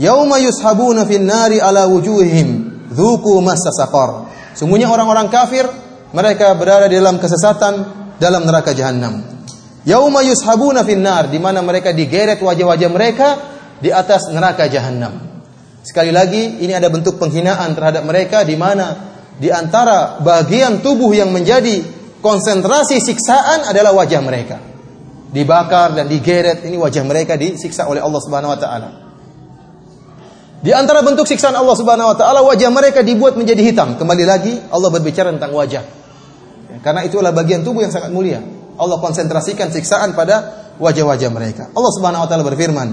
Yauma 0.00 0.40
yushabuna 0.40 1.04
fin 1.04 1.28
nari 1.28 1.60
ala 1.60 1.84
wujuhihim, 1.88 2.48
dzuqu 2.92 3.32
massa 3.44 3.72
saqar." 3.72 4.32
Sungguhnya 4.56 4.88
orang-orang 4.88 5.32
kafir 5.32 5.64
mereka 6.12 6.52
berada 6.56 6.88
di 6.88 6.96
dalam 7.00 7.16
kesesatan 7.16 7.74
dalam 8.20 8.44
neraka 8.44 8.76
jahanam. 8.76 9.24
Yauma 9.82 10.22
yushabuna 10.22 10.86
finnar 10.86 11.26
di 11.26 11.42
mana 11.42 11.58
mereka 11.58 11.90
digeret 11.90 12.38
wajah-wajah 12.38 12.90
mereka 12.92 13.28
di 13.82 13.90
atas 13.90 14.30
neraka 14.30 14.70
jahanam. 14.70 15.42
Sekali 15.82 16.14
lagi 16.14 16.62
ini 16.62 16.70
ada 16.70 16.86
bentuk 16.86 17.18
penghinaan 17.18 17.74
terhadap 17.74 18.06
mereka 18.06 18.46
di 18.46 18.54
mana 18.54 19.10
di 19.34 19.50
antara 19.50 20.22
bagian 20.22 20.78
tubuh 20.78 21.10
yang 21.10 21.34
menjadi 21.34 21.82
konsentrasi 22.22 23.02
siksaan 23.02 23.66
adalah 23.66 23.90
wajah 23.90 24.22
mereka. 24.22 24.62
Dibakar 25.34 25.98
dan 25.98 26.06
digeret 26.06 26.62
ini 26.62 26.78
wajah 26.78 27.02
mereka 27.02 27.34
disiksa 27.34 27.90
oleh 27.90 27.98
Allah 27.98 28.20
Subhanahu 28.22 28.54
wa 28.54 28.60
taala. 28.60 28.88
Di 30.62 30.70
antara 30.70 31.02
bentuk 31.02 31.26
siksaan 31.26 31.58
Allah 31.58 31.74
Subhanahu 31.74 32.14
wa 32.14 32.16
taala 32.16 32.38
wajah 32.46 32.70
mereka 32.70 33.02
dibuat 33.02 33.34
menjadi 33.34 33.66
hitam. 33.66 33.98
Kembali 33.98 34.22
lagi 34.22 34.54
Allah 34.70 34.94
berbicara 34.94 35.34
tentang 35.34 35.50
wajah. 35.50 35.82
Karena 36.86 37.02
itu 37.02 37.18
adalah 37.18 37.34
bagian 37.34 37.66
tubuh 37.66 37.82
yang 37.82 37.90
sangat 37.90 38.14
mulia. 38.14 38.38
Allah 38.78 39.02
konsentrasikan 39.02 39.74
siksaan 39.74 40.14
pada 40.14 40.70
wajah-wajah 40.78 41.30
mereka. 41.34 41.74
Allah 41.74 41.92
Subhanahu 41.98 42.22
wa 42.22 42.28
taala 42.30 42.46
berfirman, 42.46 42.88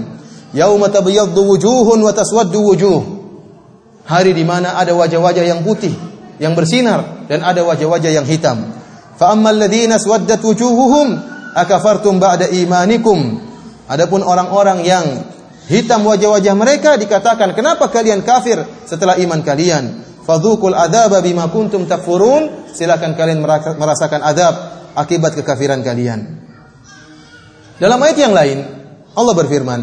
"Yauma 0.50 0.90
tabyaddu 0.90 1.38
wujuhun 1.46 1.98
wa 2.02 2.10
taswaddu 2.10 2.58
wujuh." 2.58 2.98
Hari 4.02 4.34
di 4.34 4.42
mana 4.42 4.74
ada 4.74 4.90
wajah-wajah 4.90 5.46
yang 5.46 5.62
putih, 5.62 5.94
yang 6.42 6.58
bersinar 6.58 7.30
dan 7.30 7.46
ada 7.46 7.62
wajah-wajah 7.62 8.10
yang 8.10 8.26
hitam. 8.26 8.66
Fa 9.14 9.30
ammal 9.30 9.54
ladzina 9.54 10.02
swaddat 10.02 10.42
wujuhuhum 10.42 11.14
akafartum 11.54 12.18
ba'da 12.18 12.50
imanikum. 12.50 13.46
Adapun 13.86 14.26
orang-orang 14.26 14.82
yang 14.82 15.06
hitam 15.70 16.02
wajah-wajah 16.02 16.54
mereka 16.58 16.98
dikatakan, 16.98 17.54
"Kenapa 17.54 17.86
kalian 17.86 18.26
kafir 18.26 18.58
setelah 18.90 19.14
iman 19.22 19.38
kalian?" 19.46 20.02
Fadzukul 20.26 20.74
adzaba 20.74 21.22
bima 21.22 21.46
kuntum 21.48 21.86
takfurun. 21.86 22.74
Silakan 22.74 23.14
kalian 23.14 23.42
merasakan 23.78 24.20
adab 24.22 24.54
akibat 24.94 25.38
kekafiran 25.38 25.82
kalian. 25.82 26.38
Dalam 27.80 27.98
ayat 28.02 28.18
yang 28.18 28.34
lain, 28.36 28.58
Allah 29.16 29.34
berfirman, 29.34 29.80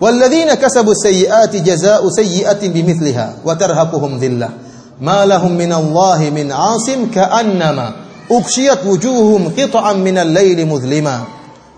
"Walladzina 0.00 0.58
kasabu 0.58 0.96
sayyi'ati 0.96 1.62
jazaa'u 1.62 2.08
sayyi'atin 2.10 2.74
bimithliha 2.74 3.44
wa 3.44 3.54
tarhaquhum 3.54 4.18
dhillah. 4.18 4.50
Ma 4.98 5.22
lahum 5.28 5.54
minallahi 5.54 6.34
min 6.34 6.50
'asim 6.50 7.10
ka'annama 7.12 8.08
ughshiyat 8.26 8.82
wujuhum 8.82 9.54
qit'an 9.54 10.02
minal 10.02 10.26
laili 10.26 10.66
mudhlima. 10.66 11.28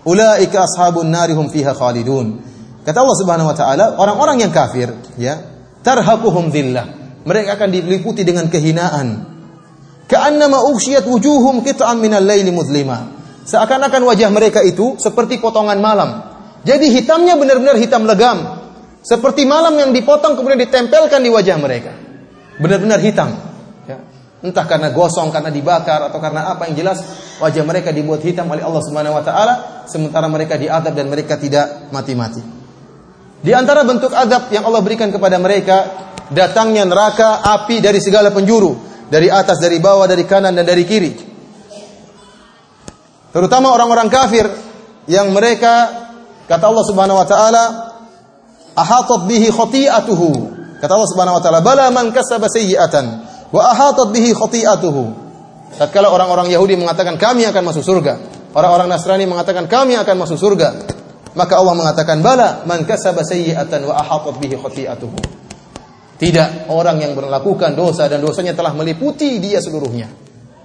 Ulaika 0.07 0.65
ashabun 0.65 1.11
nari 1.11 1.37
hum 1.37 1.53
fiha 1.53 1.75
khalidun." 1.77 2.50
Kata 2.81 2.97
Allah 3.01 3.17
Subhanahu 3.17 3.49
wa 3.51 3.55
taala, 3.57 3.85
orang-orang 4.01 4.41
yang 4.41 4.51
kafir, 4.53 4.89
ya, 5.17 5.37
tarhaquhum 5.85 6.49
dhillah. 6.49 6.85
Mereka 7.21 7.53
akan 7.53 7.69
diliputi 7.69 8.25
dengan 8.25 8.49
kehinaan, 8.49 9.31
Ka'annama 10.11 10.67
ughsyiyat 10.67 11.07
wujuhum 11.07 11.63
qit'an 11.63 11.95
minal 12.03 12.27
laili 12.27 12.51
mudlima. 12.51 13.15
Seakan-akan 13.47 14.03
wajah 14.03 14.27
mereka 14.27 14.59
itu 14.59 14.99
seperti 14.99 15.39
potongan 15.39 15.79
malam. 15.79 16.27
Jadi 16.67 16.91
hitamnya 16.91 17.39
benar-benar 17.39 17.79
hitam 17.79 18.03
legam. 18.03 18.59
Seperti 19.01 19.47
malam 19.47 19.79
yang 19.79 19.95
dipotong 19.95 20.35
kemudian 20.35 20.59
ditempelkan 20.59 21.23
di 21.23 21.31
wajah 21.31 21.57
mereka. 21.57 21.95
Benar-benar 22.59 22.99
hitam. 22.99 23.33
Ya. 23.87 23.97
Entah 24.43 24.67
karena 24.67 24.91
gosong, 24.91 25.31
karena 25.31 25.49
dibakar 25.49 26.11
atau 26.11 26.19
karena 26.19 26.51
apa 26.53 26.67
yang 26.69 26.75
jelas 26.85 27.01
wajah 27.39 27.63
mereka 27.63 27.95
dibuat 27.95 28.19
hitam 28.21 28.51
oleh 28.51 28.61
Allah 28.61 28.83
Subhanahu 28.83 29.15
wa 29.15 29.23
taala 29.23 29.53
sementara 29.87 30.27
mereka 30.27 30.59
diadab 30.59 30.91
dan 30.91 31.07
mereka 31.07 31.39
tidak 31.39 31.89
mati-mati. 31.89 32.60
Di 33.41 33.51
antara 33.57 33.81
bentuk 33.81 34.13
adab 34.13 34.53
yang 34.53 34.65
Allah 34.69 34.81
berikan 34.85 35.09
kepada 35.09 35.41
mereka 35.41 35.77
datangnya 36.29 36.85
neraka 36.85 37.41
api 37.41 37.81
dari 37.81 37.97
segala 37.97 38.29
penjuru 38.29 38.91
dari 39.11 39.27
atas, 39.27 39.59
dari 39.59 39.83
bawah, 39.83 40.07
dari 40.07 40.23
kanan 40.23 40.55
dan 40.55 40.63
dari 40.63 40.87
kiri. 40.87 41.11
Terutama 43.35 43.75
orang-orang 43.75 44.07
kafir 44.07 44.47
yang 45.11 45.35
mereka 45.35 45.91
kata 46.47 46.63
Allah 46.71 46.85
Subhanahu 46.87 47.19
wa 47.19 47.27
taala 47.27 47.63
ahatat 48.71 49.27
bihi 49.27 49.51
khati'atuhu. 49.51 50.29
Kata 50.79 50.91
Allah 50.95 51.09
Subhanahu 51.11 51.37
wa 51.37 51.43
taala, 51.43 51.59
"Bala 51.59 51.91
man 51.91 52.15
kasaba 52.15 52.47
sayyi'atan 52.47 53.05
wa 53.51 53.61
ahatat 53.75 54.15
bihi 54.15 54.31
khati'atuhu." 54.31 55.03
Tatkala 55.75 56.11
orang-orang 56.11 56.51
Yahudi 56.51 56.79
mengatakan 56.79 57.19
kami 57.19 57.47
akan 57.47 57.63
masuk 57.67 57.83
surga, 57.83 58.19
orang-orang 58.55 58.91
Nasrani 58.91 59.27
mengatakan 59.27 59.67
kami 59.67 59.95
akan 59.95 60.15
masuk 60.19 60.39
surga, 60.39 60.75
maka 61.33 61.53
Allah 61.55 61.75
mengatakan, 61.75 62.19
"Bala 62.19 62.67
man 62.67 62.83
kasaba 62.83 63.23
sayyi'atan 63.23 63.87
wa 63.87 63.95
ahatat 63.95 64.35
bihi 64.39 64.55
khati'atuhu." 64.59 65.19
Tidak, 66.21 66.69
orang 66.69 67.01
yang 67.01 67.17
melakukan 67.17 67.73
dosa 67.73 68.05
dan 68.05 68.21
dosanya 68.21 68.53
telah 68.53 68.77
meliputi 68.77 69.41
dia 69.41 69.57
seluruhnya. 69.57 70.05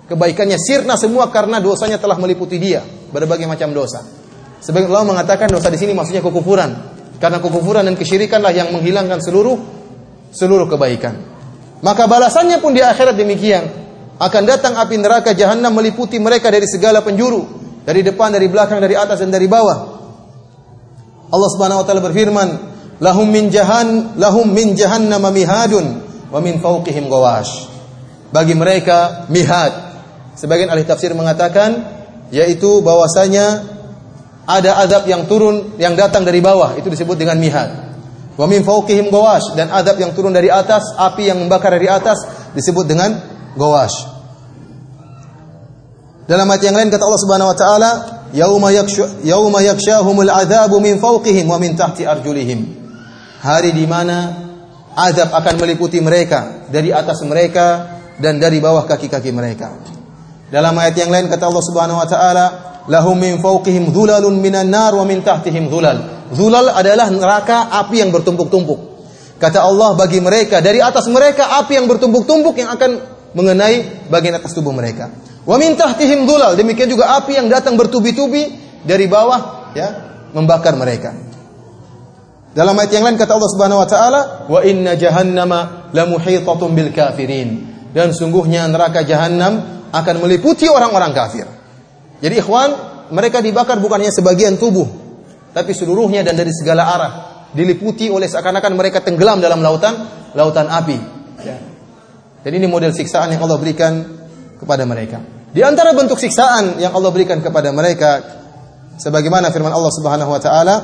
Kebaikannya 0.06 0.60
sirna 0.60 1.01
semua 1.01 1.32
karena 1.32 1.59
dosanya 1.64 1.97
telah 1.97 2.20
meliputi 2.20 2.60
dia, 2.60 2.84
berbagai 3.09 3.48
macam 3.48 3.72
dosa. 3.72 4.05
Sebagian 4.60 4.93
Allah 4.93 5.16
mengatakan 5.16 5.48
dosa 5.48 5.72
di 5.72 5.80
sini 5.80 5.97
maksudnya 5.97 6.20
kekufuran. 6.20 6.70
Karena 7.16 7.40
kekufuran 7.40 7.88
dan 7.88 7.97
kesyirikanlah 7.97 8.52
yang 8.52 8.68
menghilangkan 8.76 9.24
seluruh 9.24 9.56
seluruh 10.36 10.68
kebaikan. 10.68 11.16
Maka 11.80 12.05
balasannya 12.05 12.60
pun 12.60 12.76
di 12.76 12.84
akhirat 12.84 13.16
demikian. 13.16 13.64
Akan 14.20 14.44
datang 14.44 14.76
api 14.76 15.01
neraka 15.01 15.32
jahanam 15.32 15.72
meliputi 15.72 16.20
mereka 16.20 16.52
dari 16.52 16.68
segala 16.68 17.01
penjuru, 17.01 17.44
dari 17.84 18.05
depan, 18.05 18.32
dari 18.32 18.48
belakang, 18.48 18.80
dari 18.80 18.93
atas 18.93 19.24
dan 19.24 19.32
dari 19.32 19.48
bawah. 19.48 19.95
Allah 21.31 21.48
Subhanahu 21.51 21.82
wa 21.82 21.85
taala 21.86 22.03
berfirman, 22.03 22.48
lahum 23.03 23.28
min 23.28 23.53
jahan 23.53 24.16
lahum 24.16 24.48
min 24.48 24.73
jahannam 24.78 25.23
mihadun 25.31 26.03
wa 26.31 26.39
min 26.39 26.59
fawqihim 26.62 27.11
gawash. 27.11 27.69
Bagi 28.31 28.55
mereka 28.55 29.28
mihad. 29.31 29.73
Sebagian 30.36 30.69
ahli 30.69 30.85
tafsir 30.85 31.16
mengatakan 31.16 31.97
yaitu 32.28 32.85
bahwasanya 32.85 33.65
ada 34.47 34.78
azab 34.82 35.09
yang 35.11 35.27
turun 35.27 35.74
yang 35.81 35.98
datang 35.98 36.23
dari 36.23 36.39
bawah 36.39 36.78
itu 36.78 36.86
disebut 36.86 37.19
dengan 37.19 37.39
mihad. 37.40 37.86
Wa 38.36 38.44
min 38.44 38.62
fawqihim 38.62 39.09
gawash 39.09 39.57
dan 39.57 39.73
azab 39.73 39.97
yang 39.97 40.12
turun 40.12 40.31
dari 40.31 40.53
atas, 40.53 40.93
api 40.94 41.32
yang 41.32 41.40
membakar 41.40 41.73
dari 41.73 41.89
atas 41.89 42.20
disebut 42.53 42.85
dengan 42.85 43.16
gawash. 43.57 44.15
Dalam 46.27 46.47
ayat 46.51 46.62
yang 46.66 46.77
lain 46.77 46.90
kata 46.90 47.03
Allah 47.07 47.23
Subhanahu 47.23 47.48
wa 47.55 47.57
taala, 47.57 47.90
"Yauma 48.35 48.73
yakshu 48.73 49.23
yauma 49.23 49.62
yakshahumul 49.62 50.31
adzabu 50.31 50.81
min 50.81 50.98
fawqihim 50.98 51.47
wa 51.47 51.59
min 51.59 51.77
tahti 51.77 52.07
arjulihim." 52.07 52.86
hari 53.47 53.70
di 53.70 53.86
mana 53.86 54.35
azab 54.97 55.31
akan 55.31 55.55
meliputi 55.61 56.03
mereka 56.03 56.66
dari 56.66 56.90
atas 56.90 57.23
mereka 57.23 57.98
dan 58.19 58.40
dari 58.43 58.59
bawah 58.59 58.89
kaki-kaki 58.89 59.31
mereka. 59.31 59.77
Dalam 60.51 60.74
ayat 60.78 60.94
yang 60.98 61.11
lain 61.15 61.31
kata 61.31 61.47
Allah 61.47 61.65
Subhanahu 61.65 61.98
wa 62.01 62.09
taala, 62.09 62.47
lahum 62.90 63.19
min 63.19 63.39
fawqihim 63.39 63.94
dhulalun 63.94 64.40
minan 64.43 64.70
nar 64.70 64.94
wa 64.94 65.07
min 65.07 65.23
tahtihim 65.23 65.70
dhulal. 65.70 66.31
Dhulal 66.32 66.74
adalah 66.74 67.07
neraka 67.12 67.70
api 67.70 68.03
yang 68.03 68.11
bertumpuk-tumpuk. 68.11 68.98
Kata 69.36 69.69
Allah 69.69 69.93
bagi 69.94 70.19
mereka 70.19 70.65
dari 70.65 70.81
atas 70.81 71.07
mereka 71.12 71.61
api 71.61 71.77
yang 71.77 71.86
bertumpuk-tumpuk 71.86 72.57
yang 72.57 72.73
akan 72.73 72.90
mengenai 73.36 74.09
bagian 74.09 74.40
atas 74.40 74.57
tubuh 74.57 74.73
mereka. 74.73 75.12
Wa 75.47 75.56
min 75.56 75.78
tahtihim. 75.78 76.27
Demikian 76.59 76.90
juga 76.90 77.14
api 77.16 77.39
yang 77.39 77.47
datang 77.47 77.78
bertubi-tubi 77.78 78.51
dari 78.82 79.06
bawah 79.06 79.73
ya 79.78 79.89
membakar 80.35 80.74
mereka. 80.74 81.14
Dalam 82.56 82.73
ayat 82.81 82.90
yang 82.90 83.05
lain 83.05 83.20
kata 83.20 83.36
Allah 83.36 83.51
Subhanahu 83.52 83.81
wa 83.85 83.89
taala, 83.89 84.20
"Wa 84.48 84.60
inna 84.64 84.97
jahannama 84.97 85.93
lamuhitatun 85.93 86.73
bil 86.73 86.90
kafirin." 86.90 87.68
Dan 87.93 88.16
sungguhnya 88.16 88.64
neraka 88.68 89.05
jahanam 89.05 89.85
akan 89.93 90.14
meliputi 90.24 90.64
orang-orang 90.68 91.12
kafir. 91.12 91.44
Jadi 92.20 92.35
ikhwan, 92.40 92.73
mereka 93.12 93.44
dibakar 93.44 93.77
bukan 93.77 94.01
hanya 94.01 94.12
sebagian 94.12 94.56
tubuh, 94.56 94.89
tapi 95.52 95.77
seluruhnya 95.77 96.24
dan 96.24 96.35
dari 96.35 96.51
segala 96.51 96.85
arah. 96.90 97.12
diliputi 97.56 98.12
oleh 98.12 98.28
seakan-akan 98.28 98.77
mereka 98.77 99.01
tenggelam 99.01 99.40
dalam 99.40 99.64
lautan 99.64 99.97
lautan 100.36 100.68
api. 100.68 100.98
Ya. 101.40 101.56
Dan 102.44 102.52
ini 102.52 102.68
model 102.68 102.93
siksaan 102.93 103.32
yang 103.32 103.40
Allah 103.40 103.56
berikan 103.56 104.05
kepada 104.60 104.85
mereka. 104.85 105.35
Di 105.57 105.65
antara 105.65 105.97
bentuk 105.97 106.20
siksaan 106.20 106.77
yang 106.77 106.93
Allah 106.93 107.09
berikan 107.09 107.41
kepada 107.41 107.73
mereka 107.73 108.20
sebagaimana 109.01 109.49
firman 109.49 109.73
Allah 109.73 109.89
Subhanahu 109.89 110.28
wa 110.28 110.37
taala, 110.37 110.77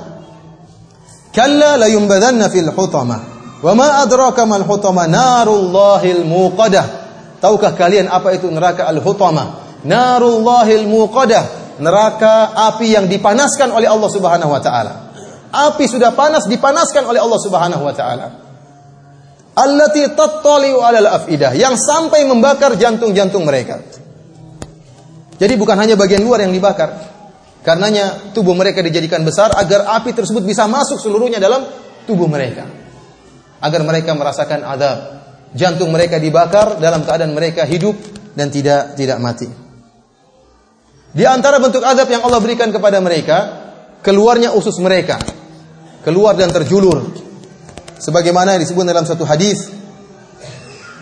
"Kalla 1.28 1.76
la 1.76 1.92
yumbadanna 1.92 2.48
fil 2.48 2.72
hutama." 2.72 3.20
Wa 3.60 3.76
ma 3.76 4.00
adraka 4.00 4.48
mal 4.48 4.64
hutama? 4.64 5.04
Narullahil 5.04 6.24
muqadah. 6.24 6.86
Tahukah 7.38 7.76
kalian 7.76 8.10
apa 8.10 8.34
itu 8.34 8.50
neraka 8.50 8.88
al-hutama? 8.90 9.78
Narullahil 9.86 10.88
muqadah. 10.88 11.76
Neraka 11.78 12.56
api 12.72 12.96
yang 12.96 13.06
dipanaskan 13.12 13.70
oleh 13.76 13.86
Allah 13.86 14.10
Subhanahu 14.10 14.50
wa 14.50 14.60
taala. 14.62 14.92
Api 15.52 15.84
sudah 15.84 16.16
panas 16.16 16.48
dipanaskan 16.48 17.06
oleh 17.06 17.20
Allah 17.20 17.40
Subhanahu 17.44 17.82
wa 17.84 17.94
taala. 17.94 18.26
Allati 19.52 20.10
tattali'u 20.10 20.80
'alal 20.80 21.22
afidah 21.22 21.52
yang 21.52 21.76
sampai 21.76 22.24
membakar 22.24 22.74
jantung-jantung 22.74 23.44
mereka. 23.46 24.01
Jadi 25.42 25.58
bukan 25.58 25.74
hanya 25.74 25.98
bagian 25.98 26.22
luar 26.22 26.46
yang 26.46 26.54
dibakar. 26.54 27.02
Karenanya 27.66 28.30
tubuh 28.30 28.54
mereka 28.54 28.78
dijadikan 28.78 29.26
besar 29.26 29.50
agar 29.58 29.90
api 29.98 30.14
tersebut 30.14 30.46
bisa 30.46 30.70
masuk 30.70 31.02
seluruhnya 31.02 31.42
dalam 31.42 31.66
tubuh 32.06 32.30
mereka. 32.30 32.62
Agar 33.58 33.82
mereka 33.82 34.14
merasakan 34.14 34.62
adab. 34.62 34.98
Jantung 35.58 35.90
mereka 35.90 36.22
dibakar 36.22 36.78
dalam 36.78 37.02
keadaan 37.02 37.34
mereka 37.34 37.66
hidup 37.66 37.98
dan 38.38 38.54
tidak 38.54 38.94
tidak 38.94 39.18
mati. 39.18 39.50
Di 41.10 41.26
antara 41.26 41.58
bentuk 41.58 41.82
adab 41.82 42.06
yang 42.06 42.22
Allah 42.22 42.38
berikan 42.38 42.70
kepada 42.70 43.02
mereka, 43.02 43.38
keluarnya 43.98 44.54
usus 44.54 44.78
mereka. 44.78 45.18
Keluar 46.06 46.38
dan 46.38 46.54
terjulur. 46.54 47.18
Sebagaimana 47.98 48.62
disebut 48.62 48.86
dalam 48.86 49.06
satu 49.06 49.26
hadis, 49.26 49.70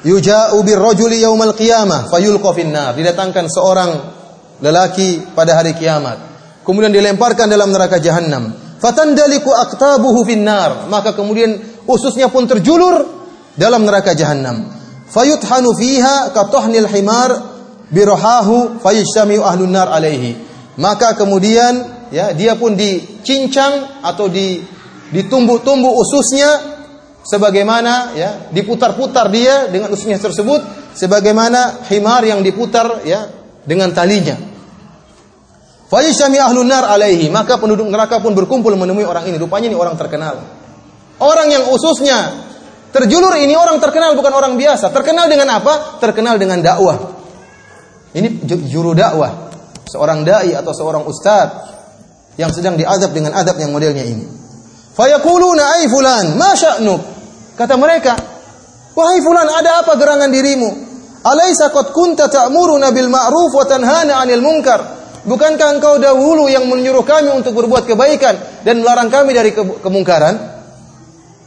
Yuja'u 0.01 0.65
birrajuli 0.65 1.21
yaumal 1.21 1.53
qiyamah 1.53 2.09
fayulqa 2.09 2.51
finnar. 2.57 2.97
Didatangkan 2.97 3.53
seorang 3.53 4.20
lelaki 4.61 5.25
pada 5.35 5.57
hari 5.57 5.77
kiamat. 5.77 6.17
Kemudian 6.65 6.93
dilemparkan 6.93 7.49
dalam 7.49 7.73
neraka 7.73 7.99
jahanam. 7.99 8.53
Fatandaliku 8.81 9.53
aqtabuhu 9.53 10.25
finnar. 10.25 10.87
Maka 10.89 11.13
kemudian 11.13 11.57
ususnya 11.89 12.29
pun 12.33 12.49
terjulur 12.49 13.05
dalam 13.57 13.85
neraka 13.85 14.17
jahanam. 14.17 14.71
Fayuthanu 15.11 15.75
fiha 15.75 16.31
katohnil 16.31 16.87
himar 16.87 17.31
birohahu 17.91 18.79
fayishtamiu 18.79 19.43
ahlun 19.43 19.75
nar 19.75 19.91
alaihi. 19.91 20.39
Maka 20.79 21.19
kemudian 21.19 22.07
ya 22.15 22.33
dia 22.33 22.55
pun 22.55 22.79
dicincang 22.79 24.01
atau 24.01 24.31
di 24.31 24.63
ditumbuh-tumbuh 25.11 25.91
ususnya 25.91 26.79
sebagaimana 27.27 28.15
ya 28.15 28.31
diputar-putar 28.55 29.29
dia 29.29 29.67
dengan 29.69 29.91
ususnya 29.91 30.23
tersebut 30.23 30.63
sebagaimana 30.95 31.85
himar 31.91 32.23
yang 32.23 32.41
diputar 32.41 33.03
ya 33.03 33.27
dengan 33.67 33.91
talinya. 33.91 34.50
Fayishami 35.91 36.39
ahlun 36.39 36.71
nar 36.71 36.87
alaihi, 36.87 37.27
maka 37.35 37.59
penduduk 37.59 37.91
neraka 37.91 38.23
pun 38.23 38.31
berkumpul 38.31 38.71
menemui 38.79 39.03
orang 39.03 39.27
ini. 39.27 39.35
Rupanya 39.43 39.67
ini 39.67 39.75
orang 39.75 39.99
terkenal. 39.99 40.39
Orang 41.19 41.51
yang 41.51 41.67
ususnya 41.67 42.47
terjulur 42.95 43.35
ini 43.35 43.59
orang 43.59 43.83
terkenal 43.83 44.15
bukan 44.15 44.31
orang 44.31 44.55
biasa. 44.55 44.95
Terkenal 44.95 45.27
dengan 45.27 45.51
apa? 45.51 45.99
Terkenal 45.99 46.39
dengan 46.39 46.63
dakwah. 46.63 46.95
Ini 48.15 48.47
juru 48.71 48.95
dakwah. 48.95 49.51
Seorang 49.91 50.23
dai 50.23 50.55
atau 50.55 50.71
seorang 50.71 51.03
ustaz 51.11 51.51
yang 52.39 52.55
sedang 52.55 52.79
diadab 52.79 53.11
dengan 53.11 53.35
adab 53.35 53.59
yang 53.59 53.75
modelnya 53.75 54.07
ini. 54.07 54.23
Fayaquluna 54.95 55.75
ai 55.75 55.91
fulan, 55.91 56.39
ma? 56.39 56.55
Kata 57.59 57.75
mereka, 57.75 58.15
"Wahai 58.95 59.19
fulan, 59.27 59.51
ada 59.51 59.83
apa 59.83 59.99
gerangan 59.99 60.31
dirimu? 60.31 60.71
Alaisa 61.27 61.75
qad 61.75 61.91
kunta 61.91 62.31
ta'muruna 62.31 62.95
bil 62.95 63.11
ma'ruf 63.11 63.51
wa 63.59 63.67
tanhana 63.67 64.23
'anil 64.23 64.39
munkar?" 64.39 65.00
Bukankah 65.31 65.79
engkau 65.79 65.95
dahulu 66.03 66.51
yang 66.51 66.67
menyuruh 66.67 67.07
kami 67.07 67.31
untuk 67.31 67.55
berbuat 67.55 67.87
kebaikan 67.87 68.67
dan 68.67 68.83
melarang 68.83 69.07
kami 69.07 69.31
dari 69.31 69.55
ke 69.55 69.63
kemungkaran? 69.79 70.35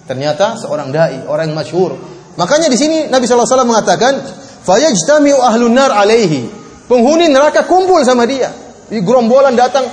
Ternyata 0.08 0.56
seorang 0.56 0.88
dai, 0.88 1.28
orang 1.28 1.52
yang 1.52 1.58
masyhur. 1.60 2.00
Makanya 2.40 2.72
di 2.72 2.80
sini 2.80 3.12
Nabi 3.12 3.28
SAW 3.28 3.68
mengatakan, 3.68 4.24
"Fayajtami'u 4.64 5.36
ahlun 5.36 5.76
nar 5.76 5.92
alaihi." 5.92 6.48
Penghuni 6.88 7.28
neraka 7.28 7.68
kumpul 7.68 8.00
sama 8.08 8.24
dia. 8.24 8.56
Di 8.88 9.04
gerombolan 9.04 9.52
datang 9.52 9.84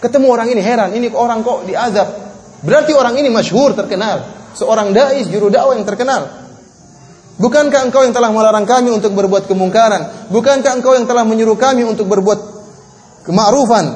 ketemu 0.00 0.26
orang 0.32 0.48
ini 0.48 0.64
heran, 0.64 0.96
ini 0.96 1.12
orang 1.12 1.44
kok 1.44 1.68
diazab. 1.68 2.08
Berarti 2.64 2.96
orang 2.96 3.12
ini 3.20 3.28
masyhur, 3.28 3.76
terkenal. 3.76 4.24
Seorang 4.56 4.96
dai, 4.96 5.20
juru 5.28 5.52
dakwah 5.52 5.76
yang 5.76 5.84
terkenal. 5.84 6.32
Bukankah 7.36 7.92
engkau 7.92 8.08
yang 8.08 8.16
telah 8.16 8.32
melarang 8.32 8.64
kami 8.64 8.88
untuk 8.88 9.12
berbuat 9.12 9.44
kemungkaran? 9.44 10.32
Bukankah 10.32 10.80
engkau 10.80 10.96
yang 10.96 11.04
telah 11.04 11.28
menyuruh 11.28 11.60
kami 11.60 11.84
untuk 11.84 12.08
berbuat 12.08 12.61
kema'rufan. 13.26 13.86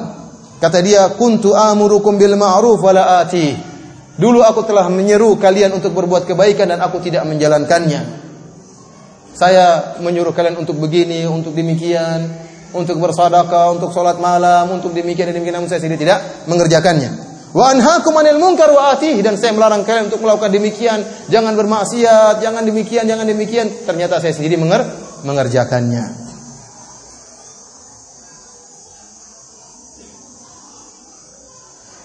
Kata 0.57 0.81
dia, 0.81 1.13
"Kuntu 1.13 1.53
amurukum 1.53 2.17
bil 2.17 2.33
ma'ruf 2.33 2.81
wala 2.81 3.21
ati." 3.21 3.53
Dulu 4.17 4.41
aku 4.41 4.65
telah 4.65 4.89
menyeru 4.89 5.37
kalian 5.37 5.77
untuk 5.77 5.93
berbuat 5.93 6.25
kebaikan 6.25 6.73
dan 6.73 6.81
aku 6.81 6.97
tidak 6.97 7.21
menjalankannya. 7.29 8.25
Saya 9.37 9.93
menyuruh 10.01 10.33
kalian 10.33 10.57
untuk 10.57 10.81
begini, 10.81 11.29
untuk 11.29 11.53
demikian, 11.53 12.25
untuk 12.73 12.97
bersedekah, 12.97 13.77
untuk 13.77 13.93
sholat 13.93 14.17
malam, 14.17 14.73
untuk 14.73 14.89
demikian 14.89 15.29
dan 15.29 15.37
demikian 15.37 15.61
namun 15.61 15.69
saya 15.69 15.85
sendiri 15.85 16.01
tidak 16.01 16.49
mengerjakannya. 16.49 17.27
Wa 17.53 17.71
anhaakum 17.77 18.17
'anil 18.17 18.41
munkar 18.41 18.73
wa 18.73 18.97
atih 18.97 19.21
dan 19.21 19.37
saya 19.37 19.53
melarang 19.53 19.85
kalian 19.85 20.09
untuk 20.09 20.25
melakukan 20.25 20.49
demikian, 20.49 20.99
jangan 21.29 21.53
bermaksiat, 21.53 22.41
jangan 22.41 22.65
demikian, 22.65 23.05
jangan 23.05 23.29
demikian. 23.29 23.69
Ternyata 23.85 24.17
saya 24.17 24.33
sendiri 24.33 24.57
menger 24.57 24.81
mengerjakannya. 25.21 26.26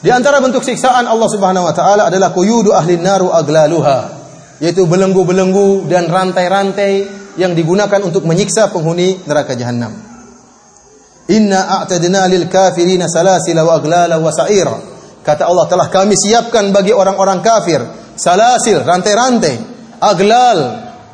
Di 0.02 0.10
antara 0.10 0.42
bentuk 0.42 0.66
siksaan 0.66 1.06
Allah 1.06 1.28
Subhanahu 1.30 1.62
wa 1.62 1.74
taala 1.74 2.10
adalah 2.10 2.34
quyudu 2.34 2.74
ahli 2.74 2.98
naru 2.98 3.30
aglaluha, 3.30 3.98
yaitu 4.58 4.82
belenggu-belenggu 4.90 5.86
dan 5.86 6.10
rantai-rantai 6.10 7.22
yang 7.38 7.54
digunakan 7.54 8.02
untuk 8.02 8.26
menyiksa 8.26 8.74
penghuni 8.74 9.22
neraka 9.30 9.54
jahanam. 9.54 9.94
Inna 11.30 11.80
a'tadna 11.80 12.26
lil 12.26 12.50
kafirina 12.50 13.06
salasila 13.06 13.62
wa 13.62 13.78
aglala 13.78 14.18
wa 14.18 14.34
sa'ira. 14.34 14.74
Kata 15.22 15.46
Allah 15.46 15.70
telah 15.70 15.86
kami 15.86 16.18
siapkan 16.18 16.74
bagi 16.74 16.90
orang-orang 16.90 17.38
kafir 17.38 17.78
salasil, 18.18 18.82
rantai-rantai, 18.82 19.54
aglal, 20.02 20.58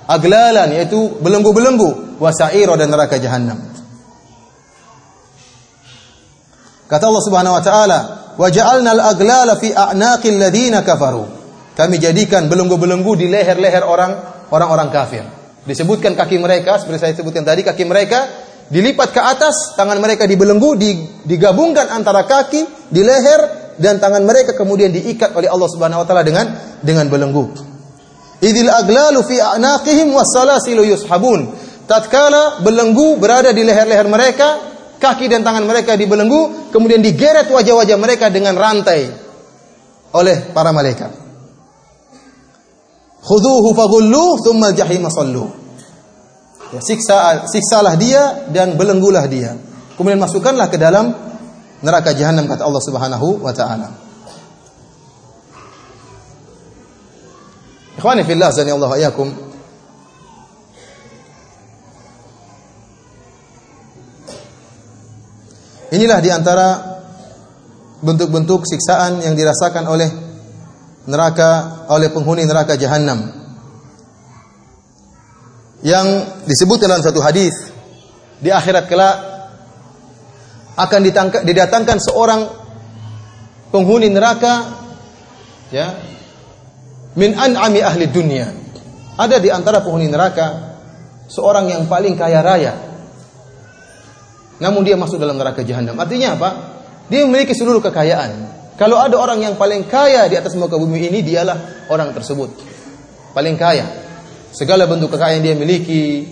aglalan 0.08 0.68
yaitu 0.72 1.12
belenggu-belenggu, 1.20 2.16
wa 2.16 2.32
sa'ira 2.32 2.72
dan 2.80 2.88
neraka 2.88 3.20
jahanam. 3.20 3.60
Kata 6.88 7.04
Allah 7.04 7.24
Subhanahu 7.28 7.52
wa 7.52 7.62
taala, 7.62 7.98
wa 8.38 8.46
ja'alna 8.46 8.94
al-aglala 8.94 9.58
fi 9.58 9.74
a'naqil 9.74 10.38
kafaru. 10.86 11.24
Kami 11.74 11.98
jadikan 11.98 12.46
belenggu-belenggu 12.46 13.12
di 13.18 13.26
leher-leher 13.30 13.86
orang 13.86 14.12
orang-orang 14.50 14.88
kafir. 14.90 15.22
Disebutkan 15.62 16.16
kaki 16.16 16.40
mereka 16.40 16.80
seperti 16.80 16.98
saya 16.98 17.12
sebutkan 17.14 17.44
tadi 17.44 17.62
kaki 17.62 17.84
mereka 17.84 18.24
dilipat 18.72 19.12
ke 19.12 19.20
atas, 19.20 19.76
tangan 19.76 20.00
mereka 20.00 20.24
dibelenggu, 20.24 20.74
digabungkan 21.28 21.92
antara 21.92 22.24
kaki 22.24 22.90
di 22.90 23.04
leher 23.04 23.74
dan 23.78 24.02
tangan 24.02 24.24
mereka 24.26 24.58
kemudian 24.58 24.90
diikat 24.90 25.36
oleh 25.36 25.46
Allah 25.46 25.68
Subhanahu 25.70 26.02
wa 26.02 26.06
taala 26.06 26.26
dengan 26.26 26.46
dengan 26.82 27.06
belenggu. 27.06 27.52
Idil 28.38 28.70
aglalu 28.70 29.22
fi 29.26 29.38
a'naqihim 29.38 30.14
was-salasilu 30.14 30.86
yushabun. 30.86 31.52
Tatkala 31.88 32.60
belenggu 32.60 33.16
berada 33.16 33.50
di 33.54 33.64
leher-leher 33.64 34.06
mereka, 34.06 34.48
kaki 34.98 35.30
dan 35.30 35.46
tangan 35.46 35.64
mereka 35.64 35.94
dibelenggu, 35.94 36.70
kemudian 36.74 37.00
digeret 37.00 37.48
wajah-wajah 37.48 37.96
mereka 37.96 38.28
dengan 38.28 38.58
rantai 38.58 39.08
oleh 40.12 40.50
para 40.52 40.74
malaikat. 40.74 41.10
Khuduhu 43.22 43.74
faghulluh 43.74 44.40
thumma 44.42 44.74
jahim 44.74 45.06
sallu. 45.10 45.46
Ya, 46.68 46.84
siksa 46.84 47.48
siksalah 47.48 47.96
dia 47.96 48.48
dan 48.52 48.76
belenggulah 48.76 49.24
dia. 49.24 49.56
Kemudian 49.96 50.20
masukkanlah 50.20 50.68
ke 50.68 50.76
dalam 50.76 51.10
neraka 51.80 52.12
jahanam 52.12 52.44
kata 52.44 52.62
Allah 52.64 52.82
Subhanahu 52.84 53.40
wa 53.40 53.52
taala. 53.56 53.88
Ikhwani 57.98 58.22
fillah 58.22 58.54
Allah 58.54 58.90
ayakum. 58.94 59.47
Inilah 65.88 66.20
di 66.20 66.28
antara 66.28 66.68
bentuk-bentuk 68.04 68.68
siksaan 68.68 69.24
yang 69.24 69.32
dirasakan 69.32 69.88
oleh 69.88 70.10
neraka 71.08 71.82
oleh 71.88 72.12
penghuni 72.12 72.44
neraka 72.44 72.76
jahanam. 72.76 73.32
Yang 75.80 76.06
disebut 76.44 76.78
dalam 76.84 77.00
satu 77.00 77.22
hadis 77.24 77.72
di 78.42 78.52
akhirat 78.52 78.84
kelak 78.90 79.16
akan 80.78 81.00
didatangkan 81.42 81.98
seorang 81.98 82.46
penghuni 83.72 84.12
neraka 84.12 84.78
ya 85.72 85.96
min 87.16 87.32
an'ami 87.32 87.80
ahli 87.80 88.06
dunia. 88.12 88.46
Ada 89.18 89.42
di 89.42 89.50
antara 89.50 89.82
penghuni 89.82 90.06
neraka 90.06 90.76
seorang 91.26 91.72
yang 91.72 91.88
paling 91.88 92.14
kaya 92.14 92.44
raya. 92.44 92.87
Namun 94.58 94.82
dia 94.82 94.98
masuk 94.98 95.18
dalam 95.18 95.38
neraka 95.38 95.62
jahanam. 95.62 95.94
Artinya 95.94 96.34
apa? 96.34 96.50
Dia 97.06 97.24
memiliki 97.24 97.54
seluruh 97.54 97.80
kekayaan. 97.82 98.58
Kalau 98.78 98.98
ada 98.98 99.18
orang 99.18 99.42
yang 99.42 99.54
paling 99.58 99.90
kaya 99.90 100.30
di 100.30 100.38
atas 100.38 100.54
muka 100.54 100.78
bumi 100.78 101.10
ini, 101.10 101.22
dialah 101.22 101.90
orang 101.90 102.14
tersebut. 102.14 102.50
Paling 103.34 103.58
kaya. 103.58 103.86
Segala 104.54 104.86
bentuk 104.86 105.14
kekayaan 105.14 105.42
dia 105.42 105.54
miliki, 105.58 106.26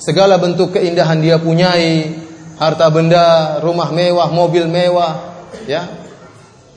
segala 0.00 0.40
bentuk 0.40 0.72
keindahan 0.76 1.20
dia 1.20 1.36
punyai, 1.36 2.16
harta 2.56 2.88
benda, 2.88 3.60
rumah 3.60 3.92
mewah, 3.92 4.28
mobil 4.32 4.64
mewah, 4.68 5.44
ya. 5.68 5.88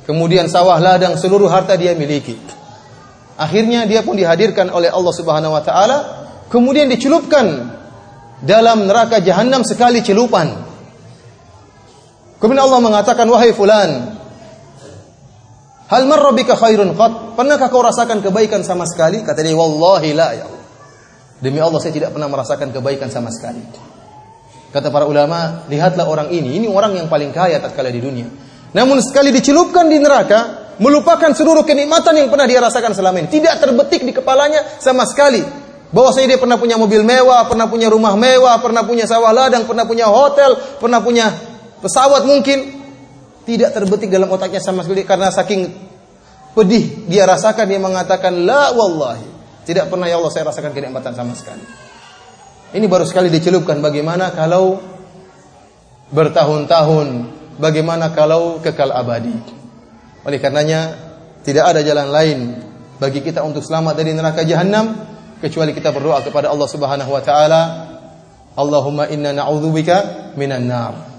Kemudian 0.03 0.51
sawah 0.51 0.75
ladang, 0.79 1.15
seluruh 1.15 1.47
harta 1.47 1.79
dia 1.79 1.95
miliki. 1.95 2.35
Akhirnya 3.39 3.87
dia 3.87 4.03
pun 4.03 4.19
dihadirkan 4.19 4.71
oleh 4.71 4.91
Allah 4.91 5.13
Subhanahu 5.15 5.55
wa 5.55 5.63
taala, 5.63 5.97
kemudian 6.51 6.91
dicelupkan 6.91 7.71
dalam 8.43 8.85
neraka 8.85 9.23
jahanam 9.23 9.63
sekali 9.63 10.03
celupan. 10.03 10.72
Kemudian 12.43 12.67
Allah 12.67 12.83
mengatakan, 12.83 13.23
"Wahai 13.31 13.55
fulan, 13.55 14.19
hal 15.87 16.03
marra 16.03 16.35
bika 16.35 16.59
khairun 16.59 16.91
qat? 16.91 17.39
Pernahkah 17.39 17.71
kau 17.71 17.79
rasakan 17.79 18.19
kebaikan 18.19 18.67
sama 18.67 18.83
sekali?" 18.83 19.23
Kata 19.23 19.39
dia, 19.39 19.55
"Wallahi 19.55 20.11
la 20.11 20.27
ya 20.35 20.43
Allah." 20.51 20.63
Demi 21.39 21.63
Allah 21.63 21.79
saya 21.79 21.95
tidak 21.95 22.11
pernah 22.11 22.27
merasakan 22.27 22.75
kebaikan 22.75 23.07
sama 23.07 23.31
sekali. 23.31 23.63
Kata 24.75 24.91
para 24.91 25.07
ulama, 25.07 25.63
lihatlah 25.71 26.03
orang 26.03 26.35
ini, 26.35 26.59
ini 26.59 26.67
orang 26.67 26.99
yang 26.99 27.07
paling 27.07 27.31
kaya 27.31 27.63
tatkala 27.63 27.87
di 27.87 28.03
dunia. 28.03 28.27
Namun 28.75 28.99
sekali 28.99 29.31
dicelupkan 29.31 29.87
di 29.87 30.03
neraka, 30.03 30.73
melupakan 30.83 31.31
seluruh 31.31 31.63
kenikmatan 31.63 32.19
yang 32.19 32.27
pernah 32.27 32.43
dia 32.43 32.59
rasakan 32.59 32.91
selama 32.91 33.23
ini. 33.23 33.29
Tidak 33.31 33.55
terbetik 33.55 34.03
di 34.03 34.11
kepalanya 34.11 34.81
sama 34.83 35.07
sekali. 35.07 35.39
Bahwasanya 35.93 36.35
dia 36.35 36.39
pernah 36.41 36.57
punya 36.57 36.75
mobil 36.75 37.05
mewah, 37.05 37.45
pernah 37.45 37.69
punya 37.69 37.87
rumah 37.87 38.17
mewah, 38.17 38.57
pernah 38.59 38.81
punya 38.81 39.05
sawah 39.05 39.29
ladang, 39.29 39.69
pernah 39.69 39.85
punya 39.85 40.09
hotel, 40.09 40.57
pernah 40.81 40.99
punya 41.05 41.52
pesawat 41.83 42.23
mungkin. 42.23 42.79
Tidak 43.43 43.75
terbetik 43.75 44.07
dalam 44.07 44.31
otaknya 44.31 44.63
sama 44.63 44.87
sekali 44.87 45.03
karena 45.03 45.27
saking 45.27 45.67
pedih 46.55 47.11
dia 47.11 47.27
rasakan 47.27 47.67
dia 47.67 47.75
mengatakan 47.75 48.47
la 48.47 48.71
wallahi. 48.71 49.27
Tidak 49.67 49.91
pernah 49.91 50.07
ya 50.07 50.15
Allah 50.15 50.31
saya 50.31 50.47
rasakan 50.47 50.71
kenikmatan 50.71 51.11
sama 51.11 51.35
sekali. 51.35 51.59
Ini 52.71 52.87
baru 52.87 53.03
sekali 53.03 53.27
dicelupkan 53.27 53.83
bagaimana 53.83 54.31
kalau 54.31 54.79
bertahun-tahun, 56.15 57.07
bagaimana 57.59 58.15
kalau 58.15 58.63
kekal 58.63 58.95
abadi. 58.95 59.35
Oleh 60.23 60.39
karenanya 60.39 60.95
tidak 61.43 61.67
ada 61.67 61.83
jalan 61.83 62.07
lain 62.09 62.39
bagi 62.95 63.19
kita 63.19 63.43
untuk 63.43 63.59
selamat 63.59 63.99
dari 63.99 64.15
neraka 64.15 64.47
jahanam 64.47 64.95
kecuali 65.43 65.75
kita 65.75 65.91
berdoa 65.91 66.23
kepada 66.23 66.47
Allah 66.47 66.67
Subhanahu 66.71 67.11
wa 67.11 67.19
taala 67.19 67.61
Allahumma 68.55 69.11
inna 69.11 69.35
na'udzubika 69.35 70.31
minan 70.39 70.65
nar. 70.69 71.12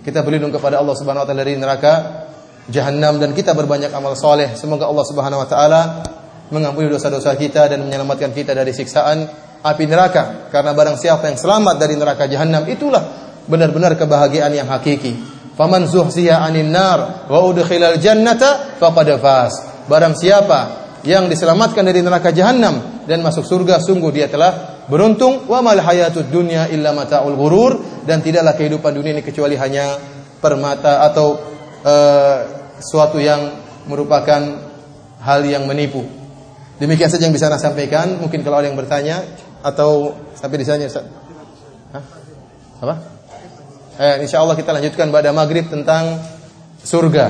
Kita 0.00 0.24
berlindung 0.24 0.48
kepada 0.48 0.80
Allah 0.80 0.96
Subhanahu 0.96 1.20
wa 1.20 1.28
taala 1.28 1.44
dari 1.44 1.60
neraka 1.60 2.24
jahanam 2.72 3.20
dan 3.20 3.36
kita 3.36 3.52
berbanyak 3.52 3.92
amal 3.92 4.16
soleh. 4.16 4.56
Semoga 4.56 4.88
Allah 4.88 5.04
Subhanahu 5.04 5.44
wa 5.44 5.48
taala 5.48 5.80
mengampuni 6.48 6.88
dosa-dosa 6.88 7.36
kita 7.36 7.68
dan 7.68 7.84
menyelamatkan 7.84 8.32
kita 8.32 8.56
dari 8.56 8.72
siksaan 8.72 9.28
api 9.60 9.84
neraka. 9.84 10.48
Karena 10.48 10.72
barang 10.72 10.96
siapa 10.96 11.28
yang 11.28 11.36
selamat 11.36 11.76
dari 11.76 12.00
neraka 12.00 12.24
jahanam 12.24 12.64
itulah 12.72 13.04
benar-benar 13.44 13.92
kebahagiaan 14.00 14.56
yang 14.56 14.72
hakiki. 14.72 15.12
Faman 15.60 15.84
zuhsiya 15.84 16.40
'anil 16.40 16.72
nar 16.72 17.28
wa 17.28 17.44
udkhilal 17.44 18.00
jannata 18.00 18.80
faqad 18.80 19.20
faz. 19.20 19.52
Barang 19.92 20.16
siapa 20.16 20.80
yang 21.04 21.28
diselamatkan 21.28 21.84
dari 21.84 22.00
neraka 22.00 22.32
jahanam 22.32 23.04
dan 23.04 23.20
masuk 23.20 23.44
surga 23.44 23.76
sungguh 23.76 24.08
dia 24.08 24.32
telah 24.32 24.71
beruntung 24.90 25.46
wa 25.46 25.62
mal 25.62 25.78
hayatud 25.78 26.30
dunya 26.30 26.66
illa 26.70 26.90
mataul 26.90 27.34
ghurur 27.38 28.02
dan 28.06 28.22
tidaklah 28.22 28.54
kehidupan 28.58 28.94
dunia 28.94 29.18
ini 29.18 29.22
kecuali 29.22 29.54
hanya 29.54 29.98
permata 30.42 31.06
atau 31.06 31.38
uh, 31.86 32.36
suatu 32.82 33.22
yang 33.22 33.62
merupakan 33.86 34.42
hal 35.22 35.40
yang 35.46 35.66
menipu. 35.70 36.02
Demikian 36.82 37.06
saja 37.06 37.30
yang 37.30 37.34
bisa 37.34 37.46
saya 37.46 37.62
sampaikan. 37.62 38.18
Mungkin 38.18 38.42
kalau 38.42 38.58
ada 38.58 38.66
yang 38.66 38.78
bertanya 38.78 39.22
atau 39.62 40.18
sampai 40.34 40.58
di 40.58 40.66
sana 40.66 40.82
Ustaz. 40.82 41.06
Hah? 41.94 42.04
Apa? 42.82 42.94
Eh, 44.02 44.26
insya 44.26 44.42
Allah 44.42 44.58
kita 44.58 44.74
lanjutkan 44.74 45.14
pada 45.14 45.30
maghrib 45.30 45.70
tentang 45.70 46.18
surga. 46.82 47.26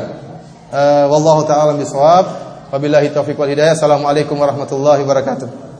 Eh, 0.73 1.05
wallahu 1.05 1.45
taala 1.45 1.77
bisawab. 1.77 2.41
Wabillahi 2.73 3.13
taufiq 3.13 3.37
wal 3.37 3.53
hidayah. 3.53 3.77
Assalamualaikum 3.77 4.41
warahmatullahi 4.41 5.05
wabarakatuh. 5.05 5.72